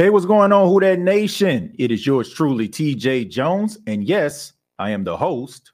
Hey, 0.00 0.10
what's 0.10 0.26
going 0.26 0.52
on, 0.52 0.68
Who 0.68 0.78
Dat 0.78 1.00
Nation? 1.00 1.74
It 1.76 1.90
is 1.90 2.06
yours 2.06 2.32
truly, 2.32 2.68
TJ 2.68 3.28
Jones. 3.30 3.78
And 3.88 4.04
yes, 4.04 4.52
I 4.78 4.90
am 4.90 5.02
the 5.02 5.16
host 5.16 5.72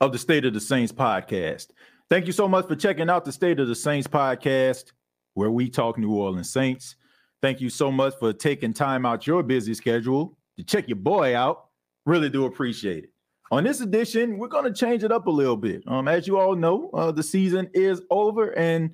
of 0.00 0.12
the 0.12 0.20
State 0.20 0.44
of 0.44 0.54
the 0.54 0.60
Saints 0.60 0.92
podcast. 0.92 1.70
Thank 2.08 2.28
you 2.28 2.32
so 2.32 2.46
much 2.46 2.68
for 2.68 2.76
checking 2.76 3.10
out 3.10 3.24
the 3.24 3.32
State 3.32 3.58
of 3.58 3.66
the 3.66 3.74
Saints 3.74 4.06
podcast, 4.06 4.92
where 5.34 5.50
we 5.50 5.68
talk 5.68 5.98
New 5.98 6.14
Orleans 6.14 6.52
Saints. 6.52 6.94
Thank 7.40 7.60
you 7.60 7.68
so 7.68 7.90
much 7.90 8.14
for 8.20 8.32
taking 8.32 8.72
time 8.72 9.04
out 9.04 9.26
your 9.26 9.42
busy 9.42 9.74
schedule 9.74 10.38
to 10.56 10.62
check 10.62 10.86
your 10.86 10.98
boy 10.98 11.36
out. 11.36 11.70
Really 12.06 12.30
do 12.30 12.44
appreciate 12.44 13.02
it. 13.02 13.10
On 13.50 13.64
this 13.64 13.80
edition, 13.80 14.38
we're 14.38 14.46
going 14.46 14.72
to 14.72 14.72
change 14.72 15.02
it 15.02 15.10
up 15.10 15.26
a 15.26 15.30
little 15.30 15.56
bit. 15.56 15.82
Um, 15.88 16.06
as 16.06 16.28
you 16.28 16.38
all 16.38 16.54
know, 16.54 16.88
uh, 16.94 17.10
the 17.10 17.24
season 17.24 17.68
is 17.74 18.00
over 18.10 18.56
and 18.56 18.92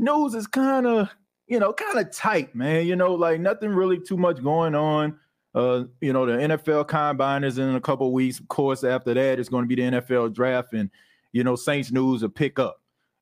news 0.00 0.34
is 0.34 0.48
kind 0.48 0.88
of 0.88 1.08
you 1.46 1.58
know, 1.58 1.72
kind 1.72 1.98
of 1.98 2.14
tight, 2.14 2.54
man. 2.54 2.86
You 2.86 2.96
know, 2.96 3.14
like 3.14 3.40
nothing 3.40 3.70
really 3.70 4.00
too 4.00 4.16
much 4.16 4.42
going 4.42 4.74
on. 4.74 5.18
Uh, 5.54 5.84
you 6.00 6.12
know, 6.12 6.26
the 6.26 6.32
NFL 6.32 6.88
combine 6.88 7.44
is 7.44 7.58
in 7.58 7.74
a 7.74 7.80
couple 7.80 8.12
weeks. 8.12 8.40
Of 8.40 8.48
course, 8.48 8.82
after 8.82 9.14
that, 9.14 9.38
it's 9.38 9.48
going 9.48 9.64
to 9.64 9.68
be 9.68 9.76
the 9.76 10.00
NFL 10.00 10.34
draft, 10.34 10.72
and 10.72 10.90
you 11.32 11.44
know, 11.44 11.56
Saints 11.56 11.92
news 11.92 12.22
will 12.22 12.30
pick 12.30 12.58
up. 12.58 12.80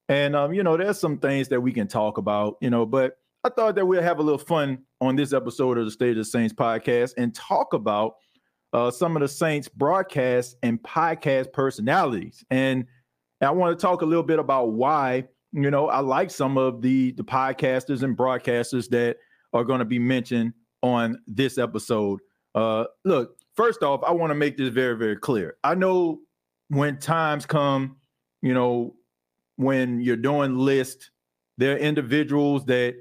And 0.08 0.34
um, 0.36 0.52
you 0.52 0.62
know, 0.62 0.76
there's 0.76 0.98
some 0.98 1.18
things 1.18 1.48
that 1.48 1.60
we 1.60 1.72
can 1.72 1.88
talk 1.88 2.18
about, 2.18 2.56
you 2.60 2.70
know, 2.70 2.86
but 2.86 3.18
I 3.44 3.48
thought 3.48 3.74
that 3.74 3.86
we'll 3.86 4.02
have 4.02 4.18
a 4.18 4.22
little 4.22 4.38
fun 4.38 4.84
on 5.00 5.16
this 5.16 5.32
episode 5.32 5.78
of 5.78 5.84
the 5.84 5.90
State 5.90 6.10
of 6.10 6.16
the 6.16 6.24
Saints 6.24 6.54
podcast 6.54 7.14
and 7.16 7.34
talk 7.34 7.72
about 7.72 8.14
uh, 8.72 8.90
some 8.90 9.16
of 9.16 9.22
the 9.22 9.28
Saints 9.28 9.68
broadcast 9.68 10.56
and 10.62 10.80
podcast 10.82 11.52
personalities. 11.52 12.44
And 12.50 12.86
I 13.40 13.50
want 13.50 13.76
to 13.76 13.82
talk 13.82 14.02
a 14.02 14.06
little 14.06 14.22
bit 14.22 14.38
about 14.38 14.72
why 14.72 15.28
you 15.52 15.70
know, 15.70 15.88
I 15.88 16.00
like 16.00 16.30
some 16.30 16.56
of 16.56 16.82
the 16.82 17.12
the 17.12 17.24
podcasters 17.24 18.02
and 18.02 18.16
broadcasters 18.16 18.88
that 18.90 19.18
are 19.52 19.64
going 19.64 19.80
to 19.80 19.84
be 19.84 19.98
mentioned 19.98 20.54
on 20.82 21.18
this 21.26 21.58
episode. 21.58 22.20
Uh, 22.54 22.84
look, 23.04 23.36
first 23.54 23.82
off, 23.82 24.02
I 24.06 24.12
want 24.12 24.30
to 24.30 24.34
make 24.34 24.56
this 24.56 24.70
very, 24.70 24.96
very 24.96 25.16
clear. 25.16 25.56
I 25.62 25.74
know 25.74 26.20
when 26.68 26.98
times 26.98 27.46
come, 27.46 27.96
you 28.40 28.54
know, 28.54 28.94
when 29.56 30.00
you're 30.00 30.16
doing 30.16 30.56
lists, 30.56 31.10
there 31.58 31.74
are 31.74 31.78
individuals 31.78 32.64
that 32.66 32.94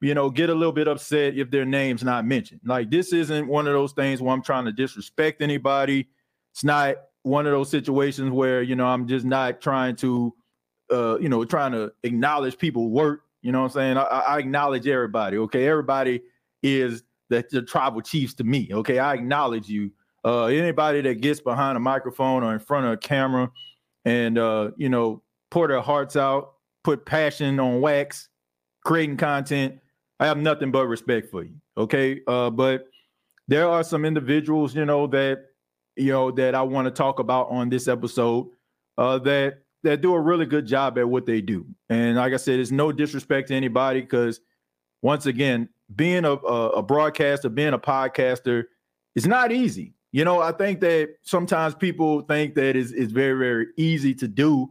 you 0.00 0.14
know 0.14 0.30
get 0.30 0.50
a 0.50 0.54
little 0.54 0.72
bit 0.72 0.88
upset 0.88 1.36
if 1.36 1.50
their 1.50 1.66
name's 1.66 2.02
not 2.02 2.24
mentioned. 2.24 2.60
Like 2.64 2.90
this 2.90 3.12
isn't 3.12 3.46
one 3.46 3.66
of 3.66 3.74
those 3.74 3.92
things 3.92 4.22
where 4.22 4.32
I'm 4.32 4.42
trying 4.42 4.64
to 4.64 4.72
disrespect 4.72 5.42
anybody. 5.42 6.08
It's 6.52 6.64
not 6.64 6.96
one 7.22 7.46
of 7.46 7.52
those 7.52 7.70
situations 7.70 8.30
where 8.30 8.62
you 8.62 8.76
know 8.76 8.86
I'm 8.86 9.06
just 9.06 9.26
not 9.26 9.60
trying 9.60 9.96
to 9.96 10.34
uh, 10.92 11.18
you 11.18 11.28
know, 11.28 11.44
trying 11.44 11.72
to 11.72 11.92
acknowledge 12.02 12.58
people 12.58 12.90
work. 12.90 13.22
You 13.42 13.52
know 13.52 13.60
what 13.60 13.66
I'm 13.66 13.72
saying? 13.72 13.96
I, 13.96 14.02
I 14.02 14.38
acknowledge 14.38 14.86
everybody. 14.86 15.38
Okay, 15.38 15.66
everybody 15.66 16.22
is 16.62 17.02
the, 17.28 17.44
the 17.50 17.62
tribal 17.62 18.00
chiefs 18.00 18.34
to 18.34 18.44
me. 18.44 18.68
Okay, 18.72 18.98
I 18.98 19.14
acknowledge 19.14 19.68
you. 19.68 19.90
Uh, 20.24 20.44
anybody 20.44 21.00
that 21.00 21.20
gets 21.20 21.40
behind 21.40 21.76
a 21.76 21.80
microphone 21.80 22.44
or 22.44 22.52
in 22.52 22.60
front 22.60 22.86
of 22.86 22.92
a 22.92 22.96
camera 22.96 23.50
and 24.04 24.38
uh, 24.38 24.70
you 24.76 24.88
know, 24.88 25.22
pour 25.50 25.66
their 25.66 25.80
hearts 25.80 26.16
out, 26.16 26.54
put 26.84 27.04
passion 27.04 27.58
on 27.58 27.80
wax, 27.80 28.28
creating 28.84 29.16
content. 29.16 29.78
I 30.20 30.26
have 30.26 30.38
nothing 30.38 30.70
but 30.70 30.86
respect 30.86 31.30
for 31.30 31.42
you. 31.42 31.54
Okay, 31.76 32.20
uh, 32.28 32.50
but 32.50 32.86
there 33.48 33.68
are 33.68 33.82
some 33.82 34.04
individuals, 34.04 34.74
you 34.74 34.84
know, 34.84 35.06
that 35.08 35.46
you 35.96 36.12
know 36.12 36.30
that 36.32 36.54
I 36.54 36.62
want 36.62 36.86
to 36.86 36.90
talk 36.90 37.18
about 37.18 37.50
on 37.50 37.68
this 37.68 37.88
episode 37.88 38.48
uh, 38.98 39.18
that 39.20 39.61
that 39.82 40.00
do 40.00 40.14
a 40.14 40.20
really 40.20 40.46
good 40.46 40.66
job 40.66 40.98
at 40.98 41.08
what 41.08 41.26
they 41.26 41.40
do. 41.40 41.66
And 41.88 42.16
like 42.16 42.32
I 42.32 42.36
said, 42.36 42.60
it's 42.60 42.70
no 42.70 42.92
disrespect 42.92 43.48
to 43.48 43.54
anybody 43.54 44.00
because 44.00 44.40
once 45.02 45.26
again, 45.26 45.68
being 45.94 46.24
a, 46.24 46.32
a, 46.32 46.68
a 46.70 46.82
broadcaster, 46.82 47.48
being 47.48 47.74
a 47.74 47.78
podcaster, 47.78 48.64
is 49.14 49.26
not 49.26 49.52
easy. 49.52 49.94
You 50.12 50.24
know, 50.24 50.40
I 50.40 50.52
think 50.52 50.80
that 50.80 51.16
sometimes 51.22 51.74
people 51.74 52.20
think 52.22 52.54
that 52.54 52.76
it's, 52.76 52.92
it's 52.92 53.12
very, 53.12 53.38
very 53.38 53.66
easy 53.76 54.14
to 54.16 54.28
do 54.28 54.70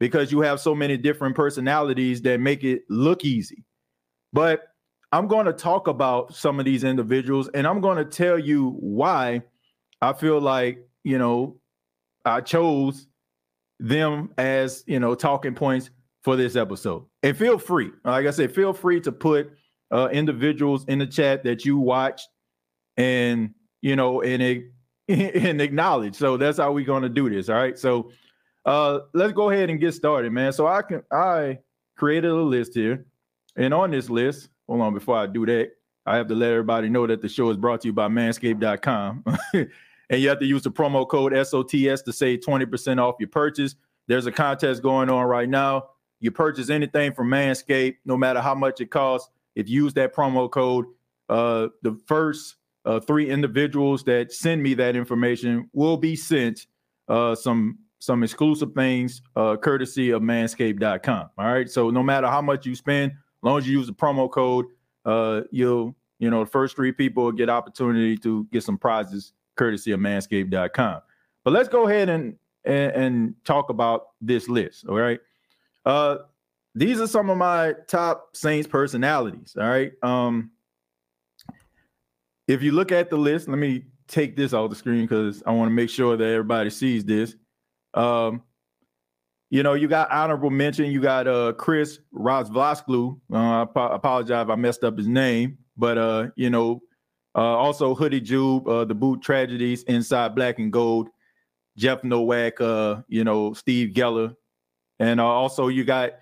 because 0.00 0.32
you 0.32 0.40
have 0.40 0.60
so 0.60 0.74
many 0.74 0.96
different 0.96 1.36
personalities 1.36 2.22
that 2.22 2.40
make 2.40 2.64
it 2.64 2.82
look 2.88 3.24
easy. 3.24 3.64
But 4.32 4.62
I'm 5.12 5.26
going 5.26 5.46
to 5.46 5.52
talk 5.52 5.88
about 5.88 6.34
some 6.34 6.58
of 6.58 6.64
these 6.64 6.84
individuals 6.84 7.48
and 7.54 7.66
I'm 7.66 7.80
going 7.80 7.98
to 7.98 8.04
tell 8.04 8.38
you 8.38 8.76
why 8.80 9.42
I 10.00 10.12
feel 10.12 10.40
like, 10.40 10.86
you 11.04 11.18
know, 11.18 11.56
I 12.24 12.40
chose 12.40 13.07
them 13.80 14.30
as 14.38 14.84
you 14.86 15.00
know 15.00 15.14
talking 15.14 15.54
points 15.54 15.90
for 16.22 16.36
this 16.36 16.56
episode. 16.56 17.04
And 17.22 17.36
feel 17.36 17.58
free, 17.58 17.90
like 18.04 18.26
I 18.26 18.30
said, 18.30 18.54
feel 18.54 18.72
free 18.72 19.00
to 19.02 19.12
put 19.12 19.52
uh, 19.90 20.08
individuals 20.12 20.84
in 20.86 20.98
the 20.98 21.06
chat 21.06 21.44
that 21.44 21.64
you 21.64 21.78
watched 21.78 22.28
and 22.96 23.54
you 23.80 23.96
know 23.96 24.22
and 24.22 24.64
and 25.08 25.60
acknowledge. 25.60 26.14
So 26.16 26.36
that's 26.36 26.58
how 26.58 26.72
we're 26.72 26.84
going 26.84 27.02
to 27.02 27.08
do 27.08 27.30
this. 27.30 27.48
All 27.48 27.56
right. 27.56 27.78
So 27.78 28.10
uh, 28.66 29.00
let's 29.14 29.32
go 29.32 29.50
ahead 29.50 29.70
and 29.70 29.80
get 29.80 29.94
started, 29.94 30.32
man. 30.32 30.52
So 30.52 30.66
I 30.66 30.82
can 30.82 31.02
I 31.10 31.58
created 31.96 32.30
a 32.30 32.34
list 32.34 32.74
here, 32.74 33.06
and 33.56 33.72
on 33.72 33.90
this 33.90 34.10
list, 34.10 34.50
hold 34.68 34.80
on 34.80 34.94
before 34.94 35.16
I 35.16 35.26
do 35.26 35.46
that, 35.46 35.70
I 36.04 36.16
have 36.16 36.28
to 36.28 36.34
let 36.34 36.50
everybody 36.50 36.88
know 36.88 37.06
that 37.06 37.22
the 37.22 37.28
show 37.28 37.50
is 37.50 37.56
brought 37.56 37.82
to 37.82 37.88
you 37.88 37.92
by 37.92 38.08
Manscaped.com. 38.08 39.24
and 40.10 40.20
you 40.20 40.28
have 40.28 40.38
to 40.40 40.46
use 40.46 40.62
the 40.62 40.70
promo 40.70 41.06
code 41.06 41.32
SOTS 41.32 42.04
to 42.04 42.12
save 42.12 42.40
20% 42.40 42.98
off 42.98 43.16
your 43.18 43.28
purchase. 43.28 43.74
There's 44.06 44.26
a 44.26 44.32
contest 44.32 44.82
going 44.82 45.10
on 45.10 45.26
right 45.26 45.48
now. 45.48 45.88
You 46.20 46.30
purchase 46.30 46.70
anything 46.70 47.12
from 47.12 47.28
Manscaped, 47.28 47.96
no 48.04 48.16
matter 48.16 48.40
how 48.40 48.54
much 48.54 48.80
it 48.80 48.90
costs. 48.90 49.30
If 49.54 49.68
you 49.68 49.84
use 49.84 49.94
that 49.94 50.14
promo 50.14 50.50
code, 50.50 50.86
uh, 51.28 51.68
the 51.82 51.98
first 52.06 52.56
uh, 52.84 53.00
three 53.00 53.28
individuals 53.28 54.02
that 54.04 54.32
send 54.32 54.62
me 54.62 54.74
that 54.74 54.96
information 54.96 55.68
will 55.72 55.96
be 55.96 56.16
sent 56.16 56.66
uh, 57.08 57.34
some 57.34 57.78
some 58.00 58.22
exclusive 58.22 58.72
things 58.74 59.22
uh, 59.34 59.56
courtesy 59.56 60.10
of 60.10 60.22
manscaped.com. 60.22 61.30
All 61.36 61.52
right. 61.52 61.68
So 61.68 61.90
no 61.90 62.02
matter 62.02 62.28
how 62.28 62.40
much 62.40 62.64
you 62.64 62.76
spend, 62.76 63.10
as 63.10 63.16
long 63.42 63.58
as 63.58 63.66
you 63.66 63.76
use 63.76 63.88
the 63.88 63.92
promo 63.92 64.30
code, 64.30 64.66
uh, 65.04 65.42
you'll, 65.50 65.96
you 66.20 66.30
know, 66.30 66.44
the 66.44 66.50
first 66.50 66.76
three 66.76 66.92
people 66.92 67.24
will 67.24 67.32
get 67.32 67.50
opportunity 67.50 68.16
to 68.18 68.46
get 68.52 68.62
some 68.62 68.78
prizes 68.78 69.32
courtesy 69.58 69.92
of 69.92 70.00
manscaped.com. 70.00 71.02
But 71.44 71.52
let's 71.52 71.68
go 71.68 71.88
ahead 71.88 72.08
and, 72.08 72.36
and, 72.64 72.92
and 72.92 73.34
talk 73.44 73.70
about 73.70 74.08
this 74.20 74.48
list. 74.48 74.86
All 74.88 74.96
right. 74.96 75.20
Uh, 75.84 76.18
these 76.74 77.00
are 77.00 77.06
some 77.06 77.28
of 77.30 77.36
my 77.36 77.74
top 77.88 78.36
Saints 78.36 78.68
personalities. 78.68 79.56
All 79.58 79.68
right. 79.68 79.92
Um, 80.02 80.50
if 82.46 82.62
you 82.62 82.72
look 82.72 82.92
at 82.92 83.10
the 83.10 83.16
list, 83.16 83.48
let 83.48 83.58
me 83.58 83.84
take 84.06 84.36
this 84.36 84.52
off 84.52 84.70
the 84.70 84.76
screen 84.76 85.02
because 85.02 85.42
I 85.46 85.52
want 85.52 85.68
to 85.68 85.74
make 85.74 85.90
sure 85.90 86.16
that 86.16 86.24
everybody 86.24 86.70
sees 86.70 87.04
this. 87.04 87.34
Um, 87.94 88.42
you 89.50 89.62
know, 89.62 89.74
you 89.74 89.88
got 89.88 90.10
honorable 90.10 90.50
mention. 90.50 90.90
You 90.90 91.00
got 91.00 91.26
uh 91.26 91.52
Chris 91.54 92.00
Rosvlasklu. 92.14 93.18
Uh, 93.32 93.36
I 93.36 93.62
ap- 93.62 93.76
apologize 93.76 94.44
if 94.44 94.50
I 94.50 94.56
messed 94.56 94.84
up 94.84 94.98
his 94.98 95.08
name, 95.08 95.58
but 95.76 95.96
uh, 95.96 96.26
you 96.36 96.50
know, 96.50 96.82
also, 97.40 97.94
Hoodie 97.94 98.20
Jube, 98.20 98.66
uh, 98.66 98.84
the 98.84 98.94
boot 98.94 99.22
tragedies 99.22 99.82
inside 99.84 100.34
black 100.34 100.58
and 100.58 100.72
gold. 100.72 101.08
Jeff 101.78 102.02
Nowak, 102.02 102.60
uh, 102.60 103.02
you 103.08 103.24
know, 103.24 103.54
Steve 103.54 103.94
Geller. 103.94 104.34
And 104.98 105.20
uh, 105.20 105.26
also, 105.26 105.68
you 105.68 105.84
got 105.84 106.14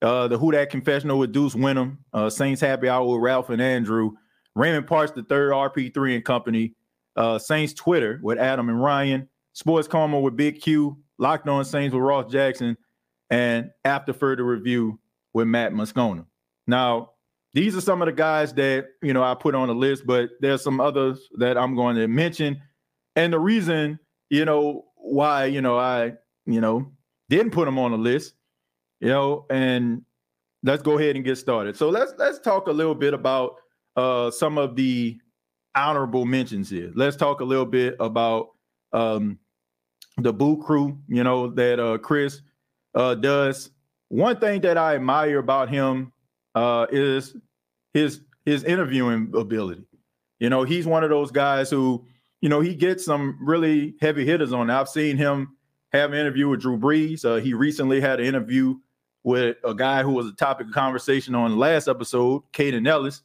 uh, 0.00 0.28
the 0.28 0.38
Who 0.38 0.52
Dat 0.52 0.70
Confessional 0.70 1.18
with 1.18 1.32
Deuce 1.32 1.54
Windham, 1.54 1.98
uh, 2.12 2.30
Saints 2.30 2.60
Happy 2.60 2.88
Hour 2.88 3.06
with 3.06 3.20
Ralph 3.20 3.50
and 3.50 3.60
Andrew, 3.60 4.12
Raymond 4.54 4.86
Parks, 4.86 5.12
the 5.12 5.24
third 5.24 5.52
RP3 5.52 6.14
and 6.14 6.24
Company, 6.24 6.74
uh, 7.16 7.38
Saints 7.38 7.74
Twitter 7.74 8.20
with 8.22 8.38
Adam 8.38 8.68
and 8.68 8.80
Ryan, 8.80 9.28
Sports 9.54 9.88
Karma 9.88 10.20
with 10.20 10.36
Big 10.36 10.60
Q, 10.60 10.96
Locked 11.18 11.48
On 11.48 11.64
Saints 11.64 11.94
with 11.94 12.02
Ross 12.02 12.30
Jackson, 12.30 12.76
and 13.28 13.70
After 13.84 14.12
Further 14.12 14.44
Review 14.44 15.00
with 15.32 15.48
Matt 15.48 15.72
Moscona. 15.72 16.26
Now, 16.66 17.10
these 17.54 17.76
are 17.76 17.80
some 17.80 18.00
of 18.02 18.06
the 18.06 18.12
guys 18.12 18.54
that 18.54 18.86
you 19.02 19.12
know 19.12 19.22
I 19.22 19.34
put 19.34 19.54
on 19.54 19.68
the 19.68 19.74
list, 19.74 20.06
but 20.06 20.30
there's 20.40 20.62
some 20.62 20.80
others 20.80 21.28
that 21.38 21.58
I'm 21.58 21.76
going 21.76 21.96
to 21.96 22.08
mention. 22.08 22.60
And 23.14 23.32
the 23.32 23.38
reason, 23.40 23.98
you 24.30 24.44
know, 24.44 24.86
why 24.96 25.46
you 25.46 25.60
know 25.60 25.78
I 25.78 26.14
you 26.46 26.60
know 26.60 26.90
didn't 27.28 27.52
put 27.52 27.66
them 27.66 27.78
on 27.78 27.90
the 27.90 27.98
list, 27.98 28.34
you 29.00 29.08
know, 29.08 29.46
and 29.50 30.02
let's 30.62 30.82
go 30.82 30.98
ahead 30.98 31.16
and 31.16 31.24
get 31.24 31.36
started. 31.36 31.76
So 31.76 31.90
let's 31.90 32.14
let's 32.18 32.38
talk 32.38 32.68
a 32.68 32.72
little 32.72 32.94
bit 32.94 33.14
about 33.14 33.56
uh, 33.96 34.30
some 34.30 34.58
of 34.58 34.76
the 34.76 35.18
honorable 35.74 36.24
mentions 36.24 36.70
here. 36.70 36.90
Let's 36.94 37.16
talk 37.16 37.40
a 37.40 37.44
little 37.44 37.66
bit 37.66 37.96
about 38.00 38.48
um, 38.92 39.38
the 40.18 40.32
boot 40.32 40.62
crew, 40.64 40.98
you 41.08 41.24
know, 41.24 41.48
that 41.50 41.80
uh, 41.80 41.98
Chris 41.98 42.42
uh, 42.94 43.14
does. 43.14 43.70
One 44.08 44.38
thing 44.38 44.60
that 44.62 44.76
I 44.76 44.96
admire 44.96 45.38
about 45.38 45.70
him 45.70 46.11
uh, 46.54 46.86
is 46.90 47.36
his 47.94 48.20
his 48.44 48.64
interviewing 48.64 49.32
ability. 49.36 49.84
You 50.40 50.50
know, 50.50 50.64
he's 50.64 50.86
one 50.86 51.04
of 51.04 51.10
those 51.10 51.30
guys 51.30 51.70
who, 51.70 52.04
you 52.40 52.48
know, 52.48 52.60
he 52.60 52.74
gets 52.74 53.04
some 53.04 53.38
really 53.40 53.94
heavy 54.00 54.24
hitters 54.24 54.52
on. 54.52 54.70
I've 54.70 54.88
seen 54.88 55.16
him 55.16 55.56
have 55.92 56.12
an 56.12 56.18
interview 56.18 56.48
with 56.48 56.60
Drew 56.60 56.76
Brees. 56.76 57.24
Uh, 57.24 57.36
he 57.36 57.54
recently 57.54 58.00
had 58.00 58.18
an 58.18 58.26
interview 58.26 58.74
with 59.22 59.56
a 59.64 59.74
guy 59.74 60.02
who 60.02 60.10
was 60.10 60.26
a 60.26 60.32
topic 60.32 60.66
of 60.66 60.72
conversation 60.72 61.34
on 61.34 61.52
the 61.52 61.56
last 61.56 61.86
episode, 61.86 62.42
Kaden 62.52 62.88
Elliss. 62.88 63.22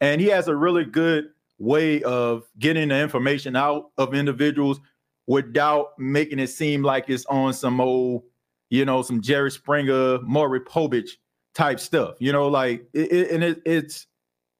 and 0.00 0.20
he 0.20 0.26
has 0.26 0.48
a 0.48 0.56
really 0.56 0.84
good 0.84 1.26
way 1.58 2.02
of 2.02 2.42
getting 2.58 2.88
the 2.88 2.98
information 2.98 3.54
out 3.56 3.90
of 3.96 4.14
individuals 4.14 4.80
without 5.26 5.98
making 5.98 6.38
it 6.38 6.48
seem 6.48 6.82
like 6.82 7.08
it's 7.08 7.26
on 7.26 7.52
some 7.52 7.80
old, 7.80 8.24
you 8.70 8.84
know, 8.84 9.02
some 9.02 9.20
Jerry 9.22 9.50
Springer, 9.50 10.18
Maury 10.22 10.60
Povich 10.60 11.10
type 11.56 11.80
stuff. 11.80 12.16
You 12.20 12.32
know, 12.32 12.48
like 12.48 12.86
it, 12.92 13.12
it, 13.12 13.30
and 13.30 13.42
it, 13.42 13.62
it's 13.64 14.06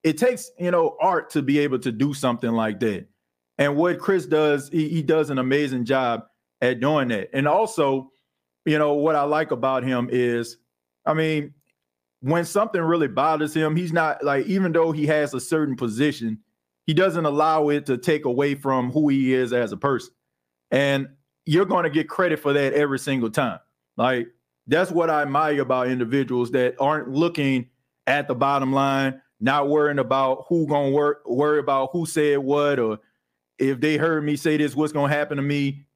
it 0.03 0.19
takes 0.19 0.51
you 0.59 0.71
know 0.71 0.97
art 1.01 1.31
to 1.31 1.43
be 1.43 1.59
able 1.61 1.79
to 1.81 1.93
do 1.93 2.15
something 2.15 2.51
like 2.51 2.81
that. 2.81 3.07
And 3.59 3.77
what 3.77 3.99
Chris 3.99 4.27
does, 4.27 4.69
he, 4.69 4.89
he 4.89 5.03
does 5.03 5.31
an 5.31 5.39
amazing 5.39 5.85
job 5.85 6.25
at 6.61 6.81
doing 6.81 7.09
that. 7.09 7.31
And 7.33 7.49
also, 7.49 8.11
you 8.67 8.79
know, 8.79 8.95
what 8.95 9.17
I 9.17 9.23
like 9.23 9.51
about 9.51 9.83
him 9.83 10.09
is, 10.13 10.59
I 11.07 11.15
mean, 11.15 11.55
when 12.21 12.45
something 12.45 12.81
really 12.81 13.09
bothers 13.09 13.55
him, 13.55 13.77
he's 13.77 13.93
not 13.93 14.23
like 14.25 14.47
even 14.47 14.73
though 14.73 14.93
he 14.93 15.07
has 15.07 15.33
a 15.33 15.41
certain 15.41 15.77
position, 15.77 16.41
he 16.87 16.95
doesn't 16.95 17.25
allow 17.25 17.69
it 17.69 17.87
to 17.87 17.99
take 17.99 18.25
away 18.25 18.55
from 18.55 18.91
who 18.91 19.09
he 19.09 19.33
is 19.33 19.53
as 19.53 19.73
a 19.73 19.77
person. 19.77 20.13
And 20.71 21.09
you're 21.45 21.65
going 21.65 21.85
to 21.85 21.91
get 21.91 22.09
credit 22.09 22.41
for 22.41 22.53
that 22.53 22.73
every 22.73 22.99
single 22.99 23.31
time. 23.31 23.61
Like 23.97 24.29
that's 24.67 24.91
what 24.91 25.11
I 25.11 25.23
admire 25.23 25.61
about 25.61 25.89
individuals 25.89 26.51
that 26.53 26.75
aren't 26.81 27.09
looking 27.09 27.69
at 28.07 28.29
the 28.29 28.35
bottom 28.35 28.73
line, 28.73 29.21
not 29.41 29.69
worrying 29.69 29.99
about 29.99 30.47
who 30.49 30.67
gonna 30.67 30.91
work, 30.91 31.23
worry 31.27 31.59
about 31.59 31.91
who 31.93 32.07
said 32.07 32.39
what, 32.39 32.79
or 32.79 32.99
if 33.59 33.81
they 33.81 33.97
heard 33.97 34.25
me 34.25 34.37
say 34.37 34.57
this, 34.57 34.75
what's 34.75 34.93
gonna 34.93 35.13
happen 35.13 35.37
to 35.37 35.43
me. 35.43 35.87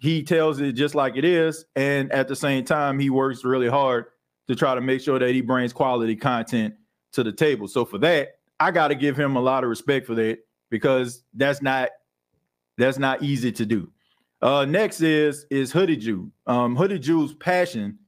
He 0.00 0.22
tells 0.22 0.60
it 0.60 0.72
just 0.72 0.94
like 0.94 1.16
it 1.16 1.24
is, 1.24 1.64
and 1.74 2.12
at 2.12 2.28
the 2.28 2.36
same 2.36 2.64
time, 2.64 3.00
he 3.00 3.10
works 3.10 3.44
really 3.44 3.68
hard 3.68 4.06
to 4.46 4.54
try 4.54 4.74
to 4.74 4.80
make 4.80 5.00
sure 5.00 5.18
that 5.18 5.30
he 5.30 5.40
brings 5.40 5.72
quality 5.72 6.14
content 6.14 6.74
to 7.12 7.24
the 7.24 7.32
table. 7.32 7.66
So 7.66 7.84
for 7.84 7.98
that, 7.98 8.38
I 8.60 8.70
got 8.70 8.88
to 8.88 8.94
give 8.94 9.16
him 9.16 9.34
a 9.36 9.40
lot 9.40 9.64
of 9.64 9.70
respect 9.70 10.06
for 10.06 10.14
that 10.14 10.38
because 10.70 11.24
that's 11.34 11.62
not 11.62 11.90
that's 12.76 12.98
not 12.98 13.22
easy 13.22 13.50
to 13.52 13.66
do. 13.66 13.90
Uh, 14.40 14.64
next 14.64 15.00
is 15.00 15.46
is 15.50 15.72
Hoodie 15.72 15.96
Jew. 15.96 16.30
Um, 16.46 16.76
Hoodie 16.76 17.00
Jew's 17.00 17.34
passion 17.34 17.98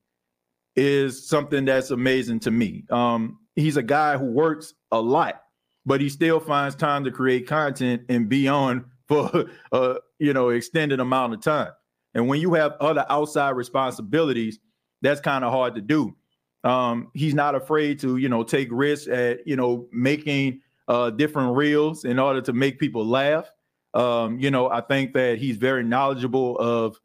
is 0.76 1.28
something 1.28 1.64
that's 1.64 1.90
amazing 1.90 2.40
to 2.40 2.50
me. 2.50 2.84
Um, 2.90 3.38
he's 3.56 3.76
a 3.76 3.82
guy 3.82 4.16
who 4.16 4.26
works 4.26 4.74
a 4.90 5.00
lot, 5.00 5.42
but 5.84 6.00
he 6.00 6.08
still 6.08 6.40
finds 6.40 6.74
time 6.74 7.04
to 7.04 7.10
create 7.10 7.46
content 7.46 8.02
and 8.08 8.28
be 8.28 8.48
on 8.48 8.84
for 9.08 9.46
a 9.72 9.96
you 10.18 10.32
know 10.32 10.50
extended 10.50 11.00
amount 11.00 11.34
of 11.34 11.42
time. 11.42 11.72
And 12.14 12.28
when 12.28 12.40
you 12.40 12.54
have 12.54 12.72
other 12.80 13.06
outside 13.08 13.50
responsibilities, 13.50 14.58
that's 15.02 15.20
kind 15.20 15.44
of 15.44 15.52
hard 15.52 15.74
to 15.76 15.80
do. 15.80 16.16
Um, 16.62 17.10
he's 17.14 17.34
not 17.34 17.54
afraid 17.54 17.98
to 18.00 18.16
you 18.16 18.28
know 18.28 18.42
take 18.42 18.68
risks 18.70 19.08
at 19.08 19.46
you 19.46 19.56
know 19.56 19.88
making 19.92 20.60
uh, 20.90 21.08
different 21.08 21.56
reels 21.56 22.04
in 22.04 22.18
order 22.18 22.40
to 22.40 22.52
make 22.52 22.80
people 22.80 23.06
laugh. 23.06 23.48
Um, 23.94 24.40
you 24.40 24.50
know, 24.50 24.68
I 24.68 24.80
think 24.80 25.14
that 25.14 25.38
he's 25.38 25.56
very 25.56 25.84
knowledgeable 25.84 26.58
of, 26.58 27.00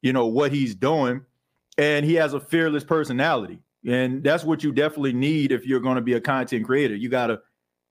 you 0.00 0.14
know, 0.14 0.26
what 0.26 0.52
he's 0.52 0.74
doing, 0.74 1.20
and 1.78 2.04
he 2.04 2.14
has 2.14 2.34
a 2.34 2.40
fearless 2.40 2.84
personality. 2.84 3.58
And 3.86 4.22
that's 4.22 4.44
what 4.44 4.64
you 4.64 4.72
definitely 4.72 5.12
need 5.12 5.52
if 5.52 5.66
you're 5.66 5.80
going 5.80 5.96
to 5.96 6.02
be 6.02 6.14
a 6.14 6.20
content 6.20 6.64
creator. 6.64 6.94
You 6.94 7.08
got 7.08 7.28
to 7.28 7.40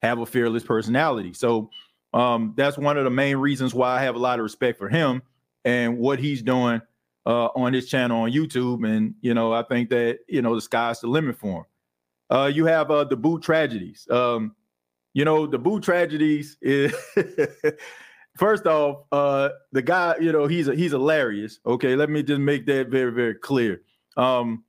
have 0.02 0.20
a 0.20 0.26
fearless 0.26 0.64
personality. 0.64 1.34
So 1.34 1.70
um, 2.14 2.54
that's 2.56 2.78
one 2.78 2.98
of 2.98 3.04
the 3.04 3.10
main 3.10 3.38
reasons 3.38 3.74
why 3.74 3.98
I 3.98 4.02
have 4.04 4.16
a 4.16 4.20
lot 4.20 4.40
of 4.40 4.44
respect 4.44 4.78
for 4.78 4.90
him 4.90 5.22
and 5.64 5.98
what 5.98 6.20
he's 6.20 6.42
doing 6.42 6.82
uh, 7.26 7.48
on 7.56 7.74
his 7.74 7.88
channel 7.88 8.22
on 8.22 8.32
YouTube. 8.32 8.88
And 8.88 9.16
you 9.22 9.34
know, 9.34 9.54
I 9.54 9.64
think 9.64 9.90
that 9.90 10.20
you 10.28 10.42
know 10.42 10.56
the 10.56 10.62
sky's 10.62 11.00
the 11.00 11.08
limit 11.08 11.38
for 11.38 11.60
him. 11.60 11.66
Uh, 12.30 12.52
you 12.54 12.66
have 12.66 12.92
uh, 12.92 13.04
the 13.04 13.16
boot 13.16 13.42
tragedies. 13.44 14.08
Um, 14.10 14.56
you 15.14 15.24
know, 15.24 15.48
the 15.48 15.58
boot 15.58 15.84
tragedies 15.84 16.58
is 16.62 16.94
first 18.36 18.66
off, 18.66 19.04
uh, 19.12 19.50
the 19.72 19.82
guy, 19.82 20.16
you 20.20 20.32
know, 20.32 20.48
he's 20.48 20.68
a, 20.68 20.76
he's 20.76 20.92
hilarious. 20.92 21.60
Okay, 21.66 21.96
let 21.96 22.10
me 22.10 22.24
just 22.24 22.42
make 22.42 22.66
that 22.68 22.90
very 22.90 23.12
very 23.12 23.36
clear. 23.36 23.82
Um, 24.18 24.64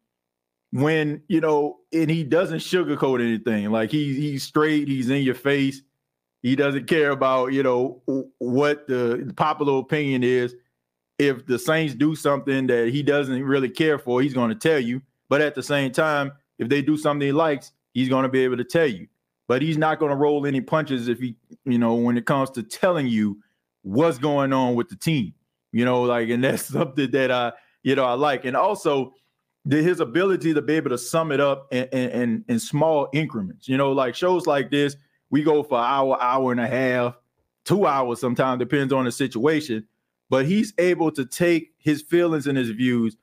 when 0.73 1.23
you 1.29 1.41
know, 1.41 1.79
and 1.93 2.11
he 2.11 2.25
doesn't 2.25 2.59
sugarcoat 2.59 3.21
anything. 3.21 3.71
Like 3.71 3.91
he's 3.91 4.17
he's 4.17 4.43
straight. 4.43 4.89
He's 4.89 5.11
in 5.11 5.23
your 5.23 5.35
face. 5.35 5.83
He 6.43 6.55
doesn't 6.57 6.87
care 6.87 7.11
about 7.11 7.53
you 7.53 7.63
know 7.63 8.03
what 8.39 8.87
the 8.87 9.33
popular 9.37 9.79
opinion 9.79 10.23
is. 10.23 10.55
If 11.19 11.47
the 11.47 11.59
Saints 11.59 11.95
do 11.95 12.15
something 12.15 12.67
that 12.67 12.89
he 12.89 13.03
doesn't 13.03 13.43
really 13.43 13.71
care 13.71 13.99
for, 13.99 14.21
he's 14.21 14.35
going 14.35 14.51
to 14.51 14.55
tell 14.55 14.79
you. 14.79 15.01
But 15.29 15.41
at 15.41 15.55
the 15.55 15.63
same 15.63 15.91
time, 15.93 16.33
if 16.59 16.69
they 16.69 16.83
do 16.83 16.97
something 16.97 17.27
he 17.27 17.33
likes, 17.33 17.73
he's 17.95 18.11
going 18.11 18.25
to 18.25 18.29
be 18.29 18.41
able 18.41 18.59
to 18.59 18.65
tell 18.65 18.87
you. 18.87 19.07
But 19.49 19.63
he's 19.63 19.79
not 19.79 19.99
going 19.99 20.11
to 20.11 20.17
roll 20.17 20.45
any 20.45 20.61
punches 20.61 21.09
if 21.09 21.19
he, 21.21 21.37
you 21.65 21.79
know, 21.79 21.95
when 21.95 22.19
it 22.19 22.27
comes 22.27 22.51
to 22.51 22.63
telling 22.63 23.07
you 23.07 23.41
what's 23.87 24.19
going 24.19 24.53
on 24.53 24.75
with 24.75 24.89
the 24.89 24.97
team. 24.97 25.33
You 25.71 25.85
know, 25.85 26.03
like, 26.03 26.29
and 26.29 26.43
that's 26.43 26.65
something 26.73 27.11
that 27.13 27.31
I, 27.31 27.53
you 27.83 27.95
know, 27.95 28.05
I 28.05 28.15
like. 28.15 28.45
And 28.45 28.57
also 28.57 29.15
the, 29.65 29.81
his 29.83 30.01
ability 30.01 30.55
to 30.55 30.63
be 30.63 30.75
able 30.75 30.91
to 30.91 30.99
sum 30.99 31.31
it 31.31 31.41
up 31.41 31.73
in, 31.73 31.85
in, 31.87 32.45
in 32.49 32.59
small 32.59 33.09
increments. 33.13 33.69
You 33.69 33.77
know, 33.77 33.93
like 33.93 34.15
shows 34.15 34.47
like 34.47 34.71
this, 34.71 34.97
we 35.31 35.43
go 35.43 35.63
for 35.63 35.79
hour, 35.79 36.21
hour 36.21 36.51
and 36.51 36.61
a 36.61 36.67
half, 36.67 37.17
two 37.65 37.87
hours 37.87 38.21
sometimes, 38.21 38.59
depends 38.59 38.93
on 38.93 39.05
the 39.05 39.13
situation. 39.13 39.87
But 40.29 40.47
he's 40.47 40.75
able 40.79 41.13
to 41.13 41.25
take 41.25 41.73
his 41.79 42.03
feelings 42.03 42.49
and 42.49 42.59
his 42.59 42.71
views 42.71 43.17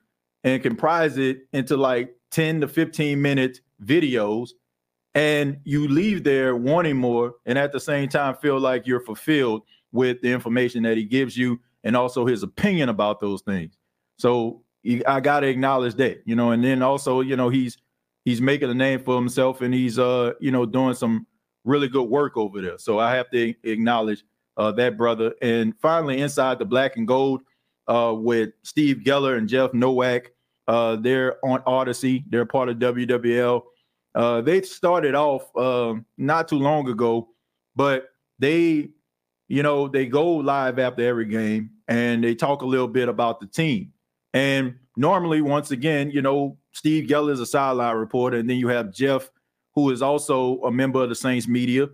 and 0.45 0.63
comprise 0.63 1.17
it 1.17 1.39
into 1.51 1.75
like 1.75 2.15
10 2.31 2.61
to 2.61 2.67
15 2.69 3.21
minute 3.21 3.59
videos. 3.83 4.51
And 5.13 5.57
you 5.65 5.89
leave 5.89 6.23
there 6.23 6.55
wanting 6.55 6.97
more 6.97 7.33
and 7.45 7.57
at 7.57 7.73
the 7.73 7.79
same 7.81 8.07
time 8.07 8.35
feel 8.35 8.59
like 8.59 8.87
you're 8.87 9.01
fulfilled 9.01 9.63
with 9.93 10.21
the 10.21 10.31
information 10.33 10.83
that 10.83 10.97
he 10.97 11.05
gives 11.05 11.37
you 11.37 11.59
and 11.85 11.95
also 11.95 12.25
his 12.25 12.43
opinion 12.43 12.89
about 12.89 13.21
those 13.21 13.41
things. 13.41 13.77
So 14.17 14.63
I 15.07 15.21
got 15.21 15.41
to 15.41 15.47
acknowledge 15.47 15.95
that, 15.95 16.23
you 16.25 16.35
know, 16.35 16.51
and 16.51 16.61
then 16.63 16.81
also, 16.81 17.21
you 17.21 17.37
know, 17.37 17.47
he's 17.47 17.77
he's 18.25 18.41
making 18.41 18.69
a 18.69 18.73
name 18.73 19.01
for 19.01 19.15
himself 19.15 19.61
and 19.61 19.73
he's 19.73 19.97
uh, 19.97 20.33
you 20.41 20.51
know, 20.51 20.65
doing 20.65 20.95
some 20.95 21.25
really 21.63 21.87
good 21.87 22.09
work 22.09 22.35
over 22.35 22.61
there. 22.61 22.77
So 22.77 22.99
I 22.99 23.15
have 23.15 23.29
to 23.31 23.53
acknowledge 23.63 24.23
uh, 24.57 24.71
that 24.73 24.97
brother. 24.97 25.33
And 25.41 25.73
finally, 25.79 26.19
inside 26.19 26.59
the 26.59 26.65
black 26.65 26.97
and 26.97 27.07
gold 27.07 27.41
uh, 27.87 28.13
with 28.15 28.51
Steve 28.63 29.01
Geller 29.05 29.37
and 29.37 29.47
Jeff 29.47 29.73
Nowak, 29.73 30.31
uh, 30.67 30.95
they're 30.97 31.43
on 31.45 31.61
Audacy. 31.61 32.23
They're 32.29 32.45
part 32.45 32.69
of 32.69 32.77
WWL. 32.77 33.61
Uh, 34.15 34.41
they 34.41 34.61
started 34.61 35.15
off 35.15 35.55
uh, 35.55 35.95
not 36.17 36.47
too 36.47 36.59
long 36.59 36.87
ago, 36.87 37.29
but 37.75 38.09
they 38.39 38.89
you 39.53 39.61
know, 39.61 39.87
they 39.87 40.07
go 40.07 40.31
live 40.31 40.79
after 40.79 41.07
every 41.07 41.25
game 41.25 41.69
and 41.87 42.23
they 42.23 42.33
talk 42.33 42.63
a 42.63 42.65
little 42.65 42.87
bit 42.87 43.07
about 43.07 43.39
the 43.39 43.45
team. 43.45 43.93
And 44.33 44.73
normally, 44.97 45.41
once 45.41 45.69
again, 45.69 46.09
you 46.09 46.23
know, 46.23 46.57
Steve 46.71 47.07
Geller 47.07 47.33
is 47.33 47.39
a 47.39 47.45
sideline 47.45 47.97
reporter, 47.97 48.37
and 48.37 48.49
then 48.49 48.57
you 48.57 48.69
have 48.69 48.91
Jeff, 48.91 49.29
who 49.75 49.91
is 49.91 50.01
also 50.01 50.59
a 50.63 50.71
member 50.71 51.03
of 51.03 51.09
the 51.09 51.13
Saints 51.13 51.47
media. 51.47 51.87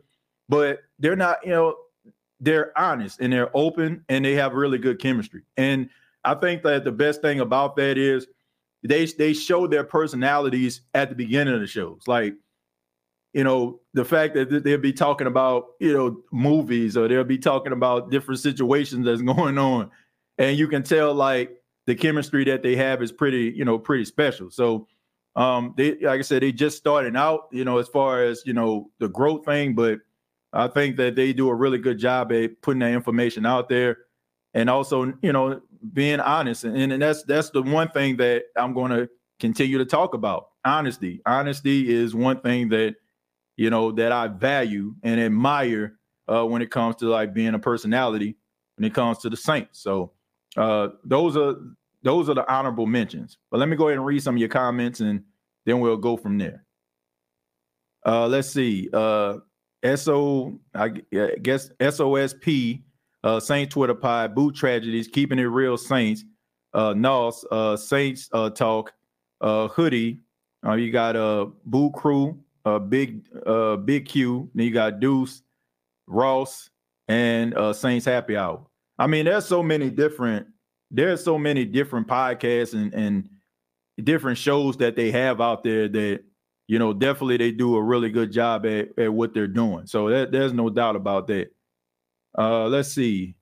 But 0.47 0.79
they're 0.99 1.17
not, 1.17 1.39
you 1.43 1.51
know, 1.51 1.75
they're 2.39 2.71
honest 2.79 3.19
and 3.19 3.33
they're 3.33 3.51
open 3.53 4.05
and 4.07 4.23
they 4.23 4.35
have 4.35 4.53
really 4.53 4.77
good 4.77 4.97
chemistry. 4.97 5.41
And 5.57 5.89
I 6.23 6.35
think 6.35 6.63
that 6.63 6.85
the 6.85 6.93
best 6.93 7.21
thing 7.21 7.41
about 7.41 7.75
that 7.75 7.97
is 7.97 8.25
they 8.83 9.05
they 9.05 9.33
show 9.33 9.67
their 9.67 9.83
personalities 9.83 10.79
at 10.93 11.09
the 11.09 11.15
beginning 11.15 11.55
of 11.55 11.59
the 11.59 11.67
shows. 11.67 12.03
Like 12.07 12.35
you 13.33 13.43
know, 13.43 13.79
the 13.93 14.05
fact 14.05 14.33
that 14.35 14.63
they'll 14.63 14.77
be 14.77 14.93
talking 14.93 15.27
about, 15.27 15.67
you 15.79 15.93
know, 15.93 16.21
movies 16.31 16.97
or 16.97 17.07
they'll 17.07 17.23
be 17.23 17.37
talking 17.37 17.73
about 17.73 18.09
different 18.09 18.39
situations 18.39 19.05
that's 19.05 19.21
going 19.35 19.57
on. 19.57 19.91
And 20.37 20.57
you 20.57 20.67
can 20.67 20.83
tell 20.83 21.13
like 21.13 21.61
the 21.85 21.95
chemistry 21.95 22.43
that 22.45 22.63
they 22.63 22.75
have 22.75 23.01
is 23.01 23.11
pretty, 23.11 23.53
you 23.55 23.65
know, 23.65 23.77
pretty 23.77 24.05
special. 24.05 24.49
So 24.49 24.87
um 25.35 25.73
they 25.77 25.91
like 25.99 26.19
I 26.19 26.23
said, 26.23 26.41
they 26.41 26.51
just 26.51 26.77
starting 26.77 27.15
out, 27.15 27.49
you 27.51 27.63
know, 27.63 27.77
as 27.77 27.87
far 27.87 28.23
as, 28.23 28.41
you 28.45 28.53
know, 28.53 28.89
the 28.99 29.09
growth 29.09 29.45
thing, 29.45 29.75
but 29.75 29.99
I 30.51 30.67
think 30.67 30.97
that 30.97 31.15
they 31.15 31.33
do 31.33 31.49
a 31.49 31.55
really 31.55 31.77
good 31.77 31.99
job 31.99 32.31
at 32.31 32.61
putting 32.61 32.79
that 32.79 32.91
information 32.91 33.45
out 33.45 33.69
there 33.69 33.97
and 34.55 34.69
also, 34.69 35.13
you 35.21 35.31
know, 35.31 35.61
being 35.93 36.19
honest. 36.19 36.63
And, 36.63 36.91
and 36.91 37.01
that's 37.01 37.23
that's 37.23 37.51
the 37.51 37.61
one 37.61 37.89
thing 37.89 38.17
that 38.17 38.45
I'm 38.57 38.73
going 38.73 38.91
to 38.91 39.09
continue 39.39 39.77
to 39.77 39.85
talk 39.85 40.15
about. 40.15 40.49
Honesty. 40.65 41.21
Honesty 41.25 41.93
is 41.93 42.15
one 42.15 42.41
thing 42.41 42.69
that 42.69 42.95
you 43.59 43.69
know, 43.69 43.91
that 43.91 44.13
I 44.13 44.27
value 44.27 44.95
and 45.03 45.19
admire 45.19 45.99
uh, 46.29 46.45
when 46.45 46.61
it 46.61 46.71
comes 46.71 46.95
to 46.97 47.09
like 47.09 47.33
being 47.33 47.55
a 47.55 47.59
personality 47.59 48.37
when 48.77 48.89
it 48.89 48.93
comes 48.93 49.17
to 49.17 49.29
the 49.29 49.35
Saints. 49.35 49.81
So 49.83 50.13
uh, 50.55 50.87
those 51.03 51.35
are 51.35 51.55
those 52.01 52.29
are 52.29 52.35
the 52.35 52.49
honorable 52.49 52.85
mentions. 52.85 53.37
But 53.51 53.59
let 53.59 53.67
me 53.67 53.75
go 53.75 53.89
ahead 53.89 53.97
and 53.97 54.05
read 54.05 54.23
some 54.23 54.35
of 54.35 54.39
your 54.39 54.47
comments 54.47 55.01
and 55.01 55.23
then 55.65 55.81
we'll 55.81 55.97
go 55.97 56.15
from 56.15 56.37
there. 56.37 56.63
Uh, 58.05 58.27
let's 58.27 58.49
see. 58.49 58.87
Uh, 58.93 59.39
SO, 59.93 60.57
I 60.73 60.87
guess 61.41 61.69
SOSP, 61.81 62.81
uh, 63.25 63.41
Saints 63.41 63.73
Twitter 63.73 63.93
Pod, 63.93 64.35
Boot 64.35 64.55
Tragedies, 64.55 65.09
Keeping 65.09 65.37
It 65.37 65.43
Real 65.43 65.75
Saints, 65.75 66.23
uh, 66.73 66.93
NOS, 66.93 67.43
uh, 67.51 67.75
Saints 67.75 68.29
uh, 68.31 68.51
Talk, 68.51 68.93
uh, 69.41 69.67
Hoodie. 69.67 70.21
Uh, 70.65 70.75
you 70.75 70.93
got 70.93 71.17
uh, 71.17 71.47
Boot 71.65 71.93
Crew, 71.93 72.39
uh, 72.65 72.79
Big 72.79 73.25
uh, 73.45 73.75
Big 73.77 74.05
Q. 74.05 74.49
Then 74.53 74.65
you 74.65 74.73
got 74.73 74.99
Deuce, 74.99 75.41
Ross, 76.07 76.69
and 77.07 77.53
uh, 77.55 77.73
Saints 77.73 78.05
Happy 78.05 78.37
Hour. 78.37 78.65
I 78.97 79.07
mean, 79.07 79.25
there's 79.25 79.45
so 79.45 79.63
many 79.63 79.89
different 79.89 80.47
there's 80.91 81.23
so 81.23 81.37
many 81.37 81.65
different 81.65 82.07
podcasts 82.07 82.73
and 82.73 82.93
and 82.93 83.29
different 84.03 84.37
shows 84.37 84.77
that 84.77 84.95
they 84.95 85.11
have 85.11 85.41
out 85.41 85.63
there 85.63 85.87
that 85.87 86.21
you 86.67 86.79
know 86.79 86.93
definitely 86.93 87.37
they 87.37 87.51
do 87.51 87.75
a 87.75 87.81
really 87.81 88.09
good 88.09 88.31
job 88.31 88.65
at, 88.65 88.89
at 88.97 89.13
what 89.13 89.33
they're 89.33 89.47
doing. 89.47 89.87
So 89.87 90.09
that, 90.09 90.31
there's 90.31 90.53
no 90.53 90.69
doubt 90.69 90.95
about 90.95 91.27
that. 91.27 91.51
Uh, 92.37 92.67
let's 92.67 92.91
see. 92.91 93.35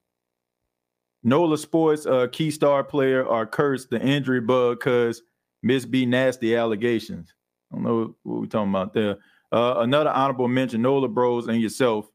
Nola 1.24 1.58
Sports 1.58 2.06
uh, 2.06 2.28
key 2.32 2.52
star 2.52 2.84
player 2.84 3.28
are 3.28 3.46
cursed 3.46 3.90
the 3.90 4.02
injury 4.02 4.40
bug 4.40 4.80
because 4.80 5.22
Miss 5.64 5.86
B 5.86 6.06
nasty 6.06 6.56
allegations. 6.56 7.34
I 7.72 7.76
don't 7.76 7.84
know 7.84 8.16
what 8.24 8.42
we're 8.42 8.46
talking 8.48 8.70
about 8.70 8.94
there. 8.94 9.18
Uh, 9.52 9.76
another 9.78 10.10
honorable 10.10 10.48
mention: 10.48 10.82
Nola 10.82 11.08
Bros 11.08 11.48
and 11.48 11.62
yourself, 11.62 12.08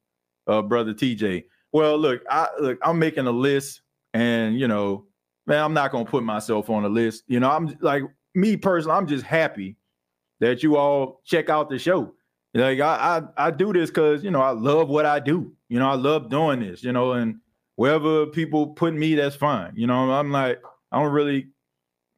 uh, 0.46 0.62
brother 0.62 0.92
TJ. 0.92 1.44
Well, 1.72 1.96
look, 1.96 2.22
I 2.30 2.48
look, 2.60 2.78
I'm 2.82 2.98
making 2.98 3.26
a 3.26 3.32
list, 3.32 3.82
and 4.12 4.58
you 4.58 4.68
know, 4.68 5.06
man, 5.46 5.62
I'm 5.62 5.74
not 5.74 5.92
gonna 5.92 6.04
put 6.04 6.24
myself 6.24 6.70
on 6.70 6.84
a 6.84 6.88
list. 6.88 7.24
You 7.26 7.40
know, 7.40 7.50
I'm 7.50 7.76
like 7.80 8.02
me 8.34 8.56
personally, 8.56 8.96
I'm 8.96 9.06
just 9.06 9.24
happy 9.24 9.76
that 10.40 10.62
you 10.62 10.76
all 10.76 11.20
check 11.24 11.48
out 11.48 11.70
the 11.70 11.78
show. 11.78 12.12
Like 12.54 12.80
I, 12.80 13.22
I, 13.38 13.46
I 13.46 13.50
do 13.50 13.72
this 13.72 13.90
because 13.90 14.22
you 14.22 14.30
know 14.30 14.42
I 14.42 14.50
love 14.50 14.88
what 14.88 15.06
I 15.06 15.20
do. 15.20 15.52
You 15.68 15.78
know, 15.78 15.88
I 15.88 15.94
love 15.94 16.28
doing 16.28 16.60
this. 16.60 16.82
You 16.82 16.92
know, 16.92 17.12
and 17.12 17.36
wherever 17.76 18.26
people 18.26 18.68
put 18.68 18.92
me, 18.92 19.14
that's 19.14 19.36
fine. 19.36 19.72
You 19.74 19.86
know, 19.86 20.10
I'm 20.12 20.30
like 20.32 20.62
I 20.90 21.02
don't 21.02 21.12
really 21.12 21.48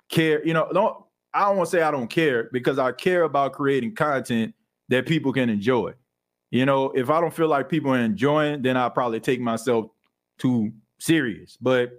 care. 0.08 0.44
You 0.44 0.54
know, 0.54 0.68
don't 0.72 1.03
I 1.34 1.40
don't 1.40 1.56
want 1.56 1.68
to 1.70 1.76
say 1.76 1.82
I 1.82 1.90
don't 1.90 2.08
care 2.08 2.48
because 2.52 2.78
I 2.78 2.92
care 2.92 3.24
about 3.24 3.52
creating 3.52 3.94
content 3.94 4.54
that 4.88 5.06
people 5.06 5.32
can 5.32 5.50
enjoy. 5.50 5.92
You 6.50 6.64
know, 6.64 6.92
if 6.92 7.10
I 7.10 7.20
don't 7.20 7.34
feel 7.34 7.48
like 7.48 7.68
people 7.68 7.92
are 7.92 7.98
enjoying, 7.98 8.62
then 8.62 8.76
I'll 8.76 8.90
probably 8.90 9.18
take 9.18 9.40
myself 9.40 9.86
too 10.38 10.72
serious. 11.00 11.56
But 11.60 11.90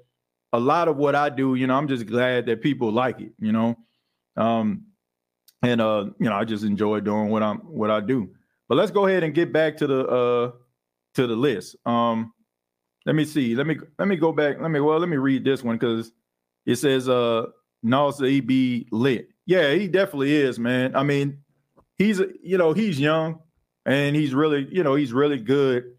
a 0.54 0.60
lot 0.60 0.88
of 0.88 0.96
what 0.96 1.16
I 1.16 1.30
do, 1.30 1.56
you 1.56 1.68
know, 1.68 1.76
I'm 1.76 1.90
just 1.90 2.06
glad 2.06 2.46
that 2.46 2.62
people 2.62 2.92
like 2.92 3.20
it, 3.20 3.34
you 3.38 3.52
know. 3.52 3.76
Um, 4.38 4.86
and 5.62 5.82
uh, 5.82 6.06
you 6.20 6.30
know, 6.30 6.36
I 6.36 6.46
just 6.46 6.64
enjoy 6.64 7.02
doing 7.02 7.30
what 7.30 7.44
I'm 7.44 7.58
what 7.58 7.92
I 7.92 8.00
do. 8.00 8.30
But 8.70 8.76
let's 8.76 8.92
go 8.92 9.06
ahead 9.08 9.24
and 9.24 9.34
get 9.34 9.52
back 9.52 9.78
to 9.78 9.88
the 9.88 10.08
uh 10.08 10.52
to 11.16 11.28
the 11.28 11.36
list. 11.36 11.76
Um, 11.86 12.34
let 13.06 13.16
me 13.16 13.26
see. 13.26 13.56
Let 13.56 13.68
me 13.68 13.78
let 14.00 14.08
me 14.08 14.16
go 14.16 14.32
back. 14.32 14.62
Let 14.62 14.72
me 14.72 14.80
well, 14.80 15.00
let 15.00 15.10
me 15.10 15.18
read 15.18 15.44
this 15.44 15.64
one 15.64 15.78
because 15.78 16.12
it 16.66 16.78
says 16.78 17.10
uh 17.10 17.48
Nasa 17.86 18.30
he 18.30 18.42
be 18.42 18.88
lit. 18.92 19.30
Yeah, 19.46 19.74
he 19.74 19.88
definitely 19.88 20.36
is, 20.36 20.58
man. 20.58 20.96
I 20.96 21.04
mean, 21.04 21.38
he's 21.98 22.20
you 22.42 22.58
know 22.58 22.74
he's 22.74 23.00
young 23.00 23.40
and 23.86 24.16
he's 24.16 24.34
really 24.34 24.68
you 24.72 24.84
know 24.84 24.96
he's 24.96 25.14
really 25.14 25.38
good, 25.38 25.94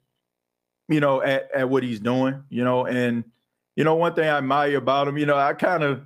you 0.89 1.01
know 1.01 1.23
at 1.23 1.51
at 1.55 1.69
what 1.69 1.83
he's 1.83 2.01
doing. 2.01 2.43
You 2.49 2.65
know, 2.65 2.87
and 2.87 3.25
you 3.77 3.85
know 3.85 3.95
one 3.95 4.15
thing 4.15 4.25
I 4.29 4.39
admire 4.39 4.77
about 4.77 5.09
him, 5.09 5.17
you 5.17 5.27
know, 5.27 5.37
I 5.37 5.55
kind 5.55 5.83
of 5.83 6.03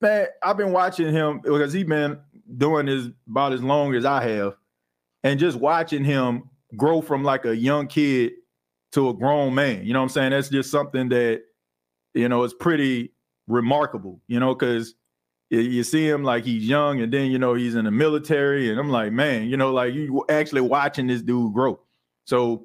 man, 0.00 0.26
I've 0.42 0.56
been 0.56 0.72
watching 0.72 1.10
him 1.12 1.40
because 1.40 1.72
he's 1.72 1.84
been 1.84 2.18
doing 2.56 2.86
this 2.86 3.08
about 3.28 3.52
as 3.52 3.62
long 3.62 3.94
as 3.94 4.04
I 4.04 4.28
have, 4.28 4.54
and 5.24 5.40
just 5.40 5.58
watching 5.58 6.04
him 6.04 6.48
grow 6.76 7.02
from 7.02 7.24
like 7.24 7.44
a 7.44 7.56
young 7.56 7.88
kid 7.88 8.32
to 8.92 9.08
a 9.08 9.14
grown 9.14 9.54
man. 9.54 9.84
You 9.84 9.92
know 9.92 10.00
what 10.00 10.04
I'm 10.04 10.08
saying? 10.10 10.30
That's 10.30 10.48
just 10.48 10.70
something 10.70 11.08
that 11.08 11.42
you 12.14 12.28
know 12.28 12.44
is 12.44 12.54
pretty 12.54 13.12
remarkable, 13.46 14.20
you 14.26 14.40
know, 14.40 14.54
because 14.54 14.94
you 15.50 15.84
see 15.84 16.08
him 16.08 16.24
like 16.24 16.44
he's 16.44 16.66
young 16.66 17.00
and 17.00 17.12
then, 17.12 17.30
you 17.30 17.38
know, 17.38 17.54
he's 17.54 17.74
in 17.74 17.84
the 17.84 17.90
military. 17.90 18.70
And 18.70 18.80
I'm 18.80 18.88
like, 18.88 19.12
man, 19.12 19.48
you 19.48 19.56
know, 19.56 19.72
like 19.72 19.92
you 19.92 20.24
actually 20.30 20.62
watching 20.62 21.06
this 21.06 21.20
dude 21.20 21.52
grow. 21.52 21.78
So, 22.24 22.64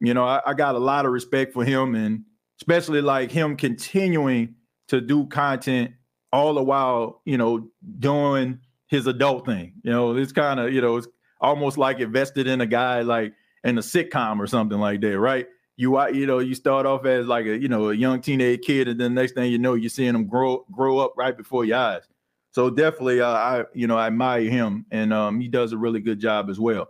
you 0.00 0.14
know, 0.14 0.24
I, 0.24 0.40
I 0.46 0.54
got 0.54 0.74
a 0.74 0.78
lot 0.78 1.04
of 1.04 1.12
respect 1.12 1.52
for 1.52 1.64
him 1.64 1.94
and 1.94 2.24
especially 2.60 3.02
like 3.02 3.30
him 3.30 3.56
continuing 3.56 4.54
to 4.88 5.00
do 5.00 5.26
content 5.26 5.92
all 6.32 6.54
the 6.54 6.62
while, 6.62 7.20
you 7.26 7.36
know, 7.36 7.68
doing 7.98 8.60
his 8.86 9.06
adult 9.06 9.44
thing. 9.44 9.74
You 9.82 9.90
know, 9.90 10.16
it's 10.16 10.32
kind 10.32 10.58
of, 10.58 10.72
you 10.72 10.80
know, 10.80 10.96
it's 10.96 11.08
almost 11.40 11.76
like 11.76 12.00
invested 12.00 12.46
in 12.46 12.60
a 12.62 12.66
guy 12.66 13.02
like 13.02 13.34
in 13.62 13.76
a 13.76 13.82
sitcom 13.82 14.38
or 14.38 14.46
something 14.46 14.78
like 14.78 15.00
that, 15.02 15.18
right? 15.18 15.46
You 15.76 16.00
you 16.10 16.26
know 16.26 16.38
you 16.38 16.54
start 16.54 16.84
off 16.84 17.06
as 17.06 17.26
like 17.26 17.46
a 17.46 17.58
you 17.58 17.68
know 17.68 17.90
a 17.90 17.94
young 17.94 18.20
teenage 18.20 18.60
kid 18.62 18.88
and 18.88 19.00
then 19.00 19.14
next 19.14 19.32
thing 19.32 19.50
you 19.50 19.58
know 19.58 19.74
you're 19.74 19.88
seeing 19.88 20.14
him 20.14 20.26
grow 20.26 20.66
grow 20.70 20.98
up 20.98 21.14
right 21.16 21.36
before 21.36 21.64
your 21.64 21.78
eyes. 21.78 22.02
So 22.50 22.68
definitely 22.68 23.20
uh, 23.20 23.26
i 23.28 23.64
you 23.74 23.86
know 23.86 23.96
i 23.96 24.06
admire 24.06 24.42
him 24.42 24.84
and 24.90 25.12
um, 25.12 25.40
he 25.40 25.48
does 25.48 25.72
a 25.72 25.78
really 25.78 26.00
good 26.00 26.20
job 26.20 26.50
as 26.50 26.60
well. 26.60 26.88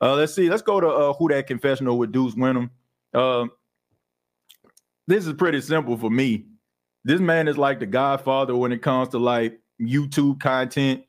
Uh, 0.00 0.14
let's 0.14 0.34
see 0.34 0.50
let's 0.50 0.62
go 0.62 0.80
to 0.80 0.88
uh, 0.88 1.12
who 1.14 1.28
dat 1.28 1.46
confessional 1.46 1.98
with 1.98 2.12
deuce 2.12 2.34
Windham. 2.34 2.70
Uh, 3.14 3.46
this 5.06 5.26
is 5.26 5.32
pretty 5.32 5.60
simple 5.60 5.96
for 5.96 6.10
me. 6.10 6.44
This 7.04 7.20
man 7.20 7.48
is 7.48 7.58
like 7.58 7.80
the 7.80 7.86
godfather 7.86 8.54
when 8.54 8.72
it 8.72 8.82
comes 8.82 9.08
to 9.10 9.18
like 9.18 9.58
youtube 9.80 10.40
content. 10.40 11.02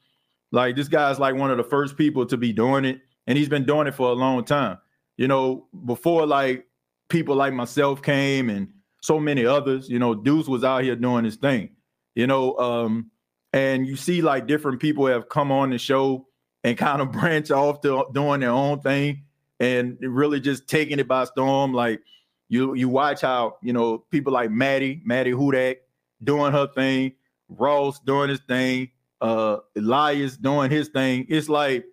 Like 0.52 0.78
this 0.78 0.88
guy's 0.88 1.20
like 1.20 1.36
one 1.36 1.52
of 1.52 1.58
the 1.58 1.64
first 1.64 1.98
people 1.98 2.25
to 2.28 2.38
be 2.38 2.54
doing 2.54 2.86
it 2.86 3.02
and 3.28 3.38
he's 3.38 3.50
been 3.50 3.66
doing 3.66 3.88
it 3.88 3.96
for 3.96 4.10
a 4.10 4.14
long 4.14 4.46
time. 4.46 4.78
You 5.18 5.28
know 5.28 5.68
before 5.86 6.25
like 6.25 6.66
people 7.10 7.36
like 7.36 7.54
myself 7.54 8.02
came 8.02 8.50
and 8.50 8.70
so 9.02 9.20
many 9.20 9.46
others. 9.46 9.90
You 9.90 10.00
know, 10.00 10.16
Deuce 10.16 10.48
was 10.48 10.64
out 10.64 10.84
here 10.84 10.96
doing 10.96 11.26
his 11.26 11.36
thing. 11.36 11.70
You 12.16 12.28
know, 12.28 12.58
um, 12.58 13.12
and 13.54 13.88
you 13.88 13.96
see 13.96 14.22
like 14.22 14.48
different 14.48 14.82
people 14.82 15.06
have 15.08 15.30
come 15.30 15.52
on 15.52 15.70
the 15.70 15.78
show 15.78 16.28
and 16.64 16.78
kind 16.78 17.02
of 17.02 17.12
branch 17.14 17.52
off 17.52 17.82
to 17.82 18.06
doing 18.14 18.42
their 18.42 18.52
own 18.52 18.82
thing 18.82 19.24
and 19.60 19.98
really 20.02 20.40
just 20.40 20.68
taking 20.68 21.00
it 21.00 21.08
by 21.08 21.24
storm. 21.26 21.74
Like 21.74 22.02
you 22.50 22.74
you 22.74 22.90
watch 22.90 23.22
how, 23.22 23.58
you 23.62 23.74
know, 23.74 24.00
people 24.12 24.34
like 24.34 24.52
Maddie, 24.52 25.02
Maddie 25.06 25.32
Hudak 25.32 25.78
doing 26.24 26.52
her 26.52 26.68
thing, 26.68 27.14
Ross 27.50 28.00
doing 28.00 28.30
his 28.30 28.42
thing, 28.48 28.90
uh 29.22 29.58
Elias 29.78 30.38
doing 30.38 30.72
his 30.72 30.90
thing. 30.90 31.26
It's 31.30 31.50
like 31.50 31.86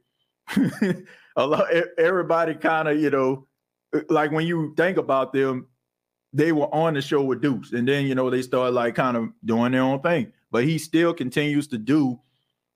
a 1.36 1.46
lot 1.46 1.66
everybody 1.98 2.54
kind 2.54 2.88
of, 2.88 2.98
you 3.00 3.10
know, 3.10 3.46
like 4.08 4.30
when 4.30 4.46
you 4.46 4.74
think 4.76 4.96
about 4.96 5.32
them, 5.32 5.66
they 6.32 6.52
were 6.52 6.72
on 6.74 6.94
the 6.94 7.02
show 7.02 7.22
with 7.22 7.42
Deuce, 7.42 7.72
and 7.72 7.86
then 7.86 8.06
you 8.06 8.14
know 8.14 8.30
they 8.30 8.42
start 8.42 8.72
like 8.72 8.94
kind 8.94 9.16
of 9.16 9.28
doing 9.44 9.72
their 9.72 9.82
own 9.82 10.00
thing. 10.00 10.32
But 10.50 10.64
he 10.64 10.78
still 10.78 11.14
continues 11.14 11.66
to 11.68 11.78
do 11.78 12.20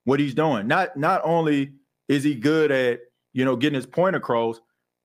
what 0.05 0.21
he's 0.21 0.35
doing. 0.35 0.67
Not 0.67 0.97
not 0.97 1.23
only 1.25 1.73
is 2.09 2.25
he 2.25 2.35
good 2.35 2.71
at 2.71 3.01
you 3.33 3.45
know 3.45 3.57
getting 3.57 3.77
his 3.77 3.87
point 3.87 4.17
across, 4.17 4.61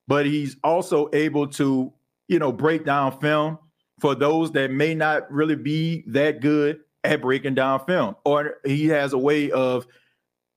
but 0.07 0.25
he's 0.25 0.57
also 0.63 1.09
able 1.13 1.47
to 1.47 1.93
you 2.27 2.39
know 2.39 2.51
break 2.51 2.85
down 2.85 3.19
film 3.19 3.57
for 3.99 4.15
those 4.15 4.51
that 4.51 4.71
may 4.71 4.95
not 4.95 5.31
really 5.31 5.55
be 5.55 6.03
that 6.07 6.41
good 6.41 6.79
at 7.03 7.21
breaking 7.21 7.55
down 7.55 7.83
film, 7.85 8.15
or 8.25 8.57
he 8.65 8.87
has 8.87 9.13
a 9.13 9.17
way 9.17 9.51
of 9.51 9.87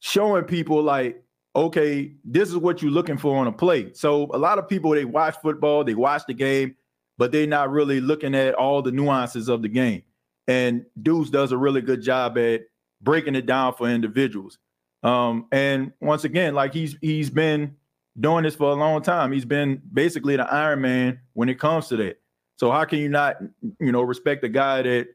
showing 0.00 0.44
people 0.44 0.82
like 0.82 1.23
okay, 1.56 2.12
this 2.24 2.48
is 2.48 2.56
what 2.56 2.82
you're 2.82 2.90
looking 2.90 3.16
for 3.16 3.36
on 3.36 3.46
a 3.46 3.52
play. 3.52 3.92
So 3.92 4.30
a 4.32 4.38
lot 4.38 4.58
of 4.58 4.68
people 4.68 4.90
they 4.90 5.04
watch 5.04 5.36
football, 5.42 5.84
they 5.84 5.94
watch 5.94 6.22
the 6.26 6.34
game, 6.34 6.74
but 7.16 7.32
they're 7.32 7.46
not 7.46 7.70
really 7.70 8.00
looking 8.00 8.34
at 8.34 8.54
all 8.54 8.82
the 8.82 8.92
nuances 8.92 9.48
of 9.48 9.62
the 9.62 9.68
game. 9.68 10.02
And 10.48 10.84
Deuce 11.00 11.30
does 11.30 11.52
a 11.52 11.56
really 11.56 11.80
good 11.80 12.02
job 12.02 12.36
at 12.38 12.62
breaking 13.00 13.34
it 13.34 13.46
down 13.46 13.74
for 13.74 13.88
individuals. 13.88 14.58
Um, 15.02 15.46
and 15.52 15.92
once 16.00 16.24
again, 16.24 16.54
like 16.54 16.72
he's 16.72 16.96
he's 17.00 17.30
been 17.30 17.76
doing 18.18 18.44
this 18.44 18.54
for 18.54 18.70
a 18.70 18.74
long 18.74 19.02
time. 19.02 19.32
He's 19.32 19.44
been 19.44 19.80
basically 19.92 20.36
the 20.36 20.52
Iron 20.52 20.80
Man 20.80 21.20
when 21.34 21.48
it 21.48 21.58
comes 21.58 21.88
to 21.88 21.96
that. 21.98 22.20
So 22.56 22.70
how 22.70 22.84
can 22.84 22.98
you 22.98 23.08
not, 23.08 23.36
you 23.80 23.92
know, 23.92 24.02
respect 24.02 24.44
a 24.44 24.48
guy 24.48 24.82
that 24.82 25.08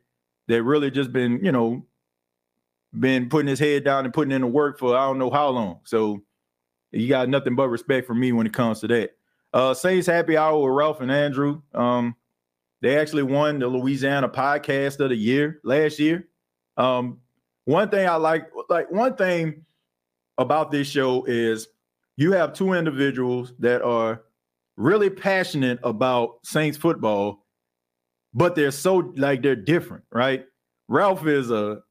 that 0.47 0.63
really 0.63 0.91
just 0.91 1.11
been, 1.11 1.43
you 1.43 1.51
know, 1.51 1.85
been 2.97 3.29
putting 3.29 3.47
his 3.47 3.59
head 3.59 3.83
down 3.83 4.05
and 4.05 4.13
putting 4.13 4.31
in 4.31 4.41
the 4.41 4.47
work 4.47 4.79
for 4.79 4.95
I 4.95 5.05
don't 5.05 5.19
know 5.19 5.29
how 5.29 5.49
long. 5.49 5.79
So 5.83 6.21
you 6.91 7.07
got 7.07 7.29
nothing 7.29 7.55
but 7.55 7.69
respect 7.69 8.07
for 8.07 8.15
me 8.15 8.31
when 8.31 8.47
it 8.47 8.53
comes 8.53 8.79
to 8.81 8.87
that. 8.87 9.11
Uh 9.53 9.73
Saints 9.73 10.07
Happy 10.07 10.37
Hour 10.37 10.59
with 10.61 10.77
Ralph 10.77 11.01
and 11.01 11.11
Andrew. 11.11 11.61
Um, 11.73 12.15
they 12.81 12.97
actually 12.97 13.23
won 13.23 13.59
the 13.59 13.67
Louisiana 13.67 14.29
Podcast 14.29 14.99
of 14.99 15.09
the 15.09 15.15
Year 15.15 15.59
last 15.63 15.99
year. 15.99 16.27
Um, 16.77 17.19
one 17.65 17.89
thing 17.89 18.07
I 18.07 18.15
like, 18.15 18.49
like 18.69 18.89
one 18.89 19.15
thing 19.15 19.65
about 20.37 20.71
this 20.71 20.87
show 20.87 21.25
is 21.25 21.67
you 22.15 22.31
have 22.31 22.53
two 22.53 22.73
individuals 22.73 23.53
that 23.59 23.81
are 23.81 24.23
really 24.77 25.09
passionate 25.09 25.79
about 25.83 26.39
Saints 26.43 26.77
football, 26.77 27.45
but 28.33 28.55
they're 28.55 28.71
so 28.71 29.13
like 29.17 29.41
they're 29.41 29.55
different, 29.55 30.05
right? 30.11 30.45
Ralph 30.87 31.27
is 31.27 31.51
a 31.51 31.81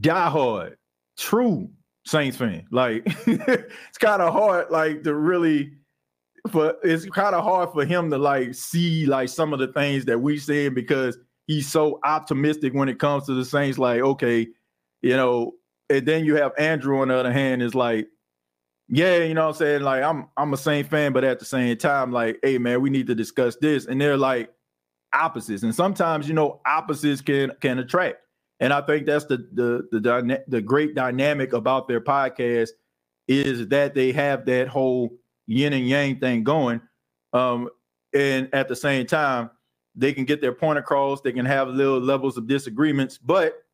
diehard, 0.00 0.74
true 1.16 1.70
Saints 2.04 2.36
fan. 2.36 2.66
Like 2.70 3.02
it's 3.26 3.98
kind 3.98 4.22
of 4.22 4.32
hard, 4.32 4.70
like 4.70 5.02
to 5.04 5.14
really 5.14 5.72
for 6.50 6.74
it's 6.82 7.04
kind 7.06 7.34
of 7.34 7.44
hard 7.44 7.70
for 7.72 7.84
him 7.84 8.10
to 8.10 8.18
like 8.18 8.54
see 8.54 9.06
like 9.06 9.28
some 9.28 9.52
of 9.52 9.60
the 9.60 9.68
things 9.68 10.04
that 10.06 10.20
we 10.20 10.38
said 10.38 10.74
because 10.74 11.16
he's 11.46 11.68
so 11.68 12.00
optimistic 12.04 12.74
when 12.74 12.88
it 12.88 12.98
comes 12.98 13.26
to 13.26 13.34
the 13.34 13.44
Saints. 13.44 13.78
Like, 13.78 14.00
okay, 14.00 14.48
you 15.02 15.16
know, 15.16 15.54
and 15.90 16.06
then 16.06 16.24
you 16.24 16.36
have 16.36 16.52
Andrew 16.58 17.00
on 17.00 17.08
the 17.08 17.14
other 17.16 17.32
hand 17.32 17.62
is 17.62 17.74
like, 17.74 18.08
yeah, 18.88 19.18
you 19.18 19.34
know 19.34 19.48
I'm 19.48 19.54
saying? 19.54 19.82
Like, 19.82 20.02
I'm 20.02 20.28
I'm 20.36 20.52
a 20.52 20.56
Saint 20.56 20.88
fan, 20.88 21.12
but 21.12 21.24
at 21.24 21.38
the 21.38 21.44
same 21.44 21.76
time, 21.76 22.12
like, 22.12 22.38
hey 22.42 22.58
man, 22.58 22.82
we 22.82 22.90
need 22.90 23.06
to 23.06 23.14
discuss 23.14 23.56
this. 23.56 23.86
And 23.86 24.00
they're 24.00 24.16
like 24.16 24.50
opposites. 25.12 25.62
And 25.62 25.74
sometimes, 25.74 26.28
you 26.28 26.34
know, 26.34 26.60
opposites 26.66 27.20
can 27.20 27.52
can 27.60 27.78
attract. 27.78 28.16
And 28.62 28.72
I 28.72 28.80
think 28.80 29.06
that's 29.06 29.24
the 29.24 29.38
the 29.52 29.88
the, 29.90 30.44
the 30.46 30.62
great 30.62 30.94
dynamic 30.94 31.52
about 31.52 31.88
their 31.88 32.00
podcast 32.00 32.70
is 33.26 33.66
that 33.68 33.92
they 33.92 34.12
have 34.12 34.46
that 34.46 34.68
whole 34.68 35.10
yin 35.48 35.72
and 35.72 35.88
yang 35.88 36.20
thing 36.20 36.44
going. 36.44 36.80
Um, 37.32 37.68
and 38.14 38.48
at 38.52 38.68
the 38.68 38.76
same 38.76 39.06
time, 39.06 39.50
they 39.96 40.12
can 40.12 40.24
get 40.24 40.40
their 40.40 40.52
point 40.52 40.78
across. 40.78 41.20
They 41.22 41.32
can 41.32 41.44
have 41.44 41.68
little 41.68 41.98
levels 41.98 42.36
of 42.36 42.46
disagreements, 42.46 43.18
but 43.18 43.64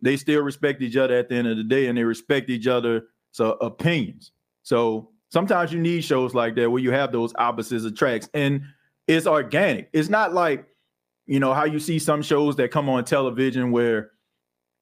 they 0.00 0.16
still 0.16 0.42
respect 0.42 0.82
each 0.82 0.96
other 0.96 1.14
at 1.14 1.28
the 1.28 1.36
end 1.36 1.46
of 1.46 1.56
the 1.56 1.62
day, 1.62 1.86
and 1.86 1.96
they 1.96 2.02
respect 2.02 2.50
each 2.50 2.66
other's 2.66 3.02
so 3.30 3.52
opinions. 3.60 4.32
So 4.64 5.10
sometimes 5.30 5.72
you 5.72 5.78
need 5.78 6.02
shows 6.02 6.34
like 6.34 6.56
that 6.56 6.68
where 6.68 6.82
you 6.82 6.90
have 6.90 7.12
those 7.12 7.32
opposites 7.36 7.84
attracts, 7.84 8.28
and 8.34 8.62
it's 9.06 9.28
organic. 9.28 9.90
It's 9.92 10.08
not 10.08 10.34
like 10.34 10.66
you 11.26 11.40
know 11.40 11.54
how 11.54 11.64
you 11.64 11.78
see 11.78 11.98
some 11.98 12.22
shows 12.22 12.56
that 12.56 12.70
come 12.70 12.88
on 12.88 13.04
television 13.04 13.70
where 13.70 14.10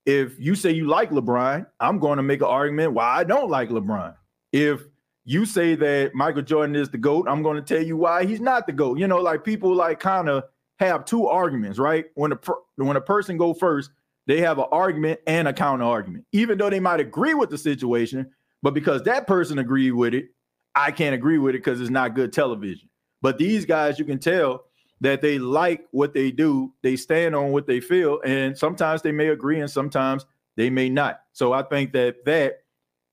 if 0.06 0.38
you 0.38 0.54
say 0.54 0.72
you 0.72 0.86
like 0.86 1.10
LeBron, 1.10 1.66
I'm 1.78 1.98
going 1.98 2.16
to 2.16 2.22
make 2.22 2.40
an 2.40 2.46
argument 2.46 2.92
why 2.92 3.18
I 3.18 3.24
don't 3.24 3.50
like 3.50 3.68
LeBron. 3.68 4.14
If 4.52 4.82
you 5.24 5.44
say 5.44 5.74
that 5.76 6.14
Michael 6.14 6.42
Jordan 6.42 6.74
is 6.74 6.88
the 6.88 6.98
GOAT, 6.98 7.28
I'm 7.28 7.42
going 7.42 7.56
to 7.56 7.62
tell 7.62 7.84
you 7.84 7.96
why 7.96 8.24
he's 8.24 8.40
not 8.40 8.66
the 8.66 8.72
GOAT. 8.72 8.98
You 8.98 9.06
know, 9.06 9.18
like 9.18 9.44
people 9.44 9.74
like 9.74 10.00
kind 10.00 10.28
of 10.28 10.44
have 10.78 11.04
two 11.04 11.26
arguments, 11.26 11.78
right? 11.78 12.06
When 12.14 12.32
a 12.32 12.36
per- 12.36 12.58
when 12.76 12.96
a 12.96 13.00
person 13.00 13.36
go 13.36 13.52
first, 13.52 13.90
they 14.26 14.40
have 14.40 14.58
an 14.58 14.66
argument 14.72 15.20
and 15.26 15.46
a 15.46 15.52
counter 15.52 15.84
argument. 15.84 16.24
Even 16.32 16.58
though 16.58 16.70
they 16.70 16.80
might 16.80 17.00
agree 17.00 17.34
with 17.34 17.50
the 17.50 17.58
situation, 17.58 18.30
but 18.62 18.74
because 18.74 19.02
that 19.02 19.26
person 19.26 19.58
agreed 19.58 19.92
with 19.92 20.14
it, 20.14 20.26
I 20.74 20.90
can't 20.90 21.14
agree 21.14 21.38
with 21.38 21.54
it 21.54 21.58
because 21.58 21.80
it's 21.80 21.90
not 21.90 22.14
good 22.14 22.32
television. 22.32 22.88
But 23.22 23.38
these 23.38 23.66
guys, 23.66 23.98
you 23.98 24.04
can 24.04 24.18
tell 24.18 24.64
that 25.00 25.22
they 25.22 25.38
like 25.38 25.86
what 25.92 26.12
they 26.12 26.30
do, 26.30 26.72
they 26.82 26.96
stand 26.96 27.34
on 27.34 27.52
what 27.52 27.66
they 27.66 27.80
feel, 27.80 28.20
and 28.24 28.56
sometimes 28.56 29.02
they 29.02 29.12
may 29.12 29.28
agree 29.28 29.60
and 29.60 29.70
sometimes 29.70 30.26
they 30.56 30.68
may 30.68 30.88
not. 30.88 31.20
So 31.32 31.52
I 31.52 31.62
think 31.62 31.92
that 31.92 32.24
that 32.26 32.64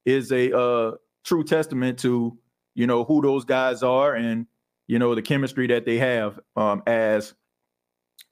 is 0.06 0.32
a 0.32 0.58
uh, 0.58 0.92
true 1.24 1.44
testament 1.44 2.00
to 2.00 2.38
you 2.76 2.88
know 2.88 3.04
who 3.04 3.22
those 3.22 3.46
guys 3.46 3.84
are 3.84 4.16
and 4.16 4.48
you 4.88 5.00
know 5.00 5.16
the 5.16 5.22
chemistry 5.22 5.68
that 5.68 5.86
they 5.86 5.98
have 5.98 6.40
um, 6.56 6.84
as 6.88 7.34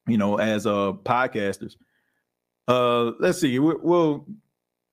you 0.08 0.18
know 0.18 0.38
as 0.38 0.68
uh 0.68 0.94
podcasters. 1.04 1.76
Uh, 2.68 3.12
let's 3.20 3.39
see, 3.39 3.60
we, 3.60 3.76
we'll 3.82 4.26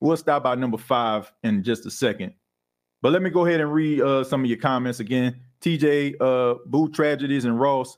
we'll 0.00 0.16
stop 0.16 0.44
by 0.44 0.54
number 0.54 0.78
five 0.78 1.32
in 1.42 1.62
just 1.62 1.86
a 1.86 1.90
second, 1.90 2.32
but 3.00 3.12
let 3.12 3.22
me 3.22 3.30
go 3.30 3.44
ahead 3.44 3.60
and 3.60 3.72
read 3.72 4.00
uh, 4.00 4.22
some 4.22 4.44
of 4.44 4.50
your 4.50 4.58
comments 4.58 5.00
again. 5.00 5.40
TJ, 5.62 6.16
uh, 6.20 6.58
Boo 6.66 6.90
Tragedies 6.90 7.44
and 7.44 7.58
Ross 7.58 7.96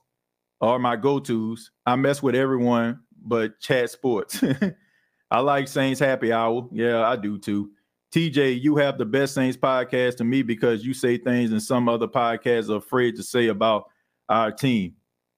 are 0.65 0.79
my 0.79 0.97
go-tos. 0.97 1.71
I 1.87 1.97
mess 1.97 2.23
with 2.23 2.35
everyone 2.35 3.01
but 3.25 3.59
chat 3.61 3.91
sports. 3.91 4.43
I 5.31 5.41
like 5.41 5.67
Saints 5.67 5.99
Happy 5.99 6.33
Hour. 6.33 6.69
Yeah, 6.73 7.07
I 7.07 7.17
do 7.17 7.39
too. 7.39 7.71
TJ, 8.13 8.63
you 8.63 8.77
have 8.77 8.99
the 8.99 9.05
best 9.05 9.35
Saints 9.35 9.57
podcast 9.57 10.17
to 10.19 10.25
me 10.25 10.43
because 10.43 10.85
you 10.85 10.95
say 10.95 11.19
things 11.19 11.51
and 11.51 11.63
some 11.63 11.89
other 11.89 12.07
podcasts 12.07 12.71
are 12.71 12.77
afraid 12.77 13.17
to 13.17 13.23
say 13.23 13.49
about 13.49 13.91
our 14.29 14.53
team. 14.53 14.95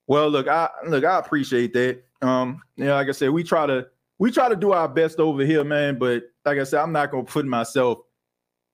Well, 0.07 0.29
look, 0.29 0.49
I 0.49 0.69
look, 0.87 1.05
I 1.05 1.19
appreciate 1.19 1.73
that. 1.73 2.03
Um, 2.21 2.61
know, 2.77 2.95
like 2.95 3.09
I 3.09 3.13
said, 3.13 3.31
we 3.31 3.43
try 3.43 3.67
to 3.67 3.87
we 4.19 4.31
try 4.31 4.49
to 4.49 4.57
do 4.57 4.73
our 4.73 4.89
best 4.89 5.19
over 5.19 5.45
here, 5.45 5.65
man. 5.65 5.99
But 5.99 6.25
like 6.45 6.59
I 6.59 6.65
said, 6.65 6.81
I'm 6.81 6.93
not 6.93 7.11
gonna 7.11 7.25
put 7.25 7.47
myself, 7.47 7.99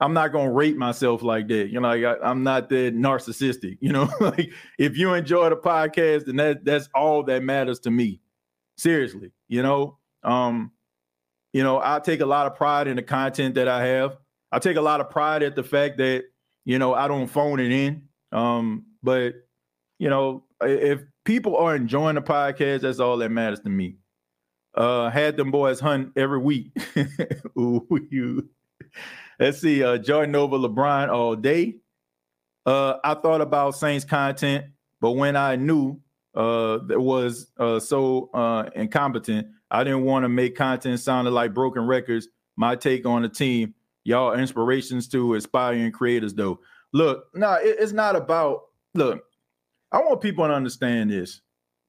I'm 0.03 0.15
not 0.15 0.33
gonna 0.33 0.51
rate 0.51 0.77
myself 0.77 1.23
like 1.23 1.47
that. 1.47 1.69
You 1.69 1.81
know, 1.81 1.89
like 1.89 2.03
I, 2.03 2.29
am 2.29 2.43
not 2.43 2.69
that 2.71 2.97
narcissistic. 2.97 3.79
You 3.81 3.93
know, 3.93 4.11
like 4.21 4.53
if 4.77 4.99
you 4.99 5.15
enjoy 5.15 5.49
the 5.49 5.57
podcast, 5.57 6.27
then 6.27 6.37
that 6.37 6.65
that's 6.65 6.89
all 6.93 7.23
that 7.25 7.45
matters 7.45 7.79
to 7.81 7.91
me. 7.91 8.21
Seriously, 8.77 9.31
you 9.49 9.63
know. 9.63 9.99
Um, 10.25 10.73
you 11.53 11.63
know, 11.63 11.81
I 11.83 12.01
take 12.01 12.21
a 12.21 12.27
lot 12.27 12.47
of 12.47 12.57
pride 12.57 12.89
in 12.89 12.97
the 12.97 13.03
content 13.03 13.55
that 13.55 13.69
I 13.69 13.87
have. 13.87 14.17
I 14.51 14.59
take 14.59 14.77
a 14.77 14.81
lot 14.81 15.01
of 15.01 15.09
pride 15.09 15.43
at 15.43 15.55
the 15.55 15.63
fact 15.63 15.99
that, 15.99 16.25
you 16.65 16.79
know, 16.79 16.95
I 16.95 17.07
don't 17.07 17.27
phone 17.27 17.61
it 17.61 17.71
in. 17.71 18.09
Um, 18.33 18.87
but 19.03 19.35
you 19.99 20.11
know, 20.11 20.45
if 20.63 21.01
people 21.25 21.57
are 21.57 21.77
enjoying 21.77 22.17
the 22.17 22.23
podcast, 22.23 22.81
that's 22.81 22.99
all 22.99 23.19
that 23.19 23.31
matters 23.31 23.61
to 23.61 23.71
me. 23.71 23.99
Uh 24.75 25.11
had 25.11 25.37
them 25.37 25.53
boys 25.53 25.79
hunt 25.79 26.13
every 26.17 26.39
week. 26.39 26.77
Ooh, 27.59 27.87
you 28.11 28.49
let's 29.43 29.61
see, 29.61 29.83
uh 29.83 29.99
Jordan 29.99 30.37
over 30.37 30.57
LeBron 30.57 31.09
all 31.09 31.35
day. 31.35 31.77
Uh 32.65 32.95
I 33.03 33.15
thought 33.15 33.41
about 33.41 33.75
Saints 33.75 34.05
content, 34.05 34.67
but 35.01 35.13
when 35.13 35.37
I 35.37 35.57
knew 35.57 36.01
uh 36.35 36.79
that 36.87 37.01
was 37.01 37.51
uh 37.59 37.81
so 37.81 38.31
uh 38.35 38.71
incompetent, 38.77 39.49
I 39.71 39.83
didn't 39.85 40.05
want 40.05 40.25
to 40.25 40.29
make 40.29 40.55
content 40.55 41.01
sounding 41.01 41.35
like 41.35 41.55
broken 41.55 41.87
records. 41.87 42.29
My 42.57 42.77
take 42.77 43.05
on 43.05 43.23
the 43.23 43.29
team, 43.29 43.75
y'all 44.05 44.35
inspirations 44.35 45.09
to 45.09 45.35
aspiring 45.35 45.91
creators, 45.91 46.35
though. 46.35 46.61
Look, 46.93 47.25
no, 47.35 47.53
nah, 47.53 47.57
it, 47.57 47.77
it's 47.81 47.93
not 47.93 48.15
about. 48.15 48.65
Look, 48.95 49.25
I 49.91 49.99
want 49.99 50.21
people 50.21 50.47
to 50.47 50.53
understand 50.53 51.11
this. 51.11 51.41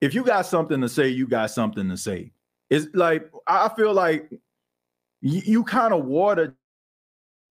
If 0.02 0.14
you 0.14 0.24
got 0.24 0.46
something 0.46 0.82
to 0.82 0.90
say, 0.90 1.10
you 1.10 1.28
got 1.28 1.52
something 1.52 1.90
to 1.90 1.98
say. 1.98 2.32
It's 2.70 2.88
like 2.94 3.30
I 3.46 3.70
feel 3.76 3.94
like 3.94 4.32
you, 5.22 5.42
you 5.46 5.64
kind 5.66 5.94
of 5.94 6.06
water 6.06 6.56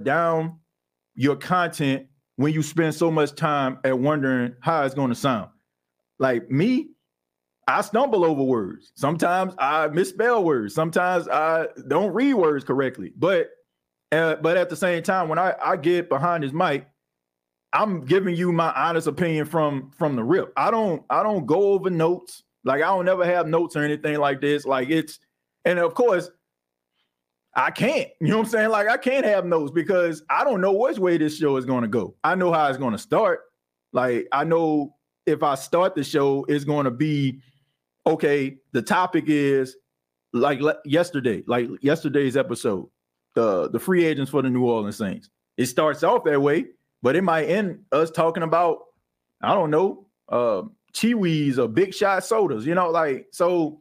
down 0.05 0.59
your 1.15 1.37
content 1.37 2.07
when 2.37 2.53
you 2.53 2.63
spend 2.63 2.95
so 2.95 3.11
much 3.11 3.35
time 3.35 3.79
at 3.85 3.99
wondering 3.99 4.55
how 4.61 4.83
it's 4.85 4.95
going 4.95 5.11
to 5.11 5.15
sound. 5.15 5.51
Like 6.19 6.51
me, 6.51 6.91
I 7.69 7.81
stumble 7.83 8.25
over 8.25 8.43
words. 8.43 8.93
Sometimes 8.95 9.55
I 9.59 9.89
misspell 9.89 10.43
words. 10.45 10.75
Sometimes 10.75 11.29
I 11.29 11.69
don't 11.89 12.13
read 12.13 12.35
words 12.35 12.65
correctly. 12.65 13.13
But 13.17 13.51
uh, 14.11 14.37
but 14.37 14.57
at 14.57 14.69
the 14.69 14.77
same 14.77 15.03
time, 15.03 15.29
when 15.29 15.39
I, 15.39 15.55
I 15.63 15.77
get 15.77 16.11
behind 16.11 16.45
this 16.45 16.53
mic, 16.53 16.87
I'm 17.73 18.05
giving 18.05 18.37
you 18.37 18.53
my 18.53 18.73
honest 18.73 19.07
opinion 19.07 19.47
from 19.47 19.91
from 19.93 20.17
the 20.17 20.25
rip. 20.25 20.53
I 20.57 20.71
don't 20.71 21.03
I 21.09 21.23
don't 21.23 21.47
go 21.47 21.73
over 21.73 21.91
notes. 21.91 22.43
Like 22.65 22.83
I 22.83 22.87
don't 22.87 23.05
never 23.05 23.25
have 23.25 23.47
notes 23.47 23.77
or 23.77 23.83
anything 23.83 24.19
like 24.19 24.41
this. 24.41 24.67
Like 24.67 24.91
it's 24.91 25.19
and 25.65 25.79
of 25.79 25.95
course 25.95 26.31
I 27.55 27.71
can't. 27.71 28.09
You 28.21 28.29
know 28.29 28.39
what 28.39 28.47
I'm 28.47 28.51
saying? 28.51 28.71
Like 28.71 28.89
I 28.89 28.97
can't 28.97 29.27
have 29.27 29.45
notes 29.45 29.71
because 29.71 30.23
I 30.31 30.45
don't 30.45 30.61
know 30.61 30.73
which 30.73 30.99
way 30.99 31.19
this 31.19 31.37
show 31.37 31.57
is 31.57 31.65
going 31.65 31.83
to 31.83 31.89
go. 31.89 32.15
I 32.25 32.35
know 32.35 32.53
how 32.53 32.67
it's 32.69 32.79
going 32.79 32.93
to 32.93 32.99
start. 32.99 33.41
Like 33.93 34.27
I 34.33 34.45
know 34.45 34.95
if 35.27 35.43
I 35.43 35.55
start 35.55 35.95
the 35.95 36.05
show, 36.05 36.45
it's 36.49 36.65
going 36.65 36.85
to 36.85 36.91
be 36.91 37.41
okay, 38.07 38.57
the 38.73 38.83
topic 38.83 39.25
is 39.27 39.77
like 40.33 40.61
yesterday, 40.85 41.43
like 41.47 41.69
yesterday's 41.83 42.37
episode, 42.37 42.89
the 43.35 43.69
the 43.71 43.79
free 43.79 44.05
agents 44.05 44.31
for 44.31 44.43
the 44.43 44.51
New 44.51 44.65
Orleans 44.65 44.97
Saints. 44.97 45.29
It 45.59 45.67
starts 45.67 46.03
off 46.03 46.25
that 46.25 46.41
way, 46.41 46.67
but 47.03 47.17
it 47.17 47.23
might 47.23 47.45
end 47.45 47.81
us 47.93 48.11
talking 48.11 48.43
about 48.43 48.79
I 49.43 49.55
don't 49.55 49.71
know, 49.71 50.07
uh, 50.29 50.63
CheeWees 50.95 51.59
or 51.59 51.69
Big 51.69 51.93
Shot 51.93 52.25
sodas. 52.25 52.65
You 52.67 52.75
know, 52.75 52.91
like 52.91 53.27
so. 53.33 53.81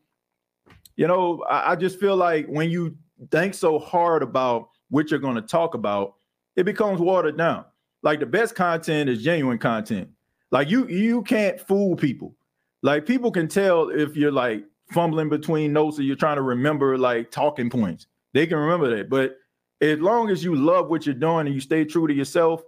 You 0.97 1.07
know, 1.07 1.41
I, 1.49 1.71
I 1.71 1.75
just 1.77 1.99
feel 1.99 2.15
like 2.15 2.45
when 2.47 2.69
you 2.69 2.95
think 3.29 3.53
so 3.53 3.79
hard 3.79 4.23
about 4.23 4.69
what 4.89 5.11
you're 5.11 5.19
going 5.19 5.35
to 5.35 5.41
talk 5.41 5.73
about, 5.75 6.15
it 6.55 6.63
becomes 6.65 6.99
watered 6.99 7.37
down. 7.37 7.65
like 8.03 8.19
the 8.19 8.25
best 8.25 8.55
content 8.55 9.09
is 9.09 9.23
genuine 9.23 9.57
content. 9.57 10.09
Like 10.51 10.69
you 10.69 10.87
you 10.87 11.21
can't 11.23 11.59
fool 11.59 11.95
people. 11.95 12.35
Like 12.83 13.05
people 13.05 13.31
can 13.31 13.47
tell 13.47 13.89
if 13.89 14.15
you're 14.15 14.31
like 14.31 14.65
fumbling 14.91 15.29
between 15.29 15.71
notes 15.71 15.99
or 15.99 16.03
you're 16.03 16.15
trying 16.15 16.35
to 16.37 16.41
remember 16.41 16.97
like 16.97 17.31
talking 17.31 17.69
points. 17.69 18.07
They 18.33 18.47
can 18.47 18.57
remember 18.57 18.95
that. 18.97 19.09
But 19.09 19.37
as 19.81 19.99
long 19.99 20.29
as 20.29 20.43
you 20.43 20.55
love 20.55 20.89
what 20.89 21.05
you're 21.05 21.15
doing 21.15 21.45
and 21.47 21.55
you 21.55 21.61
stay 21.61 21.85
true 21.85 22.07
to 22.07 22.13
yourself, 22.13 22.63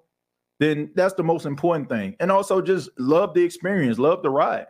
then 0.60 0.92
that's 0.96 1.14
the 1.16 1.24
most 1.24 1.46
important 1.46 1.90
thing. 1.90 2.16
And 2.20 2.32
also 2.32 2.62
just 2.62 2.90
love 2.98 3.34
the 3.34 3.44
experience, 3.44 4.00
love 4.00 4.24
the 4.24 4.30
ride. 4.30 4.68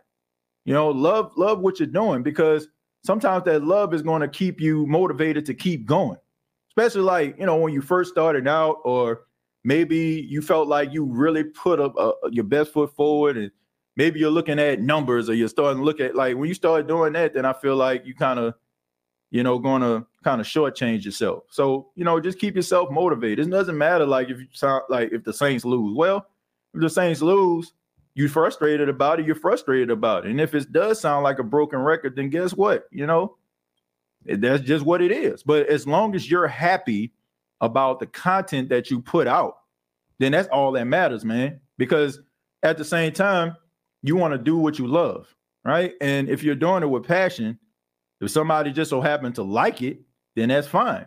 You 0.64 0.72
know, 0.74 0.88
love 0.88 1.32
love 1.36 1.60
what 1.60 1.78
you're 1.78 1.86
doing 1.86 2.22
because 2.22 2.68
sometimes 3.04 3.44
that 3.44 3.64
love 3.64 3.94
is 3.94 4.02
going 4.02 4.22
to 4.22 4.28
keep 4.28 4.60
you 4.60 4.86
motivated 4.86 5.46
to 5.46 5.54
keep 5.54 5.86
going. 5.86 6.18
Especially 6.70 7.02
like, 7.02 7.38
you 7.38 7.46
know, 7.46 7.56
when 7.56 7.72
you 7.72 7.80
first 7.80 8.10
started 8.10 8.48
out 8.48 8.78
or 8.84 9.22
maybe 9.62 10.26
you 10.28 10.42
felt 10.42 10.66
like 10.66 10.92
you 10.92 11.04
really 11.04 11.44
put 11.44 11.80
up 11.80 11.94
a, 11.96 12.12
your 12.30 12.44
best 12.44 12.72
foot 12.72 12.94
forward 12.96 13.36
and 13.36 13.50
maybe 13.96 14.18
you're 14.18 14.30
looking 14.30 14.58
at 14.58 14.80
numbers 14.80 15.30
or 15.30 15.34
you're 15.34 15.48
starting 15.48 15.78
to 15.78 15.84
look 15.84 16.00
at 16.00 16.16
like 16.16 16.36
when 16.36 16.48
you 16.48 16.54
start 16.54 16.88
doing 16.88 17.12
that 17.12 17.32
then 17.32 17.44
I 17.44 17.52
feel 17.52 17.76
like 17.76 18.04
you 18.04 18.14
kind 18.14 18.40
of 18.40 18.54
you 19.34 19.42
know, 19.42 19.58
going 19.58 19.82
to 19.82 20.06
kind 20.22 20.40
of 20.40 20.46
shortchange 20.46 21.04
yourself. 21.04 21.42
So, 21.50 21.90
you 21.96 22.04
know, 22.04 22.20
just 22.20 22.38
keep 22.38 22.54
yourself 22.54 22.88
motivated. 22.92 23.48
It 23.48 23.50
doesn't 23.50 23.76
matter 23.76 24.06
like 24.06 24.30
if 24.30 24.38
you 24.38 24.46
sound 24.52 24.84
like 24.88 25.10
if 25.10 25.24
the 25.24 25.32
Saints 25.32 25.64
lose. 25.64 25.92
Well, 25.96 26.24
if 26.72 26.80
the 26.80 26.88
Saints 26.88 27.20
lose, 27.20 27.72
you 28.14 28.28
frustrated 28.28 28.88
about 28.88 29.20
it, 29.20 29.26
you're 29.26 29.34
frustrated 29.34 29.90
about 29.90 30.24
it. 30.24 30.30
And 30.30 30.40
if 30.40 30.54
it 30.54 30.70
does 30.72 31.00
sound 31.00 31.24
like 31.24 31.38
a 31.38 31.44
broken 31.44 31.80
record, 31.80 32.16
then 32.16 32.30
guess 32.30 32.52
what? 32.52 32.86
You 32.90 33.06
know, 33.06 33.36
that's 34.24 34.62
just 34.62 34.84
what 34.84 35.02
it 35.02 35.10
is. 35.10 35.42
But 35.42 35.66
as 35.68 35.86
long 35.86 36.14
as 36.14 36.30
you're 36.30 36.46
happy 36.46 37.12
about 37.60 38.00
the 38.00 38.06
content 38.06 38.68
that 38.68 38.90
you 38.90 39.00
put 39.00 39.26
out, 39.26 39.58
then 40.18 40.32
that's 40.32 40.48
all 40.48 40.72
that 40.72 40.84
matters, 40.84 41.24
man. 41.24 41.60
Because 41.76 42.20
at 42.62 42.78
the 42.78 42.84
same 42.84 43.12
time, 43.12 43.56
you 44.02 44.16
want 44.16 44.32
to 44.32 44.38
do 44.38 44.56
what 44.56 44.78
you 44.78 44.86
love, 44.86 45.34
right? 45.64 45.94
And 46.00 46.28
if 46.28 46.42
you're 46.42 46.54
doing 46.54 46.82
it 46.82 46.90
with 46.90 47.04
passion, 47.04 47.58
if 48.20 48.30
somebody 48.30 48.70
just 48.72 48.90
so 48.90 49.00
happened 49.00 49.34
to 49.36 49.42
like 49.42 49.82
it, 49.82 50.00
then 50.36 50.50
that's 50.50 50.68
fine. 50.68 51.06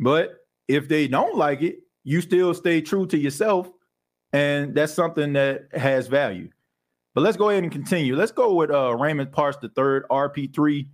But 0.00 0.46
if 0.66 0.88
they 0.88 1.08
don't 1.08 1.36
like 1.36 1.62
it, 1.62 1.80
you 2.04 2.20
still 2.20 2.54
stay 2.54 2.80
true 2.80 3.06
to 3.08 3.18
yourself. 3.18 3.70
And 4.32 4.74
that's 4.74 4.92
something 4.92 5.34
that 5.34 5.68
has 5.72 6.06
value. 6.06 6.48
But 7.14 7.20
let's 7.22 7.36
go 7.36 7.50
ahead 7.50 7.62
and 7.62 7.72
continue. 7.72 8.16
Let's 8.16 8.32
go 8.32 8.54
with 8.54 8.70
uh, 8.70 8.96
Raymond 8.96 9.32
Parks 9.32 9.58
the 9.58 9.68
third, 9.68 10.04
RP3, 10.10 10.86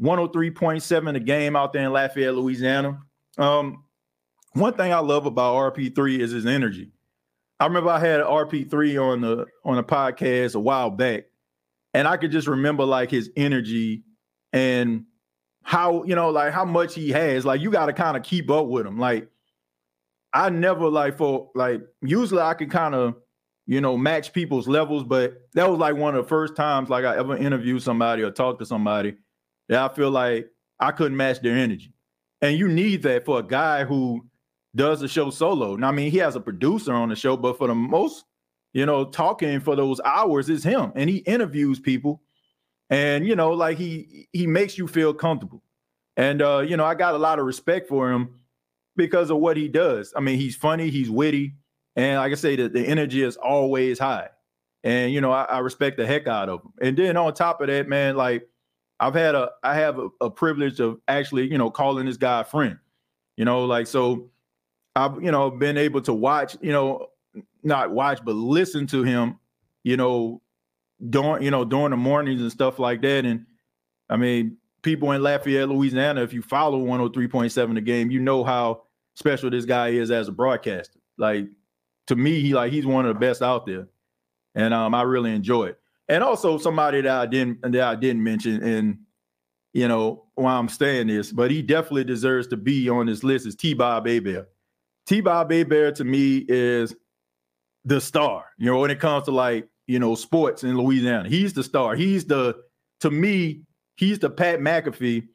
103.7 0.00 1.16
a 1.16 1.20
game 1.20 1.56
out 1.56 1.72
there 1.72 1.84
in 1.84 1.92
Lafayette, 1.92 2.34
Louisiana. 2.34 3.00
Um, 3.38 3.84
one 4.52 4.74
thing 4.74 4.92
I 4.92 5.00
love 5.00 5.26
about 5.26 5.74
RP3 5.74 6.20
is 6.20 6.30
his 6.30 6.46
energy. 6.46 6.92
I 7.58 7.66
remember 7.66 7.90
I 7.90 7.98
had 7.98 8.20
RP3 8.20 9.02
on 9.02 9.20
the 9.20 9.46
on 9.64 9.78
a 9.78 9.84
podcast 9.84 10.54
a 10.54 10.60
while 10.60 10.90
back, 10.90 11.24
and 11.92 12.08
I 12.08 12.16
could 12.16 12.30
just 12.30 12.48
remember 12.48 12.84
like 12.84 13.10
his 13.10 13.30
energy 13.36 14.02
and 14.52 15.04
how 15.62 16.02
you 16.04 16.14
know 16.14 16.30
like 16.30 16.52
how 16.52 16.64
much 16.64 16.94
he 16.94 17.10
has 17.10 17.44
like 17.44 17.60
you 17.60 17.70
got 17.70 17.86
to 17.86 17.92
kind 17.92 18.16
of 18.16 18.22
keep 18.22 18.50
up 18.50 18.66
with 18.66 18.86
him 18.86 18.98
like 18.98 19.28
i 20.32 20.48
never 20.50 20.88
like 20.88 21.16
for 21.16 21.50
like 21.54 21.80
usually 22.02 22.40
i 22.40 22.54
can 22.54 22.68
kind 22.68 22.94
of 22.94 23.14
you 23.66 23.80
know 23.80 23.96
match 23.96 24.32
people's 24.32 24.66
levels 24.66 25.04
but 25.04 25.34
that 25.54 25.70
was 25.70 25.78
like 25.78 25.94
one 25.94 26.14
of 26.14 26.24
the 26.24 26.28
first 26.28 26.56
times 26.56 26.88
like 26.88 27.04
i 27.04 27.16
ever 27.16 27.36
interviewed 27.36 27.82
somebody 27.82 28.22
or 28.22 28.30
talked 28.30 28.58
to 28.58 28.66
somebody 28.66 29.14
that 29.68 29.78
i 29.90 29.94
feel 29.94 30.10
like 30.10 30.48
i 30.78 30.90
couldn't 30.90 31.16
match 31.16 31.40
their 31.40 31.56
energy. 31.56 31.92
And 32.42 32.58
you 32.58 32.68
need 32.68 33.02
that 33.02 33.26
for 33.26 33.38
a 33.38 33.42
guy 33.42 33.84
who 33.84 34.26
does 34.74 35.00
the 35.00 35.08
show 35.08 35.30
solo. 35.30 35.76
Now 35.76 35.88
i 35.88 35.92
mean 35.92 36.10
he 36.10 36.18
has 36.18 36.36
a 36.36 36.40
producer 36.40 36.92
on 36.92 37.08
the 37.08 37.16
show 37.16 37.36
but 37.36 37.58
for 37.58 37.68
the 37.68 37.74
most 37.74 38.24
you 38.72 38.86
know 38.86 39.04
talking 39.04 39.60
for 39.60 39.76
those 39.76 40.00
hours 40.04 40.48
is 40.48 40.64
him 40.64 40.92
and 40.96 41.08
he 41.08 41.18
interviews 41.18 41.78
people. 41.78 42.22
And 42.88 43.26
you 43.26 43.36
know 43.36 43.52
like 43.52 43.78
he 43.78 44.28
he 44.32 44.46
makes 44.46 44.78
you 44.78 44.88
feel 44.88 45.14
comfortable. 45.14 45.62
And 46.16 46.42
uh 46.42 46.58
you 46.60 46.76
know 46.76 46.84
i 46.84 46.94
got 46.94 47.14
a 47.14 47.18
lot 47.18 47.38
of 47.38 47.46
respect 47.46 47.88
for 47.88 48.10
him 48.10 48.39
because 49.00 49.30
of 49.30 49.38
what 49.38 49.56
he 49.56 49.68
does. 49.68 50.12
I 50.16 50.20
mean 50.20 50.38
he's 50.38 50.56
funny 50.56 50.90
he's 50.90 51.10
witty 51.10 51.54
and 51.96 52.18
like 52.18 52.32
i 52.32 52.34
say 52.34 52.56
the, 52.56 52.68
the 52.68 52.86
energy 52.86 53.22
is 53.22 53.36
always 53.36 53.98
high. 53.98 54.28
And 54.84 55.12
you 55.12 55.20
know 55.20 55.32
I, 55.32 55.44
I, 55.44 55.58
respect 55.58 55.96
the 55.96 56.06
heck 56.06 56.26
out 56.26 56.48
of 56.48 56.62
him. 56.62 56.72
And 56.80 56.96
then 56.96 57.16
on 57.16 57.34
top 57.34 57.60
of 57.60 57.66
that 57.68 57.88
man 57.88 58.16
like 58.16 58.48
i've 58.98 59.14
had 59.14 59.34
a 59.34 59.50
i 59.62 59.74
have 59.74 59.98
a, 59.98 60.08
a 60.20 60.30
privilege 60.30 60.80
of 60.80 60.98
actually 61.08 61.50
you 61.50 61.58
know 61.58 61.70
calling 61.70 62.06
this 62.06 62.16
guy 62.16 62.40
a 62.40 62.44
friend 62.44 62.78
you 63.36 63.44
know 63.44 63.64
like 63.64 63.86
so 63.86 64.30
i've 64.96 65.22
you 65.22 65.30
know 65.30 65.50
been 65.50 65.76
able 65.76 66.00
to 66.02 66.12
watch 66.12 66.56
you 66.60 66.72
know 66.72 67.06
not 67.62 67.90
watch 67.90 68.20
but 68.24 68.34
listen 68.34 68.86
to 68.86 69.02
him 69.02 69.38
you 69.84 69.96
know 69.96 70.40
during 71.08 71.42
you 71.42 71.50
know 71.50 71.64
during 71.64 71.90
the 71.90 71.96
mornings 71.96 72.40
and 72.40 72.52
stuff 72.52 72.78
like 72.78 73.00
that. 73.02 73.24
And 73.24 73.46
I 74.08 74.16
mean, 74.16 74.56
people 74.82 75.12
in 75.12 75.22
Lafayette, 75.22 75.68
Louisiana, 75.68 76.22
if 76.22 76.32
you 76.32 76.42
follow 76.42 76.84
103.7 76.84 77.74
the 77.74 77.80
game, 77.80 78.10
you 78.10 78.20
know 78.20 78.44
how 78.44 78.82
special 79.14 79.50
this 79.50 79.64
guy 79.64 79.88
is 79.88 80.10
as 80.10 80.28
a 80.28 80.32
broadcaster. 80.32 80.98
Like 81.18 81.46
to 82.06 82.16
me, 82.16 82.40
he 82.40 82.54
like 82.54 82.72
he's 82.72 82.86
one 82.86 83.06
of 83.06 83.14
the 83.14 83.20
best 83.20 83.42
out 83.42 83.66
there. 83.66 83.88
And 84.54 84.74
um, 84.74 84.94
I 84.94 85.02
really 85.02 85.32
enjoy 85.32 85.66
it. 85.66 85.78
And 86.08 86.24
also 86.24 86.58
somebody 86.58 87.02
that 87.02 87.20
I 87.20 87.26
didn't 87.26 87.62
that 87.62 87.82
I 87.82 87.94
didn't 87.94 88.22
mention, 88.22 88.62
and 88.62 88.98
you 89.72 89.86
know 89.86 90.24
why 90.34 90.52
I'm 90.54 90.68
saying 90.68 91.06
this, 91.06 91.32
but 91.32 91.50
he 91.50 91.62
definitely 91.62 92.04
deserves 92.04 92.48
to 92.48 92.56
be 92.56 92.88
on 92.88 93.06
this 93.06 93.22
list 93.22 93.46
is 93.46 93.54
T 93.54 93.74
Bob 93.74 94.06
Hebert. 94.06 94.48
T 95.06 95.20
Bob 95.20 95.52
Hebert 95.52 95.96
to 95.96 96.04
me 96.04 96.44
is 96.48 96.94
the 97.84 98.00
star. 98.00 98.46
You 98.58 98.66
know, 98.66 98.80
when 98.80 98.90
it 98.90 98.98
comes 98.98 99.26
to 99.26 99.30
like 99.30 99.68
you 99.90 99.98
know, 99.98 100.14
sports 100.14 100.62
in 100.62 100.78
Louisiana. 100.78 101.28
He's 101.28 101.52
the 101.52 101.64
star. 101.64 101.96
He's 101.96 102.24
the, 102.24 102.54
to 103.00 103.10
me, 103.10 103.62
he's 103.96 104.20
the 104.20 104.30
Pat 104.30 104.60
McAfee 104.60 105.26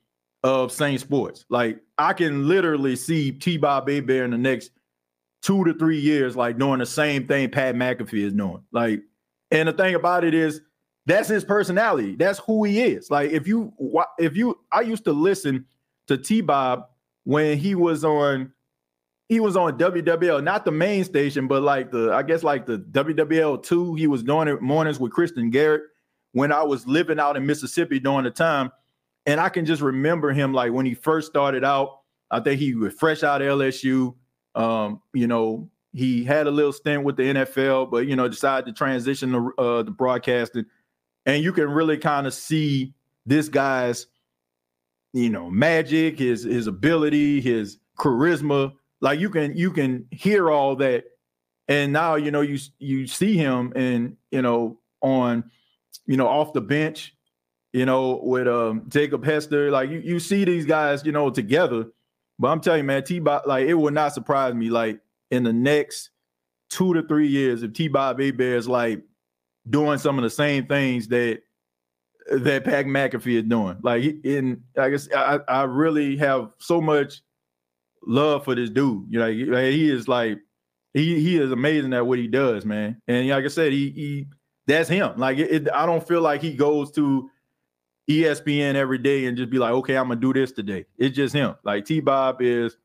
of 0.45 0.71
Saint 0.71 1.01
sports. 1.01 1.43
Like 1.49 1.81
I 1.97 2.13
can 2.13 2.47
literally 2.47 2.95
see 2.95 3.31
T. 3.31 3.57
Bob 3.57 3.89
Hebert 3.89 4.25
in 4.25 4.31
the 4.31 4.37
next 4.37 4.69
two 5.41 5.65
to 5.65 5.73
three 5.73 5.99
years, 5.99 6.35
like 6.35 6.59
doing 6.59 6.77
the 6.77 6.85
same 6.85 7.27
thing 7.27 7.49
Pat 7.49 7.73
McAfee 7.73 8.25
is 8.25 8.33
doing. 8.33 8.63
Like, 8.71 9.01
and 9.49 9.67
the 9.67 9.73
thing 9.73 9.95
about 9.95 10.23
it 10.23 10.35
is, 10.35 10.61
that's 11.07 11.27
his 11.27 11.43
personality. 11.43 12.15
That's 12.15 12.37
who 12.39 12.63
he 12.63 12.81
is. 12.81 13.09
Like 13.09 13.31
if 13.31 13.47
you, 13.47 13.73
if 14.19 14.37
you, 14.37 14.59
I 14.71 14.81
used 14.81 15.03
to 15.05 15.13
listen 15.13 15.65
to 16.07 16.17
T. 16.17 16.41
Bob 16.41 16.89
when 17.23 17.57
he 17.57 17.73
was 17.73 18.05
on 18.05 18.51
he 19.27 19.39
was 19.39 19.57
on 19.57 19.79
WWL, 19.79 20.43
not 20.43 20.65
the 20.65 20.71
main 20.71 21.03
station, 21.03 21.47
but 21.47 21.63
like 21.63 21.89
the 21.89 22.13
I 22.13 22.21
guess 22.21 22.43
like 22.43 22.67
the 22.67 22.77
WWL 22.77 23.63
two. 23.63 23.95
He 23.95 24.05
was 24.05 24.21
doing 24.21 24.47
it 24.47 24.61
mornings 24.61 24.99
with 24.99 25.11
Kristian 25.11 25.51
Garic 25.51 25.81
when 26.33 26.51
I 26.51 26.61
was 26.61 26.85
living 26.85 27.19
out 27.19 27.35
in 27.35 27.47
Mississippi 27.47 27.99
during 27.99 28.25
the 28.25 28.29
time, 28.31 28.71
and 29.25 29.39
I 29.39 29.49
can 29.49 29.65
just 29.65 29.81
remember 29.81 30.31
him 30.31 30.53
like 30.53 30.71
when 30.71 30.85
he 30.85 30.93
first 30.93 31.27
started 31.27 31.63
out. 31.63 32.01
I 32.31 32.39
think 32.39 32.59
he 32.59 32.75
was 32.75 32.93
fresh 32.93 33.23
out 33.23 33.41
of 33.41 33.47
LSU. 33.47 34.15
Um, 34.55 35.01
you 35.13 35.27
know, 35.27 35.69
he 35.93 36.23
had 36.23 36.47
a 36.47 36.51
little 36.51 36.73
stint 36.73 37.03
with 37.03 37.17
the 37.17 37.23
NFL, 37.23 37.91
but 37.91 38.07
you 38.07 38.15
know, 38.15 38.27
decided 38.27 38.65
to 38.65 38.73
transition 38.73 39.31
to 39.31 39.53
uh, 39.57 39.83
the 39.83 39.91
broadcasting, 39.91 40.65
and 41.25 41.43
you 41.43 41.53
can 41.53 41.69
really 41.69 41.97
kind 41.97 42.27
of 42.27 42.33
see 42.33 42.93
this 43.25 43.49
guy's, 43.49 44.07
you 45.13 45.29
know, 45.29 45.49
magic, 45.49 46.19
his 46.19 46.43
his 46.43 46.67
ability, 46.67 47.41
his 47.41 47.77
charisma 47.97 48.73
like 49.01 49.19
you 49.19 49.29
can 49.29 49.55
you 49.55 49.71
can 49.71 50.07
hear 50.11 50.49
all 50.49 50.75
that, 50.77 51.05
and 51.67 51.91
now 51.91 52.15
you 52.15 52.31
know 52.31 52.41
you 52.41 52.57
you 52.79 53.07
see 53.07 53.37
him 53.37 53.73
and 53.75 54.17
you 54.31 54.41
know 54.41 54.79
on 55.01 55.43
you 56.05 56.17
know 56.17 56.27
off 56.27 56.53
the 56.53 56.61
bench, 56.61 57.14
you 57.75 57.85
know 57.85 58.21
with 58.23 58.47
um 58.47 58.83
Jacob 58.87 59.25
Hester. 59.25 59.69
Like 59.69 59.89
you 59.89 59.99
you 59.99 60.19
see 60.19 60.45
these 60.45 60.65
guys 60.65 61.05
you 61.05 61.11
know 61.11 61.29
together. 61.29 61.85
But 62.39 62.49
I'm 62.49 62.61
telling 62.61 62.79
you, 62.79 62.83
man, 62.85 63.03
T 63.03 63.19
Bob, 63.19 63.43
like 63.45 63.67
it 63.67 63.73
would 63.73 63.93
not 63.93 64.13
surprise 64.13 64.53
me, 64.53 64.69
like 64.69 64.99
in 65.31 65.43
the 65.43 65.53
next 65.53 66.09
two 66.69 66.93
to 66.93 67.03
three 67.03 67.27
years, 67.27 67.63
if 67.63 67.73
T 67.73 67.87
Bob 67.89 68.19
Hebert 68.19 68.57
is 68.57 68.67
like 68.67 69.03
doing 69.69 69.97
some 69.97 70.17
of 70.17 70.23
the 70.23 70.29
same 70.29 70.67
things 70.67 71.09
that 71.09 71.41
that 72.29 72.63
Pat 72.63 72.85
McAfee 72.85 73.39
is 73.39 73.43
doing. 73.43 73.77
Like 73.81 74.03
in 74.23 74.63
I 74.77 74.89
guess 74.89 75.09
I, 75.13 75.39
I 75.47 75.63
really 75.63 76.15
have 76.17 76.51
so 76.59 76.79
much 76.79 77.21
love 78.07 78.45
for 78.45 78.55
this 78.55 78.69
dude. 78.69 79.05
You 79.09 79.19
know, 79.19 79.25
like, 79.53 79.73
he 79.73 79.89
is 79.89 80.07
like 80.07 80.39
he 80.93 81.19
he 81.19 81.37
is 81.37 81.51
amazing 81.51 81.93
at 81.93 82.07
what 82.07 82.19
he 82.19 82.27
does, 82.27 82.65
man. 82.65 83.01
And 83.07 83.27
like 83.27 83.43
I 83.43 83.49
said, 83.49 83.73
he 83.73 83.89
he 83.91 84.27
that's 84.65 84.89
him. 84.89 85.13
Like 85.17 85.37
it, 85.37 85.51
it, 85.51 85.69
I 85.73 85.85
don't 85.85 86.05
feel 86.07 86.21
like 86.21 86.41
he 86.41 86.53
goes 86.53 86.91
to 86.93 87.29
ESPN 88.09 88.75
every 88.75 88.97
day 88.97 89.25
and 89.25 89.37
just 89.37 89.49
be 89.49 89.57
like, 89.57 89.71
okay, 89.71 89.97
I'm 89.97 90.07
gonna 90.07 90.19
do 90.19 90.33
this 90.33 90.51
today. 90.51 90.85
It's 90.97 91.15
just 91.15 91.33
him. 91.33 91.55
Like 91.63 91.85
T 91.85 91.99
Bob 91.99 92.41
is, 92.41 92.77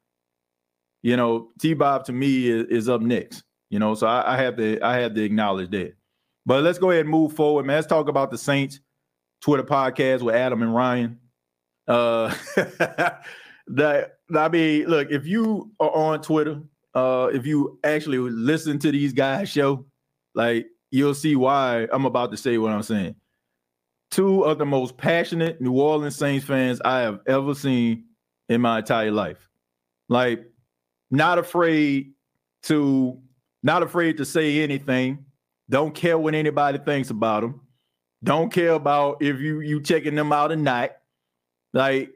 you 1.02 1.16
know, 1.16 1.50
T 1.60 1.74
Bob 1.74 2.04
to 2.06 2.12
me 2.12 2.48
is, 2.48 2.66
is 2.66 2.88
up 2.88 3.00
next. 3.00 3.44
You 3.68 3.78
know, 3.78 3.94
so 3.94 4.06
I, 4.06 4.34
I 4.34 4.36
have 4.42 4.56
to 4.56 4.80
I 4.82 4.98
have 4.98 5.14
to 5.14 5.22
acknowledge 5.22 5.70
that. 5.70 5.94
But 6.46 6.64
let's 6.64 6.78
go 6.78 6.90
ahead 6.90 7.02
and 7.02 7.10
move 7.10 7.34
forward, 7.34 7.66
man. 7.66 7.76
Let's 7.76 7.86
talk 7.86 8.08
about 8.08 8.30
the 8.30 8.38
Saints 8.38 8.80
Twitter 9.40 9.62
podcast 9.62 10.22
with 10.22 10.34
Adam 10.34 10.62
and 10.62 10.74
Ryan. 10.74 11.18
Uh 11.86 12.34
that 13.68 14.18
I 14.34 14.48
mean, 14.48 14.86
look, 14.86 15.10
if 15.10 15.26
you 15.26 15.70
are 15.78 15.90
on 15.90 16.22
Twitter 16.22 16.62
uh, 16.94 17.30
if 17.32 17.46
you 17.46 17.78
actually 17.84 18.18
listen 18.18 18.78
to 18.80 18.90
these 18.90 19.12
guys 19.12 19.48
show, 19.48 19.84
like 20.34 20.66
you'll 20.90 21.14
see 21.14 21.36
why 21.36 21.86
I'm 21.92 22.04
about 22.04 22.30
to 22.32 22.36
say 22.36 22.58
what 22.58 22.72
I'm 22.72 22.82
saying. 22.82 23.14
Two 24.10 24.42
of 24.44 24.58
the 24.58 24.66
most 24.66 24.96
passionate 24.96 25.60
New 25.60 25.72
Orleans 25.72 26.16
Saints 26.16 26.44
fans 26.44 26.80
I 26.84 27.00
have 27.00 27.20
ever 27.26 27.54
seen 27.54 28.06
in 28.48 28.60
my 28.60 28.78
entire 28.78 29.12
life. 29.12 29.48
Like, 30.08 30.44
not 31.10 31.38
afraid 31.38 32.12
to, 32.64 33.20
not 33.62 33.82
afraid 33.82 34.16
to 34.16 34.24
say 34.24 34.60
anything. 34.60 35.24
Don't 35.68 35.94
care 35.94 36.18
what 36.18 36.34
anybody 36.34 36.78
thinks 36.78 37.10
about 37.10 37.42
them. 37.42 37.60
Don't 38.24 38.52
care 38.52 38.72
about 38.72 39.22
if 39.22 39.40
you 39.40 39.60
you 39.60 39.80
checking 39.80 40.14
them 40.16 40.32
out 40.32 40.52
or 40.52 40.56
not. 40.56 40.90
Like, 41.72 42.10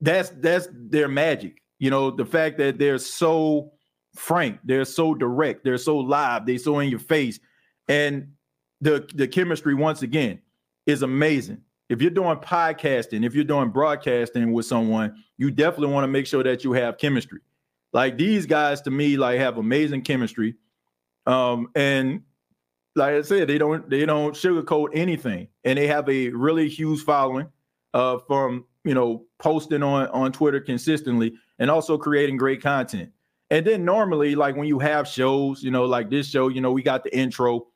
that's 0.00 0.30
that's 0.30 0.68
their 0.72 1.08
magic. 1.08 1.60
You 1.80 1.90
know, 1.90 2.10
the 2.10 2.24
fact 2.24 2.58
that 2.58 2.78
they're 2.78 2.98
so 2.98 3.72
frank, 4.14 4.60
they're 4.64 4.84
so 4.84 5.14
direct, 5.14 5.64
they're 5.64 5.76
so 5.76 5.98
live, 5.98 6.46
they're 6.46 6.58
so 6.58 6.78
in 6.78 6.88
your 6.88 7.00
face. 7.00 7.40
And 7.88 8.28
the 8.80 9.08
the 9.14 9.26
chemistry, 9.26 9.74
once 9.74 10.02
again, 10.02 10.40
is 10.86 11.02
amazing. 11.02 11.62
If 11.88 12.00
you're 12.00 12.10
doing 12.10 12.38
podcasting, 12.38 13.24
if 13.24 13.34
you're 13.34 13.44
doing 13.44 13.70
broadcasting 13.70 14.52
with 14.52 14.66
someone, 14.66 15.22
you 15.36 15.50
definitely 15.50 15.92
want 15.92 16.04
to 16.04 16.08
make 16.08 16.26
sure 16.26 16.42
that 16.42 16.64
you 16.64 16.72
have 16.72 16.98
chemistry. 16.98 17.40
Like 17.92 18.18
these 18.18 18.46
guys 18.46 18.80
to 18.82 18.90
me, 18.90 19.16
like 19.16 19.38
have 19.38 19.58
amazing 19.58 20.02
chemistry. 20.02 20.56
Um, 21.26 21.68
and 21.74 22.22
like 22.96 23.14
I 23.14 23.22
said, 23.22 23.48
they 23.48 23.58
don't 23.58 23.88
they 23.88 24.06
don't 24.06 24.34
sugarcoat 24.34 24.88
anything, 24.94 25.48
and 25.64 25.78
they 25.78 25.86
have 25.86 26.08
a 26.08 26.30
really 26.30 26.68
huge 26.68 27.02
following 27.02 27.48
uh, 27.92 28.18
from 28.26 28.64
you 28.84 28.94
know 28.94 29.24
posting 29.38 29.82
on 29.82 30.08
on 30.08 30.32
Twitter 30.32 30.60
consistently, 30.60 31.34
and 31.58 31.70
also 31.70 31.98
creating 31.98 32.36
great 32.36 32.62
content. 32.62 33.10
And 33.50 33.66
then 33.66 33.84
normally, 33.84 34.34
like 34.34 34.56
when 34.56 34.66
you 34.66 34.78
have 34.78 35.06
shows, 35.06 35.62
you 35.62 35.70
know, 35.70 35.84
like 35.84 36.10
this 36.10 36.28
show, 36.28 36.48
you 36.48 36.60
know, 36.60 36.72
we 36.72 36.82
got 36.82 37.04
the 37.04 37.16
intro. 37.16 37.66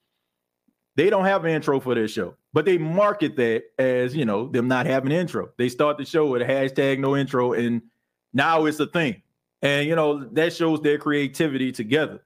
They 0.99 1.11
don't 1.11 1.27
have 1.27 1.45
an 1.45 1.53
intro 1.53 1.79
for 1.79 1.95
their 1.95 2.09
show, 2.09 2.35
but 2.53 2.65
they 2.65 2.77
market 2.77 3.37
that 3.37 3.63
as 3.79 4.17
you 4.17 4.25
know 4.25 4.49
them 4.49 4.67
not 4.67 4.85
having 4.85 5.13
intro. 5.13 5.51
They 5.57 5.69
start 5.69 5.97
the 5.97 6.05
show 6.05 6.27
with 6.27 6.43
a 6.43 6.45
hashtag 6.45 6.99
no 6.99 7.17
intro, 7.17 7.53
and 7.53 7.83
now 8.33 8.65
it's 8.65 8.81
a 8.81 8.87
thing. 8.89 9.23
And 9.63 9.87
you 9.87 9.95
know 9.95 10.25
that 10.33 10.53
shows 10.53 10.81
their 10.81 10.99
creativity 10.99 11.71
together. 11.71 12.25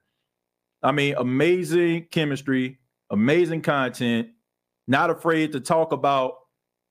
I 0.81 0.91
mean, 0.91 1.13
amazing 1.19 2.07
chemistry, 2.09 2.79
amazing 3.11 3.61
content. 3.61 4.29
Not 4.87 5.11
afraid 5.11 5.51
to 5.51 5.59
talk 5.59 5.91
about 5.91 6.33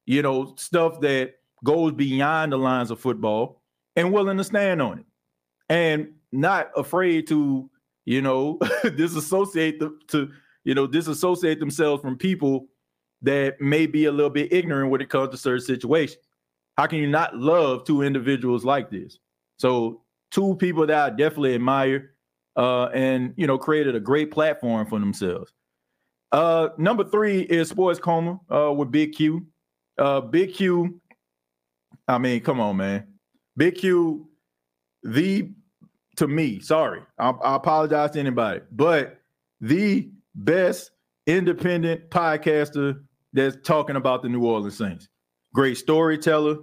you 0.07 0.23
know 0.23 0.55
stuff 0.57 1.01
that 1.01 1.35
goes 1.65 1.95
beyond 1.95 2.53
the 2.53 2.59
lines 2.59 2.93
of 2.93 3.01
football, 3.01 3.61
and 3.97 4.13
willing 4.13 4.37
to 4.37 4.45
stand 4.45 4.81
on 4.81 5.01
it, 5.01 5.07
and 5.69 6.13
not 6.31 6.71
afraid 6.77 7.27
to 7.27 7.69
you 8.05 8.23
know 8.23 8.61
disassociate 8.95 9.81
the, 9.81 9.99
to 10.07 10.31
you 10.65 10.75
know, 10.75 10.87
disassociate 10.87 11.61
themselves 11.61 12.03
from 12.03 12.17
people 12.17 12.67
that 13.23 13.61
may 13.61 13.87
be 13.87 14.07
a 14.07 14.13
little 14.13 14.31
bit 14.31 14.53
ignorant 14.53 14.91
when 14.91 15.01
it 15.01 15.09
comes 15.09 15.31
to 15.31 15.37
certain 15.37 15.65
situations. 15.65 16.23
How 16.77 16.87
can 16.87 16.99
you 16.99 17.09
not 17.09 17.37
love 17.37 17.85
two 17.85 18.03
individuals 18.03 18.65
like 18.65 18.91
this? 18.91 19.19
So, 19.59 20.03
two 20.31 20.57
people 20.57 20.87
that 20.87 20.97
I 20.97 21.11
definitely 21.11 21.55
admire 21.55 22.15
uh, 22.57 22.87
and, 22.87 23.35
you 23.37 23.47
know, 23.47 23.59
created 23.59 23.95
a 23.95 24.01
great 24.01 24.31
platform 24.31 24.87
for 24.87 24.99
themselves. 24.99 25.53
Uh, 26.33 26.71
number 26.79 27.05
three 27.05 27.43
is 27.43 27.69
Sports 27.69 28.01
Karma 28.01 28.41
uh, 28.51 28.73
with 28.73 28.91
Big 28.91 29.13
Q. 29.13 29.47
Uh, 29.99 30.23
Big 30.23 30.55
Q, 30.55 31.01
I 32.09 32.19
mean, 32.19 32.41
come 32.41 32.61
on, 32.61 32.79
man. 32.79 33.07
Big 33.57 33.77
Q, 33.77 34.29
the, 35.03 35.51
to 36.17 36.27
me, 36.27 36.61
sorry, 36.61 37.03
I, 37.19 37.31
I 37.31 37.57
apologize 37.57 38.13
to 38.13 38.21
anybody, 38.21 38.63
but 38.73 39.21
the 39.61 40.11
best 40.35 40.91
independent 41.27 42.11
podcaster 42.11 43.01
that's 43.33 43.57
talking 43.65 43.97
about 43.97 44.23
the 44.23 44.29
New 44.29 44.45
Orleans 44.45 44.77
Saints. 44.77 45.09
Great 45.55 45.77
storyteller. 45.77 46.59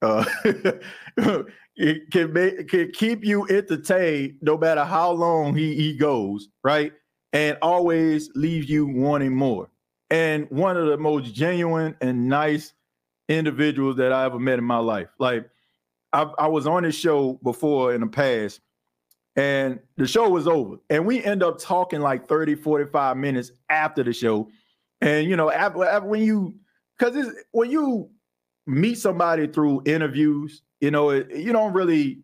Uh, 0.00 0.24
it 1.76 2.10
can 2.10 2.32
make 2.32 2.68
can 2.68 2.90
keep 2.92 3.24
you 3.24 3.46
entertained 3.48 4.34
no 4.42 4.58
matter 4.58 4.84
how 4.84 5.10
long 5.12 5.54
he, 5.54 5.74
he 5.74 5.96
goes, 5.96 6.48
right? 6.64 6.92
And 7.32 7.56
always 7.62 8.30
leaves 8.34 8.68
you 8.68 8.86
wanting 8.86 9.34
more. 9.34 9.70
And 10.10 10.46
one 10.50 10.76
of 10.76 10.86
the 10.86 10.98
most 10.98 11.32
genuine 11.34 11.96
and 12.00 12.28
nice 12.28 12.74
individuals 13.28 13.96
that 13.96 14.12
I 14.12 14.26
ever 14.26 14.38
met 14.38 14.58
in 14.58 14.64
my 14.64 14.78
life. 14.78 15.08
Like 15.18 15.48
I, 16.12 16.22
I 16.38 16.46
was 16.48 16.66
on 16.66 16.84
his 16.84 16.94
show 16.94 17.38
before 17.42 17.94
in 17.94 18.02
the 18.02 18.06
past, 18.06 18.60
and 19.36 19.80
the 19.96 20.06
show 20.06 20.28
was 20.28 20.46
over. 20.46 20.76
And 20.90 21.06
we 21.06 21.22
end 21.24 21.42
up 21.42 21.58
talking 21.58 22.00
like 22.00 22.28
30 22.28 22.54
45 22.56 23.16
minutes 23.16 23.50
after 23.68 24.02
the 24.02 24.12
show. 24.12 24.48
And 25.00 25.28
you 25.28 25.36
know 25.36 25.50
after, 25.50 25.84
after 25.84 26.08
when 26.08 26.22
you 26.22 26.54
because 26.98 27.32
when 27.52 27.70
you 27.70 28.10
meet 28.66 28.96
somebody 28.96 29.48
through 29.48 29.82
interviews 29.86 30.62
you 30.80 30.90
know 30.90 31.10
it, 31.10 31.34
you 31.34 31.52
don't 31.52 31.72
really 31.72 32.22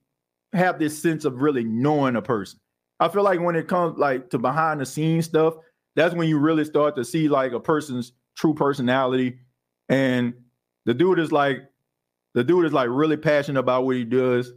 have 0.52 0.78
this 0.78 1.00
sense 1.00 1.24
of 1.24 1.42
really 1.42 1.64
knowing 1.64 2.16
a 2.16 2.22
person. 2.22 2.60
I 3.00 3.08
feel 3.08 3.22
like 3.22 3.40
when 3.40 3.56
it 3.56 3.68
comes 3.68 3.98
like 3.98 4.30
to 4.30 4.38
behind 4.38 4.80
the 4.80 4.86
scenes 4.86 5.26
stuff 5.26 5.54
that's 5.98 6.14
when 6.14 6.28
you 6.28 6.38
really 6.38 6.64
start 6.64 6.94
to 6.94 7.04
see 7.04 7.28
like 7.28 7.52
a 7.52 7.58
person's 7.58 8.12
true 8.36 8.54
personality. 8.54 9.38
And 9.88 10.32
the 10.84 10.94
dude 10.94 11.18
is 11.18 11.32
like 11.32 11.68
the 12.34 12.44
dude 12.44 12.66
is 12.66 12.72
like 12.72 12.88
really 12.88 13.16
passionate 13.16 13.58
about 13.58 13.84
what 13.84 13.96
he 13.96 14.04
does 14.04 14.52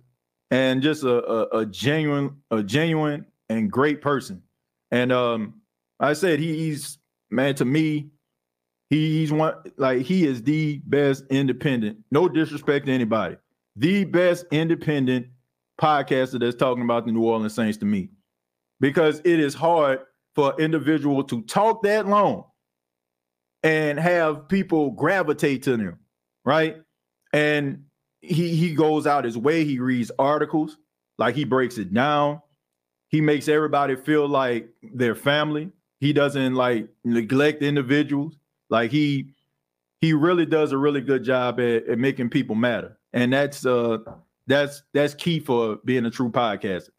and 0.52 0.82
just 0.82 1.04
a, 1.04 1.26
a, 1.26 1.60
a 1.60 1.66
genuine, 1.66 2.36
a 2.52 2.62
genuine 2.62 3.26
and 3.50 3.72
great 3.72 4.02
person. 4.02 4.44
And 4.92 5.12
um, 5.12 5.62
I 6.00 6.14
said 6.14 6.40
he, 6.40 6.58
he's 6.58 7.00
man 7.30 7.56
to 7.56 7.66
me, 7.66 8.10
he's 8.90 9.32
one 9.32 9.56
like 9.78 10.02
he 10.02 10.28
is 10.28 10.44
the 10.44 10.82
best 10.86 11.24
independent. 11.30 11.98
No 12.12 12.28
disrespect 12.28 12.86
to 12.86 12.92
anybody, 12.92 13.38
the 13.76 14.04
best 14.04 14.46
independent 14.52 15.28
podcaster 15.80 16.40
that's 16.40 16.58
talking 16.58 16.84
about 16.84 17.06
the 17.06 17.12
New 17.12 17.24
Orleans 17.24 17.56
Saints 17.56 17.78
to 17.80 17.86
me, 17.86 18.10
because 18.80 19.20
it 19.24 19.40
is 19.40 19.56
hard 19.56 20.02
for 20.36 20.54
an 20.54 20.60
individual 20.60 21.24
to 21.24 21.42
talk 21.44 21.82
that 21.84 22.08
long 22.08 22.44
and 23.64 24.00
have 24.00 24.48
people 24.48 24.92
gravitate 24.92 25.64
to 25.64 25.78
them, 25.78 26.00
right? 26.46 26.78
And 27.34 27.86
he 28.22 28.56
he 28.56 28.74
goes 28.74 29.08
out 29.08 29.26
his 29.26 29.38
way. 29.38 29.66
He 29.66 29.80
reads 29.80 30.12
articles, 30.18 30.78
like 31.18 31.36
he 31.36 31.44
breaks 31.44 31.78
it 31.78 31.94
down. 31.94 32.42
He 33.10 33.20
makes 33.20 33.48
everybody 33.48 33.96
feel 33.96 34.28
like 34.28 34.70
their 34.82 35.16
family. 35.16 35.72
He 36.00 36.14
doesn't 36.14 36.56
like 36.56 36.88
neglect 37.04 37.62
individuals. 37.62 38.38
Like 38.70 38.92
he 38.92 39.34
he 40.00 40.14
really 40.14 40.46
does 40.46 40.72
a 40.72 40.78
really 40.78 41.02
good 41.02 41.24
job 41.24 41.60
at, 41.60 41.88
at 41.88 42.00
making 42.00 42.30
people 42.30 42.56
matter. 42.56 42.98
And 43.14 43.34
that's 43.34 43.66
uh 43.66 43.98
that's 44.48 44.84
that's 44.94 45.14
key 45.14 45.40
for 45.40 45.78
being 45.84 46.06
a 46.06 46.12
true 46.12 46.32
podcaster. 46.32 46.90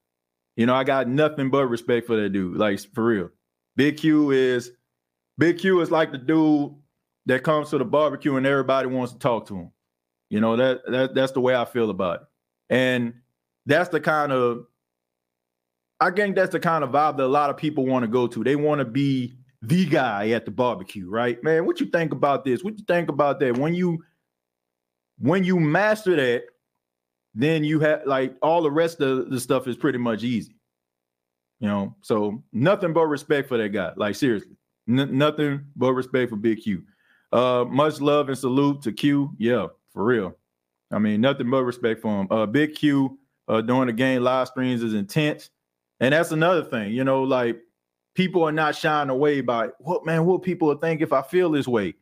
You 0.57 0.67
know, 0.67 0.75
I 0.75 0.85
got 0.85 1.09
nothing 1.09 1.51
but 1.51 1.67
respect 1.67 2.07
for 2.07 2.17
that 2.17 2.31
dude. 2.31 2.57
Like 2.57 2.81
for 2.95 3.05
real. 3.05 3.31
Big 3.77 3.97
Q 3.97 4.33
is 4.33 4.73
Big 5.39 5.59
Q 5.59 5.81
is 5.81 5.91
like 5.91 6.13
the 6.13 6.19
dude 6.19 6.75
that 7.27 7.43
comes 7.43 7.71
to 7.71 7.79
the 7.79 7.85
barbecue 7.85 8.37
and 8.37 8.47
everybody 8.47 8.87
wants 8.89 9.13
to 9.13 9.19
talk 9.19 9.47
to 9.47 9.57
him. 9.57 9.71
You 10.33 10.41
know 10.41 10.57
that 10.57 10.81
that 10.87 11.15
that's 11.15 11.33
the 11.33 11.43
way 11.43 11.55
I 11.55 11.67
feel 11.67 11.91
about 11.91 12.23
it, 12.23 12.27
and 12.71 13.13
that's 13.67 13.91
the 13.91 14.01
kind 14.01 14.33
of 14.33 14.65
I 16.01 16.11
think 16.11 16.37
that's 16.37 16.53
the 16.53 16.59
kind 16.59 16.83
of 16.83 16.89
vibe 16.89 17.19
that 17.19 17.27
a 17.27 17.27
lot 17.27 17.51
of 17.51 17.59
people 17.59 17.85
want 17.85 18.05
to 18.05 18.09
go 18.09 18.27
to. 18.27 18.43
They 18.43 18.57
want 18.57 18.79
to 18.79 18.87
be 18.87 19.37
the 19.61 19.85
guy 19.85 20.31
at 20.31 20.47
the 20.47 20.51
barbecue, 20.51 21.07
right? 21.07 21.45
Man, 21.45 21.67
what 21.67 21.81
you 21.81 21.87
think 21.87 22.13
about 22.13 22.47
this? 22.47 22.65
What 22.65 22.79
you 22.79 22.85
think 22.89 23.11
about 23.11 23.41
that? 23.41 23.59
When 23.59 23.75
you 23.75 24.03
when 25.19 25.45
you 25.45 25.61
master 25.61 26.17
that, 26.17 26.45
then 27.35 27.63
you 27.63 27.81
have 27.81 28.07
like 28.07 28.35
all 28.41 28.63
the 28.63 28.71
rest 28.71 29.03
of 29.03 29.29
the 29.29 29.39
stuff 29.39 29.69
is 29.69 29.77
pretty 29.77 29.99
much 29.99 30.23
easy. 30.23 30.57
You 31.61 31.69
know, 31.69 31.95
so 32.01 32.43
nothing 32.55 32.95
but 32.95 33.05
respect 33.05 33.51
for 33.51 33.59
that 33.59 33.69
guy. 33.69 33.93
Like 33.97 34.15
seriously, 34.15 34.57
N- 34.89 35.19
nothing 35.19 35.67
but 35.77 35.93
respect 35.93 36.31
for 36.31 36.37
Big 36.37 36.63
Q. 36.63 36.85
Uh, 37.33 37.67
much 37.69 38.01
love 38.01 38.31
and 38.31 38.39
salute 38.39 38.81
to 38.81 38.93
Q. 38.93 39.35
Yeah, 39.37 39.67
for 39.93 40.05
real. 40.05 40.37
I 40.91 40.99
mean, 40.99 41.21
nothing 41.21 41.51
but 41.51 41.65
respect 41.65 42.01
for 42.01 42.21
him. 42.21 42.29
Uh, 42.31 42.47
Big 42.47 42.75
Q 42.75 43.19
uh, 43.49 43.61
during 43.61 43.87
the 43.87 43.93
game 43.93 44.23
live 44.23 44.49
streams 44.49 44.83
is 44.83 44.95
intense, 44.95 45.51
and 46.01 46.13
that's 46.13 46.33
another 46.33 46.65
thing. 46.65 46.93
You 46.93 47.05
know, 47.05 47.23
like 47.23 47.61
people 48.15 48.45
are 48.45 48.53
not 48.53 48.77
shying 48.77 49.09
away 49.09 49.41
by 49.41 49.69
what 49.79 50.05
man, 50.05 50.27
what 50.27 50.43
people 50.43 50.75
think 50.77 51.01
if 51.01 51.13
I 51.13 51.23
feel 51.23 51.51
this 51.51 51.67
way. 51.67 51.95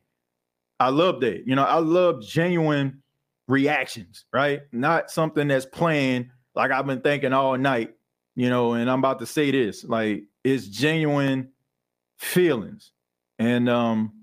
I 0.79 0.89
love 0.89 1.21
that. 1.21 1.47
You 1.47 1.55
know, 1.55 1.63
I 1.63 1.77
love 1.77 2.21
genuine 2.23 3.01
reactions, 3.47 4.25
right? 4.33 4.61
Not 4.71 5.11
something 5.11 5.47
that's 5.47 5.65
planned. 5.65 6.29
like 6.55 6.71
I've 6.71 6.87
been 6.87 7.01
thinking 7.01 7.33
all 7.33 7.57
night. 7.57 7.95
You 8.35 8.49
know, 8.49 8.73
and 8.73 8.89
I'm 8.89 8.99
about 8.99 9.19
to 9.19 9.25
say 9.25 9.51
this, 9.51 9.83
like 9.83 10.23
it's 10.43 10.67
genuine 10.67 11.49
feelings, 12.17 12.91
and 13.39 13.69
um, 13.69 14.13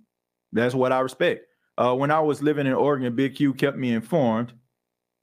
that's 0.52 0.74
what 0.74 0.92
I 0.92 1.00
respect. 1.00 1.47
Uh, 1.78 1.94
when 1.94 2.10
I 2.10 2.18
was 2.18 2.42
living 2.42 2.66
in 2.66 2.72
Oregon, 2.72 3.14
Big 3.14 3.36
Q 3.36 3.54
kept 3.54 3.78
me 3.78 3.94
informed. 3.94 4.52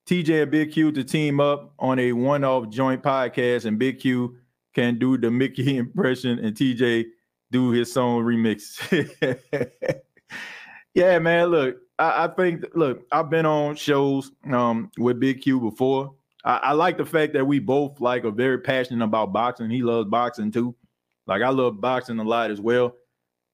TJ 0.08 0.44
and 0.44 0.52
Big 0.52 0.72
Q 0.72 0.92
to 0.94 1.04
team 1.04 1.42
up 1.42 1.74
on 1.80 2.00
a 2.00 2.14
one-off 2.14 2.70
joint 2.70 3.04
podcast, 3.04 3.66
and 3.66 3.78
Big 3.78 4.00
Q 4.00 4.38
can 4.74 4.98
do 4.98 5.18
the 5.18 5.30
Mickey 5.30 5.78
impression 5.78 6.40
and 6.40 6.56
TJ 6.56 7.06
do 7.52 7.72
his 7.72 7.92
song 7.92 8.24
remix. 8.24 8.80
yeah, 10.94 11.20
man. 11.20 11.48
Look, 11.48 11.78
I, 12.00 12.26
I, 12.26 12.28
think 12.30 12.64
look, 12.74 13.06
I've 13.12 13.30
been 13.30 13.46
on 13.46 13.76
shows 13.76 14.32
um, 14.50 14.92
with 14.98 15.20
Big 15.20 15.42
Q 15.42 15.60
before. 15.60 16.14
I, 16.46 16.58
I, 16.58 16.72
like 16.72 16.98
the 16.98 17.06
fact 17.06 17.34
that 17.34 17.46
we 17.46 17.60
both 17.60 18.00
like 18.00 18.24
are 18.24 18.32
very 18.32 18.60
passionate 18.60 19.04
about 19.04 19.34
boxing. 19.34 19.70
He 19.70 19.82
loves 19.82 20.10
boxing 20.10 20.52
too. 20.52 20.74
Like 21.28 21.42
I 21.42 21.50
love 21.50 21.82
boxing 21.82 22.20
a 22.20 22.24
lot 22.24 22.50
as 22.50 22.62
well. 22.62 22.96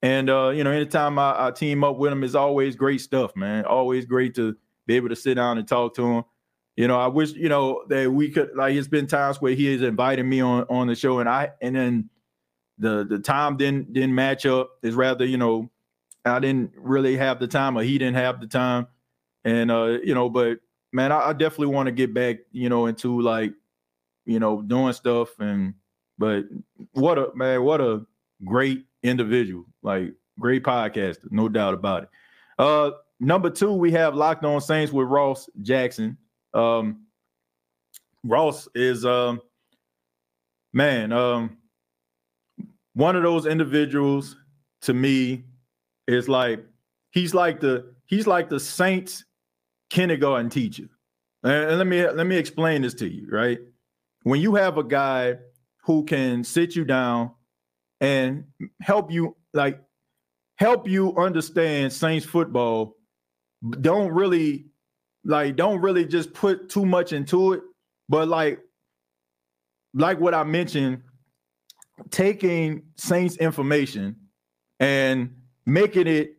And 0.01 0.29
uh, 0.29 0.49
you 0.49 0.63
know, 0.63 0.71
anytime 0.71 1.19
I, 1.19 1.47
I 1.47 1.51
team 1.51 1.83
up 1.83 1.97
with 1.97 2.11
him, 2.11 2.23
it's 2.23 2.35
always 2.35 2.75
great 2.75 3.01
stuff, 3.01 3.35
man. 3.35 3.65
Always 3.65 4.05
great 4.05 4.35
to 4.35 4.55
be 4.87 4.95
able 4.95 5.09
to 5.09 5.15
sit 5.15 5.35
down 5.35 5.57
and 5.57 5.67
talk 5.67 5.95
to 5.95 6.05
him. 6.05 6.23
You 6.75 6.87
know, 6.87 6.99
I 6.99 7.07
wish 7.07 7.33
you 7.33 7.49
know 7.49 7.83
that 7.89 8.11
we 8.11 8.29
could 8.29 8.51
like. 8.55 8.75
It's 8.75 8.87
been 8.87 9.07
times 9.07 9.41
where 9.41 9.53
he 9.53 9.71
has 9.73 9.81
invited 9.81 10.23
me 10.23 10.41
on 10.41 10.65
on 10.69 10.87
the 10.87 10.95
show, 10.95 11.19
and 11.19 11.29
I 11.29 11.51
and 11.61 11.75
then 11.75 12.09
the 12.79 13.05
the 13.07 13.19
time 13.19 13.57
didn't 13.57 13.93
didn't 13.93 14.15
match 14.15 14.45
up. 14.45 14.71
Is 14.81 14.95
rather 14.95 15.25
you 15.25 15.37
know 15.37 15.69
I 16.25 16.39
didn't 16.39 16.71
really 16.75 17.17
have 17.17 17.39
the 17.39 17.47
time, 17.47 17.77
or 17.77 17.83
he 17.83 17.97
didn't 17.97 18.15
have 18.15 18.39
the 18.39 18.47
time, 18.47 18.87
and 19.43 19.69
uh, 19.69 19.97
you 20.03 20.15
know, 20.15 20.29
but 20.29 20.59
man, 20.93 21.11
I, 21.11 21.29
I 21.29 21.33
definitely 21.33 21.73
want 21.73 21.87
to 21.87 21.91
get 21.91 22.13
back, 22.13 22.37
you 22.51 22.69
know, 22.69 22.85
into 22.85 23.21
like, 23.21 23.53
you 24.25 24.39
know, 24.39 24.61
doing 24.61 24.93
stuff 24.93 25.39
and 25.39 25.73
but 26.17 26.45
what 26.91 27.17
a 27.17 27.29
man, 27.33 27.63
what 27.63 27.81
a 27.81 28.05
great 28.45 28.85
individual, 29.01 29.65
like 29.83 30.13
great 30.39 30.63
podcaster, 30.63 31.31
no 31.31 31.49
doubt 31.49 31.73
about 31.73 32.03
it. 32.03 32.09
Uh 32.59 32.91
number 33.19 33.49
two, 33.49 33.73
we 33.73 33.91
have 33.91 34.15
Locked 34.15 34.45
On 34.45 34.61
Saints 34.61 34.91
with 34.91 35.07
Ross 35.07 35.49
Jackson. 35.61 36.17
Um 36.53 37.05
Ross 38.23 38.67
is 38.75 39.05
um 39.05 39.41
man, 40.73 41.11
um 41.11 41.57
one 42.93 43.15
of 43.15 43.23
those 43.23 43.45
individuals 43.45 44.35
to 44.81 44.93
me 44.93 45.45
is 46.07 46.27
like 46.27 46.65
he's 47.11 47.33
like 47.33 47.59
the 47.59 47.93
he's 48.05 48.27
like 48.27 48.49
the 48.49 48.59
Saints 48.59 49.23
kindergarten 49.89 50.49
teacher. 50.49 50.89
And 51.43 51.77
let 51.77 51.87
me 51.87 52.07
let 52.07 52.27
me 52.27 52.37
explain 52.37 52.81
this 52.81 52.93
to 52.95 53.07
you, 53.07 53.27
right? 53.29 53.59
When 54.23 54.39
you 54.41 54.55
have 54.55 54.77
a 54.77 54.83
guy 54.83 55.37
who 55.83 56.03
can 56.03 56.43
sit 56.43 56.75
you 56.75 56.85
down 56.85 57.31
and 57.99 58.45
help 58.81 59.11
you 59.11 59.35
like 59.53 59.81
help 60.55 60.87
you 60.87 61.15
understand 61.17 61.91
Saints 61.91 62.25
football, 62.25 62.95
don't 63.81 64.11
really 64.11 64.65
like 65.23 65.55
don't 65.55 65.81
really 65.81 66.05
just 66.05 66.33
put 66.33 66.69
too 66.69 66.85
much 66.85 67.13
into 67.13 67.53
it, 67.53 67.61
but 68.09 68.27
like 68.27 68.59
like 69.93 70.19
what 70.19 70.33
I 70.33 70.43
mentioned, 70.43 71.01
taking 72.09 72.83
Saints 72.95 73.37
information 73.37 74.15
and 74.79 75.33
making 75.65 76.07
it 76.07 76.37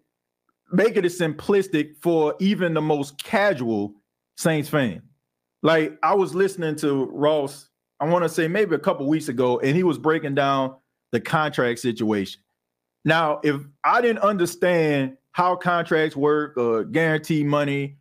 making 0.73 1.05
it 1.05 1.13
simplistic 1.13 1.97
for 2.01 2.35
even 2.41 2.75
the 2.75 2.81
most 2.81 3.23
casual 3.23 3.95
Saints 4.37 4.69
fan. 4.69 5.03
Like 5.63 5.99
I 6.03 6.15
was 6.15 6.35
listening 6.35 6.77
to 6.77 7.05
Ross, 7.13 7.69
I 8.01 8.07
want 8.07 8.25
to 8.25 8.29
say 8.29 8.49
maybe 8.49 8.75
a 8.75 8.81
couple 8.81 9.07
weeks 9.07 9.29
ago, 9.29 9.61
and 9.61 9.77
he 9.77 9.85
was 9.85 9.99
breaking 9.99 10.35
down 10.35 10.75
the 11.13 11.21
contract 11.21 11.79
situation. 11.79 12.41
Now, 13.05 13.41
if 13.43 13.61
I 13.85 14.01
didn't 14.01 14.21
understand 14.21 15.17
how 15.33 15.57
contracts 15.57 16.17
work 16.17 16.57
uh, 16.57 16.63
or 16.63 16.85
guarantee 16.85 17.43
money, 17.43 17.97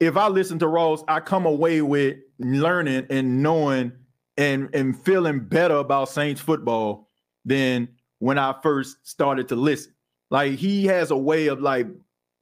if 0.00 0.16
I 0.16 0.28
listen 0.28 0.58
to 0.58 0.68
Ross, 0.68 1.02
I 1.08 1.20
come 1.20 1.46
away 1.46 1.80
with 1.80 2.16
learning 2.38 3.06
and 3.08 3.42
knowing 3.42 3.92
and 4.36 4.68
and 4.74 5.00
feeling 5.00 5.40
better 5.40 5.76
about 5.76 6.08
Saints 6.08 6.40
football 6.40 7.08
than 7.44 7.88
when 8.18 8.38
I 8.38 8.54
first 8.62 8.96
started 9.06 9.48
to 9.48 9.56
listen. 9.56 9.94
Like 10.30 10.52
he 10.52 10.86
has 10.86 11.10
a 11.10 11.16
way 11.16 11.46
of 11.48 11.60
like 11.60 11.86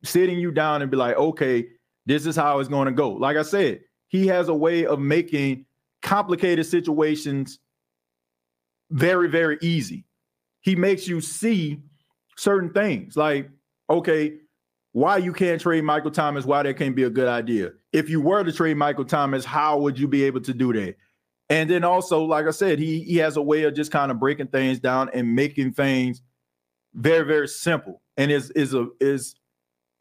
sitting 0.04 0.38
you 0.38 0.52
down 0.52 0.82
and 0.82 0.90
be 0.90 0.96
like, 0.96 1.16
okay, 1.16 1.66
this 2.06 2.26
is 2.26 2.36
how 2.36 2.58
it's 2.58 2.68
going 2.68 2.86
to 2.86 2.92
go. 2.92 3.10
Like 3.10 3.36
I 3.36 3.42
said, 3.42 3.80
he 4.08 4.26
has 4.28 4.48
a 4.48 4.54
way 4.54 4.86
of 4.86 4.98
making 4.98 5.66
complicated 6.02 6.66
situations 6.66 7.58
very, 8.90 9.28
very 9.28 9.58
easy. 9.60 10.04
He 10.60 10.76
makes 10.76 11.08
you 11.08 11.20
see 11.20 11.82
certain 12.36 12.72
things 12.72 13.16
like, 13.16 13.50
okay, 13.88 14.34
why 14.92 15.18
you 15.18 15.32
can't 15.32 15.60
trade 15.60 15.84
Michael 15.84 16.10
Thomas, 16.10 16.44
why 16.44 16.62
that 16.62 16.76
can't 16.76 16.96
be 16.96 17.04
a 17.04 17.10
good 17.10 17.28
idea. 17.28 17.72
If 17.92 18.10
you 18.10 18.20
were 18.20 18.42
to 18.42 18.52
trade 18.52 18.76
Michael 18.76 19.04
Thomas, 19.04 19.44
how 19.44 19.78
would 19.78 19.98
you 19.98 20.08
be 20.08 20.24
able 20.24 20.40
to 20.42 20.52
do 20.52 20.72
that? 20.72 20.96
And 21.48 21.68
then 21.68 21.84
also, 21.84 22.22
like 22.22 22.46
I 22.46 22.50
said, 22.50 22.78
he 22.78 23.02
he 23.02 23.16
has 23.16 23.36
a 23.36 23.42
way 23.42 23.64
of 23.64 23.74
just 23.74 23.90
kind 23.90 24.10
of 24.10 24.20
breaking 24.20 24.48
things 24.48 24.78
down 24.78 25.10
and 25.12 25.34
making 25.34 25.72
things 25.72 26.22
very, 26.94 27.26
very 27.26 27.48
simple. 27.48 28.02
And 28.16 28.30
is 28.30 28.50
is 28.50 28.74
a 28.74 28.88
is 29.00 29.34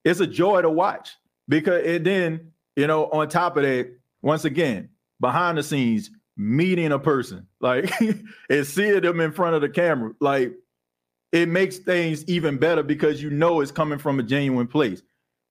it's 0.06 0.20
a 0.20 0.28
joy 0.28 0.62
to 0.62 0.70
watch 0.70 1.16
because 1.48 1.86
and 1.86 2.06
then 2.06 2.52
you 2.76 2.88
know 2.88 3.10
on 3.10 3.28
top 3.30 3.58
of 3.58 3.64
that 3.64 3.92
once 4.22 4.46
again 4.46 4.90
behind 5.20 5.58
the 5.58 5.64
scenes 5.64 6.12
meeting 6.40 6.92
a 6.92 7.00
person. 7.00 7.46
Like 7.62 7.92
and 8.50 8.66
seeing 8.66 9.02
them 9.02 9.20
in 9.20 9.34
front 9.34 9.56
of 9.56 9.62
the 9.62 9.68
camera. 9.68 10.14
Like 10.22 10.54
it 11.34 11.50
makes 11.50 11.78
things 11.78 12.24
even 12.26 12.58
better 12.58 12.82
because 12.82 13.22
you 13.22 13.30
know 13.30 13.60
it's 13.60 13.72
coming 13.72 14.00
from 14.00 14.18
a 14.18 14.24
genuine 14.24 14.68
place. 14.68 15.04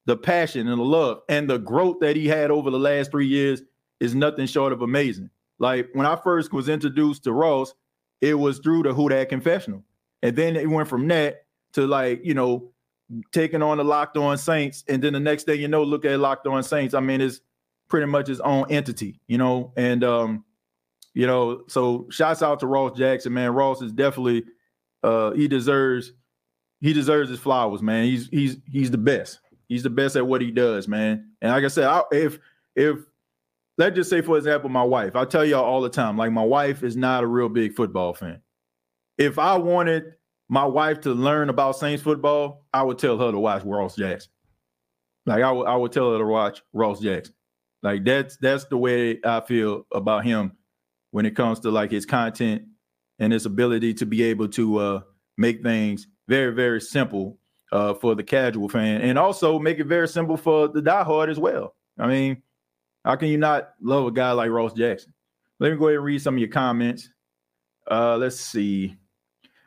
The 0.06 0.16
passion 0.16 0.66
and 0.66 0.80
the 0.80 0.84
love 0.84 1.20
and 1.28 1.50
the 1.50 1.58
growth 1.58 1.98
that 2.00 2.16
he 2.16 2.26
had 2.26 2.50
over 2.50 2.70
the 2.70 2.78
last 2.78 3.10
three 3.10 3.26
years 3.26 3.62
is 4.00 4.14
nothing 4.14 4.46
short 4.46 4.72
of 4.72 4.80
amazing. 4.80 5.28
Like 5.58 5.90
when 5.92 6.06
i 6.06 6.16
first 6.16 6.52
was 6.52 6.68
introduced 6.68 7.24
to 7.24 7.32
ross 7.32 7.74
it 8.20 8.34
was 8.34 8.58
through 8.58 8.84
the 8.84 8.94
who 8.94 9.10
dat 9.10 9.28
confessional. 9.28 9.84
And 10.22 10.34
then 10.34 10.56
it 10.56 10.68
went 10.68 10.88
from 10.88 11.06
that 11.08 11.44
to 11.74 11.86
like 11.86 12.24
you 12.24 12.32
know 12.32 12.72
taking 13.32 13.62
on 13.62 13.76
the 13.76 13.84
Locked 13.84 14.16
On 14.16 14.36
Saints, 14.38 14.82
and 14.88 15.02
then 15.02 15.12
the 15.12 15.20
next 15.20 15.44
thing 15.44 15.60
you 15.60 15.68
know, 15.68 15.82
look 15.82 16.06
at 16.06 16.18
Locked 16.18 16.46
On 16.46 16.62
Saints. 16.62 16.94
I 16.94 17.00
mean, 17.00 17.20
it's 17.20 17.40
pretty 17.88 18.06
much 18.06 18.28
his 18.28 18.40
own 18.40 18.66
entity, 18.70 19.20
you 19.28 19.38
know, 19.38 19.72
and 19.76 20.04
um, 20.04 20.44
you 21.18 21.26
know, 21.26 21.64
so 21.66 22.06
shouts 22.10 22.44
out 22.44 22.60
to 22.60 22.68
Ross 22.68 22.96
Jackson, 22.96 23.32
man. 23.32 23.50
Ross 23.50 23.82
is 23.82 23.90
definitely 23.90 24.44
uh 25.02 25.32
he 25.32 25.48
deserves 25.48 26.12
he 26.80 26.92
deserves 26.92 27.28
his 27.28 27.40
flowers, 27.40 27.82
man. 27.82 28.04
He's 28.04 28.28
he's 28.28 28.58
he's 28.70 28.92
the 28.92 28.98
best. 28.98 29.40
He's 29.66 29.82
the 29.82 29.90
best 29.90 30.14
at 30.14 30.24
what 30.24 30.40
he 30.40 30.52
does, 30.52 30.86
man. 30.86 31.32
And 31.42 31.50
like 31.50 31.64
I 31.64 31.68
said, 31.68 31.86
I, 31.88 32.02
if 32.12 32.38
if 32.76 32.98
let's 33.78 33.96
just 33.96 34.10
say, 34.10 34.20
for 34.20 34.38
example, 34.38 34.70
my 34.70 34.84
wife, 34.84 35.16
I 35.16 35.24
tell 35.24 35.44
y'all 35.44 35.64
all 35.64 35.80
the 35.80 35.90
time, 35.90 36.16
like 36.16 36.30
my 36.30 36.44
wife 36.44 36.84
is 36.84 36.96
not 36.96 37.24
a 37.24 37.26
real 37.26 37.48
big 37.48 37.74
football 37.74 38.14
fan. 38.14 38.40
If 39.18 39.40
I 39.40 39.58
wanted 39.58 40.04
my 40.48 40.66
wife 40.66 41.00
to 41.00 41.10
learn 41.10 41.48
about 41.50 41.72
Saints 41.72 42.00
football, 42.00 42.64
I 42.72 42.84
would 42.84 42.98
tell 42.98 43.18
her 43.18 43.32
to 43.32 43.40
watch 43.40 43.64
Ross 43.64 43.96
Jackson. 43.96 44.30
Like 45.26 45.42
I 45.42 45.50
would, 45.50 45.66
I 45.66 45.74
would 45.74 45.90
tell 45.90 46.12
her 46.12 46.18
to 46.18 46.26
watch 46.26 46.62
Ross 46.72 47.00
Jackson. 47.00 47.34
Like 47.82 48.04
that's 48.04 48.36
that's 48.36 48.66
the 48.66 48.78
way 48.78 49.18
I 49.24 49.40
feel 49.40 49.84
about 49.92 50.24
him 50.24 50.52
when 51.10 51.26
it 51.26 51.36
comes 51.36 51.60
to 51.60 51.70
like 51.70 51.90
his 51.90 52.06
content 52.06 52.62
and 53.18 53.32
his 53.32 53.46
ability 53.46 53.94
to 53.94 54.06
be 54.06 54.22
able 54.22 54.48
to 54.48 54.78
uh, 54.78 55.00
make 55.36 55.62
things 55.62 56.06
very 56.28 56.52
very 56.52 56.80
simple 56.80 57.38
uh, 57.72 57.94
for 57.94 58.14
the 58.14 58.22
casual 58.22 58.68
fan 58.68 59.00
and 59.00 59.18
also 59.18 59.58
make 59.58 59.78
it 59.78 59.86
very 59.86 60.08
simple 60.08 60.36
for 60.36 60.68
the 60.68 60.80
diehard 60.80 61.30
as 61.30 61.38
well. 61.38 61.74
I 61.98 62.06
mean, 62.06 62.42
how 63.04 63.16
can 63.16 63.28
you 63.28 63.38
not 63.38 63.70
love 63.80 64.06
a 64.06 64.10
guy 64.10 64.32
like 64.32 64.50
Ross 64.50 64.72
Jackson? 64.72 65.12
Let 65.60 65.72
me 65.72 65.78
go 65.78 65.86
ahead 65.86 65.96
and 65.96 66.04
read 66.04 66.22
some 66.22 66.34
of 66.34 66.40
your 66.40 66.48
comments. 66.48 67.10
Uh, 67.90 68.16
let's 68.16 68.38
see. 68.38 68.96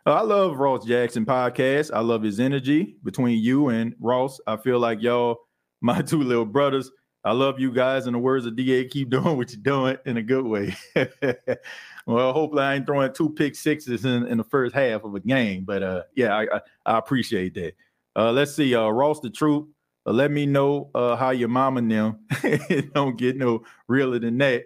Uh, 0.05 0.13
I 0.13 0.21
love 0.21 0.57
Ross 0.57 0.85
Jackson 0.85 1.25
podcast. 1.25 1.91
I 1.93 1.99
love 1.99 2.23
his 2.23 2.39
energy 2.39 2.95
between 3.03 3.39
you 3.39 3.69
and 3.69 3.93
Ross. 3.99 4.39
I 4.47 4.57
feel 4.57 4.79
like 4.79 5.01
y'all, 5.01 5.37
my 5.81 6.01
two 6.01 6.21
little 6.21 6.45
brothers. 6.45 6.91
I 7.23 7.33
love 7.33 7.59
you 7.59 7.71
guys. 7.71 8.07
In 8.07 8.13
the 8.13 8.19
words 8.19 8.45
of 8.45 8.55
DA, 8.55 8.85
keep 8.85 9.09
doing 9.11 9.37
what 9.37 9.51
you're 9.51 9.61
doing 9.61 9.97
in 10.05 10.17
a 10.17 10.23
good 10.23 10.45
way. 10.45 10.75
well, 12.05 12.33
hopefully 12.33 12.63
I 12.63 12.75
ain't 12.75 12.85
throwing 12.85 13.13
two 13.13 13.29
pick 13.29 13.55
sixes 13.55 14.05
in, 14.05 14.27
in 14.27 14.37
the 14.37 14.43
first 14.43 14.73
half 14.73 15.03
of 15.03 15.15
a 15.15 15.19
game. 15.19 15.63
But 15.63 15.83
uh, 15.83 16.03
yeah, 16.15 16.35
I, 16.35 16.41
I, 16.43 16.61
I 16.85 16.97
appreciate 16.97 17.53
that. 17.55 17.73
Uh, 18.15 18.31
let's 18.31 18.53
see. 18.53 18.75
Uh, 18.75 18.89
Ross 18.89 19.19
the 19.19 19.29
truth. 19.29 19.67
Uh, 20.05 20.11
let 20.11 20.31
me 20.31 20.45
know 20.45 20.89
uh, 20.95 21.15
how 21.15 21.29
your 21.29 21.47
mama 21.47 21.79
and 21.79 21.91
them 21.91 22.19
don't 22.93 23.17
get 23.17 23.37
no 23.37 23.63
realer 23.87 24.19
than 24.19 24.37
that. 24.39 24.63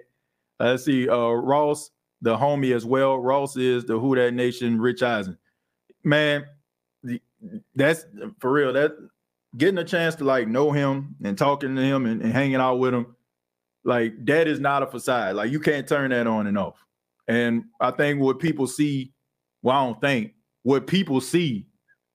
Uh, 0.60 0.66
let's 0.66 0.86
see. 0.86 1.10
Uh, 1.10 1.30
Ross 1.30 1.92
the 2.22 2.36
homie 2.38 2.74
as 2.74 2.86
well. 2.86 3.20
Ross 3.20 3.58
is 3.58 3.86
the 3.86 4.00
Who 4.00 4.16
Dat 4.16 4.34
Nation, 4.34 4.80
Rich 4.80 5.04
Eisen. 5.04 5.38
Man, 6.04 6.46
that's 7.76 8.06
for 8.40 8.52
real. 8.52 8.74
That 8.74 8.92
getting 9.58 9.78
a 9.78 9.84
chance 9.84 10.16
to 10.16 10.24
like 10.24 10.48
know 10.48 10.72
him 10.72 11.16
and 11.24 11.38
talking 11.38 11.76
to 11.76 11.82
him 11.82 12.06
and, 12.06 12.22
and 12.22 12.34
hanging 12.34 12.56
out 12.56 12.76
with 12.76 12.94
him, 12.94 13.16
like 13.84 14.14
that 14.26 14.48
is 14.48 14.60
not 14.60 14.84
a 14.84 14.88
facade. 14.88 15.36
Like 15.36 15.52
you 15.52 15.60
can't 15.60 15.88
turn 15.88 16.12
that 16.12 16.28
on 16.28 16.48
and 16.48 16.58
off. 16.58 16.84
And 17.28 17.66
I 17.80 17.92
think 17.92 18.20
what 18.20 18.40
people 18.40 18.68
see, 18.68 19.14
well, 19.62 19.76
I 19.76 19.86
don't 19.86 20.02
think 20.02 20.34
what 20.64 20.88
people 20.88 21.22
see 21.22 21.68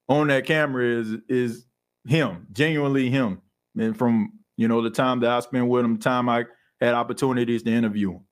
on 0.07 0.27
that 0.27 0.45
camera 0.45 0.85
is 0.85 1.15
is 1.27 1.65
him, 2.07 2.47
genuinely 2.51 3.09
him. 3.09 3.41
And 3.77 3.97
from 3.97 4.33
you 4.57 4.67
know 4.67 4.81
the 4.81 4.89
time 4.89 5.21
that 5.21 5.31
I 5.31 5.39
spent 5.39 5.67
with 5.67 5.85
him, 5.85 5.95
the 5.97 6.03
time 6.03 6.29
I 6.29 6.45
had 6.79 6.93
opportunities 6.93 7.63
to 7.63 7.71
interview 7.71 8.13
him. 8.13 8.25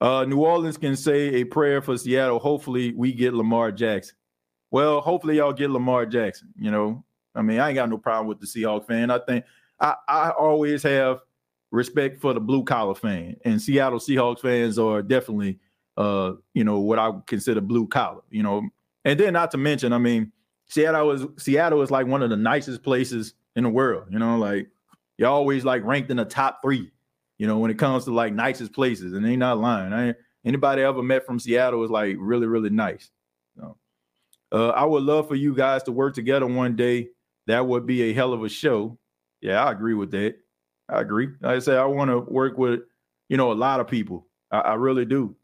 Uh, 0.00 0.24
New 0.24 0.40
Orleans 0.40 0.76
can 0.76 0.96
say 0.96 1.34
a 1.34 1.44
prayer 1.44 1.80
for 1.80 1.96
Seattle. 1.96 2.38
Hopefully, 2.38 2.92
we 2.96 3.12
get 3.12 3.34
Lamar 3.34 3.72
Jackson. 3.72 4.16
Well, 4.70 5.00
hopefully, 5.00 5.36
y'all 5.36 5.52
get 5.52 5.70
Lamar 5.70 6.06
Jackson. 6.06 6.48
You 6.58 6.70
know, 6.70 7.04
I 7.34 7.42
mean, 7.42 7.58
I 7.58 7.68
ain't 7.68 7.74
got 7.74 7.90
no 7.90 7.98
problem 7.98 8.26
with 8.26 8.40
the 8.40 8.46
Seahawks 8.46 8.86
fan. 8.86 9.10
I 9.10 9.18
think 9.18 9.44
I, 9.80 9.94
I 10.08 10.30
always 10.30 10.82
have 10.82 11.20
respect 11.70 12.20
for 12.20 12.32
the 12.32 12.40
blue 12.40 12.64
collar 12.64 12.94
fan, 12.94 13.36
and 13.44 13.60
Seattle 13.60 13.98
Seahawks 13.98 14.40
fans 14.40 14.78
are 14.78 15.02
definitely, 15.02 15.58
uh, 15.96 16.32
you 16.54 16.64
know, 16.64 16.78
what 16.78 16.98
I 16.98 17.10
consider 17.26 17.60
blue 17.60 17.86
collar. 17.86 18.22
You 18.30 18.42
know, 18.42 18.68
and 19.04 19.18
then 19.18 19.32
not 19.32 19.50
to 19.52 19.58
mention, 19.58 19.92
I 19.92 19.98
mean, 19.98 20.32
Seattle 20.66 21.10
is 21.10 21.26
Seattle 21.36 21.82
is 21.82 21.90
like 21.90 22.06
one 22.06 22.22
of 22.22 22.30
the 22.30 22.36
nicest 22.36 22.82
places 22.82 23.34
in 23.56 23.64
the 23.64 23.70
world. 23.70 24.06
You 24.10 24.18
know, 24.18 24.38
like 24.38 24.68
you're 25.18 25.28
always 25.28 25.64
like 25.64 25.84
ranked 25.84 26.10
in 26.10 26.16
the 26.16 26.24
top 26.24 26.60
three. 26.62 26.90
You 27.38 27.48
know, 27.48 27.58
when 27.58 27.70
it 27.70 27.78
comes 27.78 28.04
to 28.04 28.12
like 28.12 28.32
nicest 28.32 28.72
places, 28.72 29.12
and 29.12 29.24
they 29.24 29.36
not 29.36 29.58
lying. 29.58 29.92
I 29.92 30.14
anybody 30.44 30.82
I 30.82 30.88
ever 30.88 31.02
met 31.02 31.26
from 31.26 31.40
Seattle 31.40 31.82
is 31.84 31.90
like 31.90 32.16
really 32.18 32.46
really 32.46 32.70
nice. 32.70 33.10
Uh, 34.54 34.68
I 34.68 34.84
would 34.84 35.02
love 35.02 35.26
for 35.26 35.34
you 35.34 35.52
guys 35.52 35.82
to 35.82 35.92
work 35.92 36.14
together 36.14 36.46
one 36.46 36.76
day. 36.76 37.08
That 37.46 37.66
would 37.66 37.86
be 37.86 38.02
a 38.02 38.12
hell 38.12 38.32
of 38.32 38.42
a 38.42 38.48
show. 38.48 38.98
Yeah, 39.40 39.64
I 39.64 39.72
agree 39.72 39.94
with 39.94 40.10
that. 40.12 40.36
I 40.88 41.00
agree. 41.00 41.28
Like 41.40 41.56
I 41.56 41.58
say 41.58 41.76
I 41.76 41.84
want 41.84 42.10
to 42.10 42.20
work 42.20 42.58
with 42.58 42.80
you 43.28 43.36
know 43.36 43.52
a 43.52 43.54
lot 43.54 43.80
of 43.80 43.88
people. 43.88 44.26
I, 44.50 44.58
I 44.60 44.74
really 44.74 45.04
do. 45.04 45.36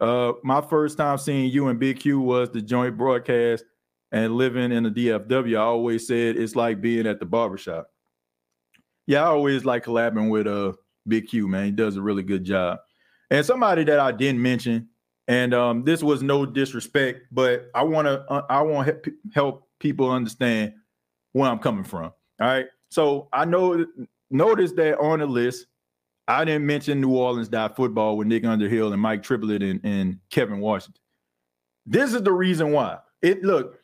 Uh, 0.00 0.32
my 0.42 0.62
first 0.62 0.96
time 0.96 1.18
seeing 1.18 1.50
you 1.50 1.68
and 1.68 1.78
Big 1.78 2.00
Q 2.00 2.20
was 2.20 2.50
the 2.50 2.62
joint 2.62 2.96
broadcast 2.96 3.64
and 4.12 4.34
living 4.34 4.72
in 4.72 4.84
the 4.84 4.90
DFW. 4.90 5.56
I 5.56 5.60
always 5.60 6.06
said 6.06 6.36
it's 6.36 6.56
like 6.56 6.80
being 6.80 7.06
at 7.06 7.20
the 7.20 7.26
barbershop. 7.26 7.90
Yeah, 9.06 9.22
I 9.22 9.26
always 9.26 9.64
like 9.64 9.84
collabing 9.84 10.30
with 10.30 10.46
uh 10.46 10.72
Big 11.06 11.28
Q, 11.28 11.48
man. 11.48 11.66
He 11.66 11.70
does 11.70 11.96
a 11.96 12.02
really 12.02 12.22
good 12.22 12.44
job. 12.44 12.78
And 13.30 13.44
somebody 13.44 13.84
that 13.84 14.00
I 14.00 14.12
didn't 14.12 14.42
mention, 14.42 14.88
and 15.28 15.54
um, 15.54 15.84
this 15.84 16.02
was 16.02 16.22
no 16.22 16.44
disrespect, 16.44 17.26
but 17.30 17.70
I 17.74 17.84
want 17.84 18.06
to 18.06 18.20
uh, 18.30 18.46
I 18.48 18.62
want 18.62 18.88
to 18.88 19.12
help 19.32 19.68
people 19.78 20.10
understand 20.10 20.74
where 21.32 21.50
I'm 21.50 21.58
coming 21.58 21.84
from. 21.84 22.12
All 22.40 22.46
right. 22.46 22.66
So 22.90 23.28
I 23.32 23.44
know 23.44 23.86
notice 24.30 24.72
that 24.72 24.98
on 24.98 25.20
the 25.20 25.26
list 25.26 25.66
I 26.30 26.44
didn't 26.44 26.64
mention 26.64 27.00
New 27.00 27.16
Orleans 27.16 27.48
dot 27.48 27.74
football 27.74 28.16
with 28.16 28.28
Nick 28.28 28.44
Underhill 28.44 28.92
and 28.92 29.02
Mike 29.02 29.24
Triplett 29.24 29.62
and, 29.62 29.80
and 29.82 30.18
Kevin 30.30 30.60
Washington. 30.60 31.02
This 31.86 32.14
is 32.14 32.22
the 32.22 32.32
reason 32.32 32.70
why. 32.70 32.98
It 33.20 33.42
look, 33.42 33.80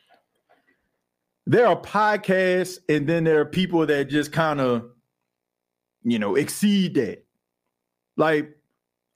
there 1.44 1.66
are 1.66 1.80
podcasts, 1.80 2.78
and 2.88 3.06
then 3.08 3.24
there 3.24 3.40
are 3.40 3.44
people 3.44 3.84
that 3.86 4.08
just 4.08 4.30
kind 4.30 4.60
of, 4.60 4.90
you 6.04 6.20
know, 6.20 6.36
exceed 6.36 6.94
that. 6.94 7.24
Like, 8.16 8.56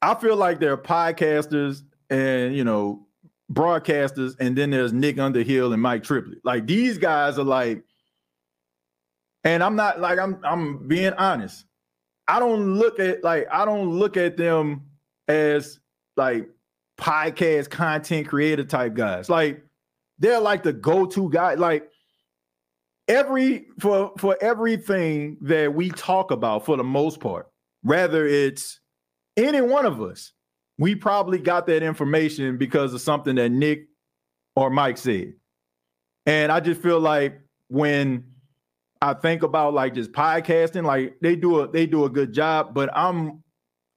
I 0.02 0.14
feel 0.14 0.36
like 0.36 0.58
there 0.58 0.72
are 0.72 0.76
podcasters 0.76 1.82
and 2.10 2.56
you 2.56 2.64
know, 2.64 3.06
broadcasters, 3.52 4.34
and 4.40 4.58
then 4.58 4.70
there's 4.70 4.92
Nick 4.92 5.20
Underhill 5.20 5.72
and 5.72 5.80
Mike 5.80 6.02
Triplett. 6.02 6.40
Like 6.44 6.66
these 6.66 6.98
guys 6.98 7.38
are 7.38 7.44
like, 7.44 7.84
and 9.44 9.62
I'm 9.62 9.76
not 9.76 10.00
like 10.00 10.18
I'm 10.18 10.40
I'm 10.44 10.86
being 10.88 11.12
honest. 11.14 11.64
I 12.28 12.38
don't 12.38 12.74
look 12.74 13.00
at 13.00 13.24
like 13.24 13.48
I 13.50 13.64
don't 13.64 13.90
look 13.90 14.16
at 14.16 14.36
them 14.36 14.82
as 15.28 15.80
like 16.16 16.48
podcast 16.98 17.70
content 17.70 18.28
creator 18.28 18.64
type 18.64 18.94
guys. 18.94 19.28
Like 19.28 19.64
they're 20.18 20.40
like 20.40 20.62
the 20.62 20.72
go-to 20.72 21.30
guy. 21.30 21.54
Like 21.54 21.90
every 23.08 23.66
for 23.78 24.12
for 24.18 24.36
everything 24.40 25.38
that 25.42 25.74
we 25.74 25.90
talk 25.90 26.30
about 26.30 26.64
for 26.64 26.76
the 26.76 26.84
most 26.84 27.20
part, 27.20 27.48
whether 27.82 28.26
it's 28.26 28.80
any 29.36 29.60
one 29.60 29.86
of 29.86 30.00
us, 30.02 30.32
we 30.78 30.94
probably 30.94 31.38
got 31.38 31.66
that 31.66 31.82
information 31.82 32.58
because 32.58 32.94
of 32.94 33.00
something 33.00 33.36
that 33.36 33.50
Nick 33.50 33.88
or 34.54 34.70
Mike 34.70 34.98
said. 34.98 35.34
And 36.26 36.52
I 36.52 36.60
just 36.60 36.80
feel 36.82 37.00
like 37.00 37.40
when 37.68 38.24
I 39.02 39.14
think 39.14 39.42
about 39.42 39.72
like 39.74 39.94
just 39.94 40.12
podcasting, 40.12 40.84
like 40.84 41.16
they 41.20 41.36
do 41.36 41.60
a 41.60 41.68
they 41.68 41.86
do 41.86 42.04
a 42.04 42.10
good 42.10 42.32
job, 42.32 42.74
but 42.74 42.90
I'm 42.94 43.42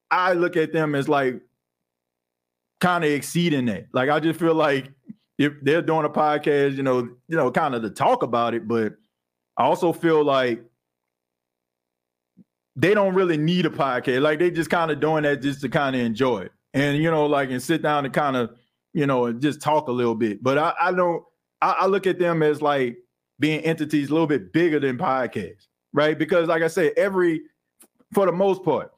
I 0.10 0.34
look 0.34 0.56
at 0.56 0.72
them 0.72 0.96
as 0.96 1.10
like 1.10 1.42
kind 2.80 3.04
of 3.04 3.10
exceeding 3.10 3.66
that. 3.66 3.88
Like 3.94 4.10
I 4.10 4.20
just 4.20 4.40
feel 4.40 4.56
like 4.56 4.92
if 5.38 5.54
they're 5.62 5.82
doing 5.82 6.06
a 6.06 6.10
podcast, 6.10 6.78
you 6.78 6.84
know, 6.84 7.00
you 7.28 7.36
know, 7.36 7.52
kind 7.52 7.76
of 7.76 7.82
to 7.82 7.90
talk 7.90 8.24
about 8.24 8.54
it, 8.54 8.68
but 8.68 8.94
I 9.58 9.64
also 9.64 9.92
feel 9.92 10.24
like 10.24 10.64
they 12.76 12.94
don't 12.94 13.14
really 13.14 13.38
need 13.38 13.66
a 13.66 13.70
podcast. 13.70 14.22
Like 14.22 14.40
they 14.40 14.52
just 14.52 14.70
kind 14.70 14.90
of 14.90 15.00
doing 15.00 15.24
that 15.24 15.42
just 15.42 15.62
to 15.62 15.70
kind 15.70 15.96
of 15.96 16.02
enjoy 16.02 16.42
it. 16.44 16.52
And 16.74 16.98
you 16.98 17.12
know, 17.12 17.26
like 17.26 17.50
and 17.50 17.62
sit 17.62 17.82
down 17.82 18.06
and 18.06 18.14
kind 18.14 18.36
of, 18.36 18.52
you 18.94 19.06
know, 19.06 19.32
just 19.34 19.62
talk 19.62 19.90
a 19.90 19.92
little 19.92 20.16
bit. 20.16 20.42
But 20.42 20.58
I, 20.58 20.74
I 20.80 20.92
don't 20.94 21.24
I, 21.62 21.76
I 21.82 21.86
look 21.88 22.08
at 22.08 22.20
them 22.20 22.42
as 22.42 22.62
like 22.62 22.98
being 23.44 23.60
entities 23.66 24.10
a 24.10 24.14
little 24.14 24.26
bit 24.26 24.54
bigger 24.54 24.80
than 24.80 24.98
podcasts, 24.98 25.68
right? 25.92 26.18
Because, 26.18 26.48
like 26.48 26.64
I 26.64 26.70
said, 26.70 26.94
every, 26.96 27.42
for 28.14 28.26
the 28.26 28.32
most 28.32 28.64
part, 28.64 28.94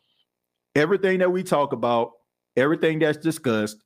everything 0.75 1.17
that 1.17 1.31
we 1.31 1.41
talk 1.41 1.73
about, 1.73 2.11
everything 2.55 2.99
that's 2.99 3.17
discussed, 3.17 3.83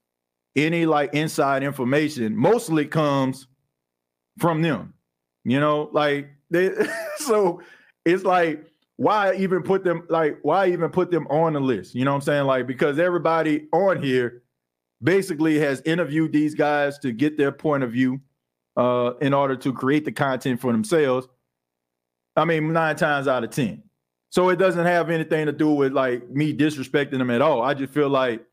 any 0.58 0.86
like 0.86 1.14
inside 1.14 1.64
information 1.64 2.36
mostly 2.36 2.86
comes 2.86 3.48
from 4.38 4.62
them. 4.62 4.94
You 5.46 5.62
know, 5.62 5.90
like 5.94 6.28
they, 6.50 6.72
so 7.20 7.62
it's 8.04 8.26
like, 8.26 8.66
why 8.98 9.36
even 9.36 9.64
put 9.64 9.86
them 9.86 10.06
like 10.10 10.40
why 10.42 10.68
even 10.68 10.90
put 10.90 11.10
them 11.10 11.26
on 11.28 11.54
the 11.54 11.62
list? 11.62 11.96
You 11.96 12.04
know 12.04 12.12
what 12.12 12.16
I'm 12.16 12.22
saying? 12.22 12.48
Like 12.48 12.68
because 12.68 13.00
everybody 13.00 13.70
on 13.72 14.04
here 14.04 14.44
basically 15.02 15.58
has 15.60 15.82
interviewed 15.86 16.34
these 16.34 16.54
guys 16.54 17.00
to 17.00 17.14
get 17.14 17.38
their 17.38 17.54
point 17.54 17.84
of 17.84 17.94
view 17.94 18.20
uh, 18.78 19.14
in 19.22 19.34
order 19.34 19.56
to 19.56 19.74
create 19.74 20.06
the 20.06 20.12
content 20.12 20.60
for 20.60 20.72
themselves. 20.72 21.28
I 22.36 22.46
mean, 22.46 22.72
nine 22.72 22.96
times 22.96 23.28
out 23.28 23.44
of 23.44 23.50
10. 23.50 23.84
So 24.30 24.50
it 24.50 24.58
doesn't 24.58 24.86
have 24.86 25.10
anything 25.10 25.48
to 25.48 25.52
do 25.52 25.70
with 25.70 25.94
like 25.94 26.30
me 26.30 26.56
disrespecting 26.56 27.18
them 27.18 27.32
at 27.32 27.42
all. 27.42 27.62
I 27.62 27.74
just 27.74 27.94
feel 27.94 28.10
like, 28.10 28.46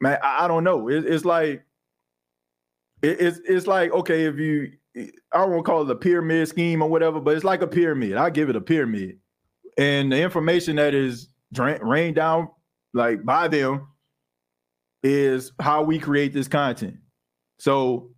man, 0.00 0.18
I, 0.22 0.44
I 0.44 0.48
don't 0.48 0.64
know. 0.64 0.88
It, 0.88 1.04
it's 1.06 1.24
like, 1.24 1.64
it, 3.00 3.20
it's 3.20 3.40
it's 3.44 3.66
like 3.66 3.92
okay, 3.92 4.24
if 4.24 4.36
you, 4.38 4.72
I 5.32 5.46
to 5.46 5.62
call 5.62 5.82
it 5.82 5.90
a 5.90 5.94
pyramid 5.94 6.48
scheme 6.48 6.82
or 6.82 6.88
whatever, 6.88 7.20
but 7.20 7.36
it's 7.36 7.44
like 7.44 7.62
a 7.62 7.66
pyramid. 7.66 8.16
I 8.16 8.30
give 8.30 8.48
it 8.48 8.56
a 8.56 8.60
pyramid, 8.60 9.18
and 9.78 10.10
the 10.10 10.20
information 10.20 10.76
that 10.76 10.94
is 10.94 11.28
rained 11.56 12.16
down 12.16 12.48
like 12.94 13.24
by 13.24 13.48
them 13.48 13.88
is 15.02 15.52
how 15.60 15.82
we 15.82 15.98
create 15.98 16.32
this 16.32 16.48
content. 16.48 16.96
So 17.58 18.11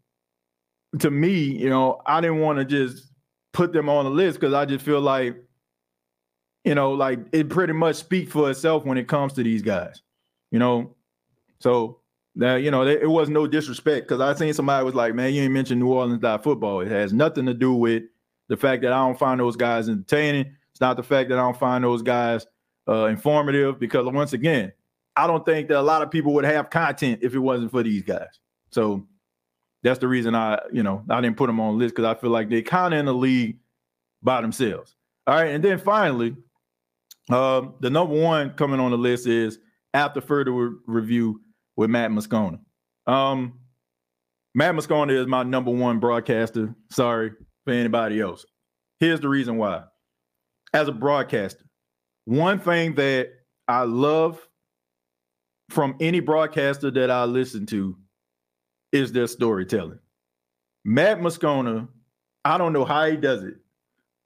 to 1.01 1.11
me, 1.11 1.39
you 1.39 1.69
know, 1.69 2.01
I 2.07 2.21
didn't 2.21 2.41
want 2.41 2.59
to 2.59 2.65
just 2.65 3.13
put 3.53 3.73
them 3.73 3.89
on 3.89 4.05
the 4.05 4.11
list 4.11 4.41
because 4.41 4.55
I 4.55 4.65
just 4.65 4.85
feel 4.85 5.01
like, 5.01 5.37
you 6.65 6.75
know, 6.75 6.93
like 6.93 7.21
it 7.33 7.49
pretty 7.49 7.73
much 7.73 7.97
speaks 7.97 8.33
for 8.33 8.51
itself 8.51 8.85
when 8.85 8.99
it 8.99 9.09
comes 9.09 9.33
to 9.35 9.43
these 9.43 9.63
guys, 9.63 10.03
you 10.51 10.59
know. 10.59 10.95
So 11.61 12.01
that 12.37 12.57
you 12.57 12.71
know, 12.71 12.87
it 12.87 13.09
was 13.09 13.29
no 13.29 13.47
disrespect 13.47 14.09
because 14.09 14.21
I 14.21 14.35
seen 14.35 14.53
somebody 14.55 14.85
was 14.85 14.95
like, 14.95 15.15
"Man, 15.15 15.33
you 15.33 15.43
ain't 15.43 15.53
mentioned 15.53 15.81
New 15.81 15.93
Orleans 15.93 16.23
football. 16.43 16.81
It 16.81 16.91
has 16.91 17.13
nothing 17.13 17.47
to 17.47 17.55
do 17.55 17.73
with 17.75 18.05
the 18.49 18.57
fact 18.57 18.83
that 18.83 18.93
I 18.93 18.99
don't 18.99 19.19
find 19.19 19.41
those 19.41 19.57
guys 19.57 19.89
entertaining. 19.89 20.55
It's 20.73 20.81
not 20.81 20.97
the 20.97 21.03
fact 21.03 21.29
that 21.31 21.39
I 21.39 21.43
don't 21.43 21.59
find 21.59 21.85
those 21.85 22.03
guys 22.03 22.47
uh, 22.89 23.07
informative 23.07 23.79
because 23.79 24.07
once 24.07 24.33
again, 24.33 24.73
I 25.17 25.27
don't 25.27 25.47
think 25.47 25.69
that 25.69 25.79
a 25.79 25.83
lot 25.83 26.03
of 26.03 26.11
people 26.11 26.35
would 26.35 26.45
have 26.45 26.71
content 26.71 27.21
if 27.23 27.35
it 27.35 27.39
wasn't 27.39 27.71
for 27.71 27.83
these 27.83 28.03
guys. 28.03 28.41
So 28.71 29.07
that's 29.85 30.01
the 30.01 30.09
reason 30.09 30.35
I, 30.35 30.59
you 30.72 30.82
know, 30.82 31.05
I 31.11 31.20
didn't 31.20 31.37
put 31.37 31.47
them 31.47 31.61
on 31.61 31.74
the 31.74 31.85
list 31.85 31.95
because 31.95 32.07
I 32.07 32.18
feel 32.18 32.30
like 32.30 32.49
they 32.49 32.62
kind 32.62 32.95
of 32.95 33.01
in 33.01 33.07
the 33.07 33.14
league 33.14 33.59
by 34.22 34.41
themselves. 34.41 34.97
All 35.26 35.35
right, 35.35 35.51
and 35.51 35.62
then 35.62 35.78
finally, 35.78 36.35
um, 37.30 37.74
the 37.80 37.91
number 37.91 38.14
one 38.14 38.51
coming 38.51 38.80
on 38.80 38.91
the 38.91 38.99
list 38.99 39.26
is 39.26 39.59
after 39.93 40.20
further 40.20 40.53
re- 40.53 40.76
review 40.87 41.41
with 41.76 41.91
Matt 41.91 42.11
Moscona. 42.11 42.59
Um, 43.07 43.61
Matt 44.55 44.74
Moscona 44.74 45.12
is 45.12 45.26
my 45.26 45.43
number 45.43 45.70
one 45.70 46.01
broadcaster. 46.01 46.74
Sorry 46.91 47.32
for 47.64 47.72
anybody 47.72 48.20
else. 48.20 48.47
Here's 49.01 49.20
the 49.20 49.28
reason 49.28 49.59
why. 49.59 49.85
As 50.72 50.89
a 50.89 50.93
broadcaster, 50.93 51.64
one 52.24 52.59
thing 52.59 52.95
that 52.95 53.28
I 53.68 53.82
love 53.82 54.41
from 55.70 55.97
any 56.01 56.20
broadcaster 56.20 56.91
that 56.91 57.11
I 57.11 57.24
listen 57.24 57.66
to 57.66 57.97
is 58.95 59.13
their 59.13 59.27
storytelling. 59.27 59.99
Matt 60.85 61.19
Moscona, 61.19 61.89
I 62.45 62.57
don't 62.57 62.73
know 62.73 62.85
how 62.85 63.07
he 63.07 63.17
does 63.17 63.43
it, 63.43 63.57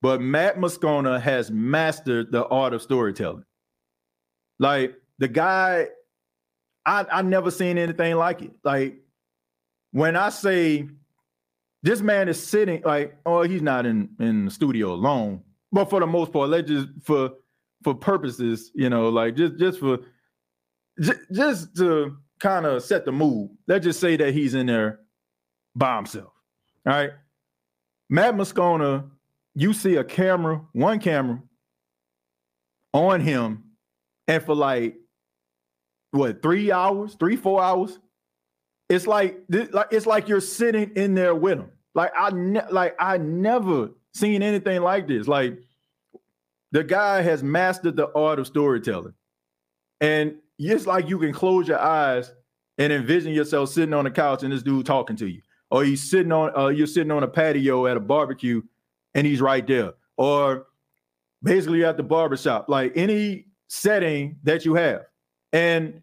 but 0.02 0.20
Matt 0.20 0.58
Moscona 0.58 1.20
has 1.20 1.50
mastered 1.50 2.30
the 2.30 2.46
art 2.46 2.74
of 2.74 2.82
storytelling. 2.82 3.44
Like 4.58 4.94
the 5.18 5.28
guy, 5.28 5.88
I 6.84 7.06
I 7.10 7.22
never 7.22 7.50
seen 7.50 7.78
anything 7.78 8.16
like 8.16 8.42
it. 8.42 8.52
Like 8.62 8.96
when 9.92 10.16
I 10.16 10.28
say 10.28 10.86
this 11.82 12.02
man 12.02 12.28
is 12.28 12.44
sitting, 12.44 12.82
like, 12.84 13.16
oh, 13.24 13.42
he's 13.42 13.62
not 13.62 13.86
in 13.86 14.10
in 14.20 14.44
the 14.44 14.50
studio 14.50 14.92
alone, 14.92 15.42
but 15.72 15.88
for 15.88 16.00
the 16.00 16.06
most 16.06 16.32
part, 16.32 16.50
let's 16.50 16.68
just 16.68 16.88
for 17.02 17.30
for 17.84 17.94
purposes, 17.94 18.70
you 18.74 18.90
know, 18.90 19.08
like 19.08 19.34
just 19.34 19.56
just 19.56 19.78
for 19.78 19.98
j- 21.00 21.12
just 21.32 21.74
to 21.76 22.16
kind 22.38 22.66
of 22.66 22.82
set 22.82 23.04
the 23.04 23.12
mood, 23.12 23.50
let's 23.66 23.84
just 23.84 24.00
say 24.00 24.16
that 24.16 24.32
he's 24.32 24.54
in 24.54 24.66
there 24.66 25.00
by 25.74 25.96
himself. 25.96 26.32
All 26.86 26.92
right. 26.92 27.10
Matt 28.10 28.34
Moscona, 28.34 29.08
you 29.54 29.72
see 29.72 29.96
a 29.96 30.04
camera, 30.04 30.62
one 30.72 30.98
camera 30.98 31.42
on 32.94 33.20
him, 33.20 33.64
and 34.26 34.42
for 34.42 34.54
like 34.54 34.96
what 36.10 36.42
three 36.42 36.72
hours, 36.72 37.16
three, 37.18 37.36
four 37.36 37.62
hours, 37.62 37.98
it's 38.88 39.06
like 39.06 39.38
like 39.48 39.88
it's 39.90 40.06
like 40.06 40.28
you're 40.28 40.40
sitting 40.40 40.92
in 40.96 41.14
there 41.14 41.34
with 41.34 41.58
him. 41.58 41.70
Like 41.94 42.12
I 42.16 42.30
ne- 42.30 42.70
like 42.70 42.94
I 42.98 43.18
never 43.18 43.90
seen 44.14 44.42
anything 44.42 44.80
like 44.80 45.06
this. 45.06 45.28
Like 45.28 45.58
the 46.72 46.84
guy 46.84 47.22
has 47.22 47.42
mastered 47.42 47.96
the 47.96 48.10
art 48.14 48.38
of 48.38 48.46
storytelling. 48.46 49.14
And 50.00 50.36
it's 50.58 50.86
like 50.86 51.08
you 51.08 51.18
can 51.18 51.32
close 51.32 51.68
your 51.68 51.78
eyes 51.78 52.32
and 52.78 52.92
envision 52.92 53.32
yourself 53.32 53.70
sitting 53.70 53.94
on 53.94 54.04
the 54.04 54.10
couch 54.10 54.42
and 54.42 54.52
this 54.52 54.62
dude 54.62 54.86
talking 54.86 55.16
to 55.16 55.28
you. 55.28 55.42
Or 55.70 55.84
he's 55.84 56.08
sitting 56.08 56.32
on 56.32 56.56
uh, 56.56 56.68
you're 56.68 56.86
sitting 56.86 57.10
on 57.10 57.22
a 57.22 57.28
patio 57.28 57.86
at 57.86 57.96
a 57.96 58.00
barbecue 58.00 58.62
and 59.14 59.26
he's 59.26 59.40
right 59.40 59.66
there. 59.66 59.92
Or 60.16 60.66
basically 61.42 61.84
at 61.84 61.96
the 61.96 62.02
barbershop. 62.02 62.68
Like 62.68 62.92
any 62.96 63.46
setting 63.68 64.36
that 64.44 64.64
you 64.64 64.74
have. 64.74 65.02
And 65.52 66.02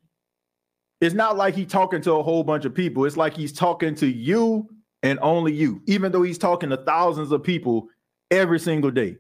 it's 1.02 1.16
not 1.16 1.36
like 1.36 1.56
he's 1.56 1.68
talking 1.68 2.02
to 2.02 2.14
a 2.14 2.24
whole 2.24 2.44
bunch 2.44 2.66
of 2.66 2.74
people. 2.74 3.06
It's 3.06 3.18
like 3.18 3.36
he's 3.36 3.54
talking 3.54 3.96
to 3.96 4.08
you 4.08 4.70
and 5.04 5.20
only 5.22 5.54
you, 5.54 5.82
even 5.86 6.12
though 6.12 6.24
he's 6.24 6.38
talking 6.38 6.70
to 6.70 6.78
thousands 6.78 7.32
of 7.32 7.44
people 7.44 7.90
every 8.32 8.60
single 8.60 8.92
day. 8.92 9.18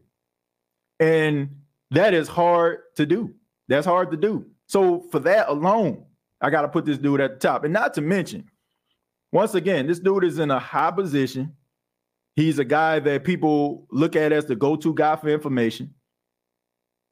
And 0.99 1.49
that 1.91 2.13
is 2.13 2.27
hard 2.27 2.79
to 2.95 3.05
do. 3.05 3.33
That's 3.67 3.85
hard 3.85 4.11
to 4.11 4.17
do. 4.17 4.45
So 4.67 5.01
for 5.11 5.19
that 5.19 5.49
alone, 5.49 6.05
I 6.41 6.49
got 6.49 6.61
to 6.61 6.67
put 6.67 6.85
this 6.85 6.97
dude 6.97 7.21
at 7.21 7.39
the 7.39 7.47
top. 7.47 7.63
And 7.63 7.73
not 7.73 7.93
to 7.95 8.01
mention, 8.01 8.49
once 9.31 9.53
again, 9.53 9.87
this 9.87 9.99
dude 9.99 10.23
is 10.23 10.39
in 10.39 10.51
a 10.51 10.59
high 10.59 10.91
position. 10.91 11.53
He's 12.35 12.59
a 12.59 12.65
guy 12.65 12.99
that 12.99 13.23
people 13.23 13.87
look 13.91 14.15
at 14.15 14.31
as 14.31 14.45
the 14.45 14.55
go-to 14.55 14.93
guy 14.93 15.15
for 15.15 15.29
information, 15.29 15.93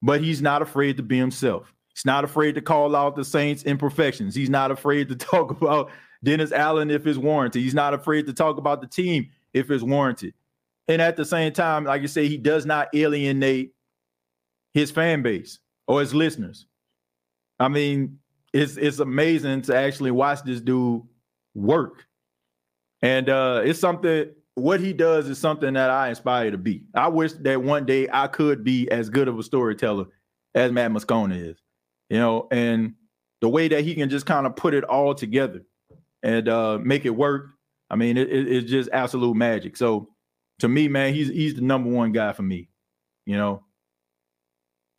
but 0.01 0.22
he's 0.22 0.41
not 0.41 0.62
afraid 0.62 0.97
to 0.97 1.04
be 1.04 1.18
himself. 1.18 1.74
He's 1.93 2.06
not 2.06 2.24
afraid 2.24 2.56
to 2.56 2.62
call 2.62 2.95
out 2.95 3.16
the 3.16 3.24
Saints' 3.24 3.64
imperfections. 3.64 4.36
He's 4.36 4.49
not 4.49 4.72
afraid 4.72 5.10
to 5.10 5.16
talk 5.18 5.51
about 5.51 5.91
Dennis 6.24 6.51
Allen 6.51 6.89
if 6.89 7.06
it's 7.06 7.18
warranted. 7.18 7.62
He's 7.62 7.74
not 7.74 7.93
afraid 7.93 8.26
to 8.28 8.34
talk 8.34 8.58
about 8.58 8.82
the 8.82 8.88
team 8.88 9.30
if 9.54 9.70
it's 9.70 9.84
warranted. 9.84 10.34
And 10.88 11.01
at 11.01 11.16
the 11.16 11.26
same 11.26 11.54
time, 11.54 11.86
like 11.86 12.01
I 12.01 12.08
say, 12.08 12.28
he 12.28 12.38
does 12.38 12.66
not 12.66 12.89
alienate 12.93 13.74
his 14.74 14.91
fan 14.91 15.22
base 15.22 15.60
or 15.88 16.01
his 16.01 16.14
listeners. 16.14 16.66
I 17.64 17.68
mean, 17.70 18.20
it's 18.53 18.78
it's 18.78 18.99
amazing 18.99 19.64
to 19.64 19.76
actually 19.76 20.11
watch 20.11 20.43
this 20.43 20.61
dude 20.61 21.03
work. 21.55 22.05
And 23.01 23.30
uh 23.30 23.61
it's 23.66 23.80
something 23.80 24.30
what 24.55 24.80
he 24.80 24.93
does 24.93 25.30
is 25.30 25.39
something 25.39 25.74
that 25.74 25.89
I 25.89 26.09
aspire 26.09 26.51
to 26.51 26.57
be. 26.57 26.84
I 26.93 27.07
wish 27.07 27.34
that 27.34 27.61
one 27.64 27.86
day 27.86 28.07
I 28.11 28.28
could 28.28 28.64
be 28.64 28.89
as 28.91 29.09
good 29.09 29.28
of 29.28 29.39
a 29.39 29.43
storyteller 29.43 30.05
as 30.55 30.72
Matt 30.72 30.91
Moscona 30.91 31.51
is 31.51 31.57
you 32.14 32.20
know, 32.20 32.47
and 32.51 32.93
the 33.41 33.49
way 33.49 33.68
that 33.68 33.84
he 33.84 33.95
can 33.95 34.09
just 34.09 34.28
kind 34.28 34.45
of 34.45 34.55
put 34.55 34.76
it 34.76 34.84
all 34.84 35.16
together 35.16 35.64
and 36.22 36.47
uh, 36.47 36.78
make 36.80 37.05
it 37.05 37.09
work. 37.09 37.47
I 37.89 37.95
mean, 37.95 38.18
it, 38.18 38.30
it, 38.30 38.47
it's 38.51 38.70
just 38.70 38.89
absolute 38.93 39.36
magic. 39.36 39.76
So 39.78 40.09
to 40.59 40.68
me, 40.68 40.88
man, 40.88 41.14
he's 41.14 41.30
he's 41.30 41.55
the 41.55 41.61
number 41.61 41.89
one 41.89 42.11
guy 42.11 42.34
for 42.34 42.43
me. 42.43 42.70
You 43.26 43.38
know, 43.38 43.64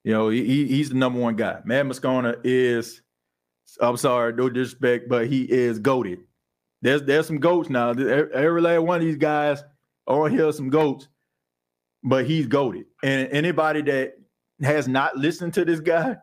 you 0.05 0.13
know, 0.13 0.29
he, 0.29 0.67
he's 0.67 0.91
the 0.91 0.95
number 0.95 1.19
one 1.19 1.37
guy. 1.37 1.61
Matt 1.65 1.87
Moscona 1.87 2.37
is. 2.45 3.03
I'm 3.81 3.97
sorry, 3.97 4.35
no 4.35 4.49
disrespect, 4.51 5.09
but 5.09 5.27
he 5.27 5.51
is 5.51 5.79
goaded. 5.79 6.21
There's 6.83 7.03
there's 7.03 7.27
some 7.27 7.39
goats 7.39 7.71
now. 7.71 7.91
Every 7.91 8.61
last 8.61 8.83
one 8.83 9.01
of 9.01 9.07
these 9.07 9.17
guys 9.17 9.65
on 10.07 10.31
here 10.31 10.53
some 10.53 10.69
goats, 10.69 11.09
but 12.03 12.27
he's 12.27 12.47
goaded. 12.47 12.85
And 13.03 13.29
anybody 13.33 13.81
that 13.83 14.15
has 14.63 14.87
not 14.87 15.17
listened 15.17 15.55
to 15.55 15.65
this 15.65 15.81
guy 15.81 16.17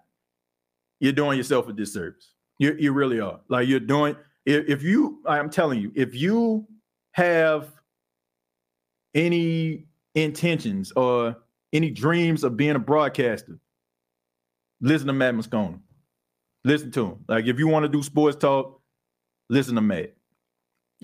you're 1.02 1.12
doing 1.12 1.36
yourself 1.36 1.68
a 1.68 1.74
disservice. 1.74 2.36
You, 2.60 2.78
you 2.80 2.94
really 2.94 3.20
are. 3.20 3.42
Like 3.50 3.68
you're 3.68 3.80
doing, 3.82 4.16
if, 4.46 4.70
if 4.70 4.84
you, 4.84 5.20
I'm 5.26 5.50
telling 5.50 5.82
you, 5.82 5.92
if 5.96 6.16
you 6.16 6.68
have 7.14 7.74
any 9.14 9.88
intentions 10.14 10.94
or 10.96 11.36
any 11.74 11.90
dreams 11.90 12.44
of 12.44 12.56
being 12.56 12.76
a 12.76 12.80
broadcaster, 12.80 13.60
listen 14.82 15.08
to 15.08 15.14
Matt 15.14 15.36
Moscona. 15.36 15.80
Listen 16.64 16.92
to 16.92 17.06
him. 17.08 17.26
Like 17.28 17.46
if 17.46 17.58
you 17.60 17.68
want 17.68 17.84
to 17.84 17.90
do 17.90 18.04
sports 18.04 18.38
talk, 18.38 18.82
listen 19.50 19.76
to 19.76 19.82
Matt. 19.82 20.14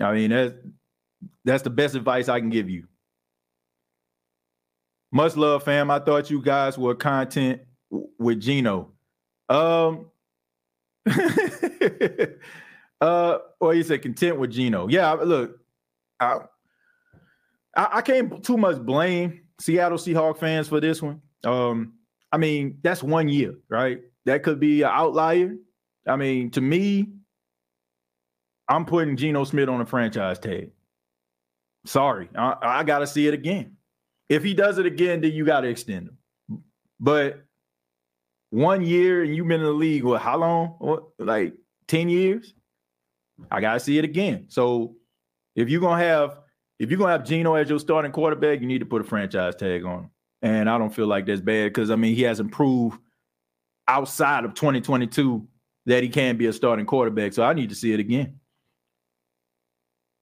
I 0.00 0.12
mean, 0.12 0.30
that's 0.30 0.54
that's 1.44 1.62
the 1.62 1.70
best 1.70 1.94
advice 1.94 2.28
I 2.28 2.40
can 2.40 2.50
give 2.50 2.68
you. 2.68 2.86
Much 5.10 5.36
love, 5.36 5.62
fam. 5.62 5.90
I 5.90 5.98
thought 5.98 6.30
you 6.30 6.42
guys 6.42 6.76
were 6.76 6.94
content 6.94 7.62
with 7.90 8.40
Geno. 8.40 8.92
Um, 9.48 10.10
uh, 13.00 13.38
or 13.58 13.74
you 13.74 13.82
said 13.82 14.02
content 14.02 14.38
with 14.38 14.50
Geno. 14.50 14.88
Yeah, 14.88 15.12
look, 15.12 15.58
I, 16.20 16.40
I, 17.74 17.88
I 17.94 18.00
can't 18.02 18.44
too 18.44 18.58
much 18.58 18.78
blame 18.84 19.40
Seattle 19.60 19.98
Seahawk 19.98 20.38
fans 20.38 20.68
for 20.68 20.80
this 20.80 21.00
one. 21.00 21.22
Um, 21.44 21.94
I 22.30 22.36
mean, 22.36 22.78
that's 22.82 23.02
one 23.02 23.28
year, 23.28 23.54
right? 23.68 24.00
That 24.26 24.42
could 24.42 24.60
be 24.60 24.82
an 24.82 24.90
outlier. 24.92 25.54
I 26.06 26.16
mean, 26.16 26.50
to 26.52 26.60
me, 26.60 27.08
I'm 28.68 28.84
putting 28.84 29.16
Geno 29.16 29.44
Smith 29.44 29.68
on 29.68 29.80
a 29.80 29.86
franchise 29.86 30.38
tag. 30.38 30.70
Sorry, 31.86 32.28
I, 32.36 32.56
I 32.60 32.84
got 32.84 32.98
to 32.98 33.06
see 33.06 33.26
it 33.26 33.34
again. 33.34 33.76
If 34.28 34.42
he 34.42 34.52
does 34.52 34.78
it 34.78 34.84
again, 34.84 35.22
then 35.22 35.32
you 35.32 35.44
got 35.46 35.62
to 35.62 35.68
extend 35.68 36.08
him. 36.08 36.62
But 37.00 37.44
one 38.50 38.82
year 38.82 39.22
and 39.22 39.34
you've 39.34 39.48
been 39.48 39.60
in 39.60 39.66
the 39.66 39.72
league, 39.72 40.04
what, 40.04 40.20
how 40.20 40.36
long? 40.36 40.74
What, 40.78 41.04
like 41.18 41.54
10 41.86 42.08
years? 42.08 42.54
I 43.50 43.60
gotta 43.60 43.80
see 43.80 43.98
it 43.98 44.04
again. 44.04 44.46
So 44.48 44.96
if 45.54 45.68
you're 45.68 45.80
gonna 45.80 46.02
have 46.02 46.38
if 46.78 46.90
you're 46.90 46.98
gonna 46.98 47.12
have 47.12 47.24
Geno 47.24 47.54
as 47.54 47.68
your 47.68 47.78
starting 47.78 48.12
quarterback, 48.12 48.60
you 48.60 48.66
need 48.66 48.80
to 48.80 48.86
put 48.86 49.00
a 49.00 49.04
franchise 49.04 49.54
tag 49.54 49.84
on 49.84 50.04
him. 50.04 50.10
And 50.42 50.70
I 50.70 50.78
don't 50.78 50.94
feel 50.94 51.06
like 51.06 51.26
that's 51.26 51.40
bad 51.40 51.72
because 51.72 51.90
I 51.90 51.96
mean 51.96 52.14
he 52.14 52.22
hasn't 52.22 52.52
proved 52.52 52.98
outside 53.88 54.44
of 54.44 54.54
2022 54.54 55.46
that 55.86 56.02
he 56.02 56.08
can 56.08 56.36
be 56.36 56.46
a 56.46 56.52
starting 56.52 56.86
quarterback. 56.86 57.32
So 57.32 57.42
I 57.42 57.54
need 57.54 57.70
to 57.70 57.74
see 57.74 57.92
it 57.92 58.00
again. 58.00 58.38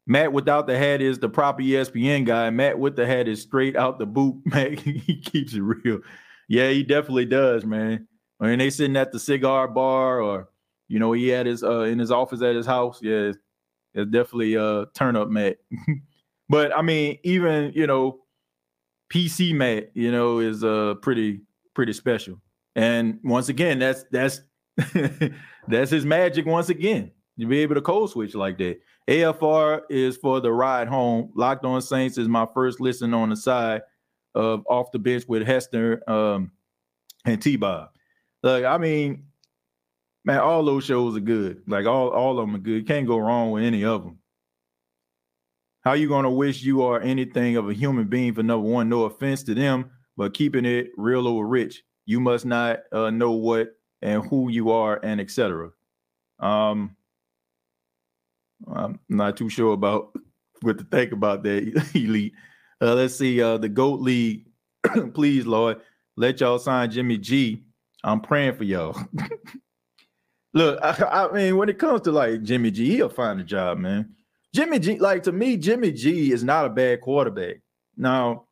Matt 0.07 0.33
without 0.33 0.67
the 0.67 0.79
hat 0.79 1.03
is 1.03 1.19
the 1.19 1.29
proper 1.29 1.63
ESPN 1.63 2.25
guy. 2.25 2.49
Matt 2.51 2.79
with 2.79 2.95
the 2.95 3.07
hat 3.07 3.27
is 3.27 3.43
straight 3.43 3.77
out 3.77 3.99
the 3.99 4.07
boot. 4.07 4.37
Matt 4.45 4.79
he 4.79 5.21
keeps 5.21 5.53
it 5.53 5.63
real. 5.63 6.01
Yeah, 6.49 6.71
he 6.71 6.85
definitely 6.85 7.25
does, 7.25 7.65
man. 7.65 8.07
I 8.41 8.47
mean, 8.47 8.59
they 8.59 8.71
sitting 8.71 8.97
at 8.97 9.13
the 9.13 9.19
cigar 9.19 9.67
bar, 9.67 10.21
or 10.21 10.49
you 10.89 11.01
know, 11.01 11.13
he 11.13 11.29
had 11.29 11.47
his 11.47 11.65
uh, 11.65 11.81
in 11.81 11.99
his 11.99 12.13
office 12.13 12.43
at 12.43 12.55
his 12.55 12.67
house. 12.67 13.01
Yeah, 13.03 13.33
it's, 13.95 14.11
definitely 14.11 14.57
uh 14.57 14.85
turn 14.95 15.17
up 15.17 15.29
Matt. 15.29 15.57
but 16.49 16.77
I 16.77 16.83
mean, 16.83 17.19
even 17.25 17.73
you 17.75 17.87
know, 17.87 18.21
PC 19.13 19.55
Matt, 19.55 19.91
you 19.95 20.11
know, 20.11 20.39
is 20.39 20.65
uh 20.65 20.95
pretty 21.03 21.41
pretty 21.75 21.93
special. 21.93 22.41
And 22.75 23.19
once 23.23 23.49
again, 23.49 23.79
that's 23.79 24.05
that's 24.11 24.41
that's 25.69 25.91
his 25.91 26.05
magic. 26.05 26.47
Once 26.47 26.69
again, 26.69 27.11
you 27.37 27.47
be 27.47 27.61
able 27.61 27.75
to 27.75 27.81
code 27.81 28.11
switch 28.11 28.35
like 28.35 28.59
that. 28.59 28.79
AFR 29.09 29.83
is 29.89 30.17
for 30.17 30.41
the 30.41 30.53
ride 30.53 30.89
home. 30.89 31.31
Locked 31.35 31.65
on 31.65 31.81
Saints 31.81 32.19
is 32.19 32.29
my 32.29 32.47
first 32.53 32.81
listen 32.81 33.15
on 33.15 33.31
the 33.31 33.37
side 33.37 33.83
of 34.35 34.65
off 34.69 34.91
the 34.93 34.99
bench 34.99 35.25
with 35.29 35.47
Hester 35.47 36.09
um, 36.11 36.51
and 37.25 37.41
T 37.41 37.57
Bob. 37.57 37.91
Like, 38.43 38.65
I 38.65 38.79
mean, 38.79 39.25
man, 40.25 40.41
all 40.41 40.65
those 40.65 40.85
shows 40.85 41.17
are 41.17 41.21
good. 41.21 41.63
Like 41.67 41.87
all, 41.87 42.11
all 42.11 42.39
of 42.39 42.47
them 42.47 42.57
are 42.57 42.61
good. 42.61 42.87
Can't 42.87 43.07
go 43.07 43.19
wrong 43.19 43.53
with 43.53 43.65
any 43.65 43.85
of 43.85 44.03
them. 44.05 44.19
How 45.87 45.93
you 45.93 46.09
gonna 46.09 46.29
wish 46.29 46.65
you 46.65 46.83
are 46.83 47.01
anything 47.01 47.57
of 47.57 47.71
a 47.71 47.73
human 47.73 48.09
being 48.09 48.35
for 48.35 48.43
number 48.43 48.69
one? 48.69 48.89
No 48.89 49.05
offense 49.05 49.45
to 49.45 49.55
them, 49.55 49.89
but 50.17 50.35
keeping 50.35 50.65
it 50.65 50.91
real 50.97 51.29
or 51.29 51.47
rich. 51.47 51.85
You 52.07 52.19
must 52.19 52.45
not 52.45 52.81
uh, 52.91 53.11
know 53.11 53.31
what 53.31 53.69
and 54.03 54.27
who 54.27 54.51
you 54.51 54.73
are 54.73 54.99
and 55.05 55.21
etc. 55.21 55.71
Um, 56.41 56.97
I'm 58.67 58.99
not 59.09 59.37
too 59.37 59.49
sure 59.49 59.75
about 59.75 60.13
what 60.63 60.79
to 60.79 60.85
think 60.87 61.13
about 61.13 61.45
that 61.45 61.91
elite. 61.95 62.33
Uh, 62.81 62.95
let's 62.95 63.15
see. 63.15 63.41
Uh, 63.41 63.57
the 63.57 63.69
Goat 63.69 64.01
League, 64.01 64.47
please, 65.15 65.47
Lord, 65.47 65.81
let 66.17 66.41
y'all 66.41 66.59
sign 66.59 66.91
Jimmy 66.91 67.17
G 67.17 67.63
I'm 68.03 68.21
praying 68.21 68.57
for 68.57 68.65
y'all. 68.65 69.01
Look, 70.53 70.81
I, 70.83 71.29
I, 71.29 71.33
mean, 71.33 71.57
when 71.57 71.69
it 71.69 71.79
comes 71.79 72.01
to 72.01 72.11
like 72.11 72.43
Jimmy 72.43 72.73
G, 72.73 72.97
he'll 72.97 73.09
find 73.09 73.41
a 73.41 73.45
job, 73.45 73.79
man. 73.79 74.17
Jimmy 74.55 74.79
G, 74.79 74.99
like 74.99 75.23
to 75.25 75.33
me, 75.33 75.57
Jimmy 75.57 75.93
G 75.93 76.33
is 76.33 76.43
not 76.43 76.65
a 76.65 76.71
bad 76.71 77.01
quarterback. 77.01 77.57
Now, 77.97 78.47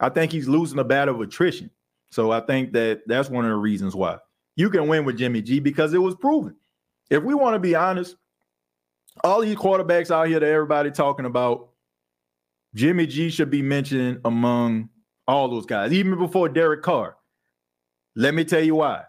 I 0.00 0.08
think 0.08 0.32
he's 0.32 0.48
losing 0.48 0.78
a 0.78 0.84
battle 0.84 1.14
of 1.14 1.20
attrition. 1.20 1.70
So 2.10 2.30
I 2.30 2.40
think 2.40 2.72
that 2.72 3.02
that's 3.06 3.28
one 3.28 3.44
of 3.44 3.50
the 3.50 3.56
reasons 3.56 3.94
why 3.94 4.18
you 4.56 4.70
can 4.70 4.88
win 4.88 5.04
with 5.04 5.18
Jimmy 5.18 5.42
G 5.42 5.60
because 5.60 5.94
it 5.94 5.98
was 5.98 6.14
proven. 6.14 6.56
if 7.10 7.22
we 7.22 7.34
want 7.34 7.54
to 7.54 7.58
be 7.58 7.74
honest, 7.74 8.16
all 9.22 9.40
these 9.40 9.56
quarterbacks 9.56 10.10
out 10.10 10.28
here 10.28 10.40
that 10.40 10.48
everybody 10.48 10.90
talking 10.90 11.26
about, 11.26 11.70
Jimmy 12.74 13.06
G 13.06 13.30
should 13.30 13.50
be 13.50 13.62
mentioned 13.62 14.20
among 14.24 14.88
all 15.26 15.48
those 15.48 15.66
guys, 15.66 15.92
even 15.92 16.18
before 16.18 16.48
Derek 16.48 16.82
Carr. 16.82 17.16
Let 18.16 18.34
me 18.34 18.44
tell 18.44 18.62
you 18.62 18.76
why. 18.76 19.04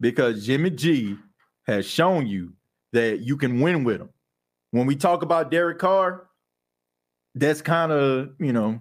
Because 0.00 0.46
Jimmy 0.46 0.70
G 0.70 1.16
has 1.66 1.86
shown 1.86 2.26
you 2.26 2.52
that 2.92 3.20
you 3.20 3.36
can 3.36 3.60
win 3.60 3.84
with 3.84 4.00
him. 4.00 4.10
When 4.72 4.86
we 4.86 4.96
talk 4.96 5.22
about 5.22 5.50
Derek 5.50 5.78
Carr, 5.78 6.28
that's 7.34 7.62
kind 7.62 7.92
of, 7.92 8.30
you 8.40 8.52
know, 8.52 8.80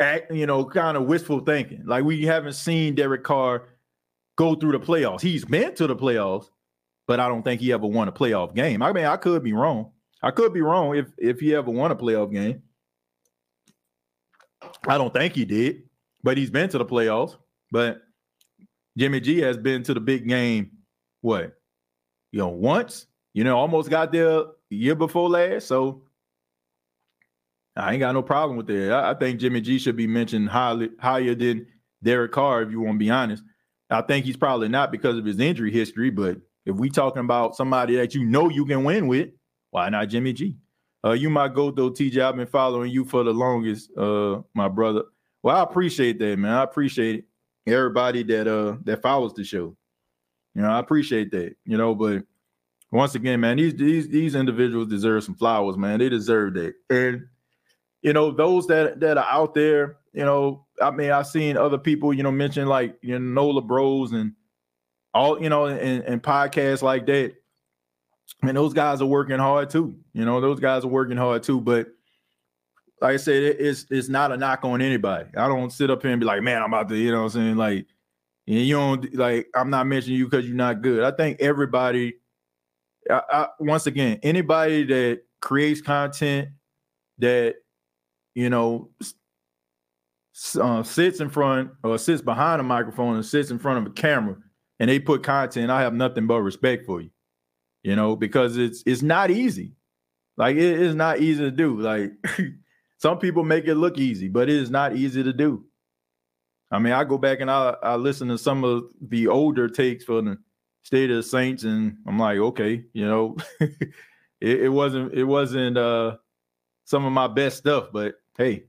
act, 0.00 0.32
you 0.32 0.46
know, 0.46 0.64
kind 0.64 0.96
of 0.96 1.04
wistful 1.04 1.40
thinking. 1.40 1.82
Like 1.84 2.04
we 2.04 2.24
haven't 2.24 2.54
seen 2.54 2.94
Derek 2.94 3.24
Carr 3.24 3.68
go 4.36 4.54
through 4.54 4.72
the 4.72 4.80
playoffs. 4.80 5.20
He's 5.20 5.44
been 5.44 5.74
to 5.74 5.86
the 5.86 5.96
playoffs, 5.96 6.46
but 7.06 7.20
I 7.20 7.28
don't 7.28 7.42
think 7.42 7.60
he 7.60 7.72
ever 7.72 7.86
won 7.86 8.08
a 8.08 8.12
playoff 8.12 8.54
game. 8.54 8.82
I 8.82 8.92
mean, 8.92 9.04
I 9.04 9.16
could 9.16 9.42
be 9.42 9.52
wrong. 9.52 9.90
I 10.22 10.30
could 10.30 10.54
be 10.54 10.62
wrong 10.62 10.96
if 10.96 11.08
if 11.18 11.40
he 11.40 11.54
ever 11.54 11.70
won 11.70 11.90
a 11.90 11.96
playoff 11.96 12.32
game. 12.32 12.62
I 14.86 14.98
don't 14.98 15.12
think 15.12 15.34
he 15.34 15.44
did, 15.44 15.82
but 16.22 16.38
he's 16.38 16.50
been 16.50 16.68
to 16.70 16.78
the 16.78 16.86
playoffs. 16.86 17.36
But 17.72 18.02
Jimmy 18.96 19.20
G 19.20 19.40
has 19.40 19.56
been 19.56 19.82
to 19.84 19.94
the 19.94 20.00
big 20.00 20.28
game, 20.28 20.70
what, 21.22 21.54
you 22.30 22.38
know, 22.38 22.48
once, 22.48 23.06
you 23.34 23.42
know, 23.42 23.56
almost 23.58 23.90
got 23.90 24.12
there 24.12 24.44
year 24.74 24.94
before 24.94 25.28
last. 25.28 25.68
So 25.68 26.02
I 27.76 27.92
ain't 27.92 28.00
got 28.00 28.12
no 28.12 28.22
problem 28.22 28.56
with 28.56 28.66
that. 28.68 28.92
I, 28.92 29.10
I 29.10 29.14
think 29.14 29.40
Jimmy 29.40 29.60
G 29.60 29.78
should 29.78 29.96
be 29.96 30.06
mentioned 30.06 30.48
highly 30.48 30.90
higher 30.98 31.34
than 31.34 31.66
Derek 32.02 32.32
Carr, 32.32 32.62
if 32.62 32.70
you 32.70 32.80
want 32.80 32.96
to 32.96 32.98
be 32.98 33.10
honest. 33.10 33.42
I 33.90 34.02
think 34.02 34.24
he's 34.24 34.36
probably 34.36 34.68
not 34.68 34.90
because 34.90 35.18
of 35.18 35.24
his 35.24 35.38
injury 35.38 35.70
history, 35.70 36.10
but 36.10 36.38
if 36.64 36.76
we 36.76 36.88
talking 36.88 37.20
about 37.20 37.56
somebody 37.56 37.96
that 37.96 38.14
you 38.14 38.24
know 38.24 38.48
you 38.48 38.64
can 38.64 38.84
win 38.84 39.06
with, 39.06 39.30
why 39.70 39.88
not 39.88 40.08
Jimmy 40.08 40.32
G? 40.32 40.56
Uh, 41.04 41.12
you 41.12 41.28
might 41.28 41.54
go 41.54 41.70
though, 41.70 41.90
TJ. 41.90 42.22
I've 42.22 42.36
been 42.36 42.46
following 42.46 42.90
you 42.90 43.04
for 43.04 43.24
the 43.24 43.32
longest, 43.32 43.90
uh, 43.96 44.40
my 44.54 44.68
brother. 44.68 45.02
Well, 45.42 45.56
I 45.56 45.62
appreciate 45.62 46.18
that, 46.20 46.38
man. 46.38 46.52
I 46.52 46.62
appreciate 46.62 47.24
everybody 47.66 48.22
that 48.24 48.46
uh 48.46 48.76
that 48.84 49.02
follows 49.02 49.34
the 49.34 49.44
show. 49.44 49.76
You 50.54 50.62
know, 50.62 50.68
I 50.70 50.78
appreciate 50.78 51.30
that. 51.32 51.56
You 51.64 51.76
know, 51.76 51.94
but 51.94 52.22
once 52.92 53.14
again, 53.14 53.40
man, 53.40 53.56
these 53.56 53.74
these 53.74 54.08
these 54.08 54.34
individuals 54.34 54.88
deserve 54.88 55.24
some 55.24 55.34
flowers, 55.34 55.76
man. 55.76 55.98
They 55.98 56.10
deserve 56.10 56.54
that. 56.54 56.74
And 56.90 57.26
you 58.02 58.12
know, 58.12 58.30
those 58.30 58.66
that 58.66 59.00
that 59.00 59.16
are 59.16 59.28
out 59.28 59.54
there, 59.54 59.96
you 60.12 60.24
know, 60.24 60.66
I 60.80 60.90
mean, 60.90 61.10
I've 61.10 61.26
seen 61.26 61.56
other 61.56 61.78
people, 61.78 62.12
you 62.12 62.22
know, 62.22 62.30
mention 62.30 62.66
like 62.66 62.98
you 63.00 63.18
know 63.18 63.42
Nola 63.42 63.62
Bros 63.62 64.12
and 64.12 64.34
all, 65.14 65.42
you 65.42 65.48
know, 65.48 65.66
and, 65.66 66.04
and 66.04 66.22
podcasts 66.22 66.82
like 66.82 67.06
that. 67.06 67.34
And 68.42 68.56
those 68.56 68.72
guys 68.72 69.00
are 69.00 69.06
working 69.06 69.38
hard 69.38 69.70
too. 69.70 69.96
You 70.12 70.24
know, 70.24 70.40
those 70.40 70.60
guys 70.60 70.84
are 70.84 70.88
working 70.88 71.16
hard 71.16 71.42
too. 71.42 71.60
But 71.60 71.88
like 73.00 73.14
I 73.14 73.16
said, 73.16 73.42
it's 73.58 73.86
it's 73.90 74.08
not 74.08 74.32
a 74.32 74.36
knock 74.36 74.64
on 74.64 74.82
anybody. 74.82 75.30
I 75.36 75.48
don't 75.48 75.72
sit 75.72 75.90
up 75.90 76.02
here 76.02 76.10
and 76.10 76.20
be 76.20 76.26
like, 76.26 76.42
man, 76.42 76.62
I'm 76.62 76.72
about 76.72 76.88
to, 76.90 76.96
you 76.96 77.10
know 77.10 77.18
what 77.18 77.34
I'm 77.34 77.40
saying? 77.40 77.56
Like, 77.56 77.86
and 78.46 78.56
you 78.56 78.74
don't 78.76 79.14
like 79.14 79.46
I'm 79.54 79.70
not 79.70 79.86
mentioning 79.86 80.18
you 80.18 80.26
because 80.26 80.46
you're 80.46 80.56
not 80.56 80.82
good. 80.82 81.04
I 81.04 81.10
think 81.10 81.40
everybody, 81.40 82.14
I, 83.10 83.22
I, 83.32 83.48
once 83.58 83.86
again, 83.86 84.20
anybody 84.22 84.84
that 84.84 85.22
creates 85.40 85.80
content 85.80 86.48
that 87.18 87.56
you 88.34 88.50
know, 88.50 88.90
uh, 90.60 90.82
sits 90.82 91.20
in 91.20 91.28
front 91.28 91.70
or 91.84 91.98
sits 91.98 92.22
behind 92.22 92.60
a 92.60 92.64
microphone 92.64 93.16
and 93.16 93.24
sits 93.24 93.50
in 93.50 93.58
front 93.58 93.78
of 93.78 93.92
a 93.92 93.94
camera 93.94 94.36
and 94.80 94.88
they 94.88 94.98
put 94.98 95.22
content, 95.22 95.70
I 95.70 95.82
have 95.82 95.94
nothing 95.94 96.26
but 96.26 96.40
respect 96.40 96.86
for 96.86 97.00
you. 97.00 97.10
You 97.82 97.96
know, 97.96 98.14
because 98.14 98.56
it's 98.56 98.82
it's 98.86 99.02
not 99.02 99.30
easy. 99.30 99.72
Like 100.36 100.56
it 100.56 100.80
is 100.80 100.94
not 100.94 101.18
easy 101.18 101.42
to 101.42 101.50
do. 101.50 101.80
Like 101.80 102.12
some 102.98 103.18
people 103.18 103.44
make 103.44 103.66
it 103.66 103.74
look 103.74 103.98
easy, 103.98 104.28
but 104.28 104.48
it 104.48 104.56
is 104.56 104.70
not 104.70 104.96
easy 104.96 105.22
to 105.22 105.32
do. 105.32 105.64
I 106.70 106.78
mean, 106.78 106.92
I 106.92 107.04
go 107.04 107.18
back 107.18 107.40
and 107.40 107.50
I, 107.50 107.74
I 107.82 107.96
listen 107.96 108.28
to 108.28 108.38
some 108.38 108.64
of 108.64 108.84
the 109.00 109.26
older 109.26 109.68
takes 109.68 110.04
for 110.04 110.22
the 110.22 110.38
state 110.82 111.10
of 111.10 111.16
the 111.16 111.22
Saints, 111.22 111.64
and 111.64 111.96
I'm 112.06 112.18
like, 112.18 112.38
okay, 112.38 112.84
you 112.92 113.06
know, 113.06 113.36
it, 113.60 113.80
it 114.40 114.68
wasn't 114.68 115.14
it 115.14 115.24
wasn't 115.24 115.76
uh 115.76 116.16
some 116.84 117.04
of 117.04 117.12
my 117.12 117.28
best 117.28 117.58
stuff, 117.58 117.88
but 117.92 118.16
hey, 118.36 118.64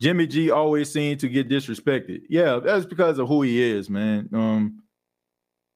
Jimmy 0.00 0.26
G 0.26 0.50
always 0.50 0.92
seemed 0.92 1.20
to 1.20 1.28
get 1.28 1.48
disrespected. 1.48 2.22
Yeah, 2.28 2.60
that's 2.62 2.86
because 2.86 3.18
of 3.18 3.28
who 3.28 3.42
he 3.42 3.62
is, 3.62 3.90
man. 3.90 4.28
Um, 4.32 4.82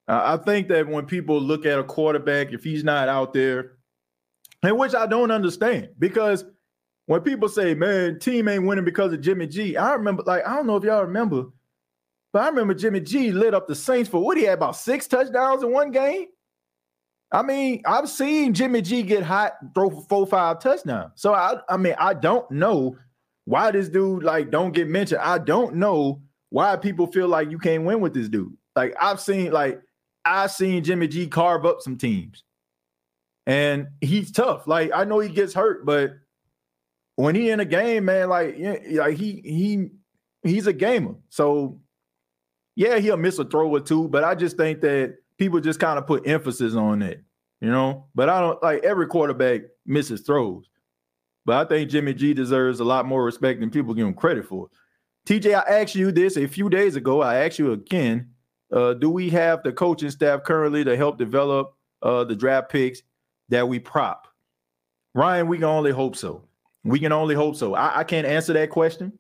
I 0.09 0.37
think 0.37 0.69
that 0.69 0.87
when 0.87 1.07
people 1.07 1.41
look 1.41 1.65
at 1.65 1.79
a 1.79 1.85
quarterback, 1.85 2.53
if 2.53 2.63
he's 2.63 2.85
not 2.85 3.09
out 3.09 3.33
there, 3.33 3.73
and 4.63 4.79
which 4.79 4.95
I 4.95 5.07
don't 5.07 5.31
understand, 5.31 5.91
because 5.99 6.45
when 7.07 7.23
people 7.23 7.49
say, 7.49 7.75
"Man, 7.75 8.19
team 8.19 8.49
ain't 8.49 8.67
winning 8.67 8.85
because 8.85 9.13
of 9.13 9.21
Jimmy 9.21 9.47
G," 9.47 9.77
I 9.77 9.95
remember, 9.95 10.23
like, 10.25 10.47
I 10.47 10.57
don't 10.57 10.67
know 10.67 10.77
if 10.77 10.85
y'all 10.85 11.03
remember, 11.03 11.47
but 12.33 12.43
I 12.43 12.49
remember 12.49 12.75
Jimmy 12.75 13.01
G 13.01 13.31
lit 13.31 13.55
up 13.55 13.69
the 13.69 13.75
Saints 13.75 14.09
for 14.09 14.23
what 14.23 14.37
he 14.37 14.45
had 14.45 14.55
about 14.55 14.77
six 14.77 15.07
touchdowns 15.07 15.63
in 15.63 15.71
one 15.71 15.91
game. 15.91 16.27
I 17.31 17.43
mean, 17.43 17.83
I've 17.87 18.09
seen 18.09 18.53
Jimmy 18.53 18.83
G 18.83 19.03
get 19.03 19.23
hot, 19.23 19.55
throw 19.75 19.91
for 19.91 20.03
four, 20.09 20.27
five 20.27 20.61
touchdowns. 20.61 21.13
So 21.17 21.35
I, 21.35 21.57
I 21.69 21.77
mean, 21.77 21.95
I 21.99 22.15
don't 22.15 22.51
know 22.51 22.97
why 23.45 23.71
this 23.71 23.89
dude 23.89 24.23
like 24.23 24.51
don't 24.51 24.73
get 24.73 24.89
mentioned. 24.89 25.21
I 25.21 25.39
don't 25.39 25.77
know 25.77 26.23
why 26.51 26.77
people 26.77 27.07
feel 27.07 27.29
like 27.29 27.51
you 27.51 27.59
can't 27.59 27.85
win 27.85 28.01
with 28.01 28.15
this 28.15 28.29
dude. 28.29 28.57
Like 28.77 28.95
I've 29.01 29.21
seen, 29.21 29.51
like 29.51 29.81
I've 30.25 30.53
seen 30.53 30.85
Jimmy 30.85 31.09
G 31.09 31.27
carve 31.27 31.67
up 31.67 31.81
some 31.81 31.97
teams, 31.97 32.45
and 33.47 33.89
he's 34.01 34.31
tough. 34.31 34.67
Like 34.67 34.91
I 34.95 35.05
know 35.05 35.19
he 35.19 35.29
gets 35.29 35.55
hurt, 35.55 35.85
but 35.85 36.13
when 37.17 37.35
he 37.35 37.51
in 37.51 37.61
a 37.61 37.65
game, 37.65 38.07
man, 38.07 38.29
like 38.29 38.57
like 38.91 39.17
he 39.17 39.43
he 39.45 39.89
he's 40.43 40.67
a 40.67 40.73
gamer. 40.73 41.15
So 41.29 41.81
yeah, 42.75 42.99
he'll 42.99 43.17
miss 43.17 43.39
a 43.39 43.45
throw 43.45 43.69
or 43.69 43.81
two, 43.81 44.09
but 44.09 44.25
I 44.25 44.35
just 44.35 44.57
think 44.57 44.81
that 44.81 45.17
people 45.39 45.61
just 45.61 45.81
kind 45.81 45.99
of 45.99 46.07
put 46.07 46.27
emphasis 46.27 46.75
on 46.75 47.03
it, 47.03 47.23
you 47.61 47.71
know. 47.71 48.07
But 48.15 48.29
I 48.29 48.41
don't 48.41 48.63
like 48.63 48.83
every 48.85 49.07
quarterback 49.07 49.63
misses 49.87 50.23
throws. 50.23 50.69
But 51.45 51.67
I 51.67 51.69
think 51.69 51.91
Jimmy 51.91 52.15
G 52.15 52.35
deserves 52.35 52.81
a 52.81 52.85
lot 52.85 53.07
more 53.07 53.25
respect 53.25 53.61
than 53.61 53.71
people 53.71 53.95
give 53.95 54.07
him 54.07 54.15
credit 54.15 54.47
for. 54.47 54.69
TJ, 55.27 55.55
I 55.55 55.81
asked 55.81 55.95
you 55.95 56.13
this 56.13 56.37
a 56.37 56.47
few 56.47 56.69
days 56.69 56.97
ago. 56.97 57.21
I 57.21 57.45
asked 57.45 57.59
you 57.59 57.73
again. 57.73 58.31
Uh, 58.73 58.95
do 58.95 59.11
we 59.11 59.29
have 59.31 59.63
the 59.63 59.73
coaching 59.73 60.11
staff 60.11 60.45
currently 60.45 60.83
to 60.85 60.97
help 60.97 61.19
develop 61.19 61.75
uh, 62.01 62.25
the 62.25 62.35
draft 62.35 62.71
picks 62.71 63.03
that 63.51 63.69
we 63.69 63.79
prop? 63.79 64.29
Ryan, 65.15 65.47
we 65.47 65.59
can 65.59 65.65
only 65.65 65.91
hope 65.91 66.17
so. 66.17 66.45
We 66.85 66.99
can 66.99 67.13
only 67.13 67.35
hope 67.35 67.57
so. 67.57 67.75
I, 67.75 68.01
I 68.01 68.05
can't 68.05 68.27
answer 68.27 68.55
that 68.55 68.71
question. 68.71 69.19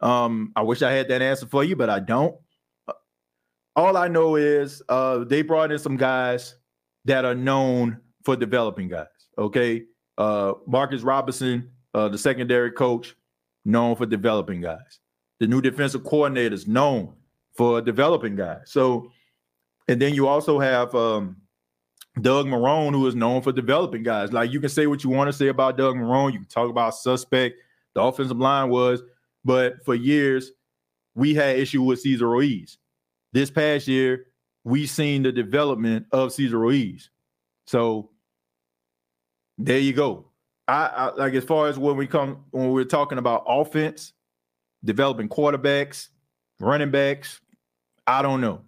Um, 0.00 0.52
I 0.56 0.62
wish 0.62 0.82
I 0.82 0.92
had 0.92 1.08
that 1.08 1.22
answer 1.22 1.46
for 1.46 1.62
you, 1.62 1.76
but 1.76 1.90
I 1.90 2.00
don't 2.00 2.36
all 3.76 3.96
I 3.96 4.08
know 4.08 4.36
is 4.36 4.82
uh, 4.88 5.24
they 5.24 5.42
brought 5.42 5.70
in 5.70 5.78
some 5.78 5.96
guys 5.96 6.56
that 7.04 7.24
are 7.24 7.34
known 7.34 8.00
for 8.24 8.34
developing 8.34 8.88
guys. 8.88 9.06
Okay, 9.38 9.84
uh, 10.16 10.54
Marcus 10.66 11.02
Robinson, 11.02 11.70
uh, 11.94 12.08
the 12.08 12.18
secondary 12.18 12.72
coach, 12.72 13.14
known 13.64 13.94
for 13.94 14.06
developing 14.06 14.62
guys. 14.62 15.00
The 15.40 15.46
new 15.46 15.60
defensive 15.60 16.04
coordinator 16.04 16.54
is 16.54 16.66
known 16.66 17.12
for 17.54 17.82
developing 17.82 18.34
guys. 18.34 18.62
So, 18.64 19.12
and 19.88 20.00
then 20.00 20.14
you 20.14 20.26
also 20.26 20.58
have 20.58 20.94
um, 20.94 21.36
Doug 22.22 22.46
Marrone, 22.46 22.92
who 22.92 23.06
is 23.06 23.14
known 23.14 23.42
for 23.42 23.52
developing 23.52 24.02
guys. 24.02 24.32
Like 24.32 24.50
you 24.50 24.60
can 24.60 24.70
say 24.70 24.86
what 24.86 25.04
you 25.04 25.10
want 25.10 25.28
to 25.28 25.32
say 25.32 25.48
about 25.48 25.76
Doug 25.76 25.96
Marrone. 25.96 26.32
You 26.32 26.38
can 26.38 26.48
talk 26.48 26.70
about 26.70 26.94
suspect. 26.94 27.56
The 27.94 28.00
offensive 28.02 28.38
line 28.38 28.70
was, 28.70 29.02
but 29.44 29.84
for 29.84 29.94
years 29.94 30.52
we 31.14 31.34
had 31.34 31.58
issue 31.58 31.82
with 31.82 32.00
Cesar 32.00 32.28
Ruiz 32.28 32.78
this 33.36 33.50
past 33.50 33.86
year, 33.86 34.28
we've 34.64 34.88
seen 34.88 35.22
the 35.22 35.30
development 35.30 36.06
of 36.10 36.32
Cesar 36.32 36.58
Ruiz. 36.58 37.10
So 37.66 38.10
there 39.58 39.78
you 39.78 39.92
go. 39.92 40.30
I, 40.66 40.86
I, 40.86 41.14
like 41.14 41.34
as 41.34 41.44
far 41.44 41.68
as 41.68 41.78
when 41.78 41.96
we 41.96 42.06
come 42.06 42.44
when 42.50 42.70
we're 42.70 42.84
talking 42.84 43.18
about 43.18 43.44
offense, 43.46 44.14
developing 44.84 45.28
quarterbacks, 45.28 46.08
running 46.60 46.90
backs, 46.90 47.40
I 48.06 48.22
don't 48.22 48.40
know. 48.40 48.62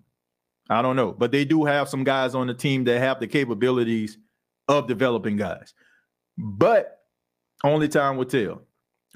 I 0.69 0.83
don't 0.83 0.97
know. 0.97 1.13
But 1.13 1.33
they 1.33 1.47
do 1.47 1.65
have 1.65 1.89
some 1.89 2.05
guys 2.05 2.35
on 2.35 2.47
the 2.47 2.55
team 2.55 2.85
that 2.85 2.99
have 2.99 3.21
the 3.21 3.27
capabilities 3.27 4.19
of 4.69 4.87
developing 4.87 5.37
guys. 5.37 5.73
But 6.37 7.01
only 7.65 7.89
time 7.89 8.19
will 8.19 8.27
tell. 8.27 8.63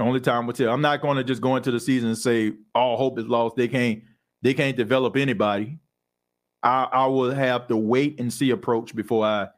Only 0.01 0.21
time 0.21 0.47
will 0.47 0.55
tell. 0.55 0.73
I'm 0.73 0.81
not 0.81 1.03
going 1.03 1.19
to 1.19 1.25
just 1.25 1.43
go 1.43 1.57
into 1.57 1.71
the 1.71 1.79
season 1.79 2.09
and 2.09 2.19
say 2.19 2.55
all 2.75 2.97
hope 2.97 3.19
is 3.19 3.27
lost. 3.27 3.57
They 3.57 3.69
can't 3.69 4.03
they 4.43 4.55
can't 4.55 4.77
develop 4.77 5.17
anybody. 5.17 5.79
I, 6.63 6.89
I 6.93 7.07
will 7.07 7.33
have 7.33 7.69
to 7.69 7.77
wait 7.77 8.21
and 8.21 8.33
see 8.33 8.51
approach 8.51 8.95
before 8.95 9.25
I 9.27 9.49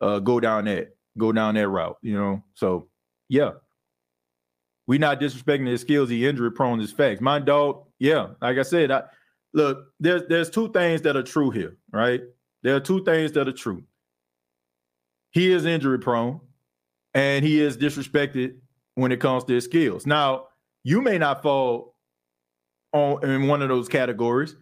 uh, 0.00 0.18
go 0.20 0.40
down 0.40 0.66
that 0.66 0.96
go 1.18 1.32
down 1.32 1.54
that 1.56 1.68
route. 1.68 1.98
You 2.02 2.14
know, 2.14 2.44
so 2.54 2.88
yeah, 3.28 3.52
we're 4.86 4.98
not 5.00 5.20
disrespecting 5.20 5.66
his 5.66 5.82
skills. 5.82 6.08
He 6.10 6.26
injury 6.26 6.52
prone 6.52 6.80
is 6.80 6.92
facts. 6.92 7.20
My 7.20 7.38
dog, 7.38 7.84
yeah, 7.98 8.28
like 8.42 8.58
I 8.58 8.62
said, 8.62 8.90
I 8.90 9.04
look 9.54 9.86
there's 10.00 10.22
there's 10.28 10.50
two 10.50 10.70
things 10.72 11.02
that 11.02 11.16
are 11.16 11.22
true 11.22 11.50
here, 11.50 11.76
right? 11.92 12.22
There 12.62 12.76
are 12.76 12.80
two 12.80 13.04
things 13.04 13.32
that 13.32 13.48
are 13.48 13.52
true. 13.52 13.84
he 15.30 15.52
is 15.52 15.66
injury 15.66 15.98
prone 15.98 16.40
and 17.14 17.44
he 17.44 17.60
is 17.60 17.76
disrespected 17.76 18.56
when 18.94 19.12
it 19.12 19.20
comes 19.20 19.44
to 19.44 19.54
his 19.54 19.64
skills. 19.64 20.06
Now, 20.06 20.48
you 20.84 21.00
may 21.02 21.18
not 21.18 21.42
fall 21.42 21.94
on 22.92 23.24
in 23.28 23.46
one 23.46 23.62
of 23.62 23.68
those 23.68 23.88
categories. 23.88 24.56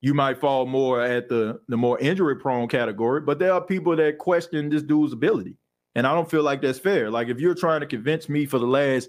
You 0.00 0.12
might 0.12 0.38
fall 0.38 0.66
more 0.66 1.00
at 1.00 1.28
the 1.28 1.60
the 1.68 1.76
more 1.76 1.98
injury 1.98 2.36
prone 2.36 2.68
category, 2.68 3.20
but 3.20 3.38
there 3.38 3.52
are 3.52 3.60
people 3.60 3.96
that 3.96 4.18
question 4.18 4.68
this 4.68 4.82
dude's 4.82 5.12
ability. 5.12 5.56
And 5.94 6.06
I 6.06 6.14
don't 6.14 6.30
feel 6.30 6.42
like 6.42 6.60
that's 6.60 6.78
fair. 6.78 7.10
Like 7.10 7.28
if 7.28 7.38
you're 7.38 7.54
trying 7.54 7.80
to 7.80 7.86
convince 7.86 8.28
me 8.28 8.46
for 8.46 8.58
the 8.58 8.66
last 8.66 9.08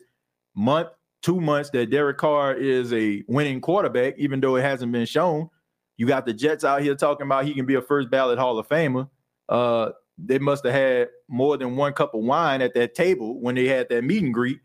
month, 0.55 0.89
two 1.21 1.41
months 1.41 1.71
that 1.71 1.89
Derek 1.89 2.17
Carr 2.17 2.53
is 2.53 2.93
a 2.93 3.23
winning 3.27 3.59
quarterback, 3.59 4.13
even 4.17 4.39
though 4.39 4.55
it 4.55 4.61
hasn't 4.61 4.91
been 4.91 5.05
shown, 5.05 5.49
you 5.97 6.05
got 6.05 6.25
the 6.25 6.33
Jets 6.33 6.63
out 6.63 6.81
here 6.81 6.95
talking 6.95 7.25
about 7.25 7.45
he 7.45 7.53
can 7.53 7.65
be 7.65 7.75
a 7.75 7.81
first 7.81 8.09
ballot 8.09 8.37
Hall 8.37 8.59
of 8.59 8.69
Famer. 8.69 9.09
Uh, 9.49 9.91
they 10.17 10.39
must 10.39 10.63
have 10.65 10.73
had 10.73 11.09
more 11.27 11.57
than 11.57 11.75
one 11.75 11.93
cup 11.93 12.13
of 12.13 12.21
wine 12.21 12.61
at 12.61 12.73
that 12.75 12.95
table 12.95 13.39
when 13.39 13.55
they 13.55 13.67
had 13.67 13.89
that 13.89 14.03
meet 14.03 14.23
and 14.23 14.33
greet. 14.33 14.59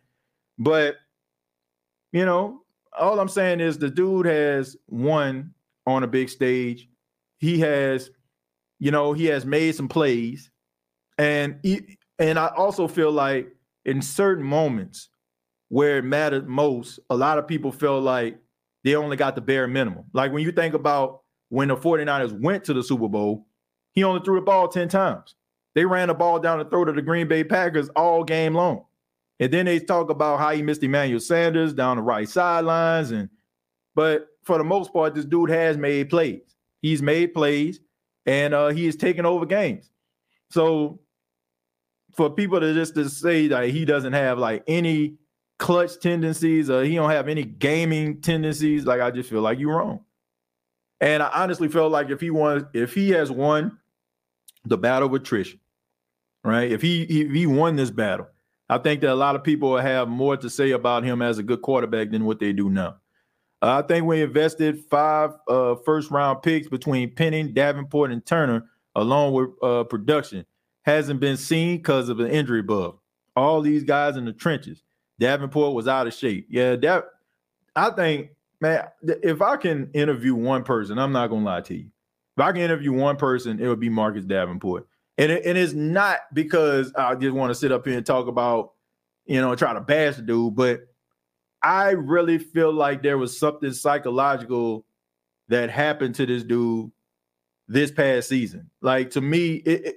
But 0.58 0.96
you 2.12 2.24
know, 2.24 2.62
all 2.98 3.20
I'm 3.20 3.28
saying 3.28 3.60
is 3.60 3.78
the 3.78 3.90
dude 3.90 4.26
has 4.26 4.76
won 4.88 5.54
on 5.86 6.02
a 6.02 6.08
big 6.08 6.28
stage. 6.28 6.88
He 7.38 7.60
has, 7.60 8.10
you 8.78 8.90
know, 8.90 9.12
he 9.12 9.26
has 9.26 9.46
made 9.46 9.74
some 9.74 9.88
plays, 9.88 10.50
and 11.18 11.58
he, 11.62 11.98
and 12.18 12.38
I 12.38 12.48
also 12.48 12.86
feel 12.86 13.10
like 13.10 13.48
in 13.84 14.02
certain 14.02 14.44
moments 14.44 15.08
where 15.68 15.98
it 15.98 16.04
mattered 16.04 16.48
most, 16.48 17.00
a 17.08 17.16
lot 17.16 17.38
of 17.38 17.46
people 17.46 17.72
feel 17.72 18.00
like 18.00 18.38
they 18.84 18.94
only 18.94 19.16
got 19.16 19.34
the 19.34 19.40
bare 19.40 19.66
minimum. 19.68 20.04
Like 20.12 20.32
when 20.32 20.42
you 20.42 20.52
think 20.52 20.74
about 20.74 21.22
when 21.48 21.68
the 21.68 21.76
49ers 21.76 22.38
went 22.38 22.64
to 22.64 22.74
the 22.74 22.82
Super 22.82 23.08
Bowl, 23.08 23.46
he 23.92 24.04
only 24.04 24.20
threw 24.22 24.36
the 24.36 24.44
ball 24.44 24.68
10 24.68 24.88
times. 24.88 25.34
They 25.74 25.84
ran 25.84 26.08
the 26.08 26.14
ball 26.14 26.40
down 26.40 26.58
the 26.58 26.64
throat 26.64 26.88
of 26.88 26.96
the 26.96 27.02
Green 27.02 27.28
Bay 27.28 27.44
Packers 27.44 27.88
all 27.90 28.24
game 28.24 28.54
long. 28.54 28.84
And 29.40 29.50
then 29.50 29.64
they 29.64 29.80
talk 29.80 30.10
about 30.10 30.38
how 30.38 30.50
he 30.50 30.62
missed 30.62 30.82
Emmanuel 30.82 31.18
Sanders 31.18 31.72
down 31.72 31.96
the 31.96 32.02
right 32.02 32.28
sidelines. 32.28 33.10
And 33.10 33.30
but 33.94 34.28
for 34.44 34.58
the 34.58 34.64
most 34.64 34.92
part, 34.92 35.14
this 35.14 35.24
dude 35.24 35.50
has 35.50 35.78
made 35.78 36.10
plays. 36.10 36.42
He's 36.82 37.02
made 37.02 37.34
plays 37.34 37.80
and 38.26 38.54
uh, 38.54 38.68
he 38.68 38.86
is 38.86 38.96
taking 38.96 39.24
over 39.24 39.46
games. 39.46 39.90
So 40.50 41.00
for 42.14 42.30
people 42.30 42.60
to 42.60 42.74
just 42.74 42.94
to 42.94 43.08
say 43.08 43.48
that 43.48 43.70
he 43.70 43.84
doesn't 43.84 44.12
have 44.12 44.38
like 44.38 44.62
any 44.66 45.16
clutch 45.58 45.98
tendencies 46.00 46.68
or 46.68 46.84
he 46.84 46.94
don't 46.94 47.10
have 47.10 47.28
any 47.28 47.44
gaming 47.44 48.20
tendencies, 48.20 48.84
like 48.84 49.00
I 49.00 49.10
just 49.10 49.30
feel 49.30 49.40
like 49.40 49.58
you're 49.58 49.76
wrong. 49.76 50.00
And 51.00 51.22
I 51.22 51.30
honestly 51.32 51.68
felt 51.68 51.92
like 51.92 52.10
if 52.10 52.20
he 52.20 52.30
won, 52.30 52.68
if 52.74 52.94
he 52.94 53.10
has 53.10 53.30
won 53.30 53.78
the 54.66 54.76
battle 54.76 55.08
with 55.08 55.22
Trish, 55.22 55.58
right? 56.44 56.70
If 56.70 56.82
he 56.82 57.02
if 57.04 57.32
he 57.32 57.46
won 57.46 57.76
this 57.76 57.90
battle, 57.90 58.28
I 58.70 58.78
think 58.78 59.00
that 59.00 59.12
a 59.12 59.16
lot 59.16 59.34
of 59.34 59.42
people 59.42 59.76
have 59.76 60.06
more 60.06 60.36
to 60.36 60.48
say 60.48 60.70
about 60.70 61.02
him 61.02 61.22
as 61.22 61.38
a 61.38 61.42
good 61.42 61.60
quarterback 61.60 62.12
than 62.12 62.24
what 62.24 62.38
they 62.38 62.52
do 62.52 62.70
now. 62.70 62.98
Uh, 63.60 63.82
I 63.82 63.86
think 63.86 64.06
we 64.06 64.22
invested 64.22 64.84
five 64.88 65.32
uh, 65.48 65.74
first 65.84 66.08
round 66.12 66.42
picks 66.42 66.68
between 66.68 67.12
Penning, 67.12 67.52
Davenport, 67.52 68.12
and 68.12 68.24
Turner, 68.24 68.70
along 68.94 69.32
with 69.32 69.50
uh, 69.60 69.82
production. 69.84 70.46
Hasn't 70.82 71.18
been 71.18 71.36
seen 71.36 71.78
because 71.78 72.08
of 72.08 72.20
an 72.20 72.28
injury 72.30 72.62
bug. 72.62 72.96
All 73.34 73.60
these 73.60 73.82
guys 73.82 74.16
in 74.16 74.24
the 74.24 74.32
trenches. 74.32 74.84
Davenport 75.18 75.74
was 75.74 75.88
out 75.88 76.06
of 76.06 76.14
shape. 76.14 76.46
Yeah, 76.48 76.76
that 76.76 77.06
I 77.74 77.90
think, 77.90 78.30
man, 78.60 78.86
if 79.02 79.42
I 79.42 79.56
can 79.56 79.90
interview 79.94 80.36
one 80.36 80.62
person, 80.62 80.96
I'm 80.96 81.12
not 81.12 81.26
gonna 81.26 81.44
lie 81.44 81.60
to 81.62 81.74
you. 81.74 81.86
If 82.36 82.44
I 82.44 82.52
can 82.52 82.60
interview 82.60 82.92
one 82.92 83.16
person, 83.16 83.58
it 83.58 83.66
would 83.66 83.80
be 83.80 83.88
Marcus 83.88 84.24
Davenport. 84.24 84.86
And, 85.20 85.30
it, 85.30 85.44
and 85.44 85.58
it's 85.58 85.74
not 85.74 86.20
because 86.32 86.94
I 86.94 87.14
just 87.14 87.34
want 87.34 87.50
to 87.50 87.54
sit 87.54 87.72
up 87.72 87.86
here 87.86 87.98
and 87.98 88.06
talk 88.06 88.26
about, 88.26 88.72
you 89.26 89.38
know, 89.38 89.54
try 89.54 89.74
to 89.74 89.80
bash 89.80 90.16
the 90.16 90.22
dude, 90.22 90.56
but 90.56 90.80
I 91.62 91.90
really 91.90 92.38
feel 92.38 92.72
like 92.72 93.02
there 93.02 93.18
was 93.18 93.38
something 93.38 93.70
psychological 93.74 94.86
that 95.48 95.68
happened 95.68 96.14
to 96.14 96.24
this 96.24 96.42
dude 96.42 96.90
this 97.68 97.90
past 97.90 98.30
season. 98.30 98.70
Like 98.80 99.10
to 99.10 99.20
me, 99.20 99.56
it 99.56 99.86
it, 99.86 99.96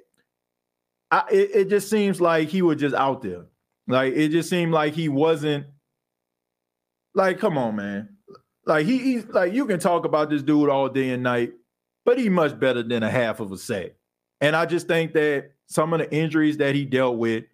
I, 1.10 1.24
it, 1.32 1.50
it 1.54 1.70
just 1.70 1.90
seems 1.90 2.20
like 2.20 2.50
he 2.50 2.62
was 2.62 2.82
just 2.82 2.94
out 2.94 3.22
there. 3.22 3.46
Like 3.88 4.14
it 4.16 4.28
just 4.28 4.50
seemed 4.50 4.74
like 4.74 4.94
he 4.94 5.08
wasn't. 5.08 5.68
Like, 7.14 7.40
come 7.40 7.58
on, 7.58 7.78
man. 7.78 8.18
Like 8.66 8.86
he, 8.86 8.98
he's 8.98 9.26
like 9.28 9.54
you 9.54 9.68
can 9.68 9.80
talk 9.80 10.04
about 10.04 10.30
this 10.30 10.44
dude 10.44 10.70
all 10.70 10.90
day 10.90 11.12
and 11.12 11.24
night, 11.24 11.54
but 12.04 12.20
he 12.20 12.28
much 12.28 12.60
better 12.60 12.84
than 12.84 13.04
a 13.04 13.10
half 13.10 13.40
of 13.40 13.54
a 13.54 13.58
sack. 13.58 13.92
And 14.44 14.58
I 14.58 14.66
just 14.66 14.88
think 14.88 15.14
that 15.14 15.52
some 15.68 15.94
of 15.94 16.00
the 16.00 16.14
injuries 16.14 16.58
that 16.58 16.76
he 16.76 16.84
dealt 16.84 17.18
with, 17.18 17.46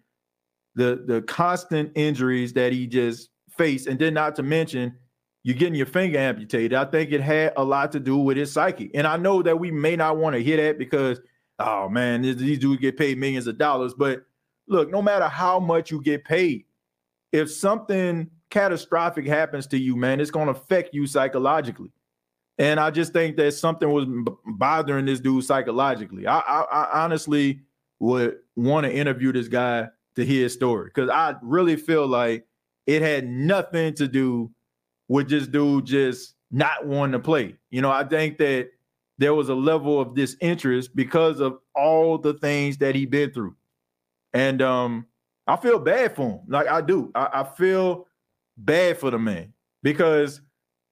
the 0.74 1.04
the 1.06 1.22
constant 1.22 1.92
injuries 1.94 2.52
that 2.54 2.72
he 2.72 2.88
just 2.88 3.30
faced, 3.56 3.86
and 3.86 3.96
then 3.96 4.12
not 4.12 4.34
to 4.36 4.42
mention 4.42 4.96
you're 5.44 5.56
getting 5.56 5.76
your 5.76 5.86
finger 5.86 6.18
amputated. 6.18 6.74
I 6.74 6.84
think 6.84 7.12
it 7.12 7.20
had 7.20 7.52
a 7.56 7.62
lot 7.62 7.92
to 7.92 8.00
do 8.00 8.16
with 8.16 8.36
his 8.36 8.52
psyche. 8.52 8.90
And 8.92 9.06
I 9.06 9.16
know 9.16 9.40
that 9.40 9.58
we 9.58 9.70
may 9.70 9.94
not 9.94 10.16
want 10.16 10.34
to 10.34 10.42
hear 10.42 10.56
that 10.56 10.78
because, 10.78 11.20
oh 11.60 11.88
man, 11.88 12.22
these 12.22 12.58
dudes 12.58 12.80
get 12.80 12.98
paid 12.98 13.18
millions 13.18 13.46
of 13.46 13.56
dollars. 13.56 13.94
But 13.94 14.24
look, 14.66 14.90
no 14.90 15.00
matter 15.00 15.28
how 15.28 15.60
much 15.60 15.92
you 15.92 16.02
get 16.02 16.24
paid, 16.24 16.64
if 17.30 17.52
something 17.52 18.28
catastrophic 18.50 19.28
happens 19.28 19.68
to 19.68 19.78
you, 19.78 19.94
man, 19.94 20.20
it's 20.20 20.32
going 20.32 20.46
to 20.46 20.60
affect 20.60 20.92
you 20.92 21.06
psychologically. 21.06 21.92
And 22.60 22.78
I 22.78 22.90
just 22.90 23.14
think 23.14 23.38
that 23.38 23.52
something 23.52 23.90
was 23.90 24.04
bothering 24.44 25.06
this 25.06 25.18
dude 25.18 25.44
psychologically. 25.44 26.26
I, 26.26 26.40
I, 26.40 26.60
I 26.60 27.04
honestly 27.04 27.62
would 28.00 28.36
want 28.54 28.84
to 28.84 28.94
interview 28.94 29.32
this 29.32 29.48
guy 29.48 29.88
to 30.16 30.26
hear 30.26 30.42
his 30.42 30.52
story 30.52 30.90
because 30.94 31.08
I 31.08 31.36
really 31.40 31.76
feel 31.76 32.06
like 32.06 32.46
it 32.86 33.00
had 33.00 33.26
nothing 33.26 33.94
to 33.94 34.06
do 34.06 34.50
with 35.08 35.30
this 35.30 35.46
dude 35.46 35.86
just 35.86 36.34
not 36.50 36.86
wanting 36.86 37.12
to 37.12 37.18
play. 37.18 37.56
You 37.70 37.80
know, 37.80 37.90
I 37.90 38.04
think 38.04 38.36
that 38.38 38.68
there 39.16 39.32
was 39.32 39.48
a 39.48 39.54
level 39.54 39.98
of 39.98 40.14
disinterest 40.14 40.94
because 40.94 41.40
of 41.40 41.60
all 41.74 42.18
the 42.18 42.34
things 42.34 42.76
that 42.76 42.94
he 42.94 43.06
been 43.06 43.32
through. 43.32 43.56
And 44.34 44.60
um, 44.60 45.06
I 45.46 45.56
feel 45.56 45.78
bad 45.78 46.14
for 46.14 46.28
him. 46.28 46.40
Like 46.46 46.68
I 46.68 46.82
do. 46.82 47.10
I, 47.14 47.40
I 47.40 47.44
feel 47.44 48.06
bad 48.58 48.98
for 48.98 49.10
the 49.10 49.18
man 49.18 49.54
because 49.82 50.42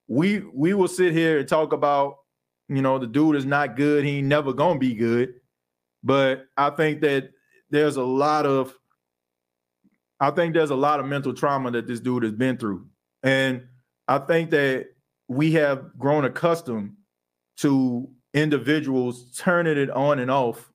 we 0.09 0.41
we 0.53 0.75
will 0.75 0.89
sit 0.89 1.13
here 1.13 1.39
and 1.39 1.49
talk 1.49 1.73
about, 1.73 2.17
you 2.69 2.83
know, 2.83 2.99
the 2.99 3.07
dude 3.07 3.37
is 3.37 3.45
not 3.45 3.77
good. 3.77 4.05
He 4.05 4.23
never 4.23 4.53
gonna 4.53 4.79
be 4.79 4.95
good. 4.95 5.35
But 6.03 6.47
I 6.57 6.71
think 6.71 7.03
that 7.03 7.31
there's 7.71 7.97
a 7.97 8.03
lot 8.03 8.47
of 8.47 8.75
I 10.21 10.31
think 10.31 10.55
there's 10.55 10.71
a 10.71 10.77
lot 10.77 10.99
of 10.99 11.07
mental 11.07 11.33
trauma 11.33 11.71
that 11.71 11.87
this 11.87 12.01
dude 12.01 12.25
has 12.25 12.33
been 12.33 12.57
through. 12.57 12.87
And 13.23 13.67
I 14.09 14.19
think 14.19 14.51
that 14.51 14.89
we 15.29 15.53
have 15.53 15.97
grown 15.99 16.25
accustomed 16.25 16.95
to 17.59 18.09
individuals 18.35 19.33
turning 19.37 19.77
it 19.77 19.91
on 19.91 20.19
and 20.19 20.31
off 20.31 20.73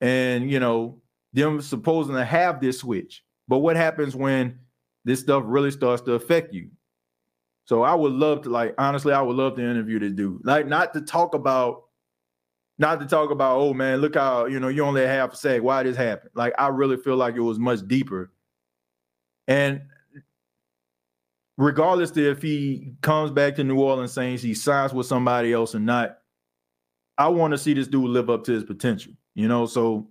and 0.00 0.50
you 0.50 0.60
know 0.60 0.98
them 1.32 1.60
supposing 1.60 2.14
to 2.14 2.24
have 2.24 2.60
this 2.60 2.80
switch 2.80 3.24
but 3.48 3.58
what 3.58 3.76
happens 3.76 4.14
when 4.14 4.58
this 5.04 5.20
stuff 5.20 5.42
really 5.46 5.70
starts 5.70 6.02
to 6.02 6.12
affect 6.12 6.52
you 6.52 6.68
so 7.64 7.82
I 7.82 7.94
would 7.94 8.12
love 8.12 8.42
to, 8.42 8.50
like, 8.50 8.74
honestly, 8.78 9.12
I 9.12 9.22
would 9.22 9.36
love 9.36 9.56
to 9.56 9.62
interview 9.62 9.98
this 9.98 10.12
dude. 10.12 10.44
Like, 10.44 10.66
not 10.66 10.92
to 10.94 11.00
talk 11.00 11.34
about, 11.34 11.84
not 12.78 13.00
to 13.00 13.06
talk 13.06 13.30
about, 13.30 13.58
oh 13.58 13.74
man, 13.74 14.00
look 14.00 14.14
how 14.16 14.46
you 14.46 14.58
know 14.58 14.68
you 14.68 14.82
only 14.84 15.06
half 15.06 15.34
a 15.34 15.36
sack. 15.36 15.62
Why 15.62 15.82
this 15.82 15.96
happened? 15.96 16.30
Like, 16.34 16.54
I 16.58 16.68
really 16.68 16.96
feel 16.96 17.16
like 17.16 17.36
it 17.36 17.40
was 17.40 17.58
much 17.58 17.86
deeper. 17.86 18.32
And 19.46 19.82
regardless 21.56 22.16
if 22.16 22.42
he 22.42 22.94
comes 23.02 23.30
back 23.30 23.54
to 23.56 23.64
New 23.64 23.78
Orleans 23.78 24.12
Saints, 24.12 24.42
he 24.42 24.54
signs 24.54 24.92
with 24.92 25.06
somebody 25.06 25.52
else 25.52 25.74
or 25.74 25.80
not, 25.80 26.18
I 27.18 27.28
want 27.28 27.52
to 27.52 27.58
see 27.58 27.74
this 27.74 27.88
dude 27.88 28.08
live 28.08 28.30
up 28.30 28.44
to 28.44 28.52
his 28.52 28.64
potential. 28.64 29.12
You 29.34 29.48
know, 29.48 29.66
so 29.66 30.08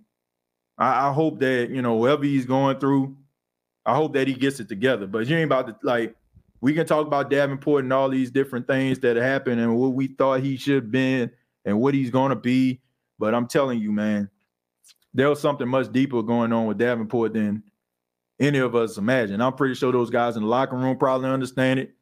I, 0.78 1.08
I 1.08 1.12
hope 1.12 1.40
that 1.40 1.70
you 1.70 1.82
know 1.82 1.94
whatever 1.94 2.24
he's 2.24 2.46
going 2.46 2.78
through, 2.78 3.16
I 3.84 3.94
hope 3.94 4.14
that 4.14 4.28
he 4.28 4.34
gets 4.34 4.60
it 4.60 4.68
together. 4.68 5.06
But 5.06 5.26
you 5.26 5.36
ain't 5.36 5.46
about 5.46 5.66
to 5.66 5.76
like 5.82 6.16
we 6.62 6.72
can 6.72 6.86
talk 6.86 7.08
about 7.08 7.28
Davenport 7.28 7.82
and 7.82 7.92
all 7.92 8.08
these 8.08 8.30
different 8.30 8.68
things 8.68 9.00
that 9.00 9.16
happened 9.16 9.60
and 9.60 9.76
what 9.76 9.94
we 9.94 10.06
thought 10.06 10.40
he 10.40 10.56
should 10.56 10.76
have 10.76 10.92
been 10.92 11.30
and 11.64 11.78
what 11.78 11.92
he's 11.92 12.08
going 12.10 12.30
to 12.30 12.36
be. 12.36 12.80
But 13.18 13.34
I'm 13.34 13.48
telling 13.48 13.80
you, 13.80 13.90
man, 13.90 14.30
there 15.12 15.28
was 15.28 15.40
something 15.40 15.66
much 15.66 15.90
deeper 15.92 16.22
going 16.22 16.52
on 16.52 16.66
with 16.66 16.78
Davenport 16.78 17.34
than 17.34 17.64
any 18.38 18.58
of 18.58 18.76
us 18.76 18.96
imagine. 18.96 19.40
I'm 19.40 19.54
pretty 19.54 19.74
sure 19.74 19.90
those 19.90 20.08
guys 20.08 20.36
in 20.36 20.42
the 20.42 20.48
locker 20.48 20.76
room 20.76 20.96
probably 20.96 21.30
understand 21.30 21.80
it, 21.80 21.94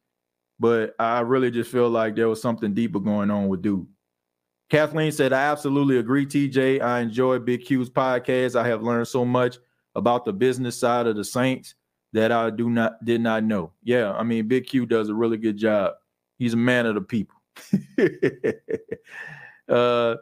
but 0.58 0.94
I 0.98 1.20
really 1.20 1.50
just 1.50 1.72
feel 1.72 1.88
like 1.88 2.14
there 2.14 2.28
was 2.28 2.42
something 2.42 2.74
deeper 2.74 3.00
going 3.00 3.30
on 3.30 3.48
with 3.48 3.62
dude. 3.62 3.86
Kathleen 4.68 5.10
said, 5.10 5.32
I 5.32 5.44
absolutely 5.44 5.96
agree, 5.96 6.26
TJ. 6.26 6.82
I 6.82 7.00
enjoy 7.00 7.38
Big 7.38 7.64
Q's 7.64 7.88
podcast. 7.88 8.56
I 8.56 8.68
have 8.68 8.82
learned 8.82 9.08
so 9.08 9.24
much 9.24 9.56
about 9.94 10.26
the 10.26 10.34
business 10.34 10.78
side 10.78 11.06
of 11.06 11.16
the 11.16 11.24
Saints 11.24 11.74
that 12.12 12.32
I 12.32 12.50
do 12.50 12.70
not 12.70 13.04
did 13.04 13.20
not 13.20 13.44
know. 13.44 13.72
Yeah, 13.82 14.12
I 14.12 14.22
mean, 14.22 14.48
Big 14.48 14.66
Q 14.66 14.86
does 14.86 15.08
a 15.08 15.14
really 15.14 15.36
good 15.36 15.56
job. 15.56 15.94
He's 16.38 16.54
a 16.54 16.58
man 16.58 16.86
of 16.86 16.94
the 16.94 17.00
people. 17.00 17.36
uh, 19.68 20.16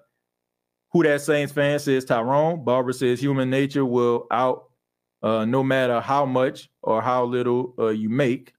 Who 0.93 1.03
that 1.03 1.21
Saints 1.21 1.53
fan 1.53 1.79
says 1.79 2.05
Tyrone. 2.05 2.65
Barbara 2.65 2.93
says 2.93 3.21
human 3.21 3.51
nature 3.51 3.85
will 3.85 4.27
out 4.31 4.65
uh, 5.23 5.45
no 5.45 5.63
matter 5.63 6.01
how 6.01 6.25
much 6.27 6.71
or 6.83 7.03
how 7.03 7.25
little 7.25 7.75
uh, 7.79 7.89
you 7.89 8.09
make. 8.09 8.55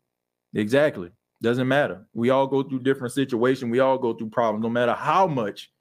Exactly. 0.54 1.12
Doesn't 1.42 1.68
matter. 1.68 2.06
We 2.14 2.32
all 2.32 2.48
go 2.48 2.64
through 2.64 2.80
different 2.80 3.14
situations. 3.14 3.72
We 3.72 3.80
all 3.80 3.98
go 3.98 4.14
through 4.14 4.30
problems, 4.30 4.64
no 4.64 4.70
matter 4.70 4.94
how 4.94 5.28
much. 5.28 5.72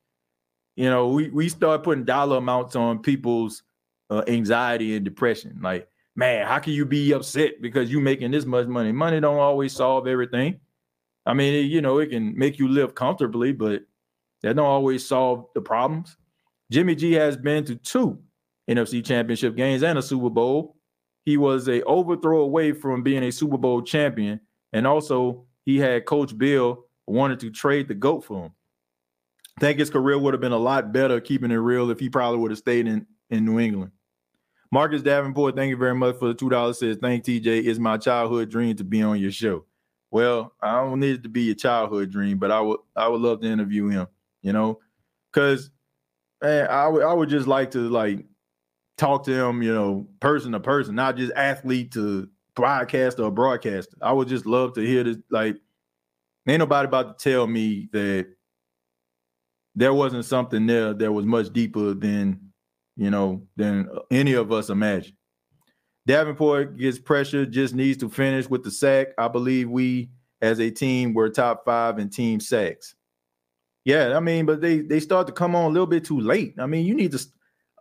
You 0.77 0.89
know, 0.89 1.09
we 1.09 1.31
we 1.31 1.49
start 1.49 1.83
putting 1.83 2.05
dollar 2.05 2.37
amounts 2.37 2.77
on 2.77 3.01
people's 3.01 3.65
uh, 4.11 4.23
anxiety 4.29 4.95
and 4.95 5.05
depression. 5.05 5.59
Like, 5.61 5.89
man, 6.19 6.45
how 6.45 6.59
can 6.59 6.73
you 6.73 6.85
be 6.85 7.13
upset 7.13 7.63
because 7.63 7.93
you 7.93 8.01
making 8.01 8.33
this 8.33 8.45
much 8.45 8.67
money? 8.67 8.91
Money 8.91 9.21
don't 9.21 9.39
always 9.39 9.73
solve 9.73 10.09
everything. 10.09 10.59
I 11.25 11.33
mean, 11.33 11.71
you 11.71 11.81
know, 11.81 11.99
it 11.99 12.09
can 12.09 12.37
make 12.37 12.59
you 12.59 12.67
live 12.67 12.97
comfortably, 12.97 13.53
but 13.53 13.83
that 14.43 14.57
don't 14.57 14.67
always 14.67 15.07
solve 15.07 15.47
the 15.55 15.61
problems. 15.61 16.17
Jimmy 16.73 16.97
G 16.97 17.13
has 17.13 17.37
been 17.37 17.65
to 17.67 17.77
two 17.77 18.19
NFC 18.69 19.05
championship 19.05 19.55
games 19.55 19.85
and 19.85 19.97
a 19.97 20.03
Super 20.03 20.29
Bowl. 20.29 20.75
He 21.25 21.37
was 21.37 21.69
a 21.69 21.85
overthrow 21.85 22.41
away 22.41 22.73
from 22.73 23.05
being 23.05 23.23
a 23.23 23.31
Super 23.31 23.57
Bowl 23.57 23.81
champion. 23.81 24.41
And 24.73 24.89
also 24.89 25.47
he 25.67 25.79
had 25.79 26.05
Coach 26.05 26.37
Bill 26.37 26.85
wanted 27.07 27.39
to 27.41 27.51
trade 27.51 27.87
the 27.87 27.95
GOAT 27.95 28.25
for 28.25 28.47
him. 28.47 28.53
I 29.57 29.61
think 29.61 29.79
his 29.79 29.91
career 29.91 30.19
would 30.19 30.35
have 30.35 30.41
been 30.41 30.51
a 30.51 30.59
lot 30.59 30.93
better 30.93 31.21
keeping 31.21 31.53
it 31.53 31.57
real 31.57 31.91
if 31.91 32.01
he 32.01 32.11
probably 32.11 32.41
would 32.41 32.51
have 32.51 32.59
stayed 32.59 32.89
in, 32.89 33.07
in 33.31 33.45
New 33.45 33.61
England. 33.61 33.93
Marcus 34.71 35.03
Davenport, 35.03 35.57
thank 35.57 35.71
you 35.71 35.77
very 35.77 35.95
much 35.95 36.17
for 36.19 36.29
the 36.29 36.35
two 36.35 36.49
dollars. 36.49 36.79
Says, 36.79 36.99
thank 37.01 37.25
TJ. 37.25 37.67
It's 37.67 37.79
my 37.79 37.97
childhood 37.97 38.51
dream 38.51 38.77
to 38.77 38.85
be 38.85 39.03
on 39.03 39.19
your 39.19 39.33
show. 39.33 39.65
Well, 40.11 40.53
I 40.61 40.81
don't 40.83 41.01
need 41.01 41.17
it 41.17 41.23
to 41.25 41.29
be 41.29 41.43
your 41.43 41.55
childhood 41.55 42.11
dream, 42.11 42.39
but 42.39 42.51
I 42.51 42.61
would 42.61 42.81
I 42.97 43.09
would 43.09 43.21
love 43.21 43.41
to 43.41 43.47
interview 43.47 43.89
him, 43.89 44.07
you 44.43 44.53
know, 44.53 44.81
because 45.33 45.71
man, 46.43 46.69
I 46.69 46.87
would 46.89 47.03
I 47.03 47.13
would 47.13 47.29
just 47.29 47.47
like 47.47 47.71
to 47.73 47.89
like 47.89 48.27
talk 48.97 49.25
to 49.25 49.33
him, 49.33 49.63
you 49.63 49.73
know, 49.73 50.07
person 50.21 50.53
to 50.53 50.61
person, 50.61 50.95
not 50.95 51.17
just 51.17 51.33
athlete 51.33 51.93
to 51.93 52.29
broadcaster 52.55 53.23
or 53.23 53.31
broadcaster. 53.31 53.97
I 54.03 54.13
would 54.13 54.29
just 54.29 54.45
love 54.45 54.75
to 54.75 54.81
hear 54.81 55.05
this. 55.05 55.17
Like, 55.31 55.57
ain't 56.47 56.59
nobody 56.59 56.87
about 56.87 57.19
to 57.19 57.31
tell 57.31 57.47
me 57.47 57.89
that 57.93 58.27
there 59.75 59.95
wasn't 59.95 60.25
something 60.25 60.67
there 60.67 60.93
that 60.93 61.13
was 61.13 61.25
much 61.25 61.53
deeper 61.53 61.95
than, 61.95 62.48
you 62.99 63.11
know, 63.11 63.47
than 63.57 63.89
any 64.11 64.35
of 64.35 64.53
us 64.53 64.69
imagine. 64.69 65.17
Davenport 66.07 66.77
gets 66.77 66.99
pressure, 66.99 67.47
just 67.47 67.75
needs 67.75 67.99
to 67.99 68.11
finish 68.11 68.49
with 68.51 68.65
the 68.65 68.71
sack. 68.71 69.09
I 69.17 69.29
believe 69.29 69.71
we 69.71 70.11
as 70.43 70.59
a 70.59 70.71
team 70.71 71.15
were 71.15 71.31
top 71.31 71.65
five 71.65 71.99
in 71.99 72.11
team 72.11 72.41
sacks. 72.41 72.95
Yeah, 73.85 74.17
I 74.17 74.21
mean, 74.21 74.45
but 74.45 74.61
they 74.61 74.81
they 74.81 75.01
start 75.01 75.27
to 75.29 75.33
come 75.33 75.55
on 75.55 75.65
a 75.65 75.69
little 75.69 75.87
bit 75.87 76.05
too 76.05 76.21
late. 76.21 76.55
I 76.59 76.67
mean, 76.67 76.87
you 76.87 76.95
need 76.95 77.13
to 77.13 77.25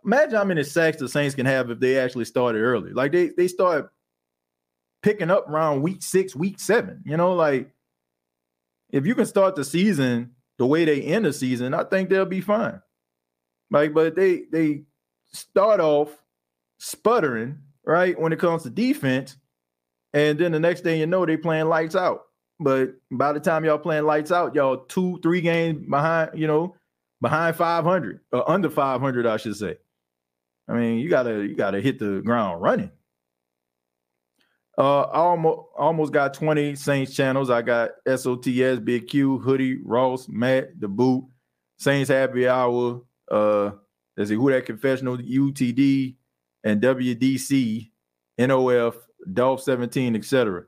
imagine 0.04 0.36
how 0.36 0.44
many 0.44 0.62
sacks 0.62 0.98
the 0.98 1.08
Saints 1.08 1.34
can 1.34 1.46
have 1.46 1.70
if 1.70 1.80
they 1.80 1.98
actually 1.98 2.24
started 2.24 2.60
early. 2.60 2.92
Like 2.92 3.12
they 3.12 3.30
they 3.36 3.48
start 3.48 3.90
picking 5.02 5.30
up 5.30 5.48
around 5.48 5.82
week 5.82 6.02
six, 6.02 6.36
week 6.36 6.60
seven. 6.60 7.02
You 7.04 7.16
know, 7.16 7.34
like 7.34 7.70
if 8.90 9.04
you 9.04 9.14
can 9.14 9.26
start 9.26 9.56
the 9.56 9.64
season 9.64 10.32
the 10.58 10.66
way 10.66 10.84
they 10.84 11.02
end 11.02 11.24
the 11.24 11.32
season, 11.32 11.74
I 11.74 11.84
think 11.84 12.08
they'll 12.08 12.24
be 12.24 12.40
fine. 12.40 12.80
Like, 13.70 13.92
but 13.92 14.14
they 14.16 14.44
they 14.50 14.84
start 15.32 15.80
off 15.80 16.10
sputtering, 16.78 17.58
right, 17.84 18.18
when 18.18 18.32
it 18.32 18.38
comes 18.38 18.62
to 18.64 18.70
defense. 18.70 19.36
And 20.12 20.38
then 20.38 20.52
the 20.52 20.60
next 20.60 20.82
thing 20.82 21.00
you 21.00 21.06
know, 21.06 21.26
they 21.26 21.36
playing 21.36 21.66
lights 21.66 21.94
out. 21.94 22.22
But 22.60 22.94
by 23.10 23.32
the 23.32 23.40
time 23.40 23.64
y'all 23.64 23.78
playing 23.78 24.04
lights 24.04 24.32
out, 24.32 24.54
y'all 24.54 24.78
two, 24.86 25.20
three 25.22 25.40
games 25.40 25.86
behind, 25.88 26.30
you 26.34 26.46
know, 26.46 26.74
behind 27.20 27.56
500 27.56 28.20
or 28.32 28.50
under 28.50 28.70
500, 28.70 29.26
I 29.26 29.36
should 29.36 29.56
say. 29.56 29.76
I 30.68 30.74
mean, 30.74 30.98
you 30.98 31.08
gotta 31.08 31.46
you 31.46 31.54
gotta 31.54 31.80
hit 31.80 31.98
the 31.98 32.20
ground 32.24 32.60
running. 32.60 32.90
Uh, 34.76 35.02
almost 35.04 35.68
almost 35.76 36.12
got 36.12 36.34
20 36.34 36.74
Saints 36.76 37.14
channels. 37.14 37.50
I 37.50 37.62
got 37.62 37.90
SOTS, 38.06 38.84
Big 38.84 39.08
Q, 39.08 39.38
Hoodie, 39.38 39.80
Ross, 39.82 40.28
Matt, 40.28 40.78
The 40.78 40.88
Boot, 40.88 41.24
Saints 41.78 42.10
Happy 42.10 42.46
Hour, 42.46 43.02
uh, 43.30 43.70
let's 44.18 44.30
see, 44.30 44.36
Who 44.36 44.50
Dat 44.50 44.66
Confessional, 44.66 45.16
UTD, 45.16 46.16
and 46.64 46.82
WDC, 46.82 47.90
NOF, 48.38 48.94
Dolph 49.32 49.62
17, 49.62 50.16
etc. 50.16 50.64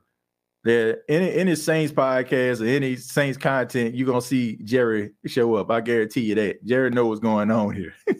That 0.63 1.01
any 1.09 1.33
any 1.33 1.55
Saints 1.55 1.91
podcast 1.91 2.61
or 2.61 2.65
any 2.65 2.95
Saints 2.95 3.37
content, 3.37 3.95
you're 3.95 4.07
gonna 4.07 4.21
see 4.21 4.57
Jerry 4.63 5.11
show 5.25 5.55
up. 5.55 5.71
I 5.71 5.81
guarantee 5.81 6.21
you 6.21 6.35
that. 6.35 6.63
Jerry 6.63 6.91
knows 6.91 7.07
what's 7.07 7.19
going 7.19 7.49
on 7.49 7.75
here. 7.75 7.93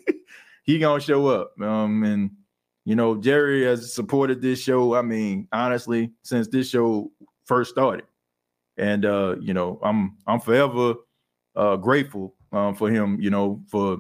he 0.63 0.79
gonna 0.79 0.99
show 0.99 1.27
up. 1.27 1.53
Um, 1.61 2.03
and 2.03 2.32
you 2.84 2.95
know, 2.95 3.15
Jerry 3.15 3.63
has 3.65 3.93
supported 3.93 4.41
this 4.41 4.59
show. 4.59 4.95
I 4.95 5.03
mean, 5.03 5.47
honestly, 5.51 6.13
since 6.23 6.47
this 6.47 6.67
show 6.67 7.11
first 7.45 7.71
started, 7.71 8.05
and 8.75 9.05
uh, 9.05 9.36
you 9.39 9.53
know, 9.53 9.79
I'm 9.84 10.17
I'm 10.25 10.39
forever 10.39 10.95
uh, 11.55 11.75
grateful 11.75 12.34
um, 12.51 12.73
for 12.73 12.89
him. 12.89 13.21
You 13.21 13.29
know, 13.29 13.61
for 13.69 13.99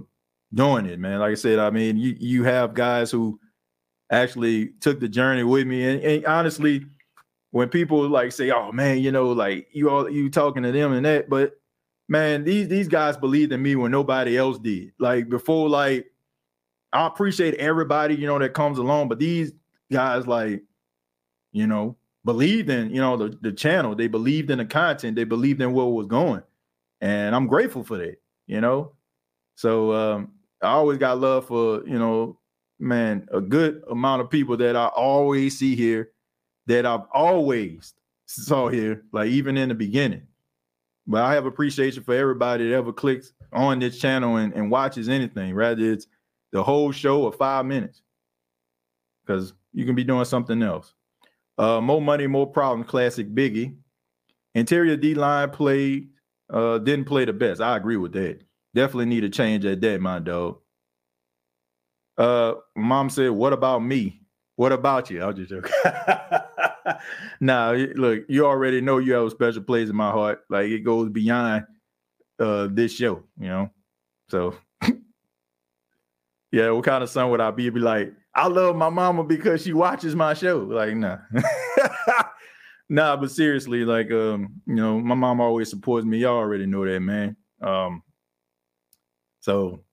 doing 0.53 0.85
it, 0.85 0.99
man. 0.99 1.19
Like 1.19 1.31
I 1.31 1.35
said, 1.35 1.59
I 1.59 1.69
mean, 1.69 1.97
you 1.97 2.15
you 2.19 2.43
have 2.43 2.73
guys 2.73 3.11
who 3.11 3.39
actually 4.11 4.69
took 4.81 4.99
the 4.99 5.09
journey 5.09 5.43
with 5.43 5.67
me, 5.67 5.87
and, 5.87 6.01
and 6.01 6.25
honestly, 6.25 6.85
when 7.51 7.69
people 7.69 8.07
like 8.07 8.31
say, 8.31 8.51
"Oh 8.51 8.71
man," 8.71 8.99
you 8.99 9.11
know, 9.11 9.31
like 9.31 9.67
you 9.71 9.89
all 9.89 10.09
you 10.09 10.29
talking 10.29 10.63
to 10.63 10.71
them 10.71 10.93
and 10.93 11.05
that, 11.05 11.29
but 11.29 11.53
man, 12.07 12.43
these 12.43 12.67
these 12.67 12.87
guys 12.87 13.17
believed 13.17 13.51
in 13.51 13.61
me 13.61 13.75
when 13.75 13.91
nobody 13.91 14.37
else 14.37 14.59
did. 14.59 14.91
Like 14.99 15.29
before, 15.29 15.69
like 15.69 16.11
I 16.93 17.07
appreciate 17.07 17.55
everybody, 17.55 18.15
you 18.15 18.27
know, 18.27 18.37
that 18.39 18.53
comes 18.53 18.77
along, 18.77 19.07
but 19.07 19.19
these 19.19 19.53
guys, 19.91 20.27
like, 20.27 20.63
you 21.53 21.67
know, 21.67 21.95
believed 22.25 22.69
in, 22.69 22.89
you 22.89 22.99
know, 22.99 23.15
the, 23.15 23.37
the 23.41 23.51
channel. 23.51 23.95
They 23.95 24.07
believed 24.07 24.51
in 24.51 24.57
the 24.57 24.65
content. 24.65 25.15
They 25.15 25.23
believed 25.23 25.61
in 25.61 25.73
what 25.73 25.85
was 25.85 26.07
going. 26.07 26.43
And 26.99 27.33
I'm 27.33 27.47
grateful 27.47 27.83
for 27.83 27.97
that, 27.97 28.21
you 28.45 28.61
know. 28.61 28.91
So 29.55 29.93
um, 29.93 30.31
I 30.61 30.69
always 30.69 30.97
got 30.97 31.19
love 31.19 31.47
for, 31.47 31.85
you 31.87 31.97
know, 31.97 32.39
man, 32.79 33.27
a 33.31 33.41
good 33.41 33.83
amount 33.89 34.21
of 34.21 34.29
people 34.29 34.57
that 34.57 34.75
I 34.75 34.87
always 34.87 35.57
see 35.57 35.75
here 35.75 36.11
that 36.67 36.85
I've 36.85 37.05
always 37.13 37.93
saw 38.25 38.69
here, 38.69 39.03
like 39.11 39.29
even 39.29 39.57
in 39.57 39.69
the 39.69 39.75
beginning. 39.75 40.23
But 41.07 41.23
I 41.23 41.33
have 41.33 41.45
appreciation 41.45 42.03
for 42.03 42.13
everybody 42.13 42.69
that 42.69 42.75
ever 42.75 42.93
clicks 42.93 43.33
on 43.51 43.79
this 43.79 43.99
channel 43.99 44.37
and, 44.37 44.53
and 44.53 44.71
watches 44.71 45.09
anything, 45.09 45.53
rather 45.53 45.91
it's 45.91 46.07
the 46.51 46.63
whole 46.63 46.91
show 46.91 47.27
of 47.27 47.35
five 47.35 47.65
minutes 47.65 48.01
because 49.25 49.53
you 49.73 49.85
can 49.85 49.95
be 49.95 50.03
doing 50.03 50.25
something 50.25 50.61
else. 50.61 50.93
Uh, 51.57 51.81
more 51.81 52.01
money, 52.01 52.27
more 52.27 52.47
problems. 52.47 52.89
Classic 52.89 53.27
Biggie. 53.33 53.75
Interior 54.53 54.97
D 54.97 55.13
line 55.15 55.49
played 55.49 56.09
uh, 56.51 56.77
didn't 56.79 57.05
play 57.05 57.25
the 57.25 57.33
best. 57.33 57.61
I 57.61 57.77
agree 57.77 57.97
with 57.97 58.11
that. 58.13 58.41
Definitely 58.73 59.07
need 59.07 59.23
a 59.23 59.29
change 59.29 59.65
at 59.65 59.81
that, 59.81 59.99
my 60.01 60.19
dog. 60.19 60.59
Uh, 62.17 62.53
mom 62.75 63.09
said, 63.09 63.31
"What 63.31 63.53
about 63.53 63.79
me? 63.79 64.21
What 64.55 64.71
about 64.71 65.09
you?" 65.09 65.21
I 65.21 65.27
was 65.27 65.35
just 65.37 65.49
joking. 65.49 65.71
nah, 67.41 67.71
look, 67.95 68.23
you 68.29 68.45
already 68.45 68.81
know 68.81 68.97
you 68.99 69.13
have 69.13 69.25
a 69.25 69.31
special 69.31 69.63
place 69.63 69.89
in 69.89 69.95
my 69.95 70.11
heart. 70.11 70.41
Like 70.49 70.67
it 70.67 70.79
goes 70.79 71.09
beyond 71.09 71.63
uh 72.39 72.67
this 72.71 72.93
show, 72.93 73.23
you 73.39 73.47
know. 73.47 73.69
So 74.29 74.55
yeah, 76.51 76.69
what 76.71 76.85
kind 76.85 77.03
of 77.03 77.09
son 77.09 77.29
would 77.31 77.41
I 77.41 77.51
be? 77.51 77.69
Be 77.69 77.79
like, 77.79 78.13
I 78.35 78.47
love 78.47 78.75
my 78.75 78.89
mama 78.89 79.23
because 79.23 79.63
she 79.63 79.73
watches 79.73 80.15
my 80.15 80.33
show. 80.33 80.59
Like, 80.59 80.95
nah. 80.95 81.17
nah, 82.89 83.17
but 83.17 83.31
seriously, 83.31 83.83
like 83.83 84.11
um, 84.11 84.61
you 84.65 84.75
know, 84.75 84.99
my 84.99 85.15
mom 85.15 85.41
always 85.41 85.69
supports 85.69 86.05
me. 86.05 86.19
Y'all 86.19 86.37
already 86.37 86.65
know 86.65 86.85
that, 86.85 86.99
man. 86.99 87.35
Um, 87.61 88.03
so 89.41 89.83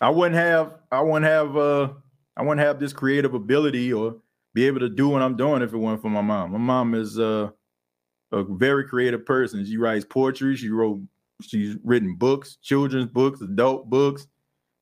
I 0.00 0.10
wouldn't 0.10 0.36
have 0.36 0.74
I 0.92 1.00
wouldn't 1.00 1.30
have 1.30 1.56
uh 1.56 1.88
I 2.36 2.42
wouldn't 2.42 2.66
have 2.66 2.78
this 2.78 2.92
creative 2.92 3.34
ability 3.34 3.92
or 3.92 4.16
be 4.54 4.66
able 4.66 4.80
to 4.80 4.88
do 4.88 5.08
what 5.08 5.22
I'm 5.22 5.36
doing 5.36 5.62
if 5.62 5.72
it 5.72 5.76
weren't 5.76 6.02
for 6.02 6.10
my 6.10 6.22
mom. 6.22 6.52
My 6.52 6.58
mom 6.58 6.94
is 6.94 7.18
uh 7.18 7.50
a 8.32 8.44
very 8.44 8.86
creative 8.86 9.26
person. 9.26 9.64
She 9.66 9.76
writes 9.76 10.04
poetry, 10.08 10.56
she 10.56 10.70
wrote 10.70 11.00
she's 11.42 11.76
written 11.84 12.14
books, 12.14 12.56
children's 12.62 13.10
books, 13.10 13.40
adult 13.40 13.90
books 13.90 14.26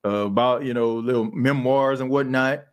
uh, 0.04 0.26
about 0.26 0.64
you 0.64 0.74
know 0.74 0.94
little 0.94 1.30
memoirs 1.32 2.00
and 2.00 2.10
whatnot. 2.10 2.64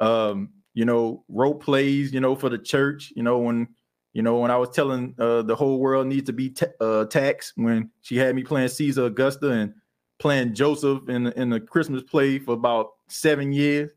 Um, 0.00 0.50
you 0.74 0.84
know, 0.84 1.24
wrote 1.28 1.60
plays, 1.60 2.12
you 2.12 2.20
know, 2.20 2.34
for 2.34 2.48
the 2.48 2.58
church. 2.58 3.12
You 3.16 3.22
know, 3.22 3.38
when 3.38 3.68
you 4.12 4.22
know 4.22 4.38
when 4.38 4.50
I 4.50 4.56
was 4.56 4.70
telling 4.70 5.14
uh, 5.18 5.42
the 5.42 5.56
whole 5.56 5.78
world 5.78 6.06
needs 6.06 6.26
to 6.26 6.32
be 6.32 6.50
ta- 6.50 6.66
uh, 6.80 7.04
taxed, 7.06 7.52
when 7.56 7.90
she 8.02 8.16
had 8.16 8.34
me 8.34 8.42
playing 8.42 8.68
Caesar 8.68 9.06
Augusta 9.06 9.50
and 9.50 9.74
playing 10.24 10.54
Joseph 10.54 11.06
in 11.10 11.24
the, 11.24 11.38
in 11.38 11.50
the 11.50 11.60
Christmas 11.60 12.02
play 12.02 12.38
for 12.38 12.54
about 12.54 12.92
seven 13.08 13.52
years. 13.52 13.90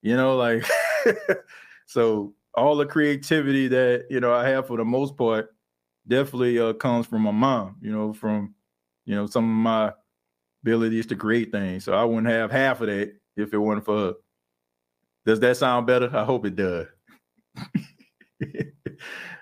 You 0.00 0.16
know, 0.16 0.34
like 0.34 0.64
so 1.86 2.32
all 2.54 2.74
the 2.74 2.86
creativity 2.86 3.68
that 3.68 4.06
you 4.08 4.18
know 4.18 4.32
I 4.32 4.48
have 4.48 4.66
for 4.66 4.78
the 4.78 4.84
most 4.84 5.14
part 5.18 5.54
definitely 6.08 6.58
uh, 6.58 6.72
comes 6.72 7.06
from 7.06 7.20
my 7.20 7.32
mom. 7.32 7.76
You 7.82 7.92
know, 7.92 8.14
from 8.14 8.54
you 9.04 9.14
know 9.14 9.26
some 9.26 9.44
of 9.44 9.50
my 9.50 9.92
abilities 10.62 11.04
to 11.08 11.16
create 11.16 11.52
things. 11.52 11.84
So 11.84 11.92
I 11.92 12.02
wouldn't 12.02 12.32
have 12.32 12.50
half 12.50 12.80
of 12.80 12.86
that 12.86 13.12
if 13.36 13.52
it 13.52 13.58
weren't 13.58 13.84
for 13.84 13.98
her. 13.98 14.14
Does 15.26 15.40
that 15.40 15.58
sound 15.58 15.86
better? 15.86 16.10
I 16.16 16.24
hope 16.24 16.46
it 16.46 16.56
does. 16.56 16.86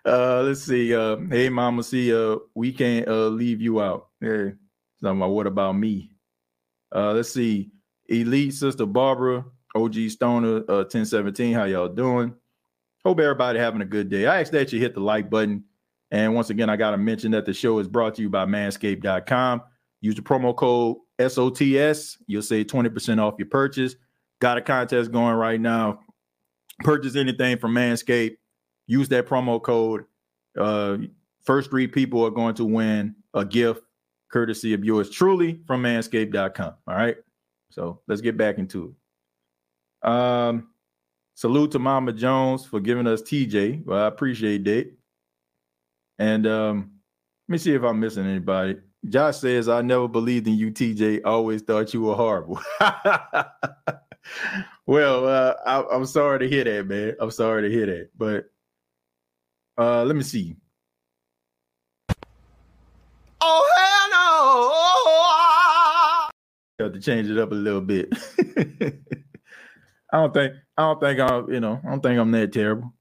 uh, 0.05 0.43
let's 0.43 0.63
see. 0.65 0.93
Uh, 0.93 1.19
hey, 1.31 1.49
Mama, 1.49 1.85
see, 1.85 2.13
uh, 2.13 2.39
we 2.57 2.73
can't 2.73 3.07
uh, 3.07 3.29
leave 3.29 3.61
you 3.61 3.81
out. 3.81 4.09
Hey, 4.21 4.55
talking 5.01 5.19
about 5.19 5.31
what 5.31 5.47
about 5.47 5.77
me? 5.77 6.12
Uh, 6.95 7.13
let's 7.13 7.33
see. 7.33 7.71
Elite 8.09 8.55
Sister 8.55 8.87
Barbara, 8.87 9.45
OG 9.75 10.11
Stoner, 10.11 10.59
uh, 10.69 10.85
1017. 10.85 11.55
How 11.55 11.65
y'all 11.65 11.89
doing? 11.89 12.35
Hope 13.05 13.21
everybody 13.21 13.59
having 13.59 13.81
a 13.81 13.87
good 13.87 14.09
day. 14.09 14.27
I 14.27 14.41
ask 14.41 14.53
that 14.53 14.73
you 14.73 14.81
hit 14.81 14.95
the 14.95 15.01
like 15.01 15.31
button. 15.31 15.65
And 16.11 16.35
once 16.35 16.51
again, 16.51 16.69
I 16.69 16.77
got 16.77 16.91
to 16.91 16.99
mention 16.99 17.31
that 17.33 17.47
the 17.47 17.55
show 17.55 17.79
is 17.79 17.89
brought 17.89 18.15
to 18.17 18.23
you 18.23 18.29
by 18.29 18.45
manscaped.com. 18.45 19.63
Use 20.03 20.15
the 20.15 20.23
promo 20.23 20.55
code 20.55 20.99
SOTS. 21.19 22.19
You'll 22.27 22.43
save 22.43 22.67
20% 22.67 23.19
off 23.19 23.35
your 23.39 23.49
purchase. 23.49 23.97
Got 24.41 24.59
a 24.59 24.61
contest 24.61 25.11
going 25.11 25.35
right 25.35 25.61
now. 25.61 26.01
Purchase 26.81 27.17
anything 27.17 27.59
from 27.59 27.75
Manscaped. 27.75 28.37
Use 28.87 29.09
that 29.09 29.27
promo 29.27 29.63
code. 29.63 30.03
Uh, 30.59 30.99
first 31.45 31.71
three 31.71 31.87
people 31.87 32.25
are 32.25 32.31
going 32.31 32.55
to 32.57 32.65
win 32.65 33.15
a 33.33 33.45
gift 33.45 33.83
courtesy 34.33 34.75
of 34.75 34.85
yours 34.85 35.11
truly 35.11 35.61
from 35.67 35.83
manscaped.com. 35.83 36.75
All 36.89 36.95
right. 36.95 37.17
So 37.71 38.01
let's 38.09 38.21
get 38.21 38.37
back 38.37 38.59
into 38.59 38.95
it. 40.03 40.09
Um, 40.09 40.69
salute 41.35 41.71
to 41.73 41.79
Mama 41.79 42.13
Jones 42.13 42.65
for 42.67 42.81
giving 42.81 43.07
us 43.07 43.23
TJ. 43.23 43.85
Well, 43.85 44.03
I 44.03 44.07
appreciate 44.09 44.65
that. 44.65 44.91
And 46.19 46.47
um, 46.47 46.91
let 47.49 47.53
me 47.53 47.59
see 47.59 47.75
if 47.75 47.83
I'm 47.83 48.01
missing 48.01 48.27
anybody. 48.27 48.77
Josh 49.09 49.39
says, 49.39 49.69
I 49.69 49.83
never 49.83 50.07
believed 50.07 50.47
in 50.47 50.55
you, 50.55 50.71
TJ. 50.71 51.23
Always 51.25 51.63
thought 51.63 51.93
you 51.93 52.03
were 52.03 52.15
horrible. 52.15 52.61
well, 54.87 55.27
uh, 55.27 55.55
I, 55.67 55.95
am 55.95 56.07
sorry 56.07 56.39
to 56.41 56.49
hear 56.49 56.65
that, 56.65 56.87
man. 56.87 57.17
I'm 57.21 57.31
sorry 57.31 57.63
to 57.63 57.71
hear 57.71 57.87
that. 57.87 58.11
But 58.17 58.51
uh, 59.77 60.05
let 60.05 60.15
me 60.15 60.23
see. 60.23 60.55
Oh, 63.41 63.73
hell 63.77 64.02
no. 66.79 66.85
Have 66.85 66.93
to 66.95 67.01
change 67.01 67.31
it 67.31 67.39
up 67.39 67.53
a 67.53 67.55
little 67.55 67.81
bit. 67.81 68.13
I 70.13 70.19
don't 70.19 70.35
think 70.35 70.55
I 70.77 70.83
don't 70.83 71.01
think 71.01 71.21
I'm, 71.21 71.53
you 71.53 71.61
know, 71.61 71.81
I 71.85 71.91
don't 71.91 72.03
think 72.03 72.19
I'm 72.19 72.31
that 72.33 72.53
terrible. 72.53 72.93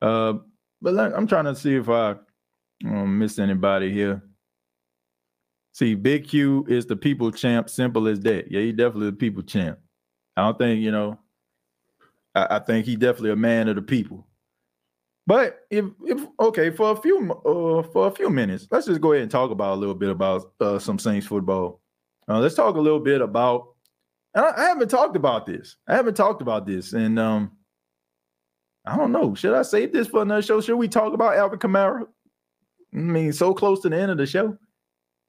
Uh, 0.00 0.34
but 0.80 0.98
I'm 0.98 1.26
trying 1.26 1.44
to 1.44 1.54
see 1.54 1.74
if 1.76 1.88
I 1.88 2.14
um, 2.86 3.18
miss 3.18 3.38
anybody 3.38 3.92
here. 3.92 4.22
See, 5.72 5.94
Big 5.94 6.28
Q 6.28 6.64
is 6.68 6.86
the 6.86 6.96
people 6.96 7.30
champ. 7.30 7.68
Simple 7.68 8.08
as 8.08 8.20
that. 8.20 8.50
Yeah, 8.50 8.60
he 8.60 8.72
definitely 8.72 9.10
the 9.10 9.16
people 9.16 9.42
champ. 9.42 9.78
I 10.36 10.42
don't 10.42 10.58
think 10.58 10.80
you 10.80 10.90
know. 10.90 11.18
I, 12.34 12.56
I 12.56 12.58
think 12.60 12.86
he 12.86 12.96
definitely 12.96 13.32
a 13.32 13.36
man 13.36 13.68
of 13.68 13.76
the 13.76 13.82
people. 13.82 14.26
But 15.30 15.60
if, 15.70 15.84
if 16.06 16.26
okay, 16.40 16.70
for 16.70 16.90
a 16.90 16.96
few 16.96 17.30
uh, 17.30 17.84
for 17.92 18.08
a 18.08 18.10
few 18.10 18.30
minutes, 18.30 18.66
let's 18.72 18.86
just 18.86 19.00
go 19.00 19.12
ahead 19.12 19.22
and 19.22 19.30
talk 19.30 19.52
about 19.52 19.74
a 19.74 19.80
little 19.80 19.94
bit 19.94 20.10
about 20.10 20.50
uh, 20.60 20.80
some 20.80 20.98
Saints 20.98 21.24
football. 21.24 21.80
Uh, 22.28 22.40
let's 22.40 22.56
talk 22.56 22.74
a 22.74 22.80
little 22.80 22.98
bit 22.98 23.20
about. 23.20 23.68
I, 24.34 24.50
I, 24.56 24.64
haven't 24.64 24.88
talked 24.88 25.14
about 25.14 25.46
this. 25.46 25.76
I 25.86 25.94
haven't 25.94 26.16
talked 26.16 26.42
about 26.42 26.66
this, 26.66 26.94
and 26.94 27.16
um, 27.16 27.52
I 28.84 28.96
don't 28.96 29.12
know. 29.12 29.36
Should 29.36 29.54
I 29.54 29.62
save 29.62 29.92
this 29.92 30.08
for 30.08 30.22
another 30.22 30.42
show? 30.42 30.60
Should 30.60 30.74
we 30.74 30.88
talk 30.88 31.14
about 31.14 31.36
Alvin 31.36 31.60
Kamara? 31.60 32.08
I 32.92 32.96
mean, 32.96 33.32
so 33.32 33.54
close 33.54 33.82
to 33.82 33.88
the 33.88 34.00
end 34.00 34.10
of 34.10 34.18
the 34.18 34.26
show. 34.26 34.58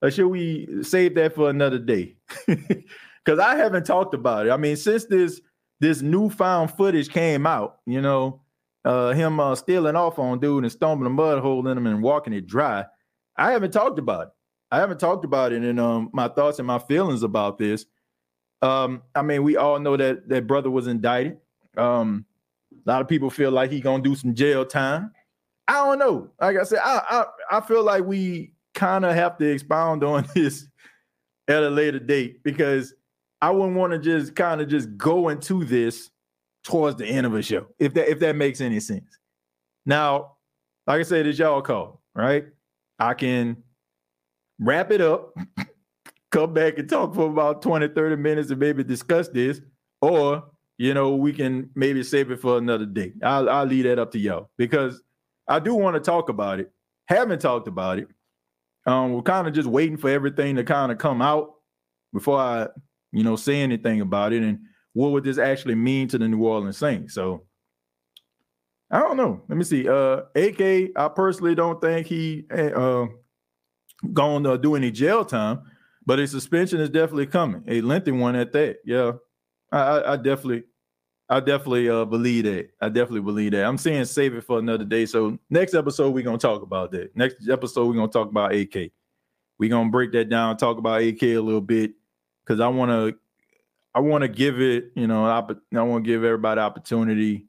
Or 0.01 0.09
should 0.09 0.29
we 0.29 0.81
save 0.81 1.13
that 1.13 1.35
for 1.35 1.51
another 1.51 1.77
day? 1.77 2.15
Because 3.23 3.37
I 3.37 3.55
haven't 3.55 3.85
talked 3.85 4.15
about 4.15 4.47
it. 4.47 4.49
I 4.49 4.57
mean, 4.57 4.75
since 4.75 5.05
this 5.05 5.41
this 5.79 6.01
newfound 6.01 6.71
footage 6.71 7.09
came 7.09 7.45
out, 7.45 7.81
you 7.85 8.01
know, 8.01 8.40
uh, 8.85 9.11
him 9.11 9.39
uh, 9.39 9.55
stealing 9.55 9.95
off 9.95 10.19
on 10.19 10.39
dude 10.39 10.63
and 10.63 10.71
stomping 10.71 11.05
a 11.05 11.09
mud 11.09 11.39
hole 11.39 11.67
in 11.67 11.77
him 11.77 11.87
and 11.87 12.01
walking 12.01 12.33
it 12.33 12.47
dry. 12.47 12.85
I 13.37 13.51
haven't 13.51 13.71
talked 13.71 13.99
about 13.99 14.27
it. 14.27 14.33
I 14.71 14.77
haven't 14.77 14.99
talked 14.99 15.25
about 15.25 15.51
it 15.51 15.63
and 15.63 15.79
um, 15.79 16.09
my 16.13 16.27
thoughts 16.27 16.59
and 16.59 16.67
my 16.67 16.79
feelings 16.79 17.23
about 17.23 17.57
this. 17.57 17.85
Um, 18.61 19.01
I 19.15 19.21
mean, 19.21 19.43
we 19.43 19.57
all 19.57 19.79
know 19.79 19.97
that 19.97 20.29
that 20.29 20.47
brother 20.47 20.69
was 20.69 20.87
indicted. 20.87 21.37
Um, 21.77 22.25
a 22.85 22.89
lot 22.89 23.01
of 23.01 23.07
people 23.07 23.29
feel 23.29 23.51
like 23.51 23.71
he 23.71 23.81
gonna 23.81 24.03
do 24.03 24.15
some 24.15 24.33
jail 24.33 24.65
time. 24.65 25.11
I 25.67 25.73
don't 25.73 25.99
know. 25.99 26.29
Like 26.39 26.57
I 26.57 26.63
said, 26.63 26.79
I 26.83 27.25
I, 27.51 27.57
I 27.57 27.61
feel 27.61 27.83
like 27.83 28.05
we 28.05 28.53
kind 28.73 29.03
of 29.03 29.13
have 29.13 29.37
to 29.37 29.45
expound 29.45 30.03
on 30.03 30.27
this 30.35 30.67
at 31.47 31.63
a 31.63 31.69
later 31.69 31.99
date 31.99 32.43
because 32.43 32.93
I 33.41 33.49
wouldn't 33.49 33.75
want 33.75 33.93
to 33.93 33.99
just 33.99 34.35
kind 34.35 34.61
of 34.61 34.67
just 34.69 34.95
go 34.97 35.29
into 35.29 35.65
this 35.65 36.09
towards 36.63 36.97
the 36.97 37.05
end 37.05 37.25
of 37.25 37.33
a 37.33 37.41
show, 37.41 37.67
if 37.79 37.93
that 37.93 38.09
if 38.09 38.19
that 38.19 38.35
makes 38.35 38.61
any 38.61 38.79
sense. 38.79 39.17
Now, 39.85 40.33
like 40.87 40.99
I 40.99 41.03
said, 41.03 41.27
it's 41.27 41.39
y'all 41.39 41.61
call, 41.61 42.01
right? 42.15 42.45
I 42.99 43.13
can 43.13 43.57
wrap 44.59 44.91
it 44.91 45.01
up, 45.01 45.35
come 46.31 46.53
back 46.53 46.77
and 46.77 46.87
talk 46.87 47.15
for 47.15 47.27
about 47.27 47.61
20, 47.61 47.89
30 47.89 48.15
minutes 48.15 48.51
and 48.51 48.59
maybe 48.59 48.83
discuss 48.83 49.27
this, 49.29 49.61
or 50.01 50.43
you 50.77 50.95
know, 50.95 51.15
we 51.15 51.31
can 51.31 51.69
maybe 51.75 52.01
save 52.01 52.31
it 52.31 52.39
for 52.39 52.57
another 52.57 52.87
day. 52.87 53.13
I'll, 53.21 53.47
I'll 53.47 53.65
leave 53.65 53.83
that 53.83 53.99
up 53.99 54.11
to 54.13 54.19
y'all 54.19 54.49
because 54.57 55.01
I 55.47 55.59
do 55.59 55.75
want 55.75 55.95
to 55.95 55.99
talk 55.99 56.29
about 56.29 56.59
it. 56.59 56.71
Haven't 57.05 57.39
talked 57.39 57.67
about 57.67 57.99
it. 57.99 58.07
Um, 58.87 59.13
we're 59.13 59.21
kind 59.21 59.47
of 59.47 59.53
just 59.53 59.67
waiting 59.69 59.97
for 59.97 60.09
everything 60.09 60.55
to 60.55 60.63
kind 60.63 60.91
of 60.91 60.97
come 60.97 61.21
out 61.21 61.53
before 62.13 62.39
I, 62.39 62.67
you 63.11 63.23
know, 63.23 63.35
say 63.35 63.61
anything 63.61 64.01
about 64.01 64.33
it. 64.33 64.41
And 64.41 64.59
what 64.93 65.11
would 65.11 65.23
this 65.23 65.37
actually 65.37 65.75
mean 65.75 66.07
to 66.09 66.17
the 66.17 66.27
New 66.27 66.43
Orleans 66.43 66.77
Saints? 66.77 67.13
So 67.13 67.45
I 68.89 68.99
don't 68.99 69.17
know. 69.17 69.41
Let 69.47 69.57
me 69.57 69.63
see. 69.63 69.87
Uh, 69.87 70.23
AK, 70.35 70.91
I 70.95 71.07
personally 71.15 71.55
don't 71.55 71.79
think 71.79 72.07
he 72.07 72.45
eh, 72.51 72.71
uh 72.71 73.07
going 74.13 74.43
to 74.43 74.57
do 74.57 74.75
any 74.75 74.91
jail 74.91 75.23
time, 75.23 75.61
but 76.05 76.19
a 76.19 76.27
suspension 76.27 76.79
is 76.79 76.89
definitely 76.89 77.27
coming, 77.27 77.63
a 77.67 77.81
lengthy 77.81 78.11
one 78.11 78.35
at 78.35 78.51
that. 78.53 78.77
Yeah, 78.83 79.13
I, 79.71 80.13
I 80.13 80.15
definitely, 80.17 80.63
I 81.29 81.39
definitely 81.39 81.89
uh, 81.89 82.05
believe 82.05 82.45
that. 82.45 82.69
I 82.81 82.89
definitely 82.89 83.21
believe 83.21 83.51
that. 83.51 83.65
I'm 83.65 83.77
saying 83.77 84.05
save 84.05 84.33
it 84.35 84.43
for 84.43 84.59
another 84.59 84.85
day. 84.85 85.05
So 85.05 85.37
next 85.49 85.73
episode 85.73 86.13
we're 86.13 86.23
gonna 86.23 86.37
talk 86.37 86.61
about 86.61 86.91
that. 86.91 87.15
Next 87.15 87.47
episode 87.49 87.87
we're 87.87 87.95
gonna 87.95 88.11
talk 88.11 88.29
about 88.29 88.53
AK. 88.53 88.91
We're 89.57 89.69
gonna 89.69 89.89
break 89.89 90.11
that 90.13 90.29
down, 90.29 90.57
talk 90.57 90.77
about 90.77 91.01
AK 91.01 91.23
a 91.23 91.37
little 91.37 91.61
bit, 91.61 91.93
because 92.43 92.59
I 92.59 92.67
want 92.67 92.91
to 92.91 93.17
I 93.93 93.99
want 93.99 94.21
to 94.21 94.27
give 94.27 94.61
it, 94.61 94.91
you 94.95 95.07
know, 95.07 95.25
I 95.25 95.41
want 95.81 96.05
to 96.05 96.07
give 96.07 96.23
everybody 96.23 96.61
opportunity 96.61 97.47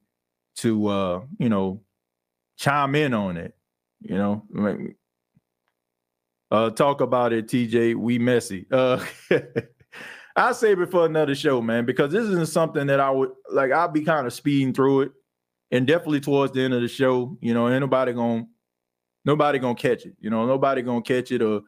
to, 0.57 0.86
uh, 0.88 1.20
you 1.38 1.49
know, 1.49 1.82
chime 2.57 2.95
in 2.95 3.14
on 3.14 3.36
it. 3.36 3.55
You 4.01 4.16
know, 4.16 4.43
uh, 6.51 6.70
talk 6.70 7.01
about 7.01 7.32
it, 7.32 7.47
TJ. 7.47 7.95
We 7.95 8.18
messy. 8.18 8.66
Uh, 8.70 9.05
I'll 10.36 10.55
save 10.55 10.80
it 10.80 10.90
for 10.90 11.07
another 11.07 11.34
show, 11.34 11.61
man, 11.61 11.84
because 11.84 12.11
this 12.11 12.24
isn't 12.24 12.49
something 12.49 12.86
that 12.88 13.01
I 13.01 13.11
would 13.11 13.30
like. 13.51 13.70
I'll 13.70 13.88
be 13.88 14.03
kind 14.03 14.26
of 14.26 14.32
speeding 14.32 14.72
through 14.72 15.03
it, 15.03 15.12
and 15.70 15.86
definitely 15.86 16.20
towards 16.20 16.53
the 16.53 16.62
end 16.62 16.74
of 16.74 16.82
the 16.82 16.88
show, 16.88 17.36
you 17.40 17.55
know, 17.55 17.68
ain't 17.68 17.80
nobody 17.80 18.12
gonna 18.12 18.47
nobody 19.24 19.59
gonna 19.59 19.74
catch 19.74 20.05
it. 20.05 20.14
You 20.20 20.30
know, 20.30 20.47
nobody 20.47 20.82
gonna 20.82 21.03
catch 21.03 21.30
it 21.30 21.43
or 21.43 21.62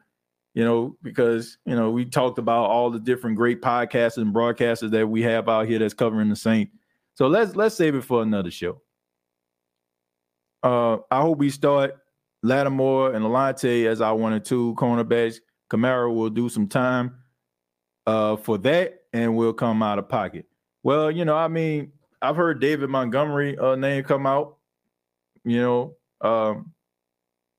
you 0.55 0.63
know, 0.63 0.95
because 1.03 1.57
you 1.65 1.75
know 1.75 1.91
we 1.91 2.05
talked 2.05 2.39
about 2.39 2.69
all 2.69 2.89
the 2.89 2.99
different 2.99 3.35
great 3.35 3.61
podcasts 3.61 4.17
and 4.17 4.33
broadcasters 4.33 4.89
that 4.91 5.07
we 5.07 5.21
have 5.21 5.47
out 5.49 5.67
here 5.67 5.77
that's 5.77 5.93
covering 5.93 6.29
the 6.29 6.35
Saint. 6.35 6.69
So 7.13 7.27
let's 7.27 7.55
let's 7.55 7.75
save 7.75 7.93
it 7.93 8.05
for 8.05 8.23
another 8.23 8.49
show. 8.49 8.81
Uh, 10.63 10.97
I 11.11 11.21
hope 11.21 11.37
we 11.37 11.49
start 11.49 11.97
Lattimore 12.41 13.13
and 13.13 13.23
Alante 13.25 13.85
as 13.85 13.99
I 13.99 14.13
wanted 14.13 14.45
to 14.45 14.73
cornerbacks. 14.75 15.39
Kamara 15.69 16.13
will 16.13 16.29
do 16.29 16.47
some 16.47 16.67
time 16.67 17.15
uh, 18.07 18.37
for 18.37 18.57
that, 18.59 19.01
and 19.11 19.35
we'll 19.35 19.53
come 19.53 19.83
out 19.83 19.99
of 19.99 20.07
pocket. 20.07 20.45
Well, 20.83 21.11
you 21.11 21.25
know, 21.25 21.35
I 21.35 21.49
mean, 21.49 21.91
I've 22.21 22.37
heard 22.37 22.61
David 22.61 22.89
Montgomery 22.89 23.57
uh, 23.57 23.75
name 23.75 24.03
come 24.05 24.25
out. 24.25 24.57
You 25.43 25.61
know, 25.61 25.95
um, 26.21 26.71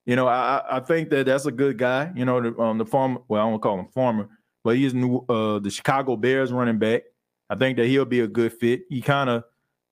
you 0.06 0.16
know, 0.16 0.28
I 0.28 0.62
I 0.70 0.80
think 0.80 1.10
that 1.10 1.26
that's 1.26 1.46
a 1.46 1.52
good 1.52 1.76
guy. 1.76 2.10
You 2.14 2.24
know, 2.24 2.40
the, 2.40 2.58
um, 2.60 2.78
the 2.78 2.86
farmer. 2.86 3.20
Well, 3.28 3.46
I 3.46 3.50
don't 3.50 3.60
call 3.60 3.80
him 3.80 3.88
farmer, 3.88 4.28
but 4.64 4.76
he's 4.76 4.94
new. 4.94 5.18
Uh, 5.28 5.58
the 5.58 5.70
Chicago 5.70 6.16
Bears 6.16 6.52
running 6.52 6.78
back. 6.78 7.02
I 7.50 7.56
think 7.56 7.76
that 7.76 7.86
he'll 7.86 8.04
be 8.04 8.20
a 8.20 8.26
good 8.26 8.52
fit. 8.52 8.82
He 8.88 9.02
kind 9.02 9.28
of 9.28 9.44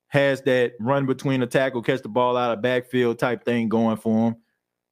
has 0.08 0.40
that 0.42 0.74
run 0.80 1.06
between 1.06 1.40
the 1.40 1.46
tackle, 1.46 1.82
catch 1.82 2.02
the 2.02 2.08
ball 2.08 2.36
out 2.36 2.52
of 2.52 2.62
backfield 2.62 3.18
type 3.18 3.44
thing 3.44 3.68
going 3.68 3.96
for 3.96 4.28
him. 4.28 4.36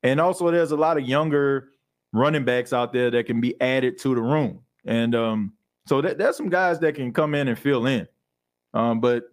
And 0.02 0.20
also, 0.20 0.50
there's 0.50 0.72
a 0.72 0.76
lot 0.76 0.98
of 0.98 1.08
younger 1.08 1.68
running 2.12 2.44
backs 2.44 2.72
out 2.72 2.92
there 2.92 3.10
that 3.10 3.26
can 3.26 3.40
be 3.40 3.58
added 3.60 3.98
to 3.98 4.14
the 4.14 4.20
room. 4.20 4.60
And 4.84 5.14
um, 5.14 5.52
so 5.86 6.00
that, 6.00 6.18
there's 6.18 6.36
some 6.36 6.48
guys 6.48 6.80
that 6.80 6.96
can 6.96 7.12
come 7.12 7.34
in 7.34 7.48
and 7.48 7.58
fill 7.58 7.86
in. 7.86 8.08
Um, 8.74 9.00
but 9.00 9.24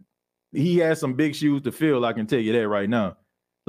he 0.51 0.77
has 0.77 0.99
some 0.99 1.13
big 1.13 1.35
shoes 1.35 1.61
to 1.63 1.71
fill. 1.71 2.05
I 2.05 2.13
can 2.13 2.27
tell 2.27 2.39
you 2.39 2.53
that 2.53 2.67
right 2.67 2.89
now. 2.89 3.17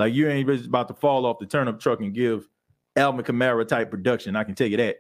Like 0.01 0.15
you 0.15 0.31
ain't 0.31 0.49
about 0.65 0.89
to 0.89 0.95
fall 0.95 1.27
off 1.27 1.39
the 1.39 1.47
turnip 1.47 1.79
truck 1.79 2.01
and 2.01 2.15
give 2.15 2.49
Alvin 2.97 3.23
Kamara 3.23 3.69
type 3.69 3.91
production. 3.91 4.35
I 4.35 4.45
can 4.45 4.55
tell 4.55 4.67
you 4.67 4.79
that 4.79 4.97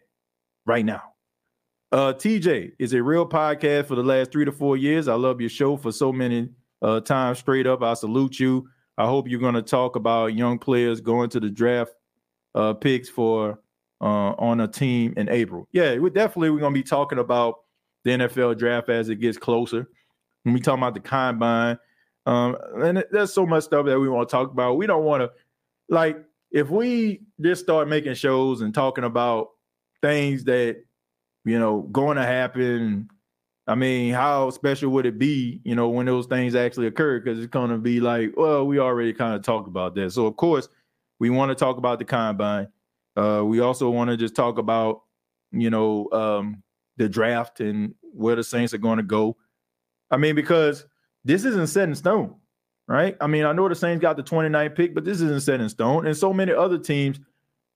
right 0.67 0.85
now. 0.85 1.03
Uh, 1.91 2.13
TJ 2.13 2.73
is 2.79 2.93
a 2.93 3.03
real 3.03 3.27
podcast 3.27 3.87
for 3.87 3.95
the 3.95 4.03
last 4.03 4.31
three 4.31 4.45
to 4.45 4.53
four 4.53 4.77
years. 4.77 5.09
I 5.09 5.15
love 5.15 5.41
your 5.41 5.49
show 5.49 5.79
for 5.79 5.91
so 5.91 6.13
many 6.13 6.51
uh, 6.83 7.01
times 7.01 7.39
straight 7.39 7.67
up. 7.67 7.83
I 7.83 7.95
salute 7.95 8.39
you. 8.39 8.69
I 8.99 9.07
hope 9.07 9.27
you're 9.27 9.41
going 9.41 9.55
to 9.55 9.63
talk 9.63 9.97
about 9.97 10.35
young 10.35 10.59
players 10.59 11.01
going 11.01 11.31
to 11.31 11.41
the 11.41 11.49
draft 11.49 11.93
uh, 12.55 12.75
picks 12.75 13.09
for 13.09 13.59
uh, 14.03 14.35
on 14.39 14.61
a 14.61 14.69
team 14.69 15.15
in 15.17 15.31
April. 15.31 15.67
Yeah, 15.73 15.97
we 15.97 16.11
definitely 16.11 16.51
we're 16.51 16.61
going 16.61 16.75
to 16.75 16.79
be 16.79 16.85
talking 16.85 17.19
about 17.19 17.55
the 18.05 18.11
NFL 18.11 18.59
draft 18.59 18.91
as 18.91 19.09
it 19.09 19.17
gets 19.17 19.39
closer. 19.39 19.89
When 20.43 20.53
we 20.53 20.61
talk 20.61 20.77
about 20.77 20.93
the 20.93 21.01
combine, 21.01 21.79
um, 22.27 22.57
and 22.77 23.05
there's 23.11 23.33
so 23.33 23.47
much 23.47 23.65
stuff 23.65 23.87
that 23.87 23.99
we 23.99 24.09
want 24.09 24.29
to 24.29 24.33
talk 24.33 24.51
about. 24.51 24.77
We 24.77 24.87
don't 24.87 25.05
want 25.05 25.23
to 25.23 25.31
like 25.89 26.19
if 26.51 26.71
we 26.71 27.23
just 27.41 27.63
start 27.63 27.89
making 27.89 28.15
shows 28.15 28.61
and 28.61 28.75
talking 28.75 29.05
about 29.05 29.49
things 30.03 30.45
that 30.45 30.83
you 31.45 31.59
know 31.59 31.83
going 31.93 32.17
to 32.17 32.25
happen. 32.25 33.09
I 33.67 33.77
mean, 33.77 34.13
how 34.13 34.51
special 34.51 34.91
would 34.91 35.07
it 35.07 35.17
be, 35.17 35.61
you 35.63 35.77
know, 35.77 35.89
when 35.91 36.07
those 36.07 36.27
things 36.27 36.57
actually 36.57 36.89
occur? 36.89 37.21
Because 37.21 37.39
it's 37.39 37.47
going 37.47 37.71
to 37.71 37.79
be 37.79 38.01
like, 38.01 38.33
well, 38.37 38.67
we 38.67 38.81
already 38.81 39.13
kind 39.13 39.35
of 39.35 39.43
talked 39.43 39.69
about 39.69 39.95
that. 39.95 40.11
So, 40.11 40.27
of 40.27 40.37
course, 40.37 40.69
we 41.21 41.31
want 41.31 41.51
to 41.51 41.55
talk 41.55 41.77
about 41.77 42.01
the 42.01 42.05
combine. 42.05 42.67
Uh, 43.17 43.45
we 43.45 43.61
also 43.61 43.89
want 43.89 44.11
to 44.11 44.17
just 44.17 44.35
talk 44.35 44.59
about, 44.59 45.03
you 45.53 45.71
know, 45.71 46.09
um, 46.11 46.65
the 46.97 47.09
draft 47.09 47.61
and 47.61 47.95
where 48.13 48.35
the 48.35 48.43
Saints 48.43 48.75
are 48.75 48.79
going 48.79 48.97
to 48.97 49.05
go. 49.05 49.37
I 50.11 50.17
mean, 50.17 50.35
because 50.35 50.87
this 51.25 51.45
isn't 51.45 51.69
set 51.69 51.89
in 51.89 51.95
stone, 51.95 52.35
right? 52.87 53.17
I 53.21 53.27
mean, 53.27 53.45
I 53.45 53.53
know 53.53 53.69
the 53.69 53.75
Saints 53.75 54.01
got 54.01 54.17
the 54.17 54.23
29th 54.23 54.75
pick, 54.75 54.95
but 54.95 55.05
this 55.05 55.21
isn't 55.21 55.43
set 55.43 55.61
in 55.61 55.69
stone. 55.69 56.07
And 56.07 56.17
so 56.17 56.33
many 56.33 56.53
other 56.53 56.79
teams 56.79 57.21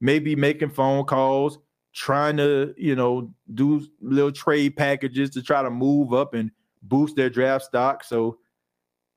may 0.00 0.18
be 0.18 0.34
making 0.36 0.70
phone 0.70 1.04
calls, 1.04 1.58
trying 1.92 2.36
to, 2.38 2.74
you 2.76 2.96
know, 2.96 3.32
do 3.54 3.86
little 4.00 4.32
trade 4.32 4.76
packages 4.76 5.30
to 5.30 5.42
try 5.42 5.62
to 5.62 5.70
move 5.70 6.12
up 6.12 6.34
and 6.34 6.50
boost 6.82 7.16
their 7.16 7.30
draft 7.30 7.64
stock. 7.64 8.04
So, 8.04 8.38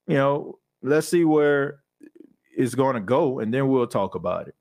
you 0.06 0.16
know, 0.16 0.58
let's 0.82 1.08
see 1.08 1.24
where 1.24 1.80
it's 2.56 2.74
going 2.74 2.94
to 2.94 3.00
go, 3.00 3.40
and 3.40 3.52
then 3.52 3.68
we'll 3.68 3.86
talk 3.86 4.14
about 4.14 4.48
it. 4.48 4.54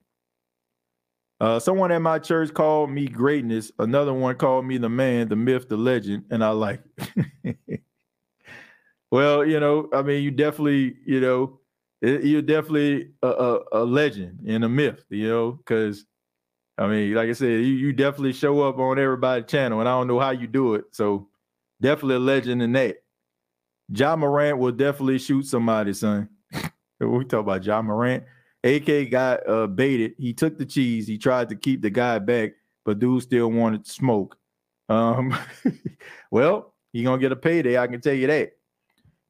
Uh, 1.39 1.59
someone 1.59 1.91
at 1.91 2.01
my 2.01 2.17
church 2.17 2.53
called 2.53 2.89
me 2.89 3.07
greatness. 3.07 3.71
Another 3.77 4.13
one 4.13 4.35
called 4.35 4.65
me 4.65 4.77
the 4.77 4.89
man, 4.89 5.29
the 5.29 5.35
myth, 5.35 5.69
the 5.69 5.77
legend, 5.77 6.25
and 6.31 6.43
I 6.43 6.49
like. 6.49 6.81
well, 9.11 9.45
you 9.45 9.59
know, 9.59 9.89
I 9.93 10.01
mean, 10.01 10.23
you 10.23 10.31
definitely, 10.31 10.95
you 11.05 11.19
know, 11.19 11.59
you're 12.01 12.41
definitely 12.41 13.11
a, 13.23 13.27
a, 13.27 13.59
a 13.71 13.83
legend 13.85 14.39
and 14.47 14.63
a 14.63 14.69
myth, 14.69 15.03
you 15.09 15.27
know, 15.27 15.51
because 15.51 16.05
I 16.77 16.87
mean, 16.87 17.13
like 17.15 17.29
I 17.29 17.33
said, 17.33 17.47
you, 17.47 17.73
you 17.73 17.93
definitely 17.93 18.33
show 18.33 18.61
up 18.61 18.77
on 18.77 18.99
everybody's 18.99 19.49
channel, 19.49 19.79
and 19.79 19.89
I 19.89 19.93
don't 19.93 20.07
know 20.07 20.19
how 20.19 20.29
you 20.29 20.45
do 20.45 20.75
it. 20.75 20.85
So 20.91 21.27
definitely 21.81 22.15
a 22.15 22.19
legend 22.19 22.61
in 22.61 22.71
that. 22.73 22.97
Ja 23.89 24.15
Morant 24.15 24.59
will 24.59 24.71
definitely 24.71 25.17
shoot 25.17 25.43
somebody, 25.43 25.93
son. 25.93 26.29
we 26.99 27.25
talk 27.25 27.41
about 27.41 27.63
Ja 27.65 27.81
Morant. 27.81 28.23
AK 28.63 29.09
got 29.09 29.47
uh, 29.47 29.67
baited. 29.67 30.13
He 30.17 30.33
took 30.33 30.57
the 30.57 30.65
cheese. 30.65 31.07
He 31.07 31.17
tried 31.17 31.49
to 31.49 31.55
keep 31.55 31.81
the 31.81 31.89
guy 31.89 32.19
back, 32.19 32.51
but 32.85 32.99
dude 32.99 33.23
still 33.23 33.49
wanted 33.49 33.85
to 33.85 33.91
smoke. 33.91 34.37
Um, 34.89 35.37
well, 36.31 36.73
he 36.93 37.03
gonna 37.03 37.19
get 37.19 37.31
a 37.31 37.35
payday. 37.35 37.77
I 37.77 37.87
can 37.87 38.01
tell 38.01 38.13
you 38.13 38.27
that. 38.27 38.56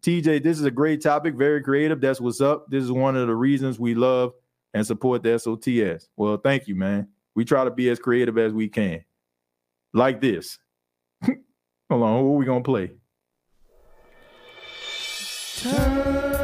TJ, 0.08 0.41
this 0.41 0.58
is 0.58 0.64
a 0.64 0.72
great 0.72 1.01
topic, 1.01 1.36
very 1.36 1.62
creative. 1.62 1.99
That's 1.99 2.22
what's 2.22 2.39
up. 2.39 2.68
This 2.70 2.82
is 2.82 2.89
one 2.93 3.18
of 3.18 3.28
the 3.28 3.36
reasons 3.36 3.78
we 3.78 3.93
love 3.93 4.32
and 4.74 4.88
support 4.88 5.22
the 5.22 5.38
SOTS. 5.38 6.08
Well, 6.16 6.38
thank 6.38 6.70
you, 6.70 6.76
man. 6.76 7.10
We 7.36 7.43
try 7.43 7.66
to 7.66 7.72
be 7.72 7.89
as 7.89 7.99
creative 7.99 8.38
as 8.38 8.53
we 8.53 8.70
can. 8.70 9.03
Like 9.93 10.22
this. 10.22 10.60
Hold 11.26 12.03
on, 12.03 12.22
who 12.22 12.34
are 12.34 12.38
we 12.38 12.45
gonna 12.45 12.64
play? 12.64 12.91
Turf 15.58 16.37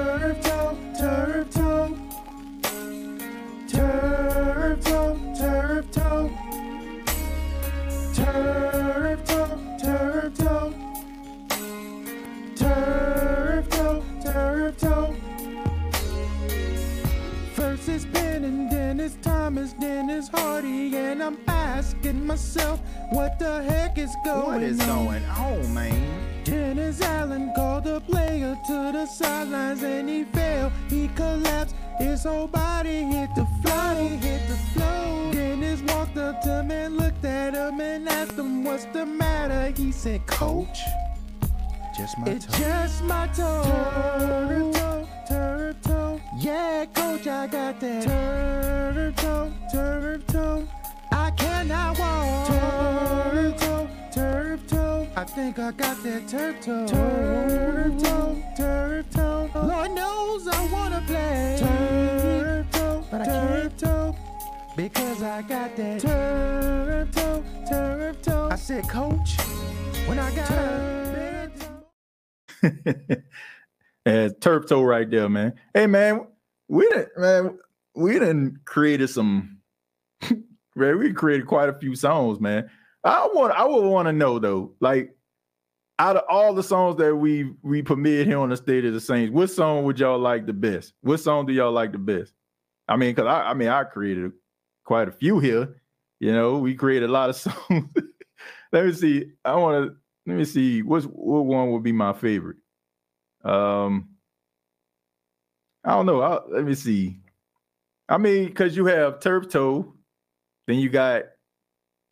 myself, 22.24 22.80
what 23.12 23.38
the 23.40 23.62
heck 23.64 23.98
is 23.98 24.16
going 24.24 24.46
on? 24.46 24.54
What 24.54 24.64
is 24.64 24.78
going 24.78 25.26
on, 25.26 25.74
man? 25.74 26.44
Dennis 26.44 27.02
Allen 27.02 27.54
called 27.56 27.86
the 27.86 28.02
player 28.02 28.58
to 28.68 28.92
the 28.92 29.06
sidelines 29.06 29.84
and 29.84 30.10
he 30.10 30.24
fell. 30.26 30.72
He 30.90 31.08
collapsed. 31.10 31.76
His 32.00 32.24
whole 32.24 32.48
body 32.48 33.04
hit 33.04 33.30
the 33.36 33.46
floor. 33.62 33.96
hit 33.96 34.48
the 34.48 34.58
floor. 34.74 35.32
Dennis 35.32 35.82
walked 35.84 36.18
up 36.18 36.42
to 36.42 36.60
him 36.60 36.72
and 36.72 36.98
looked 36.98 37.24
at 37.24 37.54
him 37.54 37.80
and 37.80 38.10
asked 38.10 38.38
him, 38.38 38.64
What's 38.64 38.86
the 38.86 39.06
matter? 39.06 39.74
He 39.82 39.92
said, 39.92 40.26
Coach. 40.28 40.80
Just 41.98 42.18
my 42.18 42.28
it's 42.30 42.46
toe. 42.46 42.58
just 42.58 43.04
my 43.04 43.28
toe. 43.28 43.64
Turf 44.18 44.76
toe, 44.76 45.08
turf 45.30 45.82
toe. 45.84 46.22
Yeah, 46.40 46.86
coach, 46.86 47.28
I 47.28 47.48
got 47.48 47.80
that. 47.80 48.04
Turf 48.04 49.16
toe, 49.16 49.54
toe. 51.70 51.76
I 51.76 52.00
walk. 52.00 52.48
Turf 52.48 53.58
toe, 53.62 53.90
turf 54.14 54.68
toe. 54.68 55.08
I 55.16 55.24
think 55.26 55.60
I 55.60 55.72
got 55.72 56.04
that 56.04 56.28
turf 56.28 56.62
toe. 56.62 56.88
Turf 56.88 58.04
toe, 58.04 58.44
turf 58.58 59.10
toe. 59.12 59.50
Lord 59.56 59.92
knows 59.92 60.48
I 60.48 60.72
wanna 60.72 61.04
play. 61.08 61.58
Turf 61.60 62.72
toe, 62.72 63.06
but 63.12 63.22
I 63.22 63.26
turf 63.26 63.78
toe. 63.78 64.16
Because 64.76 65.24
I 65.24 65.42
got 65.44 65.76
that 65.78 66.02
turf 66.02 67.12
toe, 67.12 67.44
turf 67.70 68.22
toe. 68.22 68.50
I 68.52 68.56
said, 68.56 68.88
Coach, 68.90 69.38
when 70.08 70.20
I 70.20 70.36
got 70.36 70.48
turf 70.48 70.94
and 74.06 74.36
turf 74.42 74.68
toe 74.68 74.84
right 74.84 75.10
there, 75.10 75.30
man. 75.30 75.54
Hey, 75.74 75.88
man, 75.88 76.28
we 76.68 76.88
didn't, 76.90 77.10
man, 77.18 77.60
we 77.96 78.14
didn't 78.14 78.66
created 78.66 79.10
some, 79.10 79.60
man, 80.76 80.98
we 81.00 81.14
created 81.14 81.48
quite 81.48 81.70
a 81.70 81.78
few 81.80 81.96
songs, 81.96 82.40
man. 82.40 82.70
I 83.04 83.28
want, 83.34 83.54
I 83.54 83.66
would 83.66 83.84
want 83.84 84.08
to 84.08 84.14
know 84.14 84.40
though, 84.40 84.74
like, 84.80 85.16
out 86.00 86.18
of 86.18 86.24
all 86.28 86.54
the 86.54 86.64
songs 86.64 86.98
that 86.98 87.16
we 87.16 87.54
we 87.62 87.84
premiered 87.84 88.26
here 88.26 88.40
on 88.40 88.50
the 88.50 88.58
State 88.58 88.86
of 88.86 88.94
the 88.94 89.02
Saints, 89.02 89.32
what 89.32 89.50
song 89.50 89.84
would 89.84 90.00
y'all 90.00 90.20
like 90.20 90.46
the 90.46 90.54
best? 90.54 90.94
What 91.02 91.20
song 91.20 91.46
do 91.46 91.54
y'all 91.54 91.72
like 91.72 91.92
the 91.92 91.98
best? 91.98 92.34
I 92.88 92.98
mean, 92.98 93.14
because 93.14 93.28
I, 93.28 93.52
I 93.52 93.54
mean, 93.54 93.70
I 93.70 93.84
created 93.84 94.32
quite 94.84 95.08
a 95.08 95.12
few 95.12 95.40
here. 95.40 95.82
You 96.20 96.34
know, 96.34 96.58
we 96.58 96.76
created 96.76 97.10
a 97.10 97.12
lot 97.12 97.30
of 97.30 97.36
songs. 97.70 97.94
let 98.72 98.86
me 98.86 98.94
see. 98.94 99.32
I 99.46 99.56
want 99.56 99.88
to 99.88 99.96
let 100.26 100.38
me 100.38 100.46
see. 100.46 100.82
What's 100.82 101.06
what 101.06 101.46
one 101.46 101.72
would 101.72 101.84
be 101.84 101.92
my 101.92 102.14
favorite? 102.14 102.58
Um, 103.44 104.10
I 105.84 105.92
don't 105.92 106.06
know. 106.06 106.22
I'll, 106.22 106.46
let 106.50 106.64
me 106.64 106.76
see. 106.76 107.20
I 108.10 108.18
mean, 108.18 108.46
because 108.46 108.76
you 108.76 108.86
have 108.86 109.20
Turf 109.20 109.50
Toe, 109.50 109.94
then 110.68 110.78
you 110.78 110.90
got 110.90 111.24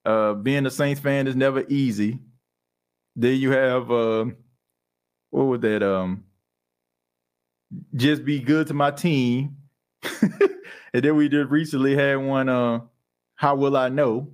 uh 0.06 0.34
being 0.34 0.66
a 0.66 0.72
Saints 0.72 1.02
fan 1.02 1.28
is 1.28 1.36
never 1.36 1.64
easy. 1.68 2.20
Then 3.16 3.36
you 3.36 3.52
have 3.52 3.92
uh, 3.92 4.26
what 5.30 5.44
was 5.44 5.62
that? 5.62 5.84
Um, 5.84 6.24
just 7.96 8.26
be 8.26 8.40
good 8.40 8.68
to 8.68 8.74
my 8.74 8.92
team. 8.92 9.58
and 10.22 11.04
then 11.04 11.16
we 11.16 11.30
just 11.30 11.50
recently 11.50 11.96
had 11.96 12.16
one. 12.16 12.50
Uh, 12.50 12.82
how 13.36 13.56
will 13.56 13.76
I 13.76 13.90
know? 13.90 14.32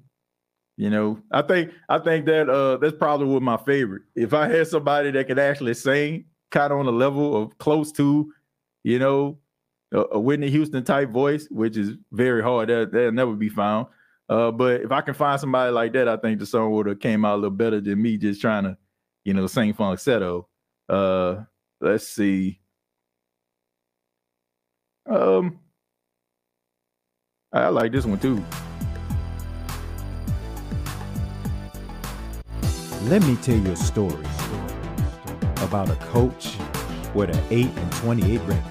You 0.77 0.91
know, 0.91 1.19
I 1.31 1.41
think 1.41 1.71
I 1.89 1.97
think 1.97 2.27
that 2.27 2.49
uh 2.49 2.77
that's 2.77 2.95
probably 2.95 3.25
what 3.27 3.41
my 3.41 3.57
favorite. 3.57 4.03
If 4.15 4.33
I 4.33 4.47
had 4.47 4.67
somebody 4.67 5.09
that 5.09 5.27
could 5.27 5.39
actually 5.39 5.73
sing, 5.73 6.25
kind 6.51 6.71
of 6.71 6.79
on 6.79 6.85
a 6.85 6.91
level 6.91 7.41
of 7.41 7.57
close 7.57 7.91
to, 7.93 8.31
you 8.83 8.99
know, 8.99 9.39
a, 9.91 10.03
a 10.11 10.19
Whitney 10.19 10.51
Houston 10.51 10.83
type 10.83 11.09
voice, 11.09 11.47
which 11.49 11.77
is 11.77 11.93
very 12.11 12.43
hard. 12.43 12.69
That 12.69 12.91
that'll 12.91 13.11
never 13.11 13.33
be 13.33 13.49
found. 13.49 13.87
Uh, 14.29 14.51
but 14.51 14.81
if 14.81 14.91
I 14.91 15.01
can 15.01 15.13
find 15.13 15.39
somebody 15.39 15.71
like 15.71 15.93
that, 15.93 16.07
I 16.07 16.17
think 16.17 16.39
the 16.39 16.45
song 16.45 16.71
would 16.71 16.87
have 16.87 16.99
came 16.99 17.23
out 17.23 17.35
a 17.35 17.37
little 17.37 17.49
better 17.51 17.79
than 17.79 18.01
me 18.01 18.17
just 18.17 18.41
trying 18.41 18.63
to, 18.63 18.77
you 19.23 19.33
know, 19.33 19.47
sing 19.47 19.73
falsetto. 19.73 20.47
Uh, 20.89 21.43
let's 21.79 22.07
see. 22.07 22.59
Um, 25.09 25.59
I 27.53 27.69
like 27.69 27.93
this 27.93 28.05
one 28.05 28.19
too. 28.19 28.43
Let 33.03 33.23
me 33.23 33.37
tell 33.37 33.55
you 33.55 33.71
a 33.71 33.75
story 33.77 34.25
about 35.61 35.89
a 35.89 35.95
coach 36.07 36.57
with 37.13 37.29
an 37.29 37.43
8 37.49 37.65
and 37.67 37.91
28 37.93 38.41
record. 38.41 38.63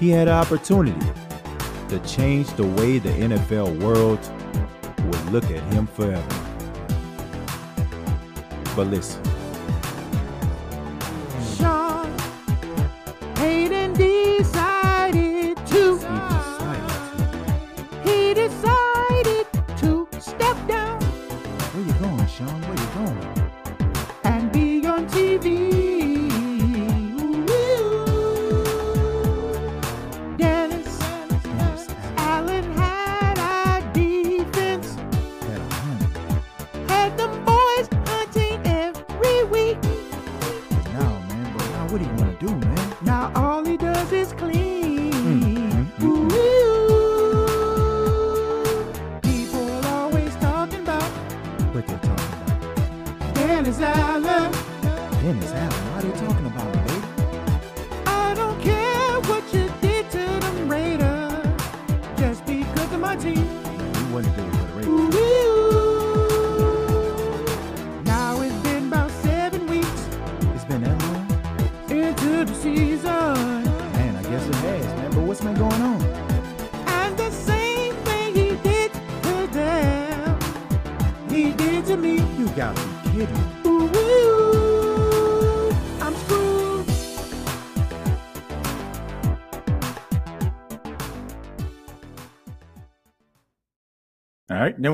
He 0.00 0.10
had 0.10 0.26
an 0.26 0.34
opportunity 0.34 1.06
to 1.92 1.98
change 2.08 2.48
the 2.54 2.66
way 2.66 2.98
the 2.98 3.10
NFL 3.10 3.78
world 3.82 4.18
would 5.04 5.30
look 5.30 5.44
at 5.44 5.62
him 5.74 5.86
forever. 5.86 6.26
But 8.74 8.86
listen. 8.86 9.31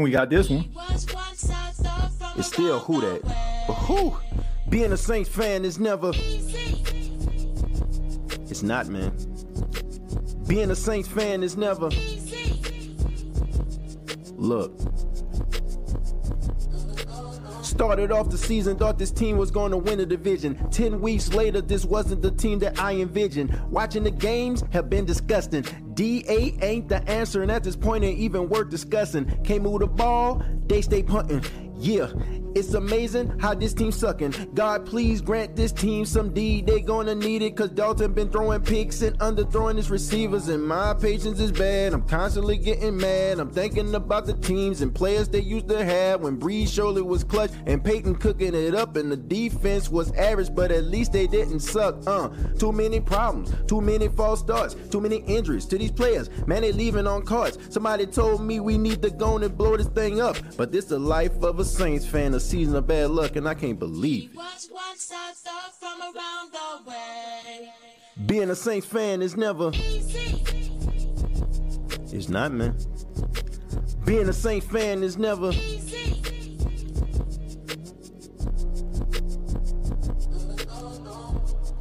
We 0.09 0.12
got 0.12 0.30
this 0.30 0.48
one. 0.48 0.64
It's 2.36 2.47
still 2.47 2.78
who 2.78 3.02
that. 3.02 3.22
But 3.66 3.74
who? 3.74 4.16
Being 4.70 4.93
a 4.93 4.97
Saints 4.97 5.28
fan 5.28 5.66
is 5.66 5.78
never. 5.78 6.12
It's 8.48 8.62
not, 8.62 8.86
man. 8.86 9.12
Being 10.47 10.70
a 10.70 10.74
Saints 10.74 11.09
fan 11.09 11.43
is 11.43 11.59
never. 11.59 11.90
Look. 14.36 14.72
Started 17.62 18.10
off 18.10 18.30
the 18.30 18.39
season, 18.39 18.78
thought 18.78 18.98
this 18.98 19.10
team 19.10 19.36
was 19.36 19.51
going 19.51 19.72
to 19.72 19.76
win 19.76 19.98
the 19.98 20.06
division. 20.06 20.56
Ten 20.70 21.02
weeks 21.02 21.35
later, 21.35 21.60
this 21.60 21.85
wasn't 21.85 22.22
the 22.22 22.30
team 22.30 22.59
that 22.60 22.80
I 22.80 22.94
envisioned. 22.94 23.60
Watching 23.70 24.05
the 24.05 24.10
games 24.10 24.64
have 24.70 24.89
been 24.89 25.05
disgusting. 25.05 25.64
DA 25.99 26.55
ain't 26.62 26.89
the 26.89 27.03
answer, 27.11 27.43
and 27.43 27.51
at 27.51 27.65
this 27.65 27.75
point, 27.75 28.05
ain't 28.05 28.20
even 28.20 28.49
worth 28.49 28.70
discussing. 28.70 29.27
Can't 29.43 29.65
move 29.65 29.81
the 29.81 29.89
ball, 29.89 30.41
they 30.69 30.81
stay 30.81 31.03
punting. 31.03 31.43
Yeah, 31.77 32.12
it's 32.55 32.75
amazing 32.75 33.39
how 33.39 33.55
this 33.55 33.75
team 33.75 33.93
sucking. 33.93 34.35
God, 34.55 34.87
please 34.87 35.20
grant 35.20 35.57
this 35.57 35.73
team 35.73 36.05
some 36.05 36.33
D. 36.33 36.62
They 36.62 36.81
gonna 36.81 37.15
need 37.15 37.43
it, 37.43 37.57
cause 37.57 37.70
Dalton 37.70 38.12
been 38.12 38.31
throwing 38.31 38.61
picks 38.61 39.03
and 39.03 39.19
underthrowing 39.19 39.77
his 39.77 39.91
receivers, 39.91 40.49
and 40.49 40.62
my 40.62 40.95
patience 40.95 41.41
is 41.41 41.53
bad. 41.53 41.93
I'm 41.93 42.03
constantly 42.03 42.57
getting 42.57 42.97
mad. 42.97 43.39
I'm 43.39 43.51
thinking 43.51 43.95
about 43.95 44.27
the 44.27 44.35
teams 44.35 44.81
and 44.81 44.95
players 44.95 45.29
they 45.29 45.41
used 45.41 45.69
to 45.69 45.85
have 45.85 46.23
when 46.23 46.39
Brees 46.39 46.73
surely 46.73 47.03
was 47.03 47.25
clutch 47.25 47.51
and 47.66 47.85
Payton 47.85 48.16
cooking 48.16 48.55
it 48.55 48.75
up, 48.75 48.97
and 48.97 49.11
the 49.11 49.16
defense 49.16 49.89
was 49.89 50.12
average, 50.12 50.55
but 50.55 50.70
at 50.70 50.85
least 50.85 51.12
they 51.12 51.27
didn't 51.27 51.61
suck. 51.61 51.97
Uh, 52.07 52.29
too 52.59 52.73
many 52.73 53.01
problems, 53.01 53.53
too 53.66 53.81
many 53.81 54.09
false 54.09 54.41
starts, 54.41 54.75
too 54.91 55.01
many 55.01 55.19
injuries 55.27 55.66
to 55.66 55.79
these 55.79 55.93
players. 55.93 56.31
Man, 56.47 56.62
they 56.62 56.73
leaving 56.73 57.07
on 57.07 57.23
cards. 57.23 57.59
Somebody 57.70 58.07
told 58.07 58.43
me 58.43 58.61
we 58.61 58.79
need 58.79 59.03
to 59.03 59.11
go 59.11 59.37
and 59.37 59.57
blow 59.57 59.77
this 59.77 59.89
thing 59.89 60.20
up, 60.20 60.37
but 60.57 60.73
this 60.73 60.87
the 60.87 60.99
life 60.99 61.43
of 61.43 61.59
a 61.59 61.65
Saints 61.65 62.07
fan, 62.07 62.33
a 62.39 62.40
season 62.40 62.77
of 62.77 62.86
bad 62.86 63.10
luck, 63.10 63.35
and 63.35 63.48
I 63.48 63.55
can't 63.55 63.81
believe 63.81 64.31
it. 64.31 64.36
Watch 64.36 64.66
one 64.70 64.97
side 64.97 65.35
stuff 65.35 65.77
from 65.81 66.01
around 66.01 66.52
the 66.52 66.89
way. 66.89 67.73
Being 68.27 68.51
a 68.51 68.55
Saints 68.55 68.86
fan 68.86 69.23
is 69.23 69.36
never. 69.36 69.70
Easy. 69.74 70.40
It's 72.12 72.28
not, 72.28 72.52
man. 72.52 72.78
Being 74.05 74.28
a 74.28 74.32
Saints 74.32 74.66
fan 74.69 75.02
is 75.02 75.19
never. 75.19 75.51
Easy. 75.51 76.23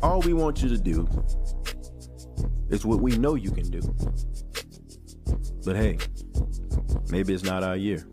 All 0.02 0.22
we 0.22 0.34
want 0.34 0.64
you 0.64 0.70
to 0.70 0.78
do 0.80 1.08
is 2.70 2.84
what 2.84 3.00
we 3.00 3.16
know 3.16 3.36
you 3.36 3.52
can 3.52 3.70
do. 3.70 3.82
But 5.64 5.76
hey, 5.76 6.00
maybe 7.12 7.36
it's 7.36 7.44
not 7.44 7.64
our 7.64 7.76
year. 7.76 8.04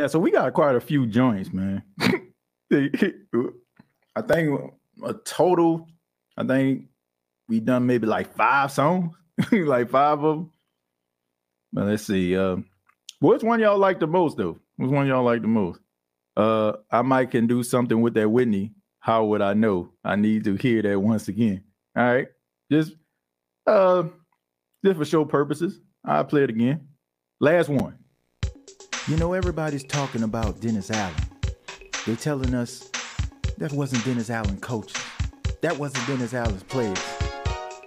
Yeah, 0.00 0.06
so 0.06 0.18
we 0.18 0.30
got 0.30 0.54
quite 0.54 0.76
a 0.76 0.80
few 0.80 1.06
joints, 1.06 1.52
man. 1.52 1.82
I 2.00 2.22
think 4.26 4.58
a 5.04 5.12
total, 5.26 5.88
I 6.38 6.46
think 6.46 6.86
we 7.50 7.60
done 7.60 7.84
maybe 7.84 8.06
like 8.06 8.34
five 8.34 8.72
songs, 8.72 9.14
like 9.52 9.90
five 9.90 10.24
of 10.24 10.38
them. 10.38 10.52
But 11.74 11.84
let's 11.84 12.06
see. 12.06 12.34
Uh, 12.34 12.56
which 13.20 13.42
one 13.42 13.60
y'all 13.60 13.76
like 13.76 14.00
the 14.00 14.06
most, 14.06 14.38
though? 14.38 14.58
Which 14.76 14.90
one 14.90 15.06
y'all 15.06 15.22
like 15.22 15.42
the 15.42 15.48
most? 15.48 15.80
Uh, 16.34 16.78
I 16.90 17.02
might 17.02 17.30
can 17.30 17.46
do 17.46 17.62
something 17.62 18.00
with 18.00 18.14
that 18.14 18.30
Whitney. 18.30 18.72
How 19.00 19.26
would 19.26 19.42
I 19.42 19.52
know? 19.52 19.92
I 20.02 20.16
need 20.16 20.44
to 20.44 20.56
hear 20.56 20.80
that 20.80 20.98
once 20.98 21.28
again. 21.28 21.62
All 21.94 22.04
right, 22.04 22.28
just 22.72 22.94
uh, 23.66 24.04
just 24.82 24.96
for 24.96 25.04
show 25.04 25.26
purposes. 25.26 25.78
I'll 26.06 26.24
play 26.24 26.44
it 26.44 26.50
again. 26.50 26.88
Last 27.38 27.68
one. 27.68 27.98
You 29.10 29.16
know, 29.16 29.32
everybody's 29.32 29.82
talking 29.82 30.22
about 30.22 30.60
Dennis 30.60 30.88
Allen. 30.88 31.16
They're 32.06 32.14
telling 32.14 32.54
us 32.54 32.88
that 33.58 33.72
wasn't 33.72 34.04
Dennis 34.04 34.30
Allen 34.30 34.60
coaches. 34.60 35.02
That 35.62 35.76
wasn't 35.76 36.06
Dennis 36.06 36.32
Allen's 36.32 36.62
players. 36.62 37.02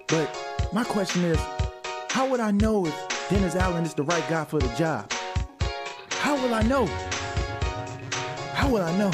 But 0.10 0.38
my 0.74 0.84
question 0.84 1.24
is, 1.24 1.40
how 2.10 2.28
would 2.28 2.42
I 2.42 2.52
know 2.52 2.86
if 2.86 3.30
Dennis 3.30 3.56
Allen 3.56 3.86
is 3.86 3.94
the 3.94 4.04
right 4.04 4.30
guy 4.30 4.44
for 4.44 4.60
the 4.60 4.68
job? 4.76 5.14
How 6.10 6.36
will 6.36 6.54
I 6.54 6.62
know? 6.64 6.88
How 8.54 8.70
will 8.70 8.82
I 8.82 8.98
know? 8.98 9.12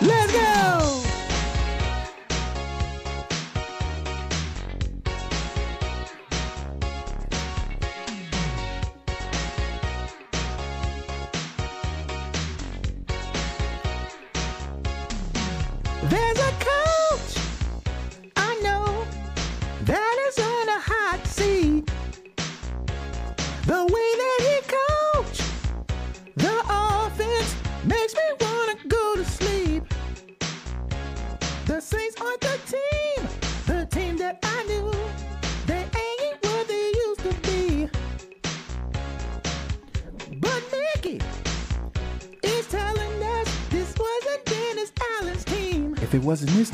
Let's 0.00 0.32
go. 0.32 0.47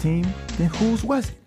Team, 0.05 0.26
then 0.59 0.68
whose 0.68 1.02
was 1.02 1.31
it? 1.31 1.43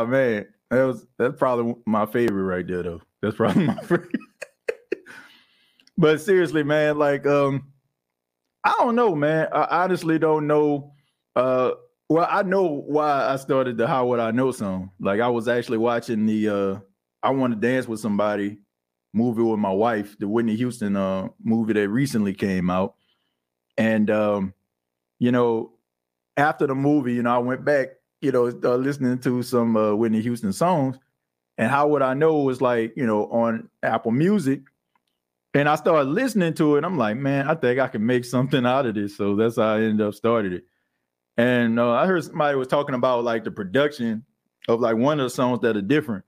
Oh 0.00 0.06
man, 0.06 0.46
that 0.70 0.84
was 0.84 1.06
that's 1.18 1.38
probably 1.38 1.74
my 1.86 2.06
favorite 2.06 2.42
right 2.42 2.66
there 2.66 2.82
though. 2.82 3.02
That's 3.22 3.36
probably 3.36 3.66
my 3.66 3.76
favorite. 3.82 4.10
but 5.96 6.20
seriously, 6.20 6.62
man, 6.62 6.98
like 6.98 7.26
um, 7.26 7.72
I 8.64 8.74
don't 8.78 8.94
know, 8.94 9.14
man. 9.14 9.48
I 9.52 9.84
honestly 9.84 10.18
don't 10.18 10.46
know. 10.46 10.92
Uh, 11.36 11.72
well, 12.08 12.26
I 12.30 12.42
know 12.42 12.64
why 12.64 13.28
I 13.28 13.36
started 13.36 13.76
the 13.76 13.86
"How 13.86 14.06
Would 14.06 14.20
I 14.20 14.30
Know" 14.30 14.52
song. 14.52 14.90
Like 15.00 15.20
I 15.20 15.28
was 15.28 15.48
actually 15.48 15.78
watching 15.78 16.26
the 16.26 16.48
uh, 16.48 16.78
"I 17.22 17.30
Want 17.30 17.54
to 17.54 17.60
Dance 17.60 17.88
with 17.88 18.00
Somebody" 18.00 18.58
movie 19.12 19.42
with 19.42 19.60
my 19.60 19.70
wife, 19.70 20.18
the 20.18 20.26
Whitney 20.26 20.56
Houston 20.56 20.96
uh 20.96 21.28
movie 21.42 21.72
that 21.74 21.88
recently 21.88 22.34
came 22.34 22.68
out, 22.68 22.94
and 23.78 24.10
um, 24.10 24.54
you 25.18 25.32
know, 25.32 25.72
after 26.36 26.66
the 26.66 26.74
movie, 26.74 27.14
you 27.14 27.22
know, 27.22 27.34
I 27.34 27.38
went 27.38 27.64
back 27.64 27.88
you 28.24 28.32
know, 28.32 28.46
uh, 28.46 28.76
listening 28.76 29.18
to 29.18 29.42
some 29.42 29.76
uh, 29.76 29.94
Whitney 29.94 30.22
Houston 30.22 30.52
songs. 30.52 30.98
And 31.58 31.70
how 31.70 31.88
would 31.88 32.02
I 32.02 32.14
know 32.14 32.40
it 32.40 32.44
was 32.44 32.60
like, 32.60 32.94
you 32.96 33.06
know, 33.06 33.26
on 33.26 33.68
Apple 33.82 34.10
Music. 34.10 34.62
And 35.52 35.68
I 35.68 35.76
started 35.76 36.08
listening 36.08 36.54
to 36.54 36.76
it. 36.76 36.84
I'm 36.84 36.98
like, 36.98 37.16
man, 37.16 37.48
I 37.48 37.54
think 37.54 37.78
I 37.78 37.86
can 37.86 38.04
make 38.04 38.24
something 38.24 38.66
out 38.66 38.86
of 38.86 38.94
this. 38.94 39.16
So 39.16 39.36
that's 39.36 39.56
how 39.56 39.74
I 39.74 39.82
ended 39.82 40.04
up 40.04 40.14
started 40.14 40.52
it. 40.52 40.64
And 41.36 41.78
uh, 41.78 41.92
I 41.92 42.06
heard 42.06 42.24
somebody 42.24 42.56
was 42.56 42.66
talking 42.66 42.94
about 42.94 43.22
like 43.24 43.44
the 43.44 43.50
production 43.50 44.24
of 44.68 44.80
like 44.80 44.96
one 44.96 45.20
of 45.20 45.24
the 45.24 45.30
songs 45.30 45.60
that 45.60 45.76
are 45.76 45.82
different. 45.82 46.24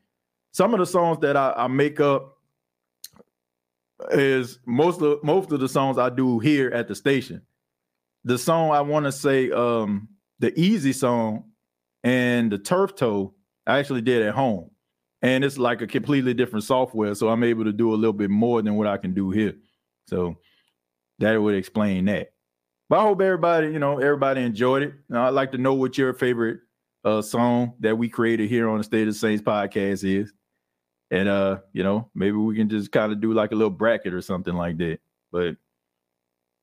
Some 0.52 0.74
of 0.74 0.80
the 0.80 0.86
songs 0.86 1.18
that 1.22 1.36
I, 1.36 1.54
I 1.56 1.66
make 1.66 1.98
up 1.98 2.36
is 4.10 4.58
most 4.66 5.00
of 5.00 5.24
most 5.24 5.50
of 5.50 5.60
the 5.60 5.68
songs 5.68 5.98
I 5.98 6.10
do 6.10 6.38
here 6.38 6.70
at 6.70 6.86
the 6.86 6.94
station. 6.94 7.42
The 8.24 8.38
song 8.38 8.72
I 8.72 8.82
want 8.82 9.06
to 9.06 9.12
say, 9.12 9.50
um, 9.50 10.08
the 10.38 10.58
easy 10.58 10.92
song 10.92 11.44
and 12.06 12.52
the 12.52 12.58
turf 12.58 12.94
toe 12.94 13.34
I 13.66 13.80
actually 13.80 14.00
did 14.00 14.22
at 14.22 14.32
home. 14.32 14.70
And 15.22 15.44
it's 15.44 15.58
like 15.58 15.82
a 15.82 15.88
completely 15.88 16.34
different 16.34 16.64
software. 16.64 17.16
So 17.16 17.28
I'm 17.28 17.42
able 17.42 17.64
to 17.64 17.72
do 17.72 17.92
a 17.92 17.96
little 17.96 18.12
bit 18.12 18.30
more 18.30 18.62
than 18.62 18.76
what 18.76 18.86
I 18.86 18.96
can 18.96 19.12
do 19.12 19.30
here. 19.30 19.54
So 20.06 20.36
that 21.18 21.36
would 21.36 21.56
explain 21.56 22.04
that. 22.04 22.28
But 22.88 23.00
I 23.00 23.02
hope 23.02 23.20
everybody, 23.20 23.72
you 23.72 23.80
know, 23.80 23.98
everybody 23.98 24.42
enjoyed 24.42 24.84
it. 24.84 24.94
Now, 25.08 25.26
I'd 25.26 25.30
like 25.30 25.50
to 25.52 25.58
know 25.58 25.74
what 25.74 25.98
your 25.98 26.14
favorite 26.14 26.60
uh, 27.04 27.22
song 27.22 27.74
that 27.80 27.98
we 27.98 28.08
created 28.08 28.48
here 28.48 28.68
on 28.68 28.78
the 28.78 28.84
State 28.84 29.08
of 29.08 29.16
Saints 29.16 29.42
podcast 29.42 30.04
is. 30.04 30.32
And 31.10 31.28
uh, 31.28 31.58
you 31.72 31.82
know, 31.82 32.08
maybe 32.14 32.36
we 32.36 32.54
can 32.54 32.68
just 32.68 32.92
kind 32.92 33.10
of 33.10 33.20
do 33.20 33.32
like 33.32 33.50
a 33.50 33.56
little 33.56 33.70
bracket 33.70 34.14
or 34.14 34.22
something 34.22 34.54
like 34.54 34.76
that. 34.78 34.98
But 35.32 35.56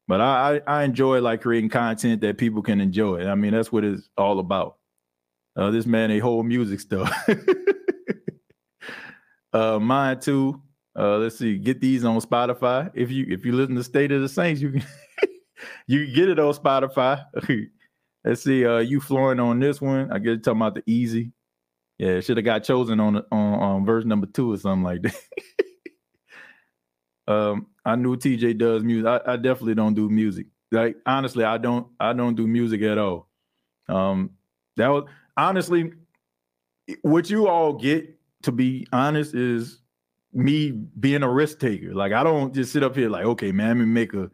but 0.07 0.21
I 0.21 0.61
I 0.67 0.83
enjoy 0.83 1.19
like 1.19 1.41
creating 1.41 1.69
content 1.69 2.21
that 2.21 2.37
people 2.37 2.61
can 2.61 2.79
enjoy. 2.79 3.27
I 3.27 3.35
mean, 3.35 3.51
that's 3.51 3.73
what 3.73 3.83
it's 3.83 4.09
all 4.17 4.39
about. 4.39 4.77
Uh, 5.55 5.69
this 5.69 5.85
man 5.85 6.11
a 6.11 6.19
whole 6.19 6.43
music 6.43 6.79
stuff. 6.79 7.11
uh, 9.53 9.79
mine 9.79 10.19
too. 10.19 10.61
Uh, 10.97 11.17
let's 11.17 11.37
see. 11.37 11.57
Get 11.57 11.81
these 11.81 12.03
on 12.03 12.19
Spotify. 12.21 12.91
If 12.93 13.11
you 13.11 13.25
if 13.29 13.45
you 13.45 13.53
listen 13.53 13.75
to 13.75 13.83
State 13.83 14.11
of 14.11 14.21
the 14.21 14.29
Saints, 14.29 14.61
you 14.61 14.71
can 14.71 14.83
you 15.87 16.05
can 16.05 16.15
get 16.15 16.29
it 16.29 16.39
on 16.39 16.53
Spotify. 16.53 17.23
let's 18.23 18.43
see. 18.43 18.65
Uh, 18.65 18.79
you 18.79 18.99
flooring 18.99 19.39
on 19.39 19.59
this 19.59 19.81
one. 19.81 20.11
I 20.11 20.19
get 20.19 20.43
talking 20.43 20.61
about 20.61 20.75
the 20.75 20.83
easy. 20.85 21.31
Yeah, 21.99 22.19
should 22.19 22.37
have 22.37 22.45
got 22.45 22.63
chosen 22.63 22.99
on 22.99 23.17
on 23.31 23.53
on 23.53 23.85
verse 23.85 24.05
number 24.05 24.27
two 24.27 24.53
or 24.53 24.57
something 24.57 24.83
like 24.83 25.03
that. 25.03 25.15
um, 27.27 27.67
I 27.85 27.95
knew 27.95 28.17
TJ 28.17 28.57
does 28.57 28.83
music. 28.83 29.07
I, 29.07 29.33
I 29.33 29.35
definitely 29.35 29.75
don't 29.75 29.93
do 29.93 30.09
music. 30.09 30.47
Like 30.71 30.97
honestly, 31.05 31.43
I 31.43 31.59
don't 31.59 31.87
I 31.99 32.13
don't 32.13 32.35
do 32.35 32.47
music 32.47 32.81
at 32.81 32.97
all. 32.97 33.29
Um, 33.87 34.31
that 34.77 34.87
was 34.87 35.07
honestly, 35.37 35.91
what 37.01 37.29
you 37.29 37.47
all 37.47 37.73
get, 37.73 38.17
to 38.43 38.51
be 38.51 38.87
honest, 38.91 39.33
is 39.33 39.81
me 40.33 40.71
being 40.71 41.23
a 41.23 41.31
risk 41.31 41.59
taker. 41.59 41.93
Like 41.93 42.11
I 42.11 42.23
don't 42.23 42.53
just 42.53 42.73
sit 42.73 42.83
up 42.83 42.95
here 42.95 43.09
like, 43.09 43.25
okay, 43.25 43.51
man, 43.51 43.81
I'm 43.81 43.93
make 43.93 44.13
a 44.13 44.29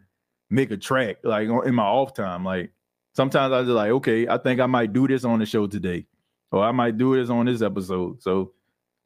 make 0.50 0.72
a 0.72 0.78
track 0.78 1.18
like 1.24 1.48
in 1.48 1.76
my 1.76 1.84
off 1.84 2.14
time. 2.14 2.44
Like 2.44 2.72
sometimes 3.14 3.54
I 3.54 3.62
just 3.62 3.72
like, 3.72 3.92
okay, 3.92 4.28
I 4.28 4.38
think 4.38 4.60
I 4.60 4.66
might 4.66 4.94
do 4.94 5.08
this 5.08 5.26
on 5.26 5.40
the 5.40 5.46
show 5.46 5.68
today, 5.68 6.06
or 6.52 6.64
I 6.64 6.72
might 6.72 6.98
do 6.98 7.16
this 7.16 7.30
on 7.30 7.46
this 7.46 7.62
episode. 7.62 8.22
So 8.22 8.54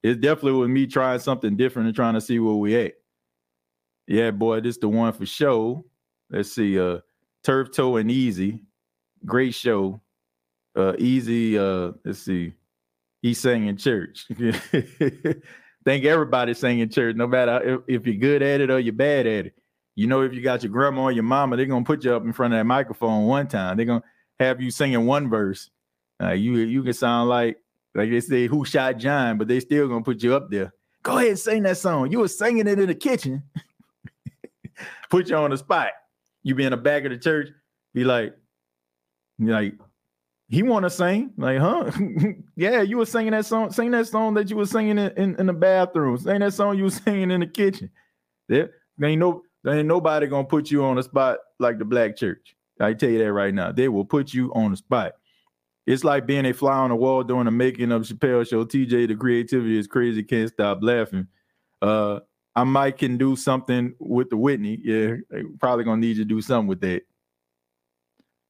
it's 0.03 0.19
definitely 0.19 0.59
with 0.59 0.69
me 0.69 0.87
trying 0.87 1.19
something 1.19 1.55
different 1.55 1.87
and 1.87 1.95
trying 1.95 2.13
to 2.13 2.21
see 2.21 2.39
where 2.39 2.55
we 2.55 2.75
at. 2.75 2.93
Yeah, 4.07 4.31
boy, 4.31 4.59
this 4.59 4.77
the 4.77 4.89
one 4.89 5.13
for 5.13 5.25
show. 5.25 5.85
Let's 6.29 6.51
see, 6.51 6.79
uh, 6.79 6.99
Turf 7.43 7.71
Toe 7.71 7.97
and 7.97 8.11
Easy, 8.11 8.61
great 9.25 9.53
show 9.53 10.01
uh 10.75 10.93
easy 10.97 11.57
uh 11.57 11.91
let's 12.03 12.19
see. 12.19 12.53
He 13.21 13.33
sang 13.33 13.67
in 13.67 13.77
church. 13.77 14.27
Think 15.85 16.05
everybody 16.05 16.53
sang 16.53 16.79
in 16.79 16.89
church 16.89 17.15
no 17.15 17.27
matter 17.27 17.61
if, 17.87 18.01
if, 18.01 18.07
you're 18.07 18.15
good 18.15 18.41
at 18.41 18.61
it 18.61 18.69
or 18.69 18.79
you're 18.79 18.93
bad 18.93 19.27
at 19.27 19.47
it. 19.47 19.53
You 19.95 20.07
know 20.07 20.21
if 20.21 20.33
you 20.33 20.41
got 20.41 20.63
your 20.63 20.71
grandma 20.71 21.03
or 21.03 21.11
your 21.11 21.23
mama 21.23 21.57
they're 21.57 21.65
gonna 21.65 21.85
put 21.85 22.03
you 22.03 22.13
up 22.13 22.23
in 22.23 22.33
front 22.33 22.53
of 22.53 22.59
that 22.59 22.65
microphone 22.65 23.25
one 23.25 23.47
time. 23.47 23.77
They're 23.77 23.85
gonna 23.85 24.03
have 24.39 24.61
you 24.61 24.71
singing 24.71 25.05
one 25.05 25.29
verse. 25.29 25.69
Uh, 26.21 26.31
you 26.31 26.57
you 26.57 26.83
can 26.83 26.93
sound 26.93 27.29
like 27.29 27.57
like 27.95 28.09
they 28.09 28.21
say 28.21 28.47
who 28.47 28.65
shot 28.65 28.97
john? 28.97 29.37
But 29.37 29.47
they 29.47 29.59
still 29.59 29.87
gonna 29.87 30.03
put 30.03 30.23
you 30.23 30.35
up 30.35 30.49
there. 30.49 30.73
Go 31.03 31.17
ahead 31.17 31.29
and 31.29 31.39
sing 31.39 31.63
that 31.63 31.77
song. 31.77 32.11
You 32.11 32.19
were 32.19 32.29
singing 32.29 32.65
it 32.67 32.79
in 32.79 32.87
the 32.87 32.95
kitchen. 32.95 33.43
Put 35.09 35.29
you 35.29 35.35
on 35.35 35.51
the 35.51 35.57
spot. 35.57 35.89
You 36.43 36.55
be 36.55 36.63
in 36.63 36.71
the 36.71 36.77
back 36.77 37.03
of 37.03 37.11
the 37.11 37.17
church 37.17 37.49
be 37.93 38.03
like 38.03 38.33
like 39.37 39.75
he 40.53 40.63
want 40.63 40.83
to 40.83 40.89
sing 40.89 41.31
like 41.37 41.57
huh 41.57 41.89
yeah 42.55 42.81
you 42.81 42.97
were 42.97 43.05
singing 43.05 43.31
that 43.31 43.45
song 43.45 43.71
sing 43.71 43.91
that 43.91 44.07
song 44.07 44.33
that 44.33 44.49
you 44.49 44.55
were 44.55 44.65
singing 44.65 44.97
in, 44.97 45.11
in, 45.17 45.35
in, 45.39 45.45
the 45.47 45.53
bathroom 45.53 46.17
sing 46.17 46.39
that 46.39 46.53
song 46.53 46.77
you 46.77 46.83
were 46.83 46.89
singing 47.05 47.31
in 47.31 47.39
the 47.39 47.47
kitchen 47.47 47.89
there, 48.47 48.71
there 48.97 49.09
ain't 49.09 49.19
no 49.19 49.41
there 49.63 49.75
ain't 49.75 49.87
nobody 49.87 50.27
gonna 50.27 50.43
put 50.43 50.69
you 50.69 50.83
on 50.83 50.95
the 50.95 51.03
spot 51.03 51.39
like 51.59 51.79
the 51.79 51.85
black 51.85 52.15
church 52.15 52.55
i 52.79 52.93
tell 52.93 53.09
you 53.09 53.19
that 53.19 53.33
right 53.33 53.53
now 53.53 53.71
they 53.71 53.87
will 53.87 54.05
put 54.05 54.33
you 54.33 54.53
on 54.53 54.71
the 54.71 54.77
spot 54.77 55.13
it's 55.85 56.03
like 56.03 56.25
being 56.25 56.45
a 56.45 56.53
fly 56.53 56.77
on 56.77 56.89
the 56.89 56.95
wall 56.95 57.23
during 57.23 57.45
the 57.45 57.51
making 57.51 57.91
of 57.91 58.03
Chappelle 58.03 58.47
show. 58.47 58.63
TJ, 58.63 59.07
the 59.09 59.15
creativity 59.15 59.77
is 59.77 59.87
crazy. 59.87 60.23
Can't 60.23 60.49
stop 60.49 60.79
laughing. 60.81 61.27
Uh, 61.81 62.21
I 62.55 62.63
might 62.63 62.97
can 62.97 63.17
do 63.17 63.35
something 63.35 63.93
with 63.99 64.29
the 64.29 64.37
Whitney. 64.37 64.79
Yeah, 64.81 65.15
probably 65.59 65.83
gonna 65.83 65.99
need 65.99 66.17
you 66.17 66.23
to 66.23 66.25
do 66.25 66.41
something 66.41 66.67
with 66.67 66.79
that. 66.81 67.01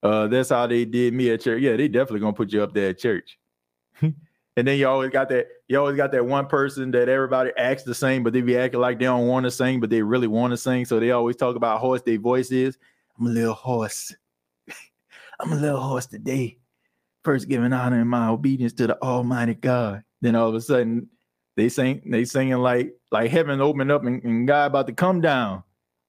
Uh, 0.04 0.28
that's 0.28 0.50
how 0.50 0.68
they 0.68 0.84
did 0.84 1.14
me 1.14 1.32
at 1.32 1.42
church. 1.42 1.62
Yeah, 1.62 1.78
they 1.78 1.88
definitely 1.88 2.20
gonna 2.20 2.34
put 2.34 2.52
you 2.52 2.62
up 2.62 2.74
there 2.74 2.90
at 2.90 3.00
church. 3.00 3.40
and 4.02 4.14
then 4.56 4.78
you 4.78 4.86
always 4.88 5.12
got 5.12 5.30
that, 5.30 5.48
you 5.70 5.80
always 5.80 5.96
got 5.96 6.12
that 6.12 6.26
one 6.26 6.46
person 6.46 6.92
that 6.92 7.08
everybody 7.08 7.52
acts 7.58 7.84
the 7.84 7.96
same, 7.96 8.22
but 8.22 8.34
they 8.34 8.42
be 8.42 8.58
acting 8.58 8.82
like 8.82 9.00
they 9.00 9.06
don't 9.06 9.28
want 9.28 9.46
to 9.46 9.52
sing, 9.52 9.80
but 9.80 9.90
they 9.90 10.02
really 10.02 10.28
want 10.28 10.52
to 10.52 10.58
sing. 10.58 10.84
So 10.84 11.00
they 11.00 11.12
always 11.12 11.38
talk 11.38 11.56
about 11.56 11.78
how 11.78 11.88
hoarse 11.88 12.02
their 12.02 12.20
voice 12.20 12.52
is. 12.52 12.78
I'm 13.18 13.28
a 13.28 13.30
little 13.30 13.54
hoarse. 13.54 14.14
I'm 15.40 15.54
a 15.54 15.56
little 15.56 15.80
hoarse 15.80 16.06
today. 16.06 16.58
First 17.24 17.48
giving 17.48 17.72
honor 17.72 18.02
and 18.02 18.10
my 18.10 18.28
obedience 18.28 18.74
to 18.74 18.88
the 18.88 19.02
Almighty 19.02 19.54
God. 19.54 20.04
Then 20.22 20.36
all 20.36 20.50
of 20.50 20.56
a 20.56 20.62
sudden 20.62 21.08
they 21.56 21.70
sing, 21.70 22.02
they 22.06 22.26
singing 22.26 22.58
like 22.58 22.94
like 23.12 23.32
heaven 23.32 23.62
opened 23.62 23.92
up 23.92 24.04
and, 24.04 24.22
and 24.26 24.46
God 24.46 24.66
about 24.66 24.88
to 24.88 24.94
come 24.94 25.22
down, 25.22 25.64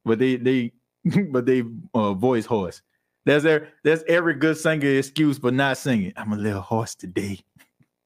but 0.05 0.19
they 0.19 0.35
they 0.35 0.73
but 1.31 1.47
they 1.47 1.63
uh, 1.95 2.15
voice 2.15 2.47
hoarse. 2.47 2.83
There's 3.27 3.43
there, 3.43 3.69
every 3.85 4.35
good 4.35 4.59
singer 4.59 4.99
excuse 4.99 5.39
for 5.39 5.51
not 5.51 5.79
singing. 5.79 6.13
I'm 6.17 6.33
a 6.33 6.37
little 6.37 6.61
hoarse 6.61 6.95
today. 6.95 7.41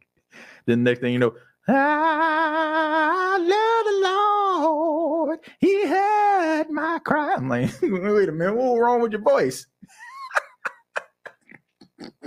the 0.66 0.77
next 0.77 1.01
thing 1.01 1.12
you 1.12 1.19
know, 1.19 1.35
I 1.66 3.36
love 3.39 3.85
the 3.85 3.99
Lord. 4.09 5.40
He 5.59 5.86
heard 5.86 6.70
my 6.70 7.01
cry. 7.05 7.35
I'm 7.36 7.49
like, 7.49 7.70
wait 7.82 8.28
a 8.28 8.32
minute, 8.32 8.55
what's 8.55 8.81
wrong 8.81 9.03
with 9.03 9.12
your 9.12 9.23
voice? 9.23 9.66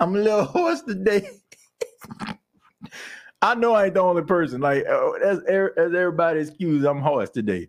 I'm 0.00 0.14
a 0.14 0.18
little 0.18 0.44
hoarse 0.44 0.82
today. 0.82 1.28
I 3.42 3.54
know 3.54 3.72
I 3.72 3.86
ain't 3.86 3.94
the 3.94 4.00
only 4.00 4.22
person. 4.22 4.60
Like, 4.60 4.84
oh, 4.88 5.18
as, 5.24 5.38
as 5.40 5.94
everybody's 5.94 6.48
excuse, 6.48 6.84
I'm 6.84 7.00
hoarse 7.00 7.30
today. 7.30 7.68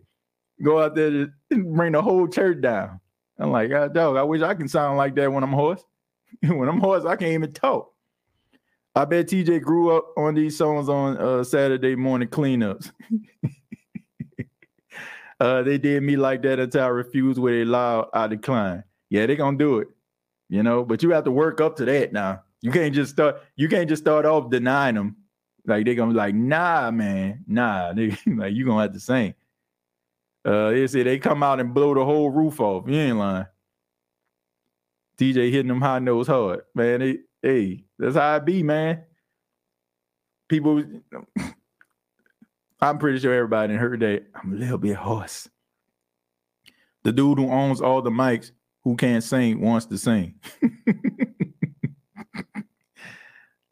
Go 0.62 0.80
out 0.80 0.94
there 0.94 1.28
and 1.50 1.74
bring 1.74 1.92
the 1.92 2.02
whole 2.02 2.28
church 2.28 2.60
down. 2.60 2.99
I'm 3.40 3.50
like, 3.50 3.70
God, 3.70 3.94
dog, 3.94 4.16
I 4.16 4.22
wish 4.22 4.42
I 4.42 4.54
can 4.54 4.68
sound 4.68 4.98
like 4.98 5.14
that 5.14 5.32
when 5.32 5.42
I'm 5.42 5.52
hoarse. 5.52 5.82
when 6.42 6.68
I'm 6.68 6.78
hoarse, 6.78 7.06
I 7.06 7.16
can't 7.16 7.32
even 7.32 7.52
talk. 7.52 7.90
I 8.94 9.06
bet 9.06 9.28
TJ 9.28 9.62
grew 9.62 9.96
up 9.96 10.12
on 10.16 10.34
these 10.34 10.58
songs 10.58 10.88
on 10.88 11.16
uh, 11.16 11.42
Saturday 11.42 11.96
morning 11.96 12.28
cleanups. 12.28 12.92
uh, 15.40 15.62
they 15.62 15.78
did 15.78 16.02
me 16.02 16.16
like 16.16 16.42
that 16.42 16.58
until 16.58 16.82
I 16.82 16.88
refused 16.88 17.38
with 17.38 17.54
a 17.54 17.64
loud 17.64 18.08
I 18.12 18.26
decline. 18.26 18.84
Yeah, 19.08 19.26
they 19.26 19.36
gonna 19.36 19.56
do 19.56 19.78
it, 19.78 19.88
you 20.48 20.62
know. 20.62 20.84
But 20.84 21.02
you 21.02 21.10
have 21.10 21.24
to 21.24 21.30
work 21.30 21.60
up 21.60 21.76
to 21.76 21.84
that 21.84 22.12
now. 22.12 22.42
You 22.62 22.72
can't 22.72 22.94
just 22.94 23.12
start. 23.12 23.40
You 23.56 23.68
can't 23.68 23.88
just 23.88 24.02
start 24.02 24.26
off 24.26 24.50
denying 24.50 24.96
them. 24.96 25.16
Like 25.66 25.86
they 25.86 25.94
gonna 25.94 26.12
be 26.12 26.16
like, 26.16 26.34
nah, 26.34 26.90
man, 26.90 27.44
nah. 27.46 27.92
They, 27.94 28.16
like 28.26 28.54
you 28.54 28.66
gonna 28.66 28.82
have 28.82 28.92
to 28.92 29.00
sing. 29.00 29.34
Uh, 30.44 30.70
they 30.70 30.86
say 30.86 31.02
they 31.02 31.18
come 31.18 31.42
out 31.42 31.60
and 31.60 31.74
blow 31.74 31.94
the 31.94 32.04
whole 32.04 32.30
roof 32.30 32.60
off. 32.60 32.88
You 32.88 32.96
ain't 32.96 33.18
lying. 33.18 33.46
DJ 35.18 35.50
hitting 35.50 35.68
them 35.68 35.82
high 35.82 35.98
notes 35.98 36.28
hard, 36.28 36.62
man. 36.74 37.00
They, 37.00 37.18
hey, 37.42 37.84
that's 37.98 38.16
how 38.16 38.36
it 38.36 38.44
be, 38.46 38.62
man. 38.62 39.02
People, 40.48 40.82
I'm 42.80 42.98
pretty 42.98 43.18
sure 43.18 43.34
everybody 43.34 43.74
in 43.74 43.78
heard 43.78 44.00
that. 44.00 44.24
I'm 44.34 44.54
a 44.54 44.56
little 44.56 44.78
bit 44.78 44.96
hoarse. 44.96 45.46
The 47.02 47.12
dude 47.12 47.38
who 47.38 47.50
owns 47.50 47.82
all 47.82 48.00
the 48.00 48.10
mics 48.10 48.52
who 48.82 48.96
can't 48.96 49.22
sing 49.22 49.60
wants 49.60 49.84
to 49.86 49.98
sing. 49.98 50.36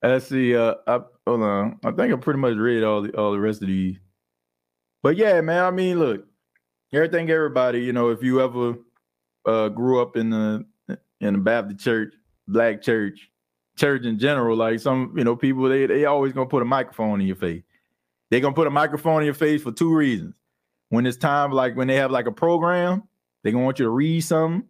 Let's 0.02 0.28
see. 0.28 0.54
Uh, 0.54 0.74
I, 0.86 1.00
hold 1.26 1.42
on. 1.42 1.80
I 1.82 1.90
think 1.92 2.12
I 2.12 2.16
pretty 2.16 2.40
much 2.40 2.56
read 2.56 2.84
all 2.84 3.02
the 3.02 3.10
all 3.16 3.32
the 3.32 3.40
rest 3.40 3.62
of 3.62 3.68
these. 3.68 3.98
But 5.02 5.16
yeah, 5.16 5.40
man. 5.40 5.64
I 5.64 5.70
mean, 5.70 5.98
look, 5.98 6.27
everything, 6.92 7.30
everybody. 7.30 7.80
You 7.80 7.92
know, 7.92 8.10
if 8.10 8.22
you 8.22 8.40
ever 8.40 8.74
uh, 9.46 9.68
grew 9.68 10.00
up 10.00 10.16
in 10.16 10.30
the 10.30 10.66
in 11.20 11.34
the 11.34 11.40
Baptist 11.40 11.80
church, 11.80 12.14
black 12.46 12.82
church, 12.82 13.30
church 13.76 14.04
in 14.04 14.18
general, 14.18 14.56
like 14.56 14.80
some 14.80 15.14
you 15.16 15.24
know 15.24 15.36
people, 15.36 15.68
they 15.68 15.86
they 15.86 16.04
always 16.04 16.32
gonna 16.32 16.48
put 16.48 16.62
a 16.62 16.66
microphone 16.66 17.20
in 17.20 17.26
your 17.26 17.36
face. 17.36 17.62
They're 18.30 18.40
gonna 18.40 18.54
put 18.54 18.66
a 18.66 18.70
microphone 18.70 19.22
in 19.22 19.26
your 19.26 19.34
face 19.34 19.62
for 19.62 19.72
two 19.72 19.94
reasons. 19.94 20.34
When 20.90 21.06
it's 21.06 21.18
time, 21.18 21.52
like 21.52 21.76
when 21.76 21.88
they 21.88 21.96
have 21.96 22.10
like 22.10 22.26
a 22.26 22.32
program, 22.32 23.02
they 23.42 23.52
gonna 23.52 23.64
want 23.64 23.78
you 23.78 23.84
to 23.84 23.90
read 23.90 24.20
something, 24.20 24.68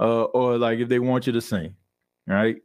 uh, 0.00 0.24
or 0.24 0.58
like 0.58 0.78
if 0.78 0.88
they 0.88 0.98
want 0.98 1.26
you 1.26 1.32
to 1.32 1.40
sing, 1.40 1.74
right? 2.26 2.56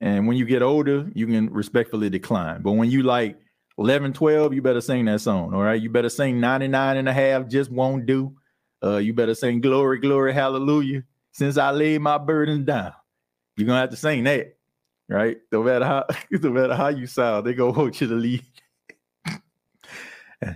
And 0.00 0.26
when 0.28 0.36
you 0.36 0.44
get 0.44 0.62
older, 0.62 1.10
you 1.14 1.26
can 1.26 1.50
respectfully 1.50 2.10
decline. 2.10 2.62
But 2.62 2.72
when 2.72 2.90
you 2.90 3.02
like 3.02 3.38
11, 3.78 4.12
12, 4.12 4.54
you 4.54 4.62
better 4.62 4.80
sing 4.80 5.04
that 5.06 5.20
song. 5.20 5.52
All 5.52 5.62
right. 5.62 5.80
You 5.80 5.90
better 5.90 6.08
sing 6.08 6.40
99 6.40 6.96
and 6.96 7.08
a 7.08 7.12
half, 7.12 7.48
just 7.48 7.70
won't 7.70 8.06
do. 8.06 8.34
Uh, 8.82 8.98
you 8.98 9.12
better 9.14 9.34
sing 9.34 9.60
glory, 9.60 9.98
glory, 9.98 10.32
hallelujah. 10.32 11.02
Since 11.32 11.56
I 11.56 11.70
laid 11.70 12.00
my 12.00 12.18
burden 12.18 12.64
down. 12.64 12.92
You're 13.56 13.66
gonna 13.66 13.80
have 13.80 13.90
to 13.90 13.96
sing 13.96 14.24
that. 14.24 14.56
Right? 15.08 15.38
No 15.52 15.62
matter 15.62 15.84
how 15.84 16.06
no 16.30 16.50
matter 16.50 16.74
how 16.74 16.88
you 16.88 17.06
sound, 17.06 17.46
they 17.46 17.54
gonna 17.54 17.72
want 17.72 18.00
you 18.00 18.08
to 18.08 18.14
leave. 18.14 18.42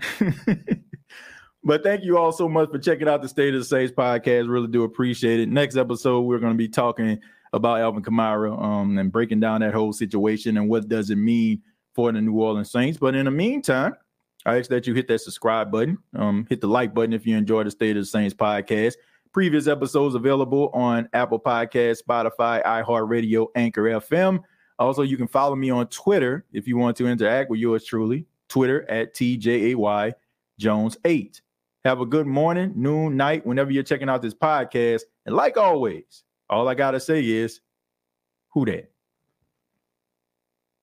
but 1.64 1.82
thank 1.82 2.04
you 2.04 2.18
all 2.18 2.32
so 2.32 2.48
much 2.48 2.70
for 2.70 2.78
checking 2.78 3.08
out 3.08 3.22
the 3.22 3.28
State 3.28 3.54
of 3.54 3.60
the 3.60 3.64
Saints 3.64 3.92
podcast. 3.92 4.48
Really 4.48 4.68
do 4.68 4.82
appreciate 4.84 5.40
it. 5.40 5.48
Next 5.48 5.76
episode, 5.76 6.22
we're 6.22 6.38
gonna 6.38 6.54
be 6.54 6.68
talking 6.68 7.20
about 7.52 7.80
Alvin 7.80 8.02
Kamara 8.02 8.60
um, 8.60 8.98
and 8.98 9.10
breaking 9.10 9.40
down 9.40 9.62
that 9.62 9.74
whole 9.74 9.92
situation 9.92 10.56
and 10.58 10.68
what 10.68 10.88
does 10.88 11.10
it 11.10 11.16
mean 11.16 11.62
for 11.98 12.12
the 12.12 12.20
New 12.20 12.40
Orleans 12.40 12.70
Saints. 12.70 12.96
But 12.96 13.16
in 13.16 13.24
the 13.24 13.32
meantime, 13.32 13.92
I 14.46 14.56
ask 14.56 14.70
that 14.70 14.86
you 14.86 14.94
hit 14.94 15.08
that 15.08 15.18
subscribe 15.18 15.72
button, 15.72 15.98
um, 16.14 16.46
hit 16.48 16.60
the 16.60 16.68
like 16.68 16.94
button 16.94 17.12
if 17.12 17.26
you 17.26 17.36
enjoy 17.36 17.64
the 17.64 17.72
State 17.72 17.96
of 17.96 18.04
the 18.04 18.06
Saints 18.06 18.32
podcast. 18.32 18.94
Previous 19.32 19.66
episodes 19.66 20.14
available 20.14 20.70
on 20.72 21.08
Apple 21.12 21.40
Podcast, 21.40 22.00
Spotify, 22.08 22.64
iHeartRadio, 22.64 23.48
Anchor 23.56 23.82
FM. 23.82 24.38
Also, 24.78 25.02
you 25.02 25.16
can 25.16 25.26
follow 25.26 25.56
me 25.56 25.70
on 25.70 25.88
Twitter 25.88 26.46
if 26.52 26.68
you 26.68 26.76
want 26.76 26.96
to 26.98 27.08
interact 27.08 27.50
with 27.50 27.58
yours 27.58 27.84
truly. 27.84 28.26
Twitter 28.48 28.88
at 28.88 29.16
TJAY 29.16 30.12
Jones 30.60 30.96
8. 31.04 31.42
Have 31.84 32.00
a 32.00 32.06
good 32.06 32.28
morning, 32.28 32.74
noon, 32.76 33.16
night, 33.16 33.44
whenever 33.44 33.72
you're 33.72 33.82
checking 33.82 34.08
out 34.08 34.22
this 34.22 34.34
podcast. 34.34 35.02
And 35.26 35.34
like 35.34 35.56
always, 35.56 36.22
all 36.48 36.68
I 36.68 36.76
gotta 36.76 37.00
say 37.00 37.26
is, 37.26 37.60
who 38.50 38.66
that? 38.66 38.88